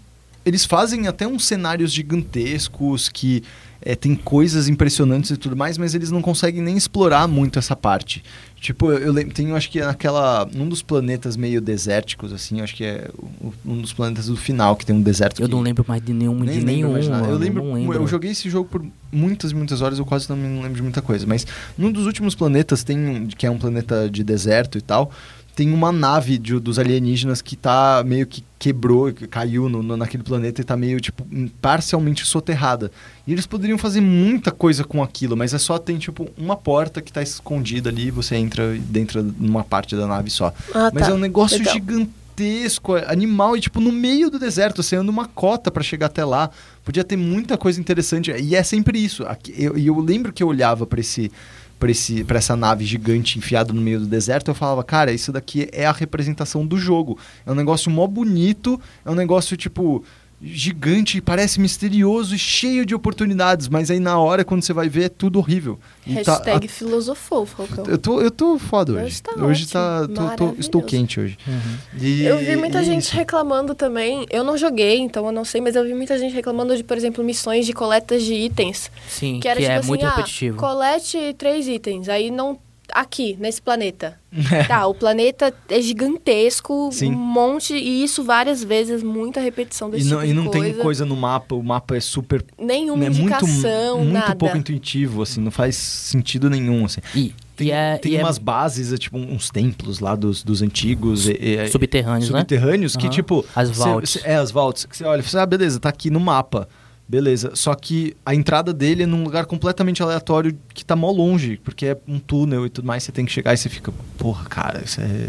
eles 0.45 0.65
fazem 0.65 1.07
até 1.07 1.27
uns 1.27 1.45
cenários 1.45 1.93
gigantescos 1.93 3.09
que 3.09 3.43
é, 3.81 3.95
tem 3.95 4.17
coisas 4.17 4.69
impressionantes 4.69 5.31
e 5.31 5.37
tudo 5.37 5.55
mais, 5.57 5.79
mas 5.79 5.95
eles 5.95 6.11
não 6.11 6.21
conseguem 6.21 6.61
nem 6.61 6.77
explorar 6.77 7.29
muito 7.29 7.59
essa 7.61 7.77
parte. 7.77 8.25
Tipo, 8.61 8.91
eu, 8.91 8.99
eu 8.99 9.13
lembro, 9.13 9.33
tem, 9.33 9.49
eu 9.51 9.57
acho 9.57 9.71
que 9.71 9.81
naquela, 9.81 10.45
num 10.53 10.69
dos 10.69 10.83
planetas 10.83 11.37
meio 11.37 11.61
desérticos, 11.61 12.33
assim, 12.33 12.59
eu 12.59 12.65
acho 12.65 12.75
que 12.75 12.85
é 12.85 13.09
o- 13.41 13.53
um 13.65 13.81
dos 13.81 13.93
planetas 13.93 14.27
do 14.27 14.37
final 14.37 14.75
que 14.75 14.85
tem 14.85 14.97
um 14.97 15.01
deserto. 15.01 15.41
Eu 15.41 15.49
que- 15.49 15.55
não 15.55 15.61
lembro 15.63 15.85
mais 15.87 16.03
de 16.03 16.13
nenhum, 16.13 16.35
nem 16.41 16.59
de 16.59 16.65
nenhum. 16.65 16.93
mais 16.93 17.07
nada. 17.09 17.25
Eu 17.27 17.33
mano, 17.35 17.39
lembro, 17.45 17.65
não 17.65 17.75
lembro. 17.75 17.95
eu 17.99 18.07
joguei 18.09 18.33
esse 18.33 18.51
jogo 18.51 18.69
por 18.69 18.85
muitas, 19.13 19.53
muitas 19.53 19.81
horas, 19.81 19.99
eu 20.01 20.05
quase 20.05 20.29
não 20.29 20.37
me 20.37 20.49
lembro 20.61 20.75
de 20.75 20.83
muita 20.83 21.01
coisa. 21.01 21.25
Mas 21.25 21.47
num 21.79 21.93
dos 21.93 22.05
últimos 22.05 22.35
planetas, 22.35 22.83
tem 22.83 22.99
um- 22.99 23.27
que 23.29 23.47
é 23.47 23.51
um 23.51 23.59
planeta 23.59 24.11
de 24.11 24.25
deserto 24.25 24.77
e 24.77 24.81
tal, 24.81 25.13
tem 25.59 25.73
uma 25.73 25.91
nave 25.91 26.39
de- 26.39 26.61
dos 26.61 26.79
alienígenas 26.79 27.43
que 27.43 27.57
tá 27.57 28.05
meio 28.07 28.29
que 28.29 28.45
quebrou, 28.61 29.13
que 29.13 29.27
caiu 29.27 29.69
no, 29.69 29.83
no- 29.83 29.97
naquele 29.97 30.23
planeta 30.23 30.61
e 30.61 30.65
tá 30.65 30.77
meio, 30.77 31.01
tipo, 31.01 31.27
parcialmente 31.61 32.25
soterrada. 32.25 32.93
E 33.27 33.33
eles 33.33 33.45
poderiam 33.45 33.77
fazer 33.77 34.01
muita 34.01 34.53
coisa 34.53 34.85
com 34.85 35.03
aquilo, 35.03 35.37
mas 35.37 35.53
é 35.53 35.59
só 35.59 35.77
tem, 35.77 35.99
tipo, 35.99 36.29
uma 36.39 36.55
porta 36.55 37.03
que 37.03 37.13
tá 37.13 37.21
escondida 37.23 37.91
ali 37.91 38.07
e 38.07 38.11
você 38.13 38.37
entra 38.37 38.73
dentro 38.79 39.21
numa 39.37 39.65
parte 39.65 39.97
da 39.97 40.07
nave 40.07 40.31
só. 40.31 40.55
Ah, 40.73 40.93
Mas 40.95 41.07
tá. 41.07 41.11
é 41.11 41.15
um 41.15 41.19
negócio 41.19 41.59
Legal. 41.59 41.75
gigantesco, 41.75 42.97
é 42.97 43.11
animal, 43.13 43.57
e 43.57 43.61
tipo, 43.61 43.81
no 43.81 43.91
meio 43.91 44.31
do 44.31 44.39
deserto, 44.39 44.81
você 44.81 44.95
anda 44.95 45.11
uma 45.11 45.27
cota 45.27 45.73
pra 45.73 45.83
chegar 45.83 46.07
até 46.07 46.25
lá. 46.25 46.51
Podia 46.85 47.03
ter 47.03 47.17
muita 47.17 47.59
coisa 47.59 47.81
interessante. 47.81 48.31
E 48.31 48.55
é 48.55 48.63
sempre 48.63 48.99
isso. 48.99 49.25
Aqui- 49.25 49.53
eu- 49.59 49.77
E 49.77 49.89
eu, 49.89 49.99
lembro 50.01 50.33
que 50.33 50.41
eu 50.43 50.47
olhava 50.47 50.87
pra 50.87 51.01
esse. 51.01 51.33
Pra 51.79 52.39
essa 52.39 52.57
nave 52.57 52.85
gigante 52.85 53.39
enfiada 53.39 53.73
no 53.73 53.81
meio 53.81 54.01
do 54.01 54.07
deserto, 54.07 54.51
eu 54.51 54.55
falava, 54.55 54.83
cara, 54.83 55.13
isso 55.13 55.31
daqui 55.31 55.69
é 55.73 55.87
a 55.87 55.93
representação 55.93 56.67
do 56.67 56.77
jogo. 56.77 57.17
É 57.47 57.53
um 57.53 57.55
negócio 57.55 57.91
mó 57.91 58.07
bonito, 58.07 58.81
é 59.05 59.11
um 59.11 59.15
negócio, 59.15 59.57
tipo, 59.57 60.05
gigante, 60.41 61.21
parece 61.21 61.61
misterioso 61.61 62.35
e 62.35 62.39
cheio 62.39 62.87
de 62.87 62.95
oportunidades, 62.95 63.69
mas 63.69 63.91
aí 63.91 63.99
na 63.99 64.19
hora, 64.19 64.45
quando 64.45 64.63
você 64.63 64.73
vai 64.73 64.89
ver, 64.89 65.05
é 65.05 65.09
tudo 65.09 65.39
horrível. 65.39 65.79
E 66.07 66.15
tá- 66.23 66.35
Hashtag 66.35 66.69
filosofou, 66.69 67.45
Falcão. 67.45 67.85
eu 67.87 67.99
tô, 67.99 68.21
eu 68.21 68.31
tô 68.31 68.59
foda 68.59 68.93
hoje. 68.93 69.05
Hoje 69.05 69.23
tá 69.23 69.33
hoje 69.33 69.65
ótimo, 69.65 69.73
tá. 69.73 70.37
tô- 70.37 70.47
tô- 70.53 70.61
estou 70.61 70.83
quente 70.83 71.19
hoje. 71.21 71.37
Uhum. 71.47 72.01
E- 72.01 72.23
Eu 72.25 72.39
vi 72.39 72.57
muita 72.57 72.81
e 72.83 72.85
gente 72.85 73.03
isso. 73.05 73.15
reclamando 73.17 73.75
também. 73.75 74.27
Eu 74.31 74.45
não 74.45 74.57
joguei, 74.57 74.99
então 74.99 75.27
eu 75.27 75.33
não 75.33 75.45
sei, 75.45 75.61
mas 75.61 75.75
eu 75.77 75.85
vi 75.85 75.93
muita 75.95 76.17
gente 76.19 76.33
reclamando 76.35 76.77
de, 76.77 76.85
por 76.85 76.97
exemplo, 76.97 77.23
missões 77.25 77.67
de 77.67 77.73
coletas 77.73 78.23
de 78.23 78.35
itens. 78.35 78.91
Sim, 79.09 79.35
Que 79.35 79.41
que, 79.41 79.49
era 79.49 79.61
tipo 79.61 79.73
é 79.73 79.77
assim, 79.77 79.89
muito 79.89 80.07
ah, 80.07 80.11
repetitivo. 80.11 80.57
colete 80.57 81.35
três 81.37 81.67
itens. 81.67 82.09
Aí 82.09 82.31
não. 82.31 82.59
Aqui, 82.93 83.37
nesse 83.39 83.61
planeta. 83.61 84.19
Tá, 84.69 84.87
o 84.87 84.95
planeta 84.95 85.55
é 85.69 85.81
gigantesco, 85.81 86.91
Sim. 86.93 87.13
um 87.13 87.17
monte, 87.17 87.75
e 87.75 88.03
isso 88.05 88.23
várias 88.25 88.63
vezes, 88.63 89.03
muita 89.03 89.41
repetição 89.41 89.89
E 89.89 89.93
desse 89.93 90.05
não, 90.11 90.19
tipo 90.21 90.31
e 90.31 90.35
não 90.35 90.45
de 90.45 90.51
tem 90.51 90.61
coisa. 90.63 90.83
coisa 90.83 91.05
no 91.07 91.17
mapa, 91.17 91.55
o 91.55 91.63
mapa 91.63 91.97
é 91.97 92.01
super. 92.01 92.45
Nenhuma 92.59 93.05
é 93.05 93.09
muito, 93.11 93.23
indicação, 93.23 93.99
muito 93.99 94.13
nada. 94.13 94.37
pouco 94.37 94.57
intuitivo, 94.57 95.23
assim, 95.23 95.41
não 95.41 95.51
faz 95.51 95.77
sentido 95.77 96.51
nenhum, 96.51 96.85
assim. 96.85 97.01
E, 97.15 97.35
Tem, 97.57 97.69
e 97.69 97.71
é, 97.71 97.99
tem 97.99 98.13
e 98.13 98.17
é 98.17 98.23
umas 98.23 98.39
bases, 98.39 98.93
é, 98.93 98.97
tipo, 98.99 99.17
uns 99.19 99.51
templos 99.51 100.01
lá 100.01 100.15
dos, 100.15 100.43
dos 100.43 100.61
antigos. 100.63 101.27
e- 101.29 101.33
e- 101.33 101.69
subterrâneos, 101.69 102.31
né? 102.31 102.41
subterrâneos 102.41 102.97
que, 102.97 103.07
Aham. 103.07 103.11
tipo. 103.15 103.45
As 103.55 103.69
cê- 103.69 103.75
vaults. 103.75 104.11
cê- 104.11 104.21
é, 104.25 104.35
as 104.37 104.51
vaults. 104.51 104.85
Que 104.85 104.97
você 104.97 105.05
olha 105.05 105.21
e 105.21 105.23
fala, 105.23 105.29
assim, 105.29 105.43
ah, 105.43 105.47
beleza, 105.47 105.81
tá 105.81 105.89
aqui 105.89 106.11
no 106.11 106.21
mapa. 106.21 106.69
Beleza. 107.09 107.53
Só 107.55 107.75
que 107.75 108.15
a 108.25 108.35
entrada 108.35 108.73
dele 108.73 109.05
é 109.05 109.07
num 109.07 109.25
lugar 109.25 109.47
completamente 109.47 110.03
aleatório 110.03 110.57
que 110.75 110.85
tá 110.85 110.95
mó 110.95 111.11
longe, 111.11 111.57
porque 111.65 111.87
é 111.87 111.99
um 112.07 112.19
túnel 112.19 112.67
e 112.67 112.69
tudo 112.71 112.85
mais. 112.87 113.03
Você 113.03 113.13
tem 113.13 113.25
que 113.25 113.33
chegar 113.33 113.55
e 113.55 113.57
você 113.57 113.69
fica, 113.69 113.91
porra, 114.19 114.45
cara, 114.45 114.83
isso 114.85 115.01
é. 115.01 115.29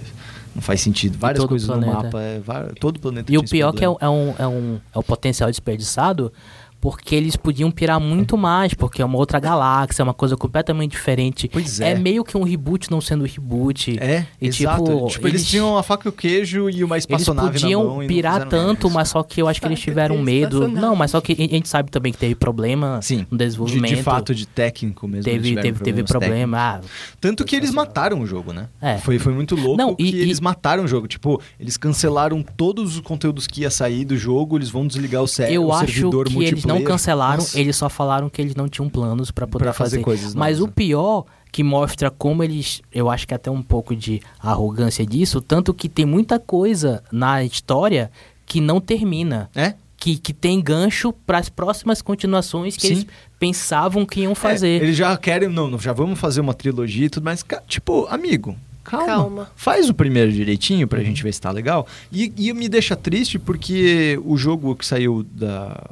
Não 0.54 0.64
faz 0.64 0.82
sentido. 0.82 1.18
Várias 1.18 1.46
coisas 1.46 1.70
no 1.70 1.80
mapa. 1.86 2.20
É, 2.22 2.42
todo 2.80 2.98
o 2.98 3.00
planeta 3.00 3.32
E 3.32 3.38
o 3.38 3.44
pior 3.44 3.72
que 3.72 3.84
é, 3.86 3.88
problema. 3.88 4.12
um- 4.12 4.34
é 4.40 4.44
um, 4.44 4.44
é, 4.44 4.48
um, 4.48 4.80
é 4.96 5.00
o 5.00 5.04
potencial 5.04 5.50
desperdiçado, 5.50 6.34
porque 6.82 7.14
eles 7.16 7.36
podiam 7.36 7.70
pirar 7.70 8.00
muito 8.00 8.38
mais, 8.38 8.74
porque 8.74 9.02
é 9.02 9.06
uma 9.06 9.18
outra 9.18 9.40
galáxia, 9.40 10.02
é 10.02 10.04
uma 10.04 10.14
coisa 10.14 10.38
completamente 10.38 10.92
diferente. 10.92 11.50
Pois 11.52 11.80
é. 11.82 11.96
meio 11.96 12.24
que 12.24 12.38
um 12.38 12.44
reboot 12.44 12.90
não 12.90 13.02
sendo 13.02 13.26
reboot. 13.26 13.98
É, 14.00 14.26
E, 14.42 14.48
exato. 14.48 14.84
tipo, 14.84 15.08
Tipo, 15.08 15.28
eles, 15.28 15.42
eles- 15.42 15.48
tinham 15.50 15.78
a 15.78 15.84
faca 15.84 16.08
e 16.08 16.10
o 16.10 16.12
queijo 16.14 16.70
e 16.70 16.84
uma 16.84 16.96
Eles 16.96 17.04
espaçonave 17.04 17.48
na 17.48 17.54
podiam 17.54 18.04
e 18.04 18.08
pirar 18.08 18.48
tanto, 18.48 18.90
mas 18.90 19.10
só 19.10 19.22
que 19.24 19.42
eu 19.42 19.48
acho 19.48 19.60
que 19.60 19.68
eles 19.68 19.80
tiveram 19.82 20.18
medo. 20.20 20.68
Não, 20.68 20.96
mas 20.96 21.12
só 21.12 21.20
que 21.20 21.34
a 21.34 21.36
gente 21.36 21.68
sabe 21.68 21.92
também 21.92 22.12
que 22.14 22.18
teve 22.18 22.36
problema 22.36 23.02
Sim, 23.02 23.26
no 23.30 23.38
de, 23.38 23.44
desenvolvimento. 23.46 23.96
de 23.96 24.04
fato, 24.04 24.34
de 24.36 24.46
técnico 24.48 25.08
mesmo. 25.08 25.30
eles 25.30 25.44
teve, 25.50 25.62
teve, 25.62 25.80
teve 25.84 26.04
problema. 26.04 26.58
Ah, 26.58 26.82
Tanto 27.20 27.44
que 27.44 27.56
eles 27.56 27.72
mataram 27.72 28.22
o 28.22 28.26
jogo, 28.26 28.54
né? 28.54 28.68
É. 28.82 28.98
Foi, 29.00 29.20
foi 29.20 29.34
muito 29.34 29.56
louco 29.56 29.78
Não, 29.78 29.96
que 29.96 30.04
e- 30.04 30.16
eles 30.22 30.38
e- 30.38 30.44
mataram 30.44 30.84
o 30.86 30.88
jogo. 30.88 31.08
Tipo, 31.08 31.42
eles 31.60 31.76
cancelaram 31.78 32.42
todos 32.42 32.96
os 32.96 33.02
conteúdos 33.02 33.48
que 33.48 33.62
ia 33.62 33.70
sair 33.70 34.06
do 34.06 34.16
jogo, 34.18 34.58
eles 34.58 34.70
vão 34.70 34.88
desligar 34.88 35.22
o, 35.22 35.28
sé- 35.28 35.52
eu 35.52 35.66
o 35.66 35.74
acho 35.74 35.88
servidor 35.92 36.28
eles 36.28 36.69
não 36.70 36.84
cancelaram, 36.84 37.38
Nossa. 37.40 37.60
eles 37.60 37.76
só 37.76 37.90
falaram 37.90 38.30
que 38.30 38.42
eles 38.42 38.56
não 38.56 38.68
tinham 38.70 38.90
planos 38.90 39.32
pra 39.32 39.46
poder 39.48 39.66
Pra 39.66 39.74
fazer 39.74 39.98
fazer. 39.98 40.04
coisas 40.04 40.36
Mas 40.36 40.60
novas, 40.60 40.72
o 40.72 40.76
pior 40.76 41.26
que 41.52 41.64
mostra 41.64 42.10
como 42.12 42.44
eles, 42.44 42.82
eu 42.92 43.10
acho 43.10 43.28
que 43.28 43.34
até 43.34 43.50
um 43.50 43.62
pouco 43.62 43.96
de 43.96 44.22
arrogância 44.40 45.06
disso, 45.06 45.42
tanto 45.42 45.74
que 45.74 45.90
tem 45.90 46.06
muita 46.06 46.40
coisa 46.40 47.04
na 47.12 47.44
história 47.44 48.12
que 48.46 48.62
não 48.62 48.80
termina. 48.80 49.50
É? 49.56 49.74
Que, 49.98 50.18
que 50.18 50.32
tem 50.32 50.62
gancho 50.62 51.12
para 51.12 51.40
as 51.40 51.50
próximas 51.50 52.02
continuações 52.02 52.78
que 52.78 52.88
Sim. 52.88 52.94
eles 52.94 53.08
pensavam 53.38 54.06
que 54.06 54.22
iam 54.22 54.34
fazer. 54.34 54.80
É, 54.80 54.84
eles 54.86 54.96
já 54.96 55.18
querem, 55.18 55.50
não, 55.50 55.78
já 55.78 55.92
vamos 55.92 56.18
fazer 56.18 56.40
uma 56.40 56.54
trilogia 56.54 57.08
e 57.08 57.10
tudo 57.10 57.24
mais. 57.26 57.44
Tipo, 57.68 58.06
amigo, 58.10 58.56
calma. 58.84 59.06
Calma. 59.08 59.52
Faz 59.58 59.90
o 59.90 59.94
primeiro 59.94 60.32
direitinho 60.32 60.88
pra 60.88 61.04
gente 61.04 61.22
ver 61.22 61.34
se 61.34 61.42
tá 61.42 61.52
legal. 61.52 61.86
E, 62.14 62.32
e 62.38 62.54
me 62.54 62.70
deixa 62.70 62.96
triste 62.96 63.38
porque 63.38 64.18
o 64.24 64.38
jogo 64.38 64.74
que 64.76 64.86
saiu 64.86 65.22
da. 65.24 65.84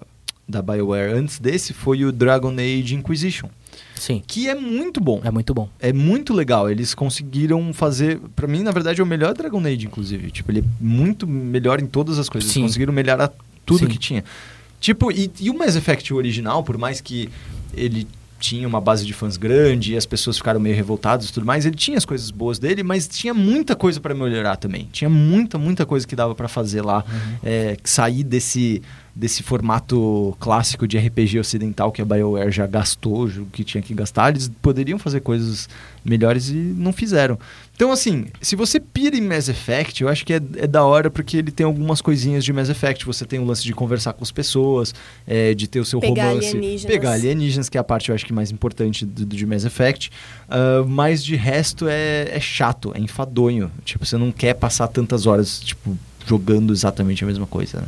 Da 0.48 0.62
BioWare 0.62 1.14
antes 1.14 1.40
desse 1.40 1.74
foi 1.74 2.06
o 2.06 2.12
Dragon 2.12 2.54
Age 2.54 2.96
Inquisition, 2.96 3.50
Sim. 3.96 4.24
que 4.26 4.48
é 4.48 4.56
muito 4.56 5.02
bom. 5.02 5.22
É 5.24 5.30
muito 5.30 5.54
bom. 5.54 5.70
É 5.80 5.92
muito 5.92 6.34
legal. 6.34 6.70
Eles 6.70 6.94
conseguiram 6.94 7.74
fazer. 7.74 8.20
Pra 8.36 8.48
mim, 8.48 8.64
na 8.64 8.72
verdade, 8.72 9.02
é 9.02 9.04
o 9.04 9.08
melhor 9.08 9.34
Dragon 9.34 9.60
Age, 9.60 9.86
inclusive. 9.86 10.32
Tipo, 10.32 10.52
ele 10.52 10.60
é 10.60 10.64
muito 10.80 11.28
melhor 11.28 11.82
em 11.82 11.86
todas 11.86 12.18
as 12.18 12.30
coisas. 12.30 12.50
Sim. 12.50 12.62
Eles 12.62 12.70
conseguiram 12.72 12.94
melhorar 12.94 13.32
tudo 13.66 13.80
Sim. 13.80 13.88
que 13.88 13.98
tinha. 13.98 14.24
Tipo, 14.80 15.12
e, 15.12 15.30
e 15.40 15.50
o 15.50 15.58
Mass 15.58 15.76
Effect 15.76 16.14
original, 16.14 16.64
por 16.64 16.78
mais 16.78 17.02
que 17.02 17.30
ele 17.74 18.08
tinha 18.40 18.68
uma 18.68 18.80
base 18.80 19.06
de 19.06 19.14
fãs 19.14 19.36
grande 19.36 19.94
e 19.94 19.98
as 19.98 20.06
pessoas 20.06 20.38
ficaram 20.38 20.60
meio 20.60 20.76
revoltadas 20.76 21.30
e 21.30 21.34
tudo 21.34 21.46
mais, 21.46 21.66
ele 21.66 21.76
tinha 21.76 21.98
as 21.98 22.06
coisas 22.06 22.30
boas 22.30 22.60
dele, 22.60 22.84
mas 22.84 23.08
tinha 23.08 23.34
muita 23.34 23.76
coisa 23.76 24.00
pra 24.00 24.14
melhorar 24.14 24.56
também. 24.58 24.88
Tinha 24.92 25.10
muita, 25.10 25.58
muita 25.58 25.86
coisa 25.86 26.06
que 26.08 26.16
dava 26.16 26.36
pra 26.36 26.48
fazer 26.48 26.82
lá. 26.82 27.04
É, 27.44 27.78
sair 27.84 28.24
desse, 28.24 28.82
desse 29.18 29.42
formato 29.42 30.38
clássico 30.40 30.88
de 30.88 30.96
RPG 30.96 31.40
ocidental 31.40 31.92
que 31.92 32.02
a 32.02 32.06
BioWare 32.06 32.52
já 32.52 32.68
gastou, 32.68 33.26
o 33.26 33.46
que 33.48 33.64
tinha 33.64 33.82
que 33.82 33.92
gastar. 33.94 34.30
Eles 34.30 34.52
poderiam 34.62 35.00
fazer 35.00 35.22
coisas 35.22 35.68
melhores 36.06 36.50
e 36.50 36.54
não 36.54 36.94
fizeram. 36.94 37.40
Então, 37.76 37.92
assim, 37.92 38.28
se 38.42 38.56
você 38.56 38.80
pira 38.80 39.18
em 39.18 39.22
Mass 39.22 39.50
Effect, 39.50 40.04
eu 40.04 40.10
acho 40.10 40.24
que 40.24 40.34
é, 40.34 40.42
é 40.58 40.68
da 40.68 40.84
hora 40.84 41.10
porque 41.10 41.38
ele 41.38 41.52
tem 41.52 41.66
algumas 41.66 42.00
coisinhas 42.00 42.46
de 42.46 42.54
Mass 42.54 42.70
Effect. 42.70 43.06
Você 43.06 43.26
tem 43.26 43.40
o 43.40 43.44
lance 43.44 43.64
de 43.64 43.74
conversar 43.74 44.14
com 44.14 44.24
as 44.24 44.32
pessoas, 44.32 44.94
é, 45.26 45.56
de 45.56 45.68
ter 45.68 45.80
o 45.80 45.86
seu 45.86 46.00
Pegar 46.00 46.30
romance. 46.30 46.50
alienígenas. 46.50 46.86
Pegar 46.86 47.12
alienígenas, 47.14 47.70
que 47.70 47.78
é 47.78 47.82
a 47.82 47.84
parte, 47.84 48.10
eu 48.10 48.16
acho 48.16 48.26
que 48.26 48.32
mais 48.32 48.52
importante 48.52 49.04
do, 49.04 49.26
do 49.26 49.36
de 49.36 49.46
Mass 49.48 49.66
Effect. 49.66 50.12
Ah, 50.48 50.84
mas 50.88 51.24
de 51.24 51.36
resto 51.36 51.88
é, 51.88 52.30
é 52.32 52.40
chato, 52.40 52.92
é 52.96 53.00
enfadonho. 53.00 53.72
Tipo, 53.84 54.06
você 54.06 54.16
não 54.16 54.32
quer 54.32 54.54
passar 54.54 54.88
tantas 54.88 55.26
horas, 55.26 55.60
tipo, 55.60 55.98
jogando 56.28 56.72
exatamente 56.72 57.24
a 57.24 57.28
mesma 57.28 57.48
coisa, 57.48 57.82
né? 57.82 57.88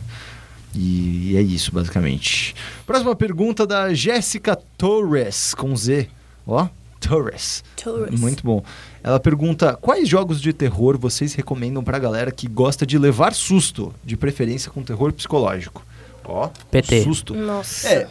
E, 0.76 1.36
é 1.36 1.42
isso, 1.42 1.72
basicamente. 1.74 2.56
Próxima 2.86 3.16
pergunta 3.16 3.66
da 3.66 3.94
Jéssica 3.94 4.58
Torres, 4.78 5.54
com 5.54 5.76
Z. 5.76 6.08
Ó, 6.46 6.68
Torres. 7.00 7.64
Torres. 7.82 8.20
Muito 8.20 8.44
bom. 8.44 8.64
Ela 9.04 9.20
pergunta: 9.20 9.78
quais 9.80 10.08
jogos 10.08 10.42
de 10.42 10.54
terror 10.54 10.98
vocês 10.98 11.34
recomendam 11.34 11.84
pra 11.84 11.98
galera 11.98 12.32
que 12.32 12.48
gosta 12.48 12.86
de 12.86 12.98
levar 12.98 13.34
susto, 13.34 13.94
de 14.04 14.18
preferência 14.18 14.70
com 14.72 14.84
terror 14.84 15.12
psicológico? 15.14 15.84
Ó, 16.26 16.50
PT. 16.70 17.04
susto. 17.04 17.34
Nossa. 17.34 17.88
É, 17.90 18.08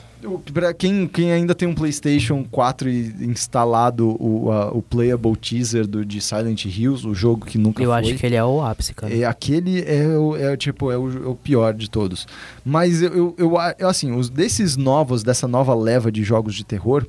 pra 0.52 0.74
quem, 0.74 1.06
quem 1.06 1.32
ainda 1.32 1.54
tem 1.54 1.68
um 1.68 1.74
PlayStation 1.74 2.44
4 2.50 2.88
e 2.88 3.14
instalado 3.20 4.16
o, 4.22 4.50
a- 4.50 4.70
o 4.72 4.82
Playable 4.82 5.36
Teaser 5.36 5.86
do, 5.86 6.04
de 6.04 6.20
Silent 6.20 6.64
Hills, 6.64 7.06
o 7.06 7.14
jogo 7.14 7.46
que 7.46 7.56
nunca 7.58 7.82
Eu 7.82 7.90
foi. 7.90 7.98
acho 8.00 8.14
que 8.16 8.26
ele 8.26 8.34
é 8.36 8.44
o 8.44 8.60
ápice, 8.62 8.94
cara. 8.94 9.14
É, 9.14 9.24
aquele 9.24 9.80
é, 9.82 10.06
o, 10.18 10.36
é, 10.36 10.56
tipo, 10.56 10.90
é 10.90 10.98
o, 10.98 11.08
é 11.24 11.28
o 11.28 11.34
pior 11.34 11.72
de 11.74 11.88
todos. 11.90 12.26
Mas 12.64 13.00
eu, 13.02 13.14
eu, 13.14 13.34
eu, 13.38 13.52
eu, 13.78 13.88
assim, 13.88 14.12
os 14.12 14.28
desses 14.28 14.76
novos, 14.76 15.22
dessa 15.22 15.46
nova 15.48 15.74
leva 15.74 16.10
de 16.10 16.22
jogos 16.22 16.54
de 16.54 16.64
terror, 16.64 17.06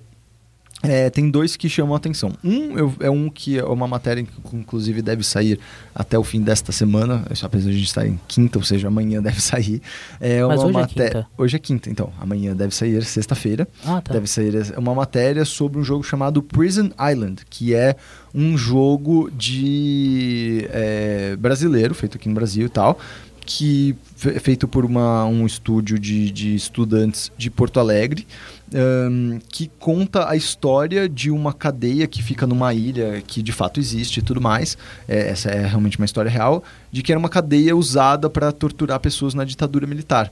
é, 0.82 1.10
tem 1.10 1.30
dois 1.30 1.56
que 1.58 1.68
chamam 1.68 1.94
a 1.94 1.98
atenção. 1.98 2.32
Um 2.44 2.78
eu- 2.78 2.94
é 3.02 3.10
um 3.10 3.30
que 3.30 3.60
é 3.60 3.64
uma 3.64 3.88
matéria 3.88 4.24
que 4.24 4.56
inclusive 4.56 5.02
deve 5.02 5.24
sair 5.24 5.60
até 5.94 6.18
o 6.18 6.24
fim 6.24 6.42
desta 6.42 6.72
semana, 6.72 7.26
só 7.36 7.48
apesar 7.48 7.66
de 7.70 7.76
a 7.76 7.78
gente 7.78 7.88
estar 7.88 8.08
em 8.08 8.20
quinta, 8.28 8.58
ou 8.58 8.64
seja, 8.64 8.88
amanhã 8.88 9.22
deve 9.24 9.42
sair. 9.42 9.82
É 10.22 10.44
Mas 10.46 10.60
hoje 10.62 10.70
é 10.70 10.74
maté- 10.74 11.06
quinta. 11.08 11.28
Hoje 11.38 11.56
é 11.56 11.60
quinta, 11.60 11.90
então. 11.90 12.14
Amanhã 12.20 12.56
deve 12.56 12.74
sair 12.74 13.04
sexta-feira. 13.04 13.68
Ah, 13.86 14.02
tá. 14.02 14.14
Deve 14.14 14.28
sair 14.28 14.54
uma 14.78 14.96
matéria 14.96 15.44
sobre 15.46 15.80
um 15.80 15.84
jogo 15.84 16.04
chamado 16.04 16.42
Prison 16.42 16.90
Island, 17.12 17.42
que 17.50 17.74
é 17.74 17.96
um 18.34 18.58
jogo 18.58 19.30
de 19.32 20.68
é, 20.72 21.36
brasileiro, 21.38 21.94
feito 21.94 22.18
aqui 22.18 22.30
no 22.30 22.36
Brasil 22.36 22.66
e 22.66 22.70
tal, 22.70 23.00
que 23.46 23.96
é 24.26 24.40
feito 24.40 24.68
por 24.68 24.86
uma, 24.86 25.26
um 25.26 25.46
estúdio 25.46 25.98
de, 25.98 26.30
de 26.30 26.54
estudantes 26.56 27.32
de 27.38 27.50
Porto 27.50 27.80
Alegre, 27.80 28.28
ahn, 28.74 29.40
que 29.50 29.70
conta 29.80 30.30
a 30.30 30.36
história 30.36 31.08
de 31.08 31.32
uma 31.32 31.54
cadeia 31.54 32.08
que 32.08 32.22
fica 32.22 32.46
numa 32.46 32.74
ilha 32.74 33.22
que 33.26 33.42
de 33.42 33.52
fato 33.52 33.80
existe 33.80 34.20
e 34.20 34.24
tudo 34.24 34.42
mais. 34.42 34.78
É, 35.08 35.30
essa 35.30 35.50
é 35.50 35.66
realmente 35.66 35.98
uma 35.98 36.06
história 36.06 36.30
real, 36.30 36.64
de 36.92 37.02
que 37.02 37.12
era 37.12 37.20
uma 37.20 37.30
cadeia 37.30 37.76
usada 37.76 38.30
para 38.30 38.52
torturar 38.52 39.00
pessoas 39.00 39.34
na 39.34 39.44
ditadura 39.44 39.86
militar. 39.88 40.32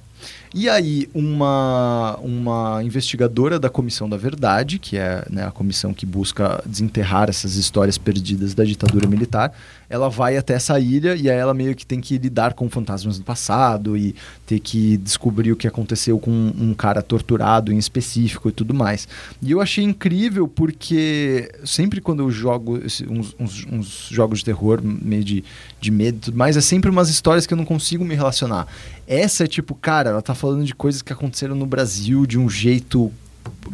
E 0.59 0.67
aí, 0.67 1.07
uma, 1.13 2.17
uma 2.19 2.81
investigadora 2.83 3.59
da 3.59 3.69
Comissão 3.69 4.09
da 4.09 4.17
Verdade, 4.17 4.79
que 4.79 4.97
é 4.97 5.23
né, 5.29 5.45
a 5.45 5.51
comissão 5.51 5.93
que 5.93 6.03
busca 6.03 6.63
desenterrar 6.65 7.29
essas 7.29 7.57
histórias 7.57 7.95
perdidas 7.95 8.55
da 8.55 8.63
ditadura 8.63 9.07
militar, 9.07 9.53
ela 9.87 10.09
vai 10.09 10.35
até 10.35 10.55
essa 10.55 10.79
ilha 10.79 11.15
e 11.15 11.29
aí 11.29 11.37
ela 11.37 11.53
meio 11.53 11.75
que 11.75 11.85
tem 11.85 12.01
que 12.01 12.17
lidar 12.17 12.55
com 12.55 12.67
fantasmas 12.71 13.19
do 13.19 13.23
passado 13.23 13.95
e 13.95 14.15
ter 14.47 14.59
que 14.59 14.97
descobrir 14.97 15.51
o 15.51 15.55
que 15.55 15.67
aconteceu 15.67 16.17
com 16.17 16.31
um 16.31 16.73
cara 16.73 17.03
torturado 17.03 17.71
em 17.71 17.77
específico 17.77 18.49
e 18.49 18.51
tudo 18.51 18.73
mais. 18.73 19.07
E 19.43 19.51
eu 19.51 19.61
achei 19.61 19.83
incrível 19.83 20.47
porque 20.47 21.51
sempre 21.63 22.01
quando 22.01 22.21
eu 22.23 22.31
jogo 22.31 22.79
uns, 23.09 23.35
uns- 23.39 23.65
uns 23.71 24.07
jogos 24.09 24.39
de 24.39 24.45
terror, 24.45 24.81
meio 24.83 25.23
de, 25.23 25.43
de 25.79 25.91
medo 25.91 26.17
e 26.17 26.21
tudo 26.21 26.37
mais, 26.37 26.57
é 26.57 26.61
sempre 26.61 26.89
umas 26.89 27.09
histórias 27.09 27.45
que 27.45 27.53
eu 27.53 27.57
não 27.57 27.63
consigo 27.65 28.03
me 28.03 28.15
relacionar. 28.15 28.65
Essa 29.07 29.45
é 29.45 29.47
tipo, 29.47 29.73
cara, 29.73 30.09
ela 30.09 30.21
tá 30.21 30.35
falando 30.35 30.46
de 30.55 30.73
coisas 30.75 31.01
que 31.01 31.13
aconteceram 31.13 31.55
no 31.55 31.65
Brasil 31.65 32.25
de 32.25 32.37
um 32.37 32.49
jeito, 32.49 33.11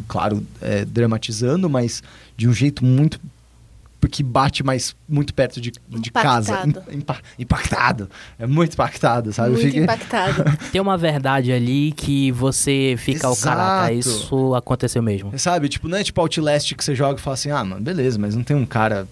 claro, 0.08 0.44
é, 0.60 0.84
dramatizando, 0.84 1.68
mas 1.68 2.02
de 2.36 2.48
um 2.48 2.52
jeito 2.52 2.84
muito 2.84 3.20
que 4.08 4.22
bate 4.22 4.62
mais 4.64 4.94
muito 5.08 5.32
perto 5.34 5.60
de, 5.60 5.72
de 5.88 6.10
casa. 6.10 6.52
Impactado. 6.64 6.92
Impa- 6.94 7.18
impactado. 7.38 8.10
É 8.38 8.46
muito 8.46 8.72
impactado, 8.74 9.32
sabe? 9.32 9.50
Muito 9.50 9.64
fiquei- 9.66 9.82
impactado. 9.82 10.44
Tem 10.72 10.80
uma 10.80 10.96
verdade 10.96 11.52
ali 11.52 11.92
que 11.92 12.30
você 12.32 12.94
fica, 12.98 13.28
o 13.30 13.36
caraca, 13.36 13.92
Exato. 13.92 14.16
isso 14.18 14.54
aconteceu 14.54 15.02
mesmo. 15.02 15.38
Sabe? 15.38 15.68
Tipo, 15.68 15.88
não 15.88 15.98
é 15.98 16.04
tipo 16.04 16.20
Outlast 16.20 16.74
que 16.74 16.84
você 16.84 16.94
joga 16.94 17.18
e 17.18 17.22
fala 17.22 17.34
assim, 17.34 17.50
ah, 17.50 17.64
mano, 17.64 17.80
beleza, 17.82 18.18
mas 18.18 18.34
não 18.34 18.42
tem 18.42 18.56
um 18.56 18.66
cara. 18.66 19.06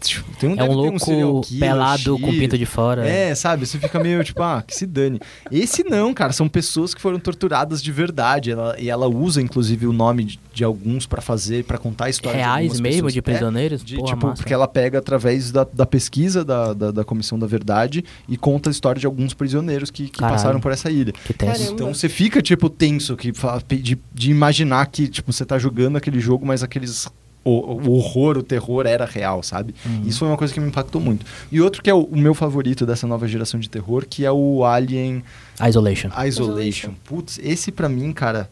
tipo, 0.00 0.24
Tem 0.38 0.48
um, 0.48 0.56
É 0.56 0.64
um 0.64 0.72
louco 0.72 1.40
killer, 1.42 1.60
pelado 1.60 2.18
com 2.18 2.30
pinto 2.30 2.56
de 2.58 2.66
fora. 2.66 3.06
É, 3.06 3.34
sabe? 3.34 3.66
Você 3.66 3.78
fica 3.78 3.98
meio 4.00 4.22
tipo, 4.24 4.42
ah, 4.42 4.62
que 4.66 4.74
se 4.74 4.86
dane. 4.86 5.20
Esse 5.50 5.84
não, 5.84 6.12
cara, 6.14 6.32
são 6.32 6.48
pessoas 6.48 6.94
que 6.94 7.00
foram 7.00 7.18
torturadas 7.18 7.82
de 7.82 7.92
verdade. 7.92 8.50
Ela, 8.50 8.76
e 8.78 8.88
ela 8.88 9.06
usa, 9.08 9.40
inclusive, 9.42 9.86
o 9.86 9.92
nome 9.92 10.24
de, 10.24 10.40
de 10.52 10.64
alguns 10.64 11.06
pra 11.06 11.20
fazer, 11.20 11.64
pra 11.64 11.78
contar 11.78 12.06
a 12.06 12.10
história 12.10 12.38
de 12.38 12.44
Reais 12.44 12.80
mesmo, 12.80 12.96
pessoas. 12.96 13.12
de 13.12 13.18
É, 13.18 13.22
prisioneiros? 13.22 13.84
de, 13.84 13.96
Porra, 13.96 14.15
tipo, 14.16 14.26
massa. 14.26 14.42
porque 14.42 14.52
ela 14.52 14.66
pega 14.66 14.98
através 14.98 15.52
da, 15.52 15.66
da 15.70 15.86
pesquisa 15.86 16.44
da, 16.44 16.72
da, 16.72 16.90
da 16.90 17.04
Comissão 17.04 17.38
da 17.38 17.46
Verdade 17.46 18.04
e 18.28 18.36
conta 18.36 18.70
a 18.70 18.72
história 18.72 18.98
de 18.98 19.06
algus 19.06 19.34
prisioneiros 19.34 19.90
que, 19.90 20.08
que 20.08 20.20
passaram 20.20 20.60
por 20.60 20.72
essa 20.72 20.90
ilha. 20.90 21.12
Que 21.12 21.32
tenso. 21.32 21.52
Caramba. 21.52 21.72
Então 21.72 21.94
você 21.94 22.08
fica, 22.08 22.42
tipo, 22.42 22.68
tenso 22.68 23.16
que, 23.16 23.32
de, 23.80 23.98
de 24.12 24.30
imaginar 24.30 24.86
que, 24.86 25.08
tipo, 25.08 25.32
você 25.32 25.44
tá 25.44 25.58
jogando 25.58 25.96
aquele 25.96 26.20
jogo, 26.20 26.46
mas 26.46 26.62
aqueles. 26.62 27.08
O, 27.44 27.50
o 27.50 27.92
horror, 27.92 28.36
o 28.38 28.42
terror 28.42 28.86
era 28.86 29.04
real, 29.04 29.40
sabe? 29.40 29.72
Uhum. 29.84 30.02
Isso 30.04 30.18
foi 30.18 30.26
uma 30.26 30.36
coisa 30.36 30.52
que 30.52 30.58
me 30.58 30.66
impactou 30.66 31.00
muito. 31.00 31.24
E 31.52 31.60
outro 31.60 31.80
que 31.80 31.88
é 31.88 31.94
o, 31.94 32.00
o 32.00 32.16
meu 32.18 32.34
favorito 32.34 32.84
dessa 32.84 33.06
nova 33.06 33.28
geração 33.28 33.60
de 33.60 33.70
terror, 33.70 34.04
que 34.04 34.24
é 34.24 34.32
o 34.32 34.64
Alien 34.64 35.22
Isolation. 35.64 36.08
Isolation. 36.08 36.26
Isolation. 36.26 36.90
Putz, 37.04 37.38
esse 37.40 37.70
pra 37.70 37.88
mim, 37.88 38.12
cara. 38.12 38.50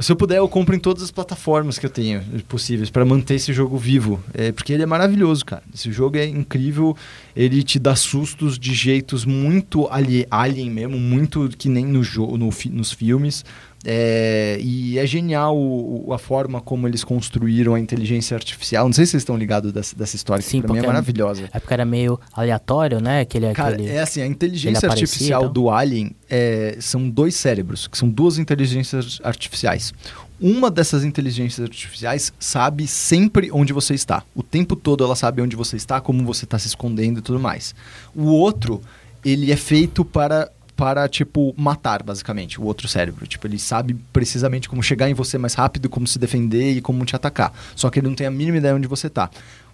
Se 0.00 0.10
eu 0.10 0.16
puder, 0.16 0.38
eu 0.38 0.48
compro 0.48 0.74
em 0.74 0.78
todas 0.78 1.04
as 1.04 1.12
plataformas 1.12 1.78
que 1.78 1.86
eu 1.86 1.90
tenho 1.90 2.20
possíveis 2.48 2.90
pra 2.90 3.04
manter 3.04 3.34
esse 3.34 3.52
jogo 3.52 3.78
vivo. 3.78 4.20
É, 4.34 4.50
porque 4.50 4.72
ele 4.72 4.82
é 4.82 4.86
maravilhoso, 4.86 5.44
cara. 5.44 5.62
Esse 5.72 5.92
jogo 5.92 6.16
é 6.16 6.26
incrível. 6.26 6.96
Ele 7.34 7.62
te 7.62 7.78
dá 7.78 7.94
sustos 7.94 8.58
de 8.58 8.74
jeitos 8.74 9.24
muito 9.24 9.86
ali, 9.88 10.26
alien 10.28 10.68
mesmo, 10.68 10.98
muito 10.98 11.48
que 11.56 11.68
nem 11.68 11.86
no 11.86 12.02
jogo, 12.02 12.36
no 12.36 12.50
nos 12.72 12.92
filmes. 12.92 13.44
É, 13.86 14.58
e 14.62 14.98
é 14.98 15.06
genial 15.06 15.56
o- 15.56 16.08
o- 16.08 16.12
a 16.14 16.18
forma 16.18 16.60
como 16.60 16.88
eles 16.88 17.04
construíram 17.04 17.74
a 17.74 17.80
inteligência 17.80 18.34
artificial. 18.34 18.86
Não 18.86 18.92
sei 18.94 19.04
se 19.04 19.10
vocês 19.12 19.20
estão 19.22 19.36
ligados 19.36 19.72
dessa, 19.72 19.94
dessa 19.94 20.16
história, 20.16 20.42
Sim, 20.42 20.60
que 20.60 20.66
pra 20.66 20.72
mim 20.74 20.80
é 20.80 20.84
é- 20.84 20.86
maravilhosa. 20.86 21.48
É 21.52 21.60
porque 21.60 21.74
era 21.74 21.84
meio 21.84 22.18
aleatório, 22.32 23.00
né? 23.00 23.20
Aquele, 23.20 23.52
Cara, 23.52 23.74
aquele... 23.74 23.88
é 23.90 24.00
assim, 24.00 24.22
a 24.22 24.26
inteligência 24.26 24.88
artificial 24.88 25.48
do 25.48 25.68
Alien 25.70 26.12
é, 26.30 26.76
são 26.80 27.08
dois 27.10 27.34
cérebros, 27.36 27.86
que 27.86 27.98
são 27.98 28.08
duas 28.08 28.38
inteligências 28.38 29.20
artificiais. 29.22 29.92
Uma 30.40 30.70
dessas 30.70 31.04
inteligências 31.04 31.64
artificiais 31.64 32.32
sabe 32.40 32.86
sempre 32.86 33.50
onde 33.52 33.72
você 33.72 33.94
está. 33.94 34.22
O 34.34 34.42
tempo 34.42 34.74
todo 34.74 35.04
ela 35.04 35.14
sabe 35.14 35.40
onde 35.42 35.54
você 35.56 35.76
está, 35.76 36.00
como 36.00 36.24
você 36.24 36.44
está 36.44 36.58
se 36.58 36.66
escondendo 36.66 37.18
e 37.18 37.22
tudo 37.22 37.38
mais. 37.38 37.74
O 38.14 38.24
outro, 38.24 38.80
ele 39.24 39.52
é 39.52 39.56
feito 39.56 40.04
para 40.04 40.50
para 40.76 41.08
tipo 41.08 41.54
matar 41.56 42.02
basicamente 42.02 42.60
o 42.60 42.64
outro 42.64 42.88
cérebro. 42.88 43.26
Tipo, 43.26 43.46
ele 43.46 43.58
sabe 43.58 43.94
precisamente 44.12 44.68
como 44.68 44.82
chegar 44.82 45.08
em 45.08 45.14
você 45.14 45.38
mais 45.38 45.54
rápido, 45.54 45.88
como 45.88 46.06
se 46.06 46.18
defender 46.18 46.72
e 46.72 46.80
como 46.80 47.04
te 47.04 47.14
atacar. 47.14 47.52
Só 47.76 47.90
que 47.90 48.00
ele 48.00 48.08
não 48.08 48.14
tem 48.14 48.26
a 48.26 48.30
mínima 48.30 48.58
ideia 48.58 48.74
onde 48.74 48.88
você 48.88 49.08
tá. 49.08 49.30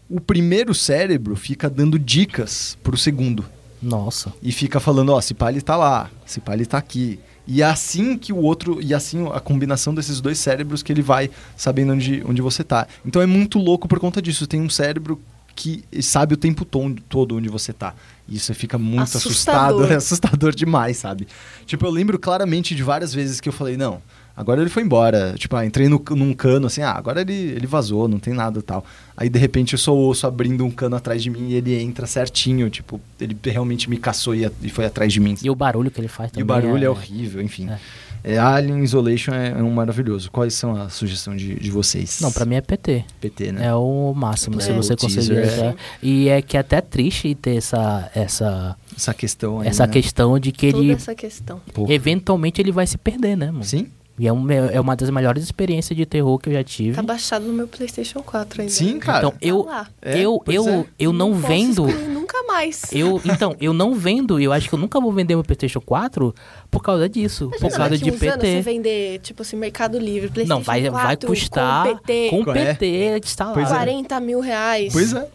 O 0.09 0.21
primeiro 0.21 0.75
cérebro 0.75 1.37
fica 1.37 1.71
dando 1.71 1.99
dicas 1.99 2.77
pro 2.83 2.97
segundo 2.97 3.45
Nossa. 3.81 4.33
e 4.43 4.51
fica 4.53 4.81
falando, 4.81 5.13
ó, 5.13 5.21
se 5.21 5.35
pá 5.35 5.51
ele 5.51 5.61
tá 5.61 5.77
lá, 5.77 6.11
se 6.27 6.41
pá 6.41 6.55
ele 6.55 6.67
tá 6.67 6.79
aqui. 6.79 7.19
E 7.47 7.63
é 7.63 7.65
assim 7.65 8.17
que 8.17 8.33
o 8.33 8.37
outro, 8.37 8.81
e 8.83 8.93
assim 8.95 9.27
a 9.33 9.41
combinação 9.41 9.95
desses 9.95 10.21
dois 10.21 10.39
cérebros 10.39 10.83
que 10.83 10.93
ele 10.93 11.03
vai 11.03 11.31
sabendo 11.57 11.93
onde, 11.93 12.23
onde 12.27 12.43
você 12.43 12.63
tá. 12.63 12.87
Então 13.05 13.21
é 13.23 13.27
muito 13.27 13.59
louco 13.59 13.89
por 13.89 13.99
conta 13.99 14.21
disso. 14.21 14.47
Tem 14.47 14.61
um 14.61 14.71
cérebro 14.71 15.21
que 15.55 15.85
sabe 16.01 16.35
o 16.35 16.37
tempo 16.37 16.65
todo 16.65 17.37
onde 17.37 17.49
você 17.49 17.73
tá. 17.73 17.95
E 18.31 18.37
isso 18.37 18.55
fica 18.55 18.79
muito 18.79 19.03
assustado, 19.03 19.75
Assustador. 19.75 19.93
é 19.93 19.95
assustador 19.97 20.55
demais, 20.55 20.97
sabe? 20.97 21.27
Tipo, 21.67 21.87
eu 21.87 21.91
lembro 21.91 22.19
claramente 22.19 22.75
de 22.75 22.83
várias 22.83 23.13
vezes 23.13 23.41
que 23.41 23.49
eu 23.49 23.53
falei, 23.53 23.77
não, 23.77 24.01
Agora 24.41 24.63
ele 24.63 24.71
foi 24.71 24.83
embora. 24.83 25.35
Tipo, 25.37 25.55
ah, 25.57 25.67
entrei 25.67 25.87
no, 25.87 26.03
num 26.17 26.33
cano 26.33 26.67
assim, 26.67 26.81
ah, 26.81 26.93
agora 26.93 27.21
ele, 27.21 27.35
ele 27.35 27.67
vazou, 27.67 28.09
não 28.09 28.19
tem 28.19 28.33
nada 28.33 28.59
e 28.59 28.63
tal. 28.63 28.83
Aí 29.15 29.29
de 29.29 29.39
repente 29.39 29.75
eu 29.75 29.79
sou 29.79 29.99
o 29.99 30.09
osso 30.09 30.27
abrindo 30.27 30.65
um 30.65 30.71
cano 30.71 30.97
atrás 30.97 31.23
de 31.23 31.29
mim 31.29 31.51
e 31.51 31.55
ele 31.57 31.75
entra 31.79 32.07
certinho. 32.07 32.71
Tipo, 32.71 32.99
ele 33.21 33.37
realmente 33.45 33.91
me 33.91 33.99
caçou 33.99 34.35
e, 34.35 34.51
e 34.63 34.71
foi 34.71 34.87
atrás 34.87 35.13
de 35.13 35.21
mim. 35.21 35.37
E 35.43 35.51
o 35.51 35.55
barulho 35.55 35.91
que 35.91 36.01
ele 36.01 36.09
faz 36.09 36.31
E 36.31 36.33
também. 36.33 36.45
o 36.45 36.47
barulho 36.47 36.83
é, 36.85 36.87
é 36.87 36.91
horrível, 36.91 37.43
enfim. 37.43 37.69
É. 37.69 37.79
É, 38.23 38.39
Alien 38.39 38.83
Isolation 38.83 39.33
é, 39.33 39.49
é 39.51 39.63
um 39.63 39.71
maravilhoso. 39.71 40.31
Quais 40.31 40.55
são 40.55 40.77
a 40.77 40.89
sugestão 40.89 41.35
de, 41.35 41.55
de 41.55 41.71
vocês? 41.71 42.21
Não, 42.21 42.31
pra 42.31 42.45
mim 42.45 42.57
é 42.57 42.61
PT. 42.61 43.05
PT, 43.21 43.53
né? 43.53 43.67
É 43.67 43.75
o 43.75 44.13
máximo, 44.15 44.61
se 44.61 44.71
É, 44.71 44.75
você 44.75 44.93
o 44.93 44.97
conseguir. 44.97 45.29
teaser, 45.43 45.65
é. 45.65 45.75
E 46.03 46.29
é 46.29 46.43
que 46.43 46.57
é 46.57 46.61
até 46.61 46.81
triste 46.81 47.35
ter 47.35 47.57
essa, 47.57 48.11
essa, 48.15 48.77
Essa 48.97 49.15
questão 49.15 49.61
aí, 49.61 49.69
essa 49.69 49.87
né? 49.87 49.93
questão 49.93 50.39
de 50.39 50.53
que 50.53 50.71
Toda 50.71 50.85
ele, 50.85 50.93
essa 50.93 51.15
questão. 51.15 51.61
Pô. 51.73 51.87
eventualmente, 51.89 52.61
ele 52.61 52.73
vai 52.73 52.87
se 52.87 52.99
perder, 52.99 53.37
né, 53.37 53.47
mano? 53.51 53.65
Sim? 53.65 53.89
E 54.21 54.27
é, 54.29 54.33
um- 54.33 54.51
é 54.51 54.79
uma 54.79 54.95
das 54.95 55.09
melhores 55.09 55.43
experiências 55.43 55.97
de 55.97 56.05
terror 56.05 56.39
que 56.39 56.51
eu 56.51 56.53
já 56.53 56.63
tive. 56.63 56.95
Tá 56.95 57.03
baixado 57.03 57.47
no 57.47 57.55
meu 57.55 57.67
PlayStation 57.67 58.23
4 58.23 58.61
ainda. 58.61 58.71
Sim, 58.73 58.99
cara. 58.99 59.19
Então, 59.27 59.33
eu, 59.41 59.63
Tá. 59.65 59.89
É, 60.03 60.19
eu, 60.19 60.43
eu, 60.47 60.69
é. 60.69 60.85
eu 60.99 61.11
não 61.13 61.31
posso 61.31 61.47
vendo. 61.47 61.87
nunca 62.11 62.43
mais. 62.43 62.83
Eu, 62.93 63.19
então, 63.25 63.57
eu 63.59 63.73
não 63.73 63.95
vendo, 63.95 64.39
eu 64.39 64.53
acho 64.53 64.69
que 64.69 64.75
eu 64.75 64.79
nunca 64.79 65.01
vou 65.01 65.11
vender 65.11 65.35
meu 65.35 65.43
PlayStation 65.43 65.81
4 65.81 66.35
por 66.71 66.83
causa 66.83 67.09
disso. 67.09 67.45
Imagina 67.45 67.71
por 67.71 67.77
causa 67.79 67.97
de 67.97 68.05
uns 68.05 68.09
anos 68.09 68.21
você 68.21 68.39
PT. 68.39 68.61
vender, 68.63 69.19
tipo 69.21 69.41
assim, 69.41 69.57
Mercado 69.57 69.99
Livre, 69.99 70.29
PlayStation 70.29 70.59
Não, 70.59 70.63
vai, 70.63 70.83
4 70.83 70.99
vai 71.07 71.17
custar 71.17 71.87
com 71.89 71.97
PT, 71.97 72.29
com 72.29 72.51
É. 72.53 72.75
PT 72.75 73.21
instalado. 73.25 73.55
Pois 73.55 73.71
é. 73.71 73.75
40 73.75 74.21
mil 74.21 74.41
reais. 74.41 74.93
Pois 74.93 75.15
é. 75.15 75.29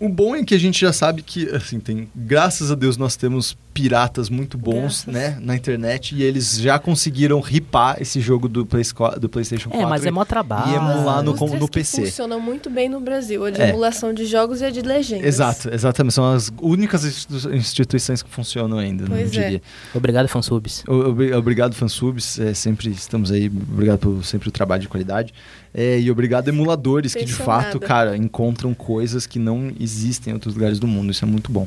O 0.00 0.08
bom 0.08 0.36
é 0.36 0.44
que 0.44 0.54
a 0.54 0.58
gente 0.58 0.80
já 0.80 0.92
sabe 0.92 1.22
que, 1.22 1.48
assim, 1.50 1.80
tem. 1.80 2.08
Graças 2.14 2.70
a 2.70 2.74
Deus 2.76 2.96
nós 2.96 3.16
temos 3.16 3.56
piratas 3.74 4.28
muito 4.28 4.58
bons, 4.58 5.04
Graças. 5.04 5.06
né, 5.14 5.38
na 5.40 5.54
internet 5.54 6.12
e 6.14 6.22
eles 6.24 6.58
já 6.58 6.78
conseguiram 6.80 7.38
ripar 7.40 7.96
esse 8.00 8.20
jogo 8.20 8.48
do, 8.48 8.66
Play, 8.66 8.82
do 9.20 9.28
PlayStation 9.28 9.70
4. 9.70 9.86
É, 9.86 9.88
mas 9.88 10.04
é 10.04 10.10
mó 10.10 10.22
e 10.22 10.26
trabalho. 10.26 10.74
emular 10.74 11.22
no, 11.22 11.32
com- 11.34 11.46
Indústrias 11.46 11.60
no 11.60 11.68
que 11.68 11.78
PC. 11.78 12.04
funcionam 12.06 12.40
muito 12.40 12.68
bem 12.70 12.88
no 12.88 13.00
Brasil, 13.00 13.44
a 13.44 13.50
de 13.50 13.60
É. 13.60 13.68
emulação 13.68 14.12
de 14.12 14.24
jogos 14.26 14.60
e 14.60 14.64
a 14.64 14.70
de 14.70 14.82
legendas. 14.82 15.26
Exato, 15.26 15.68
exatamente. 15.72 16.14
São 16.14 16.32
as 16.32 16.50
únicas 16.60 17.04
institu- 17.04 17.54
instituições 17.54 18.20
que 18.22 18.28
funcionam 18.30 18.78
ainda, 18.78 19.04
não 19.04 19.16
Pois 19.16 19.28
é. 19.36 19.42
diria. 19.44 19.62
Obrigado, 19.94 20.26
fansubs. 20.28 20.82
O- 20.88 21.36
Obrigado, 21.38 21.74
fansubs. 21.74 22.38
É, 22.40 22.54
sempre 22.54 22.88
estamos 22.90 23.30
aí. 23.30 23.46
Obrigado 23.46 23.98
por 24.00 24.24
sempre 24.24 24.48
o 24.48 24.52
trabalho 24.52 24.82
de 24.82 24.88
qualidade. 24.88 25.32
É, 25.72 26.00
e 26.00 26.10
obrigado, 26.10 26.48
emuladores, 26.48 27.14
que 27.14 27.24
de 27.24 27.32
fato, 27.34 27.78
cara, 27.78 28.16
encontram 28.16 28.72
coisas 28.74 29.26
que 29.26 29.38
não 29.38 29.70
existem 29.78 29.87
em 30.26 30.32
outros 30.32 30.54
lugares 30.54 30.78
do 30.78 30.86
mundo. 30.86 31.10
Isso 31.10 31.24
é 31.24 31.28
muito 31.28 31.50
bom. 31.50 31.66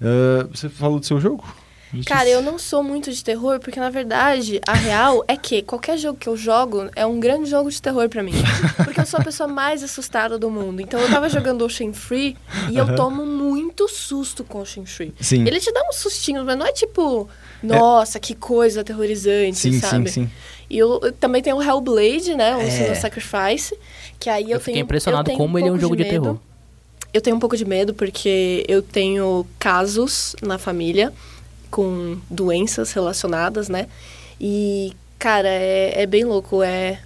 Ah, 0.00 0.46
você 0.52 0.68
falou 0.68 0.98
do 0.98 1.06
seu 1.06 1.20
jogo? 1.20 1.44
Cara, 2.06 2.28
eu 2.28 2.42
não 2.42 2.58
sou 2.58 2.82
muito 2.82 3.12
de 3.12 3.22
terror, 3.22 3.60
porque 3.60 3.78
na 3.78 3.88
verdade, 3.88 4.60
a 4.66 4.72
real 4.72 5.24
é 5.28 5.36
que 5.36 5.62
qualquer 5.62 5.96
jogo 5.96 6.18
que 6.18 6.28
eu 6.28 6.36
jogo 6.36 6.90
é 6.96 7.06
um 7.06 7.20
grande 7.20 7.48
jogo 7.48 7.70
de 7.70 7.80
terror 7.80 8.08
pra 8.08 8.20
mim. 8.20 8.32
Porque 8.84 9.00
eu 9.00 9.06
sou 9.06 9.20
a 9.20 9.22
pessoa 9.22 9.46
mais 9.48 9.80
assustada 9.80 10.36
do 10.36 10.50
mundo. 10.50 10.80
Então 10.82 10.98
eu 10.98 11.08
tava 11.08 11.28
jogando 11.28 11.64
Ocean 11.64 11.92
Free 11.92 12.36
e 12.68 12.76
eu 12.76 12.96
tomo 12.96 13.24
muito 13.24 13.86
susto 13.88 14.42
com 14.42 14.58
Ocean 14.60 14.84
Free. 14.84 15.14
Sim. 15.20 15.46
Ele 15.46 15.60
te 15.60 15.72
dá 15.72 15.82
uns 15.88 15.94
sustinhos, 15.96 16.44
mas 16.44 16.58
não 16.58 16.66
é 16.66 16.72
tipo, 16.72 17.28
nossa, 17.62 18.18
que 18.18 18.34
coisa 18.34 18.80
aterrorizante, 18.80 19.56
Sim, 19.58 19.78
sabe? 19.78 20.10
sim, 20.10 20.24
sim. 20.24 20.30
E 20.68 20.76
eu, 20.76 20.98
eu 21.00 21.12
também 21.12 21.42
tenho 21.42 21.58
o 21.58 21.62
Hellblade, 21.62 22.34
né? 22.34 22.56
O 22.56 22.60
É. 22.60 22.94
Sacrifice. 22.96 23.78
Que 24.18 24.28
aí 24.28 24.44
eu, 24.46 24.56
Eu 24.56 24.58
fiquei 24.58 24.74
tenho, 24.74 24.82
impressionado 24.84 25.22
eu 25.30 25.36
tenho 25.36 25.38
como 25.38 25.56
ele 25.60 25.68
é 25.68 25.70
um 25.70 25.78
jogo 25.78 25.94
de 25.94 26.02
medo. 26.02 26.10
terror. 26.22 26.38
Eu 27.14 27.20
tenho 27.20 27.36
um 27.36 27.38
pouco 27.38 27.56
de 27.56 27.64
medo 27.64 27.94
porque 27.94 28.64
eu 28.66 28.82
tenho 28.82 29.46
casos 29.56 30.34
na 30.42 30.58
família 30.58 31.12
com 31.70 32.18
doenças 32.28 32.90
relacionadas, 32.92 33.68
né? 33.68 33.86
E, 34.40 34.92
cara, 35.16 35.48
é, 35.48 36.02
é 36.02 36.06
bem 36.06 36.24
louco, 36.24 36.60
é, 36.60 37.00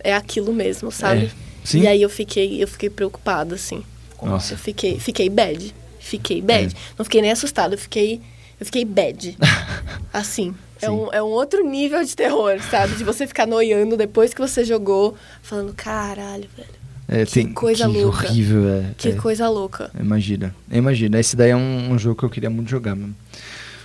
é 0.00 0.14
aquilo 0.14 0.52
mesmo, 0.52 0.92
sabe? 0.92 1.24
É. 1.24 1.30
Sim. 1.64 1.80
E 1.80 1.86
aí 1.86 2.02
eu 2.02 2.10
fiquei, 2.10 2.62
eu 2.62 2.68
fiquei 2.68 2.90
preocupada, 2.90 3.54
assim. 3.54 3.82
Nossa. 4.22 4.52
Eu 4.52 4.58
fiquei, 4.58 5.00
fiquei 5.00 5.30
bad. 5.30 5.74
Fiquei 5.98 6.42
bad. 6.42 6.74
É. 6.74 6.78
Não 6.98 7.04
fiquei 7.04 7.22
nem 7.22 7.30
assustada, 7.30 7.74
eu 7.74 7.78
fiquei, 7.78 8.20
eu 8.60 8.66
fiquei 8.66 8.84
bad. 8.84 9.34
assim. 10.12 10.54
É 10.80 10.90
um, 10.90 11.12
é 11.12 11.22
um 11.22 11.26
outro 11.26 11.66
nível 11.66 12.04
de 12.04 12.14
terror, 12.14 12.60
sabe? 12.70 12.96
De 12.96 13.02
você 13.02 13.26
ficar 13.26 13.46
noiando 13.46 13.96
depois 13.96 14.32
que 14.32 14.40
você 14.40 14.62
jogou, 14.62 15.16
falando, 15.42 15.74
caralho, 15.74 16.48
velho. 16.56 16.77
É, 17.08 17.24
Que 17.24 17.32
tem, 17.32 17.52
coisa 17.52 17.88
que 17.88 17.98
louca. 17.98 18.26
horrível, 18.26 18.68
é. 18.68 18.90
Que 18.96 19.08
é. 19.08 19.12
coisa 19.12 19.48
louca. 19.48 19.90
Imagina, 19.98 20.54
imagina. 20.70 21.18
Esse 21.18 21.34
daí 21.34 21.50
é 21.50 21.56
um, 21.56 21.92
um 21.92 21.98
jogo 21.98 22.16
que 22.16 22.24
eu 22.24 22.30
queria 22.30 22.50
muito 22.50 22.68
jogar 22.68 22.94
mesmo. 22.94 23.14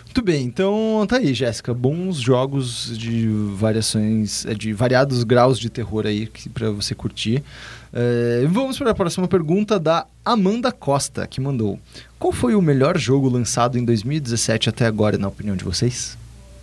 Muito 0.06 0.22
bem, 0.22 0.44
então 0.46 1.04
tá 1.08 1.18
aí, 1.18 1.34
Jéssica. 1.34 1.74
Bons 1.74 2.18
jogos 2.18 2.96
de 2.96 3.28
variações, 3.56 4.46
é, 4.46 4.54
de 4.54 4.72
variados 4.72 5.24
graus 5.24 5.58
de 5.58 5.72
terror 5.72 6.06
aí 6.06 6.30
pra 6.54 6.70
você 6.70 6.94
curtir. 6.94 7.44
É, 7.92 8.46
vamos 8.48 8.78
para 8.78 8.92
a 8.92 8.94
próxima 8.96 9.28
pergunta 9.28 9.80
da 9.80 10.06
Amanda 10.24 10.72
Costa, 10.72 11.26
que 11.26 11.42
mandou: 11.42 11.80
Qual 12.20 12.32
foi 12.32 12.54
o 12.54 12.62
melhor 12.62 12.96
jogo 12.98 13.28
lançado 13.28 13.78
em 13.80 13.84
2017 13.86 14.70
até 14.70 14.86
agora, 14.86 15.18
na 15.18 15.30
opinião 15.30 15.56
de 15.56 15.64
vocês? 15.64 16.16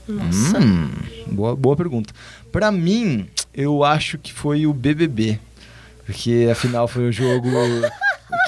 Nossa. 0.07 0.59
Hum, 0.59 0.89
boa, 1.33 1.57
boa 1.57 1.77
pergunta. 1.77 2.13
Pra 2.53 2.71
mim, 2.71 3.27
eu 3.55 3.83
acho 3.83 4.19
que 4.19 4.33
foi 4.33 4.67
o 4.67 4.73
BBB. 4.73 5.41
Porque 6.11 6.49
afinal 6.51 6.89
foi 6.89 7.09
um 7.09 7.13
jogo 7.13 7.49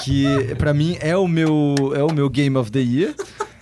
que 0.03 0.25
pra 0.57 0.73
mim 0.73 0.97
é 0.99 1.15
o 1.15 1.27
meu 1.27 1.75
é 1.95 2.03
o 2.03 2.13
meu 2.13 2.29
Game 2.29 2.57
of 2.57 2.71
the 2.71 2.79
Year. 2.79 3.13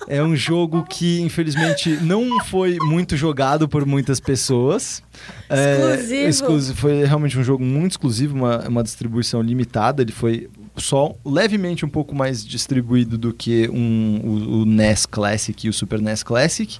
É 0.08 0.22
um 0.22 0.36
jogo 0.36 0.84
que 0.90 1.22
infelizmente 1.22 1.90
não 2.02 2.44
foi 2.46 2.78
muito 2.82 3.16
jogado 3.16 3.70
por 3.70 3.86
muitas 3.86 4.20
pessoas. 4.20 5.02
É, 5.48 5.76
Exclusivo. 5.94 6.28
exclusi- 6.30 6.74
foi 6.74 7.06
realmente 7.06 7.38
um 7.38 7.44
jogo 7.44 7.64
muito 7.64 7.92
exclusivo, 7.92 8.36
uma, 8.36 8.68
uma 8.68 8.84
distribuição 8.84 9.42
limitada. 9.42 10.02
Ele 10.02 10.12
foi 10.12 10.50
só 10.78 11.16
levemente 11.26 11.86
um 11.86 11.90
pouco 11.90 12.16
mais 12.16 12.46
distribuído 12.46 13.18
do 13.18 13.34
que 13.34 13.70
um, 13.70 14.22
o, 14.24 14.62
o 14.62 14.66
NES 14.66 15.06
Classic 15.06 15.68
e 15.68 15.70
o 15.70 15.74
Super 15.74 16.02
NES 16.02 16.24
Classic. 16.24 16.80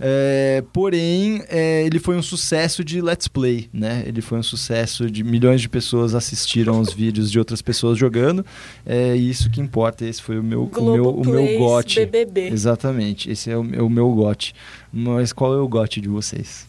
É, 0.00 0.62
porém, 0.72 1.42
é, 1.48 1.84
ele 1.84 1.98
foi 1.98 2.16
um 2.16 2.22
sucesso 2.22 2.84
de 2.84 3.00
Let's 3.00 3.28
Play, 3.28 3.68
né? 3.72 4.04
Ele 4.06 4.20
foi 4.20 4.38
um 4.38 4.42
sucesso 4.42 5.10
de 5.10 5.24
milhões 5.24 5.60
de 5.60 5.68
pessoas 5.68 6.14
assistiram 6.14 6.80
os 6.80 6.92
vídeos 6.92 7.30
de 7.30 7.38
outras 7.38 7.60
pessoas 7.60 7.98
jogando. 7.98 8.44
É 8.86 9.16
isso 9.16 9.50
que 9.50 9.60
importa. 9.60 10.04
Esse 10.04 10.22
foi 10.22 10.38
o 10.38 10.42
meu, 10.42 10.64
o 10.64 10.92
meu, 10.92 11.10
o 11.10 11.26
meu 11.26 11.58
gote. 11.58 12.00
BBB. 12.06 12.48
Exatamente. 12.48 13.30
Esse 13.30 13.50
é 13.50 13.56
o, 13.56 13.74
é 13.74 13.82
o 13.82 13.90
meu 13.90 14.10
gote. 14.12 14.54
Mas 14.92 15.32
qual 15.32 15.54
é 15.54 15.58
o 15.58 15.68
gote 15.68 16.00
de 16.00 16.08
vocês? 16.08 16.66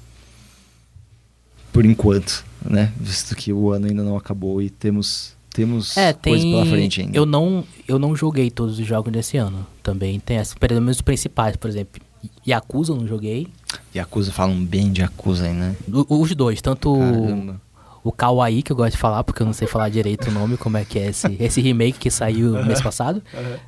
Por 1.72 1.86
enquanto, 1.86 2.46
né? 2.64 2.92
Visto 3.00 3.36
que 3.36 3.52
o 3.52 3.72
ano 3.72 3.88
ainda 3.88 4.04
não 4.04 4.16
acabou 4.16 4.62
e 4.62 4.70
temos 4.70 5.36
temos 5.54 5.96
É, 5.96 6.12
coisa 6.14 6.44
pela 6.46 6.64
tem. 6.64 6.72
frente 6.72 7.02
ainda. 7.02 7.18
Eu 7.18 7.26
não, 7.26 7.64
eu 7.88 7.98
não 8.00 8.16
joguei 8.16 8.50
todos 8.52 8.80
os 8.80 8.86
jogos 8.86 9.12
desse 9.14 9.38
ano. 9.38 9.66
Também 9.82 10.20
tem 10.20 10.38
pelo 10.60 10.82
menos 10.82 10.98
os 10.98 11.02
principais, 11.02 11.56
por 11.56 11.70
exemplo. 11.70 12.02
Yakuza 12.48 12.92
eu 12.94 12.98
não 12.98 13.08
joguei. 13.08 13.48
Yakuza 13.96 14.32
falam 14.32 14.64
bem 14.64 14.92
de 14.92 15.02
Yakuza 15.02 15.46
aí, 15.46 15.54
né? 15.54 15.76
O- 15.92 16.22
Os 16.22 16.34
dois, 16.36 16.62
tanto 16.62 16.94
o, 16.94 16.98
Caramba. 17.00 17.62
o 18.04 18.12
Kawaii, 18.12 18.64
que 18.64 18.72
eu 18.72 18.76
gosto 18.76 18.94
de 18.94 18.98
falar, 18.98 19.24
porque 19.26 19.42
eu 19.42 19.46
não 19.46 19.52
sei 19.54 19.68
falar 19.68 19.90
direito 19.90 20.30
o 20.30 20.32
nome, 20.32 20.56
como 20.56 20.78
é 20.78 20.86
que 20.86 20.98
é 21.00 21.08
esse, 21.10 21.36
esse 21.40 21.60
remake 21.62 22.00
que 22.00 22.10
saiu 22.10 22.54
mês 22.66 22.82
passado. 22.82 23.22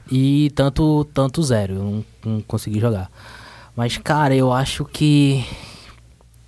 E 0.10 0.52
tanto, 0.56 1.06
tanto 1.14 1.44
Zero, 1.44 1.74
eu 1.76 1.84
não, 1.84 2.06
não 2.34 2.42
consegui 2.42 2.80
jogar. 2.80 3.12
Mas, 3.76 3.98
cara, 3.98 4.34
eu 4.34 4.54
acho 4.54 4.86
que 4.86 5.44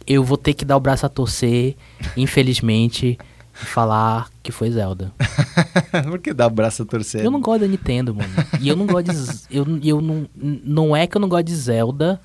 eu 0.05 0.23
vou 0.23 0.38
ter 0.38 0.53
que 0.53 0.64
dar 0.64 0.77
o 0.77 0.80
braço 0.80 1.05
a 1.05 1.09
torcer, 1.09 1.76
infelizmente, 2.15 3.18
falar 3.66 4.30
que 4.44 4.52
foi 4.52 4.72
Zelda. 4.72 5.12
Por 6.06 6.20
que 6.20 6.34
dá 6.34 6.48
braço 6.50 6.84
a 6.84 6.86
torcer? 6.86 7.24
Eu 7.24 7.32
não 7.32 7.42
gosto 7.42 7.62
da 7.62 7.68
Nintendo, 7.68 8.14
mano. 8.14 8.30
E 8.62 8.70
eu 8.70 8.76
não 8.76 8.86
gosto 8.86 9.12
de. 9.12 9.56
Eu, 9.56 9.66
eu 9.84 10.02
não. 10.02 10.28
Não 10.36 10.96
é 10.96 11.08
que 11.08 11.18
eu 11.18 11.22
não 11.22 11.30
gosto 11.30 11.46
de 11.46 11.56
Zelda. 11.56 12.22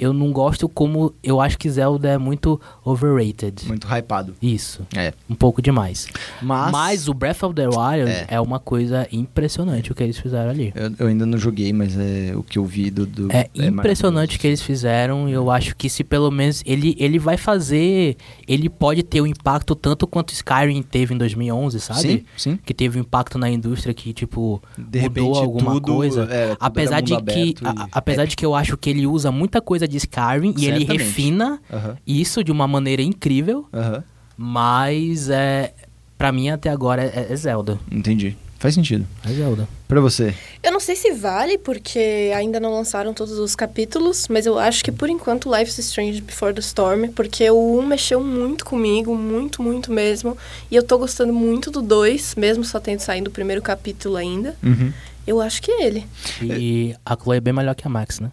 Eu 0.00 0.12
não 0.12 0.32
gosto 0.32 0.68
como. 0.68 1.12
Eu 1.22 1.40
acho 1.40 1.58
que 1.58 1.68
Zelda 1.68 2.08
é 2.08 2.18
muito 2.18 2.58
overrated. 2.84 3.66
Muito 3.66 3.86
hypado. 3.86 4.34
Isso. 4.42 4.86
É. 4.96 5.12
Um 5.28 5.34
pouco 5.34 5.60
demais. 5.62 6.06
Mas, 6.42 6.72
Mas 6.72 7.08
o 7.08 7.14
Breath 7.14 7.42
of 7.42 7.54
the 7.54 7.66
Wild 7.68 8.10
É. 8.10 8.26
é. 8.30 8.40
uma 8.40 8.58
coisa 8.58 9.06
impressionante 9.12 9.92
o 9.92 9.94
que 9.94 10.02
eles 10.02 10.18
fizeram 10.18 10.50
ali. 10.50 10.72
eu, 10.74 10.90
eu 10.98 11.06
ainda 11.06 11.24
não 11.26 11.38
joguei, 11.38 11.72
mas 11.72 11.96
é 11.98 12.32
o 12.34 12.42
que 12.42 12.58
eu 12.58 12.64
vi 12.64 12.90
do. 12.90 13.06
do 13.06 13.28
É 13.30 13.48
impressionante 13.54 14.36
o 14.36 14.40
que 14.40 14.46
eles 14.46 14.62
fizeram 14.62 15.28
e 15.28 15.32
eu 15.32 15.50
acho 15.50 15.76
que 15.76 15.88
se 15.88 16.02
pelo 16.02 16.30
menos 16.30 16.62
ele, 16.66 16.96
ele 16.98 17.18
vai 17.18 17.36
fazer, 17.36 18.16
ele 18.48 18.68
pode 18.68 19.02
ter 19.02 19.20
um 19.20 19.26
impacto 19.26 19.74
tanto 19.74 20.06
quanto 20.06 20.32
Skyrim 20.32 20.82
teve 20.82 21.14
em 21.14 21.18
2011, 21.18 21.80
sabe? 21.80 22.00
Sim, 22.00 22.24
sim. 22.36 22.58
Que 22.64 22.72
teve 22.74 22.98
um 22.98 23.02
impacto 23.02 23.38
na 23.38 23.50
indústria 23.50 23.92
que 23.94 24.12
tipo 24.12 24.62
De 24.76 25.00
mudou 25.00 25.00
repente, 25.02 25.38
alguma 25.38 25.72
tudo, 25.74 25.94
coisa. 25.94 26.24
é, 26.30 26.56
apesar 26.58 27.00
de 27.00 27.16
que 27.22 27.54
a- 27.64 27.88
apesar 27.92 28.24
de 28.24 28.36
que 28.36 28.44
eu 28.46 28.54
acho 28.54 28.76
que 28.76 28.90
ele 28.90 29.06
usa 29.06 29.30
muita 29.30 29.60
coisa 29.60 29.86
de 29.90 29.98
Skyrim 29.98 30.54
e 30.56 30.66
ele 30.66 30.84
refina 30.84 31.60
Aham, 31.72 31.96
isso 32.06 32.42
de 32.42 32.50
uma 32.50 32.66
maneira 32.66 33.02
incrível, 33.02 33.66
aham. 33.74 34.02
mas 34.36 35.28
é 35.28 35.74
para 36.16 36.32
mim 36.32 36.48
até 36.50 36.70
agora 36.70 37.02
é, 37.04 37.26
é 37.30 37.36
Zelda. 37.36 37.78
Entendi. 37.90 38.36
faz 38.58 38.74
sentido. 38.74 39.06
É 39.24 39.32
Zelda. 39.32 39.66
Pra 39.88 40.00
você? 40.00 40.34
Eu 40.62 40.70
não 40.70 40.78
sei 40.80 40.94
se 40.94 41.12
vale, 41.12 41.56
porque 41.58 42.30
ainda 42.36 42.60
não 42.60 42.72
lançaram 42.74 43.12
todos 43.14 43.38
os 43.38 43.56
capítulos, 43.56 44.28
mas 44.28 44.44
eu 44.46 44.58
acho 44.58 44.84
que 44.84 44.92
por 44.92 45.08
enquanto 45.08 45.50
Life 45.50 45.70
is 45.70 45.78
Strange 45.78 46.20
Before 46.20 46.52
the 46.54 46.60
Storm, 46.60 47.08
porque 47.14 47.50
o 47.50 47.78
1 47.78 47.86
mexeu 47.86 48.20
muito 48.22 48.64
comigo, 48.64 49.16
muito, 49.16 49.62
muito 49.62 49.90
mesmo. 49.90 50.36
E 50.70 50.76
eu 50.76 50.82
tô 50.82 50.98
gostando 50.98 51.32
muito 51.32 51.70
do 51.70 51.80
2, 51.82 52.34
mesmo 52.36 52.62
só 52.64 52.78
tendo 52.78 53.00
saído 53.00 53.30
o 53.30 53.32
primeiro 53.32 53.62
capítulo 53.62 54.16
ainda. 54.16 54.54
Uhum. 54.62 54.92
Eu 55.26 55.40
acho 55.40 55.62
que 55.62 55.70
é 55.70 55.86
ele. 55.86 56.06
E 56.42 56.94
a 57.04 57.16
Chloe 57.16 57.38
é 57.38 57.40
bem 57.40 57.52
melhor 57.54 57.74
que 57.74 57.86
a 57.86 57.90
Max, 57.90 58.20
né? 58.20 58.30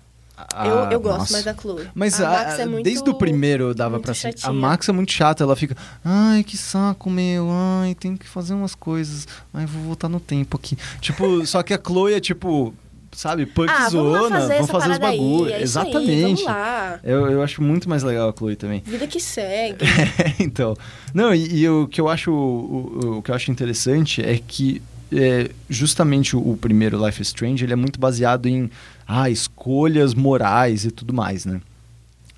Eu, 0.66 0.92
eu 0.92 1.00
gosto 1.00 1.20
nossa. 1.20 1.34
mais 1.34 1.46
da 1.46 1.54
Chloe. 1.56 1.88
Mas 1.96 2.22
a 2.22 2.28
a- 2.28 2.32
Max 2.32 2.60
é 2.60 2.66
muito, 2.66 2.84
desde 2.84 3.10
o 3.10 3.14
primeiro 3.14 3.74
dava 3.74 4.00
pra 4.00 4.14
ser. 4.14 4.36
A. 4.44 4.54
Max 4.54 4.88
é 4.88 4.92
muito 4.92 5.12
chata, 5.12 5.44
ela 5.44 5.56
fica. 5.56 5.76
Ai, 6.06 6.44
que 6.44 6.56
saco 6.58 7.10
meu. 7.10 7.48
Ai, 7.52 7.96
tem 7.96 8.16
que 8.16 8.28
fazer 8.28 8.54
umas 8.54 8.76
coisas. 8.76 9.28
Ai, 9.54 9.66
vou 9.66 9.82
voltar 9.84 10.08
no 10.10 10.20
tempo 10.20 10.58
aqui. 10.58 10.78
Tipo, 11.02 11.44
só 11.48 11.64
que 11.64 11.74
a 11.74 11.80
Chloe 11.84 12.14
é 12.14 12.20
tipo. 12.20 12.74
Sabe, 13.14 13.44
Ah, 13.68 13.90
vamos 13.90 13.94
punkzona, 13.96 14.30
fazer 14.42 14.54
vamos 14.56 14.70
fazer 14.70 14.92
os 14.92 14.98
parada 15.00 15.08
aí, 15.08 15.18
bagulho. 15.18 15.50
é 15.50 15.56
aí, 15.56 15.64
Exatamente. 15.64 16.44
lá. 16.44 17.00
eu, 17.04 17.26
eu 17.32 17.42
acho 17.42 17.64
muito 17.64 17.90
mais 17.90 18.04
legal 18.04 18.30
a 18.30 18.34
Chloe 18.38 18.56
também. 18.56 18.84
Vida 18.86 19.08
que 19.08 19.20
segue. 19.20 19.84
então. 20.40 20.76
Não, 21.16 21.34
e, 21.34 21.62
e 21.62 21.70
o 21.70 21.88
que 21.88 22.00
eu 22.00 22.08
acho. 22.10 22.32
O, 22.32 23.18
o 23.18 23.22
que 23.24 23.32
eu 23.32 23.36
acho 23.36 23.50
interessante 23.50 24.22
é 24.22 24.38
que 24.46 24.84
é, 25.12 25.50
justamente 25.68 26.36
o, 26.36 26.40
o 26.52 26.58
primeiro 26.58 27.04
Life 27.04 27.20
is 27.22 27.30
Strange 27.30 27.64
ele 27.64 27.74
é 27.74 27.78
muito 27.78 28.00
baseado 28.00 28.46
em 28.46 28.70
ah, 29.08 29.30
escolhas 29.30 30.14
morais 30.14 30.86
e 30.86 30.92
tudo 30.92 31.14
mais, 31.14 31.46
né? 31.46 31.62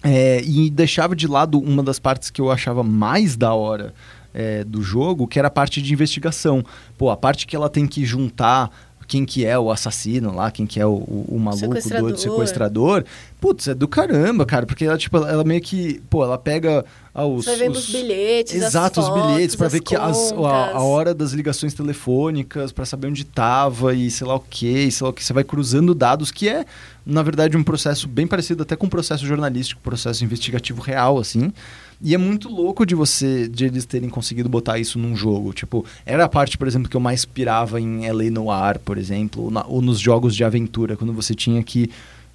É, 0.03 0.41
e 0.43 0.69
deixava 0.69 1.15
de 1.15 1.27
lado 1.27 1.59
uma 1.59 1.83
das 1.83 1.99
partes 1.99 2.29
que 2.29 2.39
eu 2.39 2.51
achava 2.51 2.83
mais 2.83 3.35
da 3.35 3.53
hora 3.53 3.93
é, 4.33 4.63
do 4.63 4.81
jogo, 4.81 5.27
que 5.27 5.37
era 5.39 5.49
a 5.49 5.51
parte 5.51 5.81
de 5.81 5.91
investigação. 5.91 6.63
Pô, 6.97 7.09
a 7.09 7.17
parte 7.17 7.45
que 7.45 7.55
ela 7.55 7.69
tem 7.69 7.85
que 7.85 8.05
juntar 8.05 8.71
quem 9.09 9.25
que 9.25 9.43
é 9.43 9.57
o 9.57 9.71
assassino 9.71 10.33
lá, 10.33 10.51
quem 10.51 10.67
que 10.67 10.79
é 10.79 10.85
o, 10.85 10.91
o, 10.91 11.25
o 11.29 11.39
maluco 11.39 11.65
Sequestrador. 11.65 12.01
doido 12.01 12.19
sequestrador. 12.19 13.03
Putz, 13.41 13.67
é 13.67 13.73
do 13.73 13.87
caramba, 13.87 14.45
cara, 14.45 14.67
porque 14.67 14.85
ela, 14.85 14.97
tipo, 14.97 15.17
ela 15.17 15.43
meio 15.43 15.59
que, 15.61 15.99
pô, 16.09 16.23
ela 16.23 16.37
pega 16.37 16.85
ah, 17.13 17.25
os... 17.25 17.45
Você 17.45 17.51
vai 17.51 17.59
vendo 17.67 17.75
os 17.75 17.89
bilhetes, 17.89 18.53
Exato, 18.53 18.99
os 18.99 19.07
fotos, 19.07 19.33
bilhetes, 19.33 19.55
pra 19.55 19.65
as 19.65 19.73
ver 19.73 19.81
que 19.81 19.95
as, 19.95 20.31
a, 20.31 20.77
a 20.77 20.83
hora 20.83 21.13
das 21.13 21.31
ligações 21.31 21.73
telefônicas, 21.73 22.71
pra 22.71 22.85
saber 22.85 23.07
onde 23.07 23.25
tava 23.25 23.95
e 23.95 24.11
sei 24.11 24.27
lá 24.27 24.35
o 24.35 24.39
que, 24.39 24.67
e 24.67 24.91
sei 24.91 25.03
lá 25.03 25.09
o 25.09 25.13
que. 25.13 25.23
Você 25.23 25.33
vai 25.33 25.43
cruzando 25.43 25.95
dados, 25.95 26.31
que 26.31 26.47
é, 26.47 26.63
na 27.03 27.23
verdade, 27.23 27.57
um 27.57 27.63
processo 27.63 28.07
bem 28.07 28.27
parecido 28.27 28.61
até 28.61 28.75
com 28.75 28.85
um 28.85 28.89
processo 28.89 29.25
jornalístico, 29.25 29.81
processo 29.81 30.23
investigativo 30.23 30.81
real, 30.81 31.17
assim. 31.17 31.51
E 32.01 32.13
é 32.13 32.17
muito 32.17 32.47
louco 32.47 32.85
de 32.85 32.95
você, 32.95 33.47
de 33.47 33.65
eles 33.65 33.85
terem 33.85 34.09
conseguido 34.09 34.47
botar 34.47 34.79
isso 34.79 34.97
num 34.97 35.15
jogo. 35.15 35.51
Tipo, 35.53 35.85
era 36.05 36.23
a 36.23 36.29
parte, 36.29 36.57
por 36.57 36.65
exemplo, 36.67 36.89
que 36.89 36.95
eu 36.95 37.01
mais 37.01 37.25
pirava 37.25 37.79
em 37.81 38.05
LA 38.07 38.29
Noir, 38.31 38.79
por 38.79 38.97
exemplo, 38.97 39.43
ou, 39.43 39.51
na- 39.51 39.65
ou 39.67 39.81
nos 39.81 39.99
jogos 39.99 40.33
de 40.35 40.43
aventura, 40.43 40.95
quando 40.95 41.11
você 41.11 41.35
tinha 41.35 41.61
que 41.61 41.89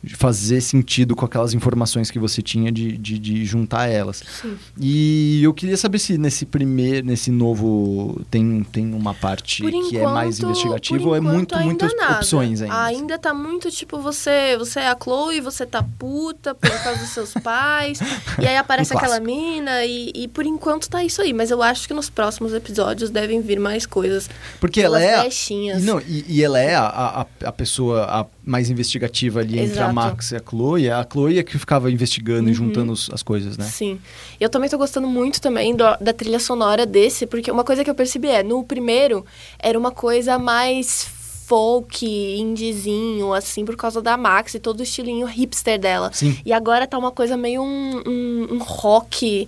fazer 0.09 0.61
sentido 0.61 1.15
com 1.15 1.25
aquelas 1.25 1.55
informações 1.55 2.11
que 2.11 2.19
você 2.19 2.43
tinha 2.43 2.71
de, 2.71 2.97
de, 2.97 3.19
de 3.19 3.45
juntar 3.45 3.89
elas. 3.89 4.23
Sim. 4.43 4.57
E 4.79 5.43
eu 5.43 5.53
queria 5.55 5.77
saber 5.77 5.99
se 5.99 6.19
nesse 6.19 6.45
primeiro, 6.45 7.07
nesse 7.07 7.31
novo, 7.31 8.21
tem, 8.31 8.63
tem 8.65 8.93
uma 8.95 9.15
parte 9.15 9.63
Por 9.63 9.71
que 9.89 9.99
é 9.99 10.05
mais 10.07 10.41
investigativa 10.41 11.09
ou 11.09 11.15
é 11.15 11.21
muito, 11.21 11.57
muitas 11.59 11.95
nada. 11.97 12.17
opções 12.17 12.63
ainda? 12.63 12.85
Ainda 12.85 13.19
tá 13.19 13.33
muito 13.33 13.71
tipo, 13.71 13.99
você, 13.99 14.57
você 14.59 14.81
é 14.81 14.89
a 14.89 14.97
Chloe, 15.01 15.41
você 15.41 15.65
tá 15.67 15.85
puta 15.99 16.55
por 16.55 16.71
causa 16.83 17.01
dos 17.01 17.11
seus 17.11 17.33
pais. 17.35 17.99
e 18.41 18.47
aí 18.47 18.57
aparece 18.57 18.95
Um 18.95 18.99
aquela 18.99 19.21
mina 19.21 19.85
e, 19.85 20.13
e 20.15 20.29
por 20.29 20.47
enquanto 20.47 20.89
tá 20.89 21.05
isso 21.05 21.23
aí. 21.23 21.33
Mas 21.33 21.51
eu 21.51 21.63
acho 21.63 21.87
que 21.87 21.95
nos 21.95 22.11
próximos 22.11 22.53
episódios 22.53 23.11
devem 23.11 23.41
vir 23.41 23.59
mais 23.61 23.87
coisas. 23.87 24.29
Porque 24.61 24.81
ela 24.81 25.01
é. 25.01 25.21
brechinhas. 25.21 25.83
Não, 25.83 26.01
e, 26.01 26.25
e 26.29 26.43
ela 26.43 26.59
é 26.59 26.75
a, 26.75 26.87
a, 26.87 27.27
a 27.49 27.53
pessoa 27.53 28.05
a 28.05 28.27
mais 28.45 28.69
investigativa 28.71 29.41
ali 29.41 29.59
entre 29.59 29.79
a 29.79 29.83
Exato. 29.85 29.95
Max 29.95 30.31
e 30.33 30.37
a 30.37 30.41
Chloe. 30.47 30.91
A 30.91 31.07
Chloe 31.11 31.39
é 31.39 31.43
que 31.43 31.59
ficava 31.59 31.91
investigando 31.91 32.49
e 32.49 32.53
Uhum. 32.53 32.55
juntando 32.55 32.93
os- 32.93 33.09
as 33.13 33.23
coisas, 33.23 33.57
né? 33.57 33.65
Sim. 33.65 33.99
Eu 34.39 34.49
também 34.51 34.69
tô 34.69 34.77
gostando 34.77 35.09
muito 35.09 35.41
também 35.41 35.75
do- 35.75 35.97
da 36.01 36.13
trilha 36.13 36.39
sonora 36.39 36.85
desse, 36.85 37.27
porque 37.27 37.51
uma 37.51 37.65
coisa 37.65 37.83
que 37.83 37.91
eu 37.91 37.95
percebi 37.95 38.29
é, 38.29 38.43
no 38.43 38.63
primeiro, 38.65 39.25
era 39.59 39.79
uma 39.79 39.91
coisa 39.91 40.39
mais 40.39 41.07
folk, 41.47 42.07
indiezinho, 42.39 43.33
assim, 43.35 43.65
por 43.65 43.77
causa 43.77 44.01
da 44.01 44.17
Max 44.17 44.55
e 44.55 44.59
todo 44.59 44.81
o 44.81 44.83
estilinho 44.83 45.27
hipster 45.27 45.79
dela. 45.79 46.11
Sim. 46.13 46.37
E 46.45 46.53
agora 46.53 46.87
tá 46.87 46.97
uma 46.97 47.11
coisa 47.11 47.37
meio 47.37 47.63
um, 47.63 48.03
um, 48.07 48.47
um 48.55 48.59
rock 48.59 49.47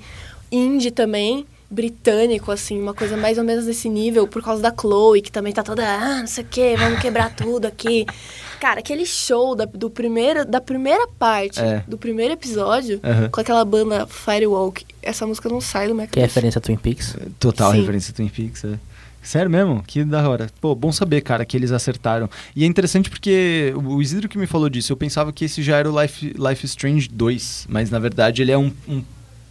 indie 0.53 0.91
também, 0.91 1.47
britânico, 1.71 2.53
assim, 2.53 2.81
uma 2.81 2.95
coisa 2.95 3.17
mais 3.17 3.39
ou 3.39 3.45
menos 3.45 3.65
desse 3.65 3.89
nível, 3.89 4.29
por 4.29 4.43
causa 4.43 4.63
da 4.63 4.73
Chloe, 4.79 5.21
que 5.21 5.33
também 5.33 5.53
tá 5.53 5.63
toda, 5.63 5.85
ah, 5.85 6.21
não 6.21 6.27
sei 6.27 6.45
o 6.45 6.47
quê, 6.49 6.77
vamos 6.79 7.01
quebrar 7.01 7.35
tudo 7.35 7.67
aqui. 7.67 8.07
Cara, 8.61 8.81
aquele 8.81 9.05
show 9.07 9.55
da, 9.55 9.65
do 9.65 9.91
primeiro, 9.91 10.45
da 10.45 10.61
primeira 10.61 11.07
parte 11.19 11.61
É. 11.61 11.83
do 11.87 11.97
primeiro 11.99 12.33
episódio, 12.35 13.01
Aham. 13.03 13.29
com 13.31 13.41
aquela 13.41 13.65
banda 13.65 14.07
Firewalk, 14.07 14.85
essa 15.03 15.27
música 15.27 15.49
não 15.49 15.61
sai 15.61 15.89
do 15.89 15.95
minha 15.95 16.07
Que 16.07 16.19
é 16.19 16.23
referência 16.23 16.59
a 16.59 16.63
Twin 16.63 16.77
Peaks. 16.77 17.17
Total 17.39 17.73
Sim. 17.73 17.81
referência 17.81 18.13
a 18.13 18.15
Twin 18.15 18.29
Peaks, 18.29 18.65
é. 18.65 18.79
Sério 19.23 19.51
mesmo? 19.51 19.83
Que 19.85 20.05
da 20.05 20.29
hora. 20.29 20.47
Pô, 20.61 20.73
bom 20.73 20.93
saber, 20.93 21.21
cara, 21.21 21.45
que 21.45 21.57
eles 21.57 21.73
acertaram. 21.73 22.31
E 22.55 22.63
é 22.63 22.67
interessante 22.67 23.11
porque 23.11 23.73
o 23.75 24.01
Isidro 24.01 24.29
que 24.29 24.39
me 24.39 24.47
falou 24.47 24.69
disso, 24.69 24.93
eu 24.93 24.97
pensava 24.97 25.33
que 25.33 25.45
esse 25.45 25.65
já 25.65 25.77
era 25.79 25.91
o 25.91 26.01
Life, 26.01 26.33
Life 26.39 26.65
Strange 26.65 27.09
2, 27.09 27.67
mas 27.69 27.91
na 27.91 27.99
verdade 27.99 28.41
ele 28.43 28.53
é 28.53 28.59
um, 28.59 28.73
um 28.89 29.03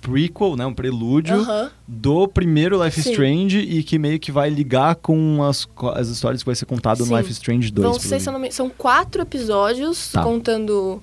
prequel, 0.06 0.56
né, 0.56 0.66
um 0.66 0.74
prelúdio 0.74 1.36
Aham. 1.36 1.72
do 1.88 2.28
primeiro 2.28 2.84
Life 2.84 3.02
Sim. 3.02 3.12
Strange 3.12 3.60
e 3.60 3.84
que 3.84 3.98
meio 3.98 4.20
que 4.20 4.32
vai 4.32 4.50
ligar 4.50 4.96
com 4.96 5.42
as, 5.44 5.68
as 5.96 6.08
histórias 6.10 6.42
que 6.44 6.46
vai 6.46 6.56
ser 6.56 6.66
contado 6.66 7.00
no 7.00 7.06
Sim. 7.08 7.16
Life 7.18 7.30
is 7.32 7.38
Strange 7.38 7.72
2. 7.72 7.88
Vão 7.90 8.00
ser, 8.00 8.20
se 8.20 8.30
eu 8.30 8.34
não 8.34 8.40
me- 8.40 8.52
são 8.52 8.70
quatro 8.70 9.22
episódios, 9.22 10.12
Tá. 10.12 10.22
contando 10.24 11.02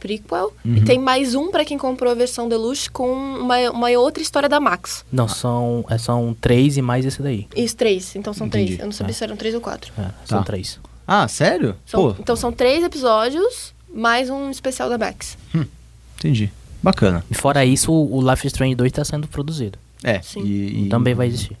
prequel. 0.00 0.52
Uhum. 0.64 0.76
E 0.76 0.80
tem 0.82 0.98
mais 0.98 1.34
um 1.34 1.50
pra 1.50 1.64
quem 1.64 1.78
comprou 1.78 2.12
a 2.12 2.14
versão 2.14 2.46
deluxe 2.48 2.90
com 2.90 3.10
uma, 3.12 3.56
uma 3.70 3.88
outra 3.98 4.22
história 4.22 4.48
da 4.48 4.60
Max. 4.60 5.04
Não, 5.10 5.26
são, 5.26 5.84
é, 5.88 5.96
são 5.96 6.36
três 6.38 6.76
e 6.76 6.82
mais 6.82 7.06
esse 7.06 7.22
daí. 7.22 7.46
Isso, 7.56 7.74
três. 7.74 8.14
Então 8.14 8.32
são 8.34 8.46
Entendi. 8.46 8.66
três. 8.66 8.80
Eu 8.80 8.84
não 8.86 8.92
sabia 8.92 9.12
Ah. 9.12 9.14
se 9.14 9.24
eram 9.24 9.36
três 9.36 9.54
ou 9.54 9.60
quatro. 9.62 9.92
É, 9.98 10.02
são 10.26 10.38
Tá. 10.38 10.44
três. 10.44 10.78
Ah, 11.06 11.26
sério? 11.26 11.74
São- 11.86 12.00
Pô, 12.12 12.16
então 12.20 12.36
são 12.36 12.52
três 12.52 12.84
episódios, 12.84 13.74
mais 13.92 14.28
um 14.30 14.50
especial 14.50 14.88
da 14.90 14.98
Max. 14.98 15.36
entendi. 16.18 16.52
Bacana. 16.84 17.24
E 17.30 17.34
fora 17.34 17.64
isso, 17.64 17.92
o 17.92 18.20
Life 18.30 18.46
is 18.46 18.52
Strange 18.52 18.74
2 18.74 18.90
está 18.90 19.04
sendo 19.04 19.26
produzido. 19.26 19.78
É, 20.02 20.20
Sim. 20.20 20.42
e, 20.44 20.84
e- 20.84 20.88
Também 20.88 21.14
vai 21.14 21.26
existir. 21.26 21.56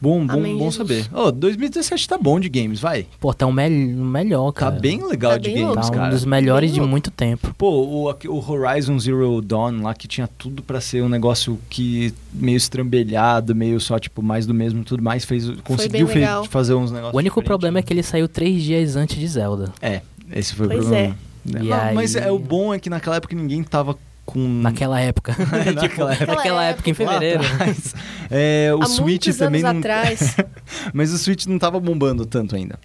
Bom, 0.00 0.26
bom, 0.26 0.32
Amém, 0.32 0.58
bom 0.58 0.68
Jesus. 0.68 1.04
saber. 1.06 1.06
Ô, 1.16 1.30
2017 1.30 2.08
tá 2.08 2.18
bom 2.18 2.40
de 2.40 2.48
games, 2.48 2.80
vai. 2.80 3.06
Pô, 3.20 3.32
tá 3.32 3.46
o 3.46 3.52
mel 3.52 3.70
melhor, 3.70 4.50
Tá 4.50 4.60
cara. 4.62 4.80
bem 4.80 5.00
legal 5.06 5.32
Tá 5.32 5.38
de 5.38 5.50
bem 5.50 5.62
games, 5.64 5.86
Tá 5.86 5.92
um 5.92 5.96
cara. 5.96 6.10
dos 6.10 6.24
melhores 6.24 6.70
Bem 6.70 6.74
de 6.74 6.80
louco. 6.80 6.90
muito 6.90 7.10
tempo. 7.12 7.54
Pô, 7.56 7.70
o, 7.70 8.10
o 8.10 8.50
Horizon 8.50 8.98
Zero 8.98 9.40
Dawn 9.40 9.80
lá, 9.82 9.94
que 9.94 10.08
tinha 10.08 10.26
tudo 10.26 10.60
pra 10.60 10.80
ser 10.80 11.04
um 11.04 11.08
negócio 11.08 11.56
que 11.70 12.12
meio 12.32 12.56
estrambelhado, 12.56 13.54
meio 13.54 13.78
só, 13.80 13.96
tipo, 13.96 14.20
mais 14.22 14.44
do 14.44 14.52
mesmo 14.52 14.80
e 14.80 14.84
tudo 14.84 15.02
mais, 15.04 15.24
fez, 15.24 15.48
conseguiu 15.62 16.06
bem 16.06 16.14
fe- 16.14 16.20
legal. 16.20 16.44
fazer 16.46 16.74
uns 16.74 16.90
negócios 16.90 17.14
O 17.14 17.18
único 17.18 17.40
problema 17.40 17.78
é 17.78 17.80
né? 17.80 17.82
que 17.82 17.92
ele 17.92 18.02
saiu 18.02 18.26
três 18.28 18.60
dias 18.62 18.96
antes 18.96 19.16
de 19.16 19.28
Zelda. 19.28 19.72
É, 19.80 20.02
esse 20.34 20.52
foi 20.54 20.66
Pois 20.66 20.80
o 20.80 20.82
problema. 20.88 21.16
E 21.46 21.52
Mas, 21.52 21.72
aí- 21.72 21.94
mas 21.94 22.16
é, 22.16 22.30
o 22.30 22.38
bom 22.40 22.74
é 22.74 22.78
que 22.80 22.90
naquela 22.90 23.16
época 23.16 23.36
ninguém 23.36 23.62
tava 23.62 23.96
com... 24.24 24.38
Naquela 24.38 25.00
época. 25.00 25.36
Naquela 25.38 25.88
tipo, 25.88 26.02
época. 26.08 26.26
naquela 26.26 26.64
época, 26.64 26.90
em 26.90 26.94
fevereiro. 26.94 27.44
atrás. 27.44 27.94
É, 28.34 28.72
o 28.74 28.82
Há 28.82 28.86
Switch 28.86 29.26
muitos 29.26 29.36
também 29.36 29.62
anos 29.62 29.72
não... 29.72 29.78
atrás. 29.80 30.36
Mas 30.94 31.12
o 31.12 31.18
Switch 31.18 31.44
não 31.44 31.58
tava 31.58 31.78
bombando 31.78 32.24
tanto 32.24 32.56
ainda. 32.56 32.78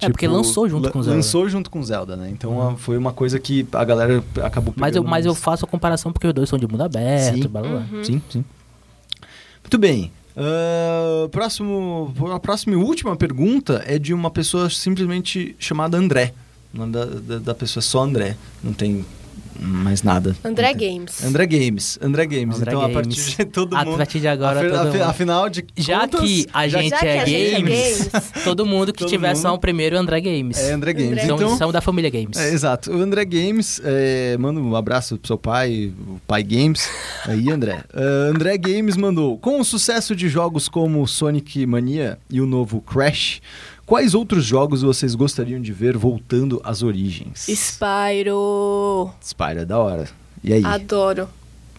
É, 0.00 0.08
porque 0.08 0.28
lançou 0.28 0.68
junto 0.68 0.90
com 0.92 1.02
Zelda. 1.02 1.16
Lançou 1.16 1.48
junto 1.48 1.68
com 1.68 1.82
Zelda, 1.82 2.14
né? 2.14 2.30
Então 2.30 2.60
ah, 2.60 2.76
foi 2.76 2.96
uma 2.96 3.12
coisa 3.12 3.40
que 3.40 3.66
a 3.72 3.82
galera 3.82 4.22
acabou 4.44 4.72
Mas 4.76 4.94
eu, 4.94 5.02
pegando 5.02 5.10
mas 5.10 5.26
eu 5.26 5.34
faço 5.34 5.64
a 5.64 5.68
comparação 5.68 6.12
porque 6.12 6.28
os 6.28 6.32
dois 6.32 6.48
são 6.48 6.56
de 6.56 6.68
mundo 6.68 6.82
aberto, 6.82 7.42
Sim. 7.42 7.48
blá 7.48 7.62
blá. 7.62 7.86
Uhum. 7.90 8.04
Sim, 8.04 8.22
sim. 8.30 8.44
Muito 9.64 9.78
bem. 9.78 10.12
Ah, 10.36 11.28
próximo, 11.30 12.14
a 12.32 12.38
próxima 12.38 12.74
e 12.74 12.76
última 12.76 13.16
pergunta 13.16 13.82
é 13.86 13.98
de 13.98 14.12
uma 14.12 14.30
pessoa 14.30 14.68
simplesmente 14.68 15.56
chamada 15.58 15.96
André. 15.96 16.34
O 16.74 16.78
nome 16.78 16.92
da, 16.92 17.04
da, 17.06 17.38
da 17.38 17.54
pessoa 17.54 17.80
é 17.80 17.84
só 17.84 18.02
André. 18.02 18.36
Não 18.62 18.72
tem 18.72 19.04
mais 19.60 20.02
nada. 20.02 20.36
André. 20.44 20.72
Games. 20.74 21.24
André 21.24 21.46
Games. 21.46 21.98
André 22.02 22.26
Games. 22.26 22.56
André 22.56 22.70
então 22.72 22.80
a 22.82 22.88
Games. 22.88 22.94
partir 22.94 23.36
de 23.36 23.44
todo 23.46 23.76
A 23.76 23.84
mundo. 23.84 23.96
partir 23.96 24.20
de 24.20 24.28
agora, 24.28 24.60
afi- 24.60 24.68
todo 24.68 24.78
afi- 24.88 24.98
mundo- 24.98 25.02
afinal 25.10 25.48
de 25.48 25.64
Já 25.76 26.00
contas, 26.00 26.20
que 26.20 26.46
a 26.52 26.68
já 26.68 26.78
gente 26.82 26.90
Já 26.90 26.98
que 26.98 27.06
é 27.06 27.20
a 27.20 27.24
gente 27.24 27.54
é 27.54 27.60
games, 27.60 28.08
games. 28.08 28.10
todo 28.44 28.66
mundo 28.66 28.92
que 28.92 29.00
Todo 29.00 29.08
tiver 29.08 29.28
mundo- 29.34 29.42
só 29.42 29.54
o 29.54 29.58
primeiro 29.58 29.96
é 29.96 29.98
André 29.98 30.20
Games. 30.20 30.58
é 30.58 30.72
André 30.72 30.92
Games. 30.92 31.12
André 31.12 31.26
São, 31.26 31.36
Então, 31.36 31.56
são 31.56 31.72
da 31.72 31.80
família 31.80 32.10
Games. 32.10 32.36
É, 32.36 32.52
exato. 32.52 32.90
O 32.90 33.00
André 33.00 33.24
Games, 33.24 33.80
é, 33.84 34.36
manda 34.38 34.60
um 34.60 34.74
abraço 34.76 35.16
pro 35.18 35.26
seu 35.26 35.38
pai, 35.38 35.92
o 36.08 36.20
pai 36.26 36.42
Games. 36.42 36.88
Aí, 37.24 37.50
André. 37.50 37.82
Ah, 37.94 38.30
André 38.30 38.56
Games 38.58 38.96
mandou: 38.96 39.38
Com 39.38 39.60
o 39.60 39.64
sucesso 39.64 40.14
de 40.14 40.28
jogos 40.28 40.68
como 40.68 41.06
Sonic 41.06 41.64
Mania 41.66 42.18
e 42.30 42.40
o 42.40 42.46
novo 42.46 42.80
Crash, 42.80 43.40
quais 43.86 44.14
outros 44.14 44.44
jogos 44.44 44.82
vocês 44.82 45.14
gostariam 45.14 45.60
de 45.60 45.72
ver 45.72 45.96
voltando 45.96 46.60
às 46.62 46.82
origens? 46.82 47.46
Spyro. 47.48 49.10
Spyro 49.22 49.60
é 49.60 49.64
da 49.64 49.78
hora. 49.78 50.08
E 50.44 50.52
aí? 50.52 50.64
Adoro. 50.64 51.28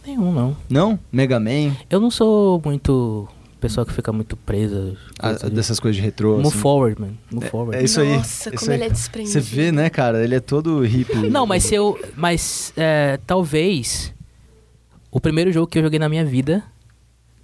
Nenhum, 0.06 0.32
não. 0.32 0.58
Não? 0.70 1.00
Mega 1.12 1.40
Man? 1.40 1.76
Eu 1.90 2.00
não 2.00 2.10
sou 2.10 2.62
muito 2.64 3.28
Pessoa 3.60 3.86
que 3.86 3.92
fica 3.92 4.14
muito 4.14 4.38
presa. 4.38 4.96
Ah, 5.18 5.34
dessas 5.50 5.80
coisas 5.80 5.96
de 5.96 6.02
retrô. 6.02 6.36
Move 6.38 6.48
assim. 6.50 6.58
forward, 6.60 7.02
man. 7.02 7.14
Move 7.32 7.50
forward. 7.50 7.82
É 7.82 7.84
isso 7.84 8.00
aí. 8.00 8.16
Nossa, 8.16 8.50
isso 8.50 8.60
como 8.60 8.72
aí. 8.72 8.78
ele 8.78 8.86
é 8.86 8.90
desprendido. 8.90 9.34
Você 9.34 9.40
vê, 9.40 9.72
né, 9.72 9.90
cara? 9.90 10.24
Ele 10.24 10.36
é 10.36 10.40
todo 10.40 10.82
hippie. 10.82 11.26
Não, 11.30 11.48
mas 11.48 11.64
se 11.64 11.74
eu. 11.74 12.00
Mas 12.16 12.72
é, 12.78 13.20
talvez. 13.26 14.14
O 15.10 15.20
primeiro 15.20 15.52
jogo 15.52 15.66
que 15.66 15.80
eu 15.80 15.84
joguei 15.84 15.98
na 15.98 16.08
minha 16.08 16.24
vida. 16.24 16.64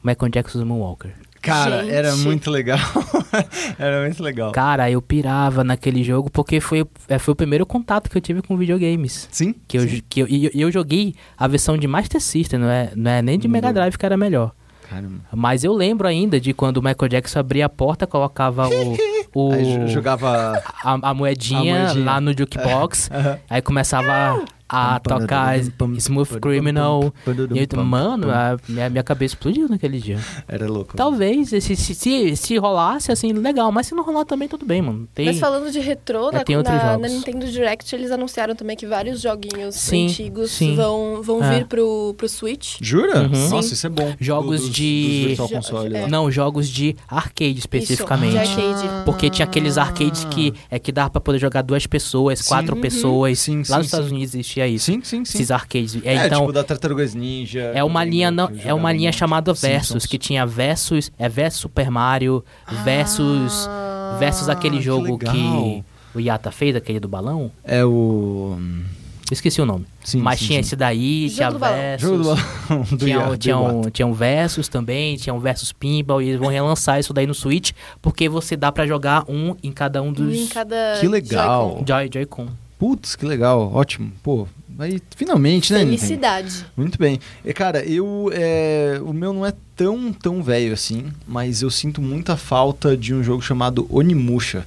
Michael 0.04 0.32
Jackson's 0.32 0.64
Moonwalker. 0.64 1.16
Cara, 1.44 1.82
Gente. 1.84 1.94
era 1.94 2.16
muito 2.16 2.50
legal. 2.50 2.80
era 3.78 4.02
muito 4.02 4.24
legal. 4.24 4.52
Cara, 4.54 4.90
eu 4.90 5.02
pirava 5.02 5.64
naquele 5.64 6.02
jogo 6.04 6.30
porque 6.30 6.60
foi, 6.62 6.86
é, 7.10 7.20
foi 7.20 7.34
o 7.34 7.36
primeiro 7.36 7.66
contato 7.66 8.10
que 8.10 8.18
eu 8.18 8.22
tive 8.22 8.42
com 8.42 8.56
videogames. 8.56 9.28
Sim? 9.32 9.54
Que 9.68 9.78
eu, 9.78 9.82
sim. 9.88 10.02
que 10.08 10.20
eu, 10.22 10.28
e 10.30 10.46
eu, 10.46 10.52
eu 10.54 10.72
joguei 10.72 11.14
a 11.38 11.46
versão 11.48 11.78
de 11.78 11.86
Master 11.88 12.22
System, 12.22 12.60
não 12.60 12.70
é, 12.70 12.92
não 12.96 13.12
é 13.12 13.22
nem 13.22 13.38
de 13.38 13.48
Mega. 13.48 13.74
Drive 13.74 13.98
que 13.98 14.06
era 14.06 14.16
melhor. 14.16 14.52
Caramba. 14.90 15.20
Mas 15.34 15.64
eu 15.64 15.74
lembro 15.74 16.08
ainda 16.08 16.40
de 16.40 16.54
quando 16.54 16.78
o 16.78 16.82
Michael 16.82 17.10
Jackson 17.10 17.40
abria 17.40 17.66
a 17.66 17.70
porta, 17.70 18.06
colocava 18.08 18.68
o, 18.70 18.96
o- 19.50 19.52
Aí 19.54 19.64
jo- 19.64 19.88
jogava. 19.88 20.62
a, 20.84 21.10
a 21.10 21.14
moedinha, 21.14 21.76
A 21.76 21.84
moedinha. 21.86 22.06
lá 22.06 22.22
no 22.22 22.32
jukebox. 22.38 23.10
aí 23.50 23.62
começava 23.62 24.44
a 24.74 25.00
tocar 25.00 25.58
Smooth 25.60 26.40
Criminal. 26.40 27.14
E 27.54 27.68
eu, 27.76 27.84
mano, 27.84 28.30
a 28.32 28.58
minha, 28.68 28.90
minha 28.90 29.04
cabeça 29.04 29.36
explodiu 29.36 29.68
naquele 29.70 30.00
dia. 30.00 30.18
Era 30.48 30.68
louco. 30.70 30.96
Talvez, 30.98 31.50
se, 31.50 31.62
se, 31.62 31.76
se, 31.76 32.36
se 32.36 32.58
rolasse, 32.58 33.12
assim, 33.12 33.32
legal. 33.34 33.72
Mas 33.72 33.88
se 33.88 33.96
não 33.96 34.04
rolar 34.04 34.26
também, 34.26 34.48
tudo 34.48 34.66
bem, 34.66 34.82
mano. 34.82 35.08
Tem... 35.14 35.26
Mas 35.28 35.40
falando 35.40 35.72
de 35.72 35.80
retrô, 35.80 36.30
É, 36.30 36.34
na, 36.34 36.44
tem 36.44 36.58
outros 36.58 36.76
na- 36.76 36.82
jogos. 36.94 37.02
na 37.02 37.08
Nintendo 37.08 37.46
Direct 37.48 37.94
eles 37.96 38.12
anunciaram 38.12 38.56
também 38.56 38.76
que 38.76 38.88
vários 38.88 39.22
joguinhos 39.22 39.76
Sim, 39.76 40.08
antigos 40.08 40.52
sim. 40.52 40.76
vão, 40.76 41.22
vão 41.22 41.44
É. 41.44 41.56
vir 41.60 41.66
pro, 41.68 42.14
pro 42.18 42.28
Switch. 42.28 42.78
Jura? 42.82 43.22
Uhum. 43.24 43.50
Nossa, 43.50 43.68
Sim. 43.70 43.74
isso 43.74 43.88
é 43.88 43.90
bom. 43.90 44.14
Jogos 44.20 44.62
dos- 44.62 44.70
de- 44.72 45.36
Dos 45.38 45.52
console 45.52 45.96
é. 45.96 46.02
lá. 46.02 46.08
Não, 46.08 46.32
jogos 46.32 46.68
de 46.68 46.96
arcade 47.08 47.60
especificamente. 47.60 48.36
Isso, 48.44 48.56
de 48.56 48.62
arcade. 48.62 49.06
Porque 49.06 49.30
tinha 49.30 49.46
aqueles 49.46 49.78
arcades 49.78 50.24
que 50.26 50.54
é 50.70 50.80
que 50.80 50.92
dava 50.92 51.10
pra 51.10 51.22
poder 51.22 51.40
jogar 51.40 51.62
duas 51.62 51.86
pessoas, 51.86 52.40
Sim. 52.40 52.48
quatro 52.50 52.76
Uhum. 52.76 52.82
pessoas. 52.82 53.40
Sim, 53.40 53.58
Lá 53.60 53.64
sim, 53.66 53.74
nos 53.78 53.86
Estados 53.86 54.08
sim. 54.10 54.16
Unidos 54.16 54.34
existia 54.36 54.63
isso. 54.68 54.86
Sim, 54.86 55.02
sim, 55.04 55.24
sim. 55.26 55.38
Esses 55.38 55.52
arcades. 55.52 55.96
É, 56.04 56.16
É, 56.16 56.26
então, 56.28 56.42
tipo 56.42 56.52
da 56.54 56.64
Tartarugas 56.64 57.14
Ninja. 57.14 57.72
é 57.74 57.84
uma 57.84 58.04
linha 58.04 58.30
não, 58.32 58.48
que 58.48 58.68
é 58.68 58.74
uma 58.74 58.92
linha 58.92 59.12
chamada 59.12 59.54
Simpsons. 59.54 59.72
Versus, 59.72 60.06
que 60.06 60.18
tinha 60.18 60.46
Versus, 60.46 61.12
é 61.18 61.28
Versus 61.30 61.60
Super 61.62 61.90
Mario, 61.92 62.44
Versus 62.84 63.68
Ah, 63.70 64.18
versus 64.20 64.50
aquele 64.50 64.78
que 64.78 64.84
jogo 64.84 65.18
que, 65.18 65.26
legal. 65.26 65.84
o 66.16 66.20
Yata 66.20 66.52
fez, 66.52 66.76
aquele 66.76 67.00
do 67.00 67.08
balão. 67.08 67.52
É 67.64 67.84
o. 67.86 68.58
Esqueci 69.32 69.62
o 69.62 69.66
nome. 69.66 69.86
Sim, 70.04 70.20
Mas 70.20 70.38
sim, 70.40 70.48
tinha 70.48 70.58
sim. 70.58 70.68
esse 70.68 70.76
daí, 70.76 71.28
Jogo 71.30 71.58
tinha. 71.58 71.70
Versus. 71.72 72.10
Jogo 72.10 72.18
do 72.18 72.24
balão 72.26 72.84
do 72.92 72.98
Tinha, 72.98 73.20
um- 73.20 73.30
do 73.30 73.38
tinha, 73.38 73.58
um, 73.58 73.82
tinha 73.90 74.06
um 74.08 74.14
Versus 74.14 74.68
também, 74.68 75.16
tinha 75.16 75.34
um 75.34 75.40
Versus 75.40 75.72
Pinball, 75.72 76.22
e 76.22 76.28
eles 76.30 76.40
vão 76.40 76.50
relançar 76.50 77.00
isso 77.00 77.14
daí 77.14 77.26
no 77.26 77.34
Switch, 77.34 77.72
porque 78.02 78.28
você 78.30 78.56
dá 78.56 78.72
pra 78.72 78.86
jogar 78.86 79.24
um 79.28 79.56
em 79.64 79.72
cada 79.72 80.02
um 80.04 80.08
um 80.10 80.14
dos 80.14 80.36
em 80.36 80.46
cada 80.48 80.98
Que 81.00 81.08
legal. 81.08 81.70
Joy-Con. 81.80 81.86
Joy- 81.88 82.10
Joy-Con. 82.14 82.48
Putz, 82.78 83.16
que 83.16 83.26
legal. 83.26 83.72
Ótimo. 83.74 84.12
Pô, 84.22 84.48
aí 84.78 85.02
finalmente, 85.16 85.72
né, 85.72 85.80
Nintendo? 85.80 86.00
Felicidade. 86.00 86.66
Muito 86.76 86.98
bem. 86.98 87.20
E, 87.46 87.54
cara, 87.54 87.84
eu. 87.86 88.30
é, 88.34 89.00
o 89.04 89.14
meu 89.14 89.32
não 89.34 89.46
é 89.46 89.54
tão, 89.76 90.12
tão 90.12 90.44
velho 90.44 90.74
assim, 90.74 91.06
mas 91.28 91.62
eu 91.62 91.70
sinto 91.70 92.02
muita 92.02 92.36
falta 92.36 92.96
de 92.98 93.14
um 93.14 93.24
jogo 93.24 93.42
chamado 93.42 93.88
Onimusha, 93.90 94.66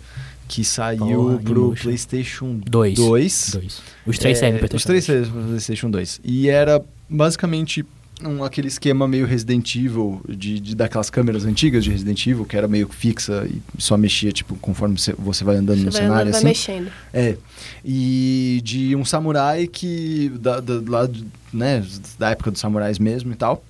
que 0.48 0.64
saiu 0.64 0.98
Porra, 0.98 1.38
pro 1.38 1.60
Onimusha. 1.62 1.82
PlayStation 1.82 2.60
Dois. 2.66 2.94
2. 2.94 3.50
Dois. 3.52 3.82
Os 4.06 4.18
três 4.18 4.38
É, 4.38 4.40
saíram 4.40 4.68
Os 4.74 4.84
três 4.84 5.04
saíram 5.04 5.30
pro 5.30 5.42
PlayStation 5.42 5.90
2. 5.90 6.20
E 6.24 6.48
era 6.48 6.82
basicamente 7.08 7.84
um, 8.24 8.42
aquele 8.42 8.68
esquema 8.68 9.06
meio 9.06 9.26
Resident 9.26 9.74
Evil, 9.76 10.22
de, 10.28 10.58
de 10.58 10.74
daquelas 10.74 11.10
câmeras 11.10 11.44
antigas 11.44 11.84
de 11.84 11.90
Resident 11.90 12.26
Evil, 12.26 12.44
que 12.46 12.56
era 12.56 12.66
meio 12.66 12.88
fixa 12.88 13.46
e 13.48 13.60
só 13.78 13.96
mexia, 13.96 14.32
tipo, 14.32 14.56
conforme 14.56 14.98
você, 14.98 15.14
você 15.18 15.44
vai 15.44 15.56
andando 15.56 15.78
Você 15.78 15.84
no 15.84 15.92
vai, 15.92 16.00
cenário, 16.02 16.28
andando, 16.28 16.42
vai 16.42 16.52
assim. 16.52 16.72
mexendo. 16.72 16.92
É. 17.12 17.36
E 17.84 18.60
de 18.64 18.96
um 18.96 19.04
samurai 19.04 19.66
que. 19.66 20.32
Da, 20.40 20.60
da, 20.60 20.80
lá, 20.86 21.08
né, 21.52 21.84
da 22.18 22.30
época 22.30 22.50
dos 22.50 22.60
samurais 22.60 22.98
mesmo 22.98 23.32
e 23.32 23.36
tal. 23.36 23.62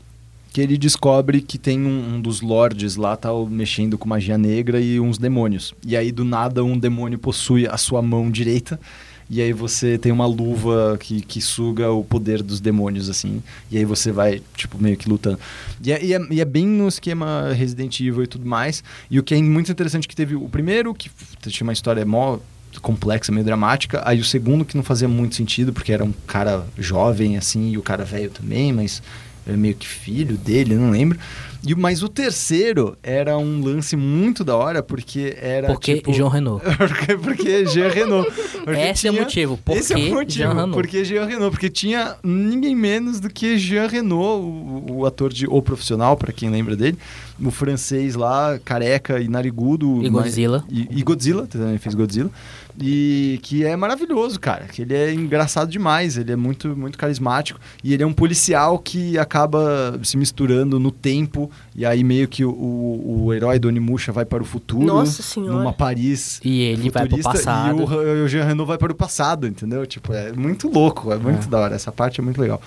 Que 0.52 0.60
ele 0.60 0.78
descobre 0.78 1.42
que 1.42 1.58
tem 1.58 1.84
um, 1.84 2.14
um 2.14 2.20
dos 2.20 2.40
lords 2.40 2.96
lá, 2.96 3.14
tá 3.14 3.28
mexendo 3.50 3.98
com 3.98 4.08
magia 4.08 4.38
negra 4.38 4.80
e 4.80 4.98
uns 4.98 5.18
demônios. 5.18 5.74
E 5.84 5.94
aí, 5.96 6.10
do 6.10 6.24
nada, 6.24 6.64
um 6.64 6.78
demônio 6.78 7.18
possui 7.18 7.66
a 7.66 7.76
sua 7.76 8.00
mão 8.00 8.30
direita. 8.30 8.80
E 9.28 9.42
aí 9.42 9.52
você 9.52 9.98
tem 9.98 10.12
uma 10.12 10.26
luva 10.26 10.96
que, 11.00 11.20
que 11.20 11.40
suga 11.40 11.90
o 11.90 12.04
poder 12.04 12.42
dos 12.42 12.60
demônios, 12.60 13.10
assim. 13.10 13.42
E 13.70 13.76
aí 13.76 13.84
você 13.84 14.12
vai, 14.12 14.40
tipo, 14.56 14.80
meio 14.80 14.96
que 14.96 15.08
lutando. 15.08 15.38
E 15.82 15.92
é, 15.92 16.04
e 16.04 16.14
é, 16.14 16.20
e 16.30 16.40
é 16.40 16.44
bem 16.44 16.66
no 16.66 16.86
esquema 16.86 17.52
Resident 17.52 17.98
Evil 18.00 18.22
e 18.22 18.26
tudo 18.26 18.46
mais. 18.46 18.84
E 19.10 19.18
o 19.18 19.22
que 19.22 19.34
é 19.34 19.42
muito 19.42 19.70
interessante 19.70 20.04
é 20.04 20.08
que 20.08 20.16
teve 20.16 20.36
o 20.36 20.48
primeiro, 20.48 20.94
que 20.94 21.10
tinha 21.48 21.66
uma 21.66 21.72
história 21.72 22.04
mó 22.04 22.38
complexa, 22.80 23.32
meio 23.32 23.44
dramática. 23.44 24.02
Aí 24.04 24.20
o 24.20 24.24
segundo 24.24 24.64
que 24.64 24.76
não 24.76 24.84
fazia 24.84 25.08
muito 25.08 25.34
sentido, 25.34 25.72
porque 25.72 25.92
era 25.92 26.04
um 26.04 26.12
cara 26.26 26.64
jovem, 26.78 27.36
assim, 27.36 27.70
e 27.70 27.78
o 27.78 27.82
cara 27.82 28.04
velho 28.04 28.30
também, 28.30 28.72
mas 28.72 29.02
era 29.46 29.56
meio 29.56 29.74
que 29.74 29.86
filho 29.86 30.36
dele, 30.36 30.74
não 30.74 30.90
lembro. 30.90 31.18
E, 31.64 31.74
mas 31.74 32.02
o 32.02 32.08
terceiro 32.08 32.96
era 33.02 33.36
um 33.38 33.62
lance 33.64 33.96
muito 33.96 34.42
da 34.44 34.56
hora, 34.56 34.82
porque 34.82 35.36
era 35.40 35.68
Porque 35.68 35.96
tipo... 35.96 36.12
João 36.12 36.28
Renault. 36.30 36.64
porque, 36.76 37.16
porque 37.16 37.66
Jean 37.66 37.88
Renault. 37.88 38.30
Porque 38.64 38.80
Esse 38.80 39.06
é 39.06 39.10
o 39.10 39.12
tinha- 39.14 39.22
motivo. 39.24 39.56
Por 39.64 39.76
esse 39.76 39.92
é 39.92 39.96
o 39.96 40.00
motivo, 40.00 40.30
Jean 40.30 40.48
Renault? 40.50 40.72
porque 40.74 41.04
Jean 41.04 41.24
Renault, 41.26 41.50
porque 41.50 41.68
tinha 41.70 42.16
ninguém 42.22 42.74
menos 42.74 43.20
do 43.20 43.28
que 43.28 43.58
Jean 43.58 43.86
Renault, 43.88 44.42
o, 44.44 44.98
o 44.98 45.06
ator 45.06 45.32
de 45.32 45.46
O 45.48 45.60
Profissional, 45.62 46.16
pra 46.16 46.32
quem 46.32 46.50
lembra 46.50 46.76
dele, 46.76 46.98
o 47.42 47.50
francês 47.50 48.14
lá, 48.14 48.58
careca 48.64 49.20
e 49.20 49.28
narigudo. 49.28 50.02
E 50.02 50.10
mas- 50.10 50.24
Godzilla. 50.24 50.64
E, 50.70 50.88
e 50.90 51.02
Godzilla, 51.02 51.46
também 51.46 51.78
fez 51.78 51.94
Godzilla. 51.94 52.30
E 52.78 53.38
que 53.42 53.64
é 53.64 53.74
maravilhoso, 53.74 54.38
cara, 54.38 54.66
que 54.66 54.82
ele 54.82 54.94
é 54.94 55.10
engraçado 55.12 55.70
demais, 55.70 56.18
ele 56.18 56.30
é 56.30 56.36
muito, 56.36 56.76
muito 56.76 56.98
carismático, 56.98 57.58
e 57.82 57.94
ele 57.94 58.02
é 58.02 58.06
um 58.06 58.12
policial 58.12 58.78
que 58.78 59.16
acaba 59.18 59.98
se 60.02 60.14
misturando 60.18 60.78
no 60.78 60.90
tempo, 60.90 61.45
e 61.74 61.84
aí 61.86 62.02
meio 62.04 62.28
que 62.28 62.44
o, 62.44 62.50
o, 62.50 63.24
o 63.26 63.34
herói 63.34 63.58
do 63.58 63.68
Onimusha 63.68 64.12
vai 64.12 64.24
para 64.24 64.42
o 64.42 64.46
futuro, 64.46 64.84
Nossa 64.84 65.22
Senhora. 65.22 65.52
numa 65.58 65.72
Paris 65.72 66.40
E 66.44 66.60
ele 66.62 66.90
vai 66.90 67.06
pro 67.06 67.16
futurista, 67.16 67.30
passado. 67.32 67.78
E 67.80 67.82
o, 67.82 68.24
o 68.24 68.28
Jean 68.28 68.44
Renault 68.44 68.66
vai 68.68 68.78
para 68.78 68.92
o 68.92 68.94
passado, 68.94 69.46
entendeu? 69.46 69.86
Tipo, 69.86 70.12
é 70.12 70.32
muito 70.32 70.68
louco, 70.68 71.12
é 71.12 71.16
muito 71.18 71.46
É. 71.46 71.50
da 71.50 71.58
hora. 71.58 71.74
Essa 71.74 71.90
parte 71.92 72.20
é 72.20 72.24
muito 72.24 72.40
legal. 72.40 72.60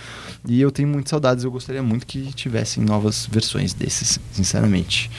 E 0.48 0.60
eu 0.62 0.72
tenho 0.72 0.88
muitas 0.88 1.10
saudades, 1.10 1.44
eu 1.44 1.52
gostaria 1.52 1.82
muito 1.84 2.06
que 2.06 2.34
tivessem 2.34 2.84
novas 2.84 3.28
versões 3.32 3.74
desses, 3.74 4.20
sinceramente. 4.32 5.10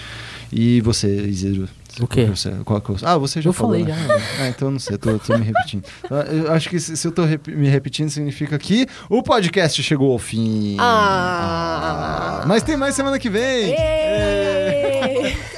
E 0.52 0.80
você, 0.80 1.08
Isidro? 1.26 1.68
O 2.00 2.06
quê? 2.06 2.24
Você, 2.26 2.50
qual 2.64 2.80
que 2.80 2.90
eu- 2.90 2.96
ah, 3.02 3.16
você 3.18 3.40
já 3.42 3.48
Eu 3.50 3.52
falou, 3.52 3.72
falei 3.78 3.86
né? 3.92 3.96
Ah, 4.40 4.48
então 4.48 4.68
eu 4.68 4.72
não 4.72 4.78
sei, 4.78 4.94
eu 4.94 4.98
tô, 4.98 5.18
tô 5.18 5.36
me 5.38 5.44
repetindo. 5.44 5.84
Ah, 6.10 6.24
Eu 6.30 6.52
acho 6.52 6.68
que 6.68 6.78
se, 6.78 6.96
se 6.96 7.06
eu 7.08 7.12
tô 7.12 7.24
rep- 7.24 7.48
me 7.48 7.68
repetindo, 7.68 8.08
significa 8.10 8.58
que 8.58 8.86
o 9.08 9.22
podcast 9.22 9.82
chegou 9.82 10.12
ao 10.12 10.18
fim. 10.18 10.76
Ah. 10.78 12.40
Ah, 12.42 12.46
Mas 12.46 12.62
tem 12.62 12.76
mais 12.76 12.94
semana 12.94 13.18
que 13.18 13.28
vem. 13.30 13.74
Êêêê! 13.74 15.36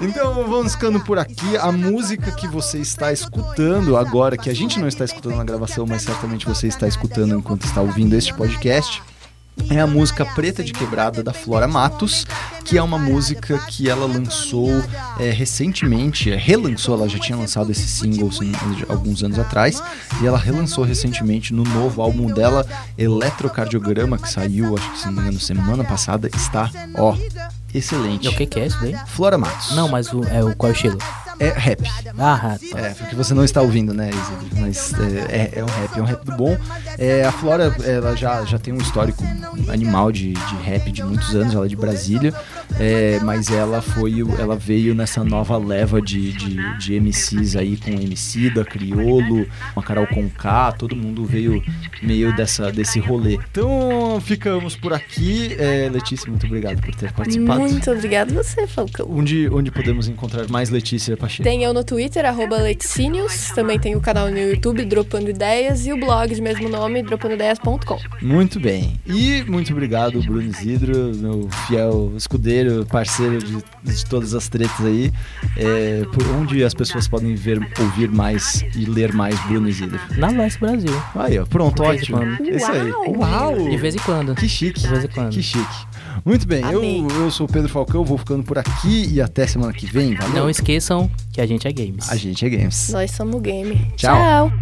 Então 0.00 0.34
vamos 0.48 0.72
ficando 0.72 1.00
por 1.00 1.18
aqui. 1.18 1.56
A 1.56 1.70
música 1.72 2.30
que 2.32 2.46
você 2.46 2.78
está 2.78 3.12
escutando 3.12 3.96
agora, 3.96 4.36
que 4.36 4.50
a 4.50 4.54
gente 4.54 4.78
não 4.78 4.88
está 4.88 5.04
escutando 5.04 5.36
na 5.36 5.44
gravação, 5.44 5.86
mas 5.86 6.02
certamente 6.02 6.46
você 6.46 6.66
está 6.68 6.86
escutando 6.86 7.34
enquanto 7.36 7.64
está 7.64 7.80
ouvindo 7.80 8.14
este 8.14 8.34
podcast. 8.34 9.02
É 9.70 9.80
a 9.80 9.86
música 9.86 10.24
Preta 10.24 10.62
de 10.62 10.72
Quebrada 10.72 11.22
da 11.22 11.32
Flora 11.32 11.66
Matos, 11.66 12.26
que 12.64 12.76
é 12.76 12.82
uma 12.82 12.98
música 12.98 13.58
que 13.68 13.88
ela 13.88 14.06
lançou 14.06 14.70
é, 15.18 15.30
recentemente, 15.30 16.30
é, 16.30 16.36
relançou, 16.36 16.94
ela 16.94 17.08
já 17.08 17.18
tinha 17.18 17.36
lançado 17.36 17.70
esse 17.70 17.86
single 17.86 18.30
alguns 18.88 19.22
anos 19.22 19.38
atrás, 19.38 19.82
e 20.20 20.26
ela 20.26 20.38
relançou 20.38 20.84
recentemente 20.84 21.52
no 21.52 21.64
novo 21.64 22.02
álbum 22.02 22.26
dela, 22.26 22.66
Eletrocardiograma, 22.98 24.18
que 24.18 24.28
saiu, 24.28 24.76
acho 24.76 24.90
que 24.92 24.98
se 24.98 25.06
não 25.06 25.14
me 25.14 25.20
engano, 25.20 25.40
semana 25.40 25.84
passada, 25.84 26.28
está, 26.34 26.70
ó, 26.96 27.16
excelente. 27.72 28.26
E 28.26 28.28
o 28.28 28.36
que, 28.36 28.46
que 28.46 28.60
é 28.60 28.66
isso 28.66 28.80
daí? 28.80 28.96
Flora 29.06 29.38
Matos. 29.38 29.74
Não, 29.74 29.88
mas 29.88 30.12
o, 30.12 30.24
é 30.24 30.44
o 30.44 30.54
qual 30.54 30.70
é 30.70 30.72
o 30.72 30.76
estilo? 30.76 30.98
É 31.44 31.58
rap. 31.58 31.82
Ah, 32.18 32.56
tá. 32.70 32.78
É, 32.78 32.94
porque 32.94 33.14
você 33.14 33.34
não 33.34 33.44
está 33.44 33.60
ouvindo, 33.60 33.92
né, 33.92 34.08
Isidro? 34.08 34.60
Mas 34.60 34.94
é, 35.28 35.50
é, 35.54 35.58
é 35.60 35.62
um 35.62 35.66
rap, 35.66 35.98
é 35.98 36.02
um 36.02 36.04
rap 36.06 36.24
do 36.24 36.32
bom. 36.32 36.56
É, 36.98 37.24
a 37.24 37.32
Flora, 37.32 37.74
ela 37.84 38.16
já, 38.16 38.44
já 38.46 38.58
tem 38.58 38.72
um 38.72 38.78
histórico 38.78 39.22
animal 39.68 40.10
de, 40.10 40.32
de 40.32 40.56
rap 40.62 40.90
de 40.90 41.02
muitos 41.02 41.34
anos, 41.34 41.54
ela 41.54 41.66
é 41.66 41.68
de 41.68 41.76
Brasília, 41.76 42.32
é, 42.80 43.20
mas 43.20 43.50
ela 43.50 43.82
foi, 43.82 44.20
ela 44.38 44.56
veio 44.56 44.94
nessa 44.94 45.22
nova 45.22 45.58
leva 45.58 46.00
de, 46.00 46.32
de, 46.32 46.78
de 46.78 47.00
MCs 47.00 47.56
aí 47.56 47.76
com 47.76 47.90
Emicida, 47.90 48.64
Criolo, 48.64 49.46
uma 49.76 49.82
Carol 49.82 50.06
Conká, 50.06 50.72
todo 50.72 50.96
mundo 50.96 51.26
veio 51.26 51.62
meio 52.02 52.34
dessa, 52.34 52.72
desse 52.72 53.00
rolê. 53.00 53.38
Então 53.50 54.18
ficamos 54.22 54.76
por 54.76 54.94
aqui. 54.94 55.54
É, 55.58 55.90
Letícia, 55.92 56.30
muito 56.30 56.46
obrigado 56.46 56.80
por 56.80 56.94
ter 56.94 57.12
participado. 57.12 57.60
Muito 57.60 57.90
obrigado 57.90 58.32
você, 58.32 58.66
Falcão. 58.66 59.06
Onde, 59.10 59.48
onde 59.50 59.70
podemos 59.70 60.08
encontrar 60.08 60.48
mais 60.48 60.70
Letícia 60.70 61.16
Pacheco? 61.16 61.33
Acha? 61.34 61.42
Tem 61.42 61.62
eu 61.62 61.72
no 61.74 61.84
Twitter, 61.84 62.24
arroba 62.24 62.56
Leticínios. 62.56 63.50
Também 63.54 63.78
tem 63.78 63.96
o 63.96 64.00
canal 64.00 64.30
no 64.30 64.38
YouTube, 64.38 64.84
Dropando 64.84 65.30
Ideias. 65.30 65.86
E 65.86 65.92
o 65.92 65.96
blog 65.98 66.34
de 66.34 66.40
mesmo 66.40 66.68
nome, 66.68 67.02
dropandoideias.com. 67.02 67.98
Muito 68.22 68.60
bem. 68.60 68.98
E 69.06 69.42
muito 69.44 69.72
obrigado, 69.72 70.20
Bruno 70.22 70.42
Isidro, 70.42 71.14
meu 71.14 71.48
fiel 71.66 72.12
escudeiro, 72.16 72.86
parceiro 72.86 73.38
de, 73.38 73.56
de 73.82 74.06
todas 74.06 74.34
as 74.34 74.48
tretas 74.48 74.84
aí. 74.84 75.12
É, 75.56 76.04
por 76.12 76.26
onde 76.30 76.62
as 76.62 76.74
pessoas 76.74 77.08
podem 77.08 77.34
ver, 77.34 77.58
ouvir 77.80 78.10
mais 78.10 78.64
e 78.74 78.84
ler 78.84 79.12
mais 79.12 79.38
Bruno 79.46 79.68
Isidro. 79.68 80.00
Na 80.16 80.28
Leste 80.28 80.60
Brasil. 80.60 81.02
Aí, 81.14 81.38
ó, 81.38 81.46
pronto, 81.46 81.82
De 81.82 81.88
vez 81.88 82.08
em 82.08 82.14
ótimo. 82.14 82.18
quando. 82.18 82.48
Isso 82.50 82.70
aí. 82.72 82.92
Uau! 82.92 83.16
Uau! 83.18 83.68
De 83.68 83.76
vez 83.76 83.94
em 83.94 83.98
quando. 83.98 84.34
Que 84.34 84.48
chique. 84.48 84.80
De 84.80 84.88
vez 84.88 85.04
em 85.04 85.08
quando. 85.08 85.30
Que 85.32 85.42
chique. 85.42 85.86
Muito 86.24 86.46
bem, 86.46 86.62
eu, 86.70 86.82
eu 86.82 87.30
sou 87.30 87.46
o 87.46 87.50
Pedro 87.50 87.68
Falcão, 87.68 88.04
vou 88.04 88.18
ficando 88.18 88.42
por 88.44 88.58
aqui 88.58 89.08
e 89.12 89.20
até 89.20 89.46
semana 89.46 89.72
que 89.72 89.86
vem. 89.86 90.14
Valeu. 90.14 90.34
Não 90.34 90.50
esqueçam 90.50 91.10
que 91.32 91.40
a 91.40 91.46
gente 91.46 91.66
é 91.66 91.72
games. 91.72 92.10
A 92.10 92.16
gente 92.16 92.44
é 92.44 92.48
Games. 92.48 92.90
Nós 92.90 93.10
somos 93.10 93.40
game. 93.40 93.92
Tchau. 93.96 94.14
Tchau. 94.16 94.52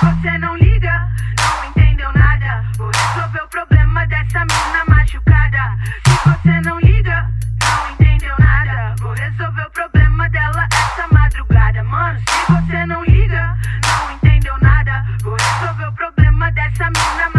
Você 0.00 0.38
não 0.38 0.56
liga, 0.56 1.08
não 1.38 1.70
entendeu 1.70 2.12
nada. 2.12 2.64
Vou 2.76 2.90
resolver 2.90 3.42
o 3.44 3.48
problema 3.48 4.06
dessa 4.06 4.40
mina 4.40 4.84
machucada. 4.88 5.76
Se 6.04 6.28
você 6.28 6.60
não 6.62 6.80
liga, 6.80 7.30
não 7.60 7.92
entendeu 7.92 8.34
nada. 8.38 8.94
Vou 9.00 9.12
resolver 9.14 9.62
o 9.62 9.70
problema 9.70 10.28
dela 10.30 10.68
essa 10.72 11.08
madrugada. 11.12 11.84
Mano, 11.84 12.18
se 12.18 12.52
você 12.52 12.86
não 12.86 13.04
liga, 13.04 13.56
não 13.86 14.12
entendeu 14.16 14.54
nada. 14.60 15.04
Vou 15.22 15.36
resolver 15.36 15.86
o 15.86 15.92
problema 15.92 16.50
dessa 16.52 16.84
mina 16.84 17.24
machucada. 17.26 17.35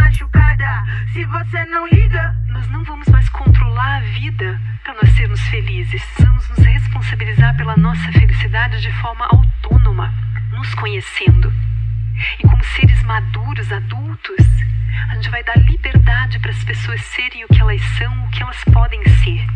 Se 1.14 1.26
você 1.26 1.66
não 1.66 1.88
liga, 1.88 2.36
Nós 2.50 2.68
não 2.70 2.84
vamos 2.84 3.08
mais 3.10 3.30
controlar 3.30 3.98
a 3.98 4.00
vida 4.20 4.60
para 4.84 4.96
nós 4.96 5.10
sermos 5.16 5.40
felizes. 5.50 6.04
Vamos 6.20 6.50
nos 6.50 6.60
responsabilizar 6.60 7.56
pela 7.56 7.78
nossa 7.78 8.12
felicidade 8.12 8.82
de 8.82 8.92
forma 8.94 9.26
autônoma, 9.26 10.12
nos 10.52 10.74
conhecendo. 10.76 11.54
E 12.40 12.44
como 12.48 12.64
seres 12.64 13.02
maduros, 13.04 13.72
adultos, 13.72 14.46
a 15.10 15.16
gente 15.16 15.30
vai 15.30 15.44
dar 15.44 15.58
liberdade 15.58 16.40
para 16.40 16.52
as 16.52 16.64
pessoas 16.64 17.02
serem 17.02 17.46
o 17.46 17.48
que 17.48 17.62
elas 17.62 17.82
são, 17.98 18.26
o 18.26 18.30
que 18.30 18.42
elas 18.42 18.64
podem 18.66 19.04
ser. 19.06 19.48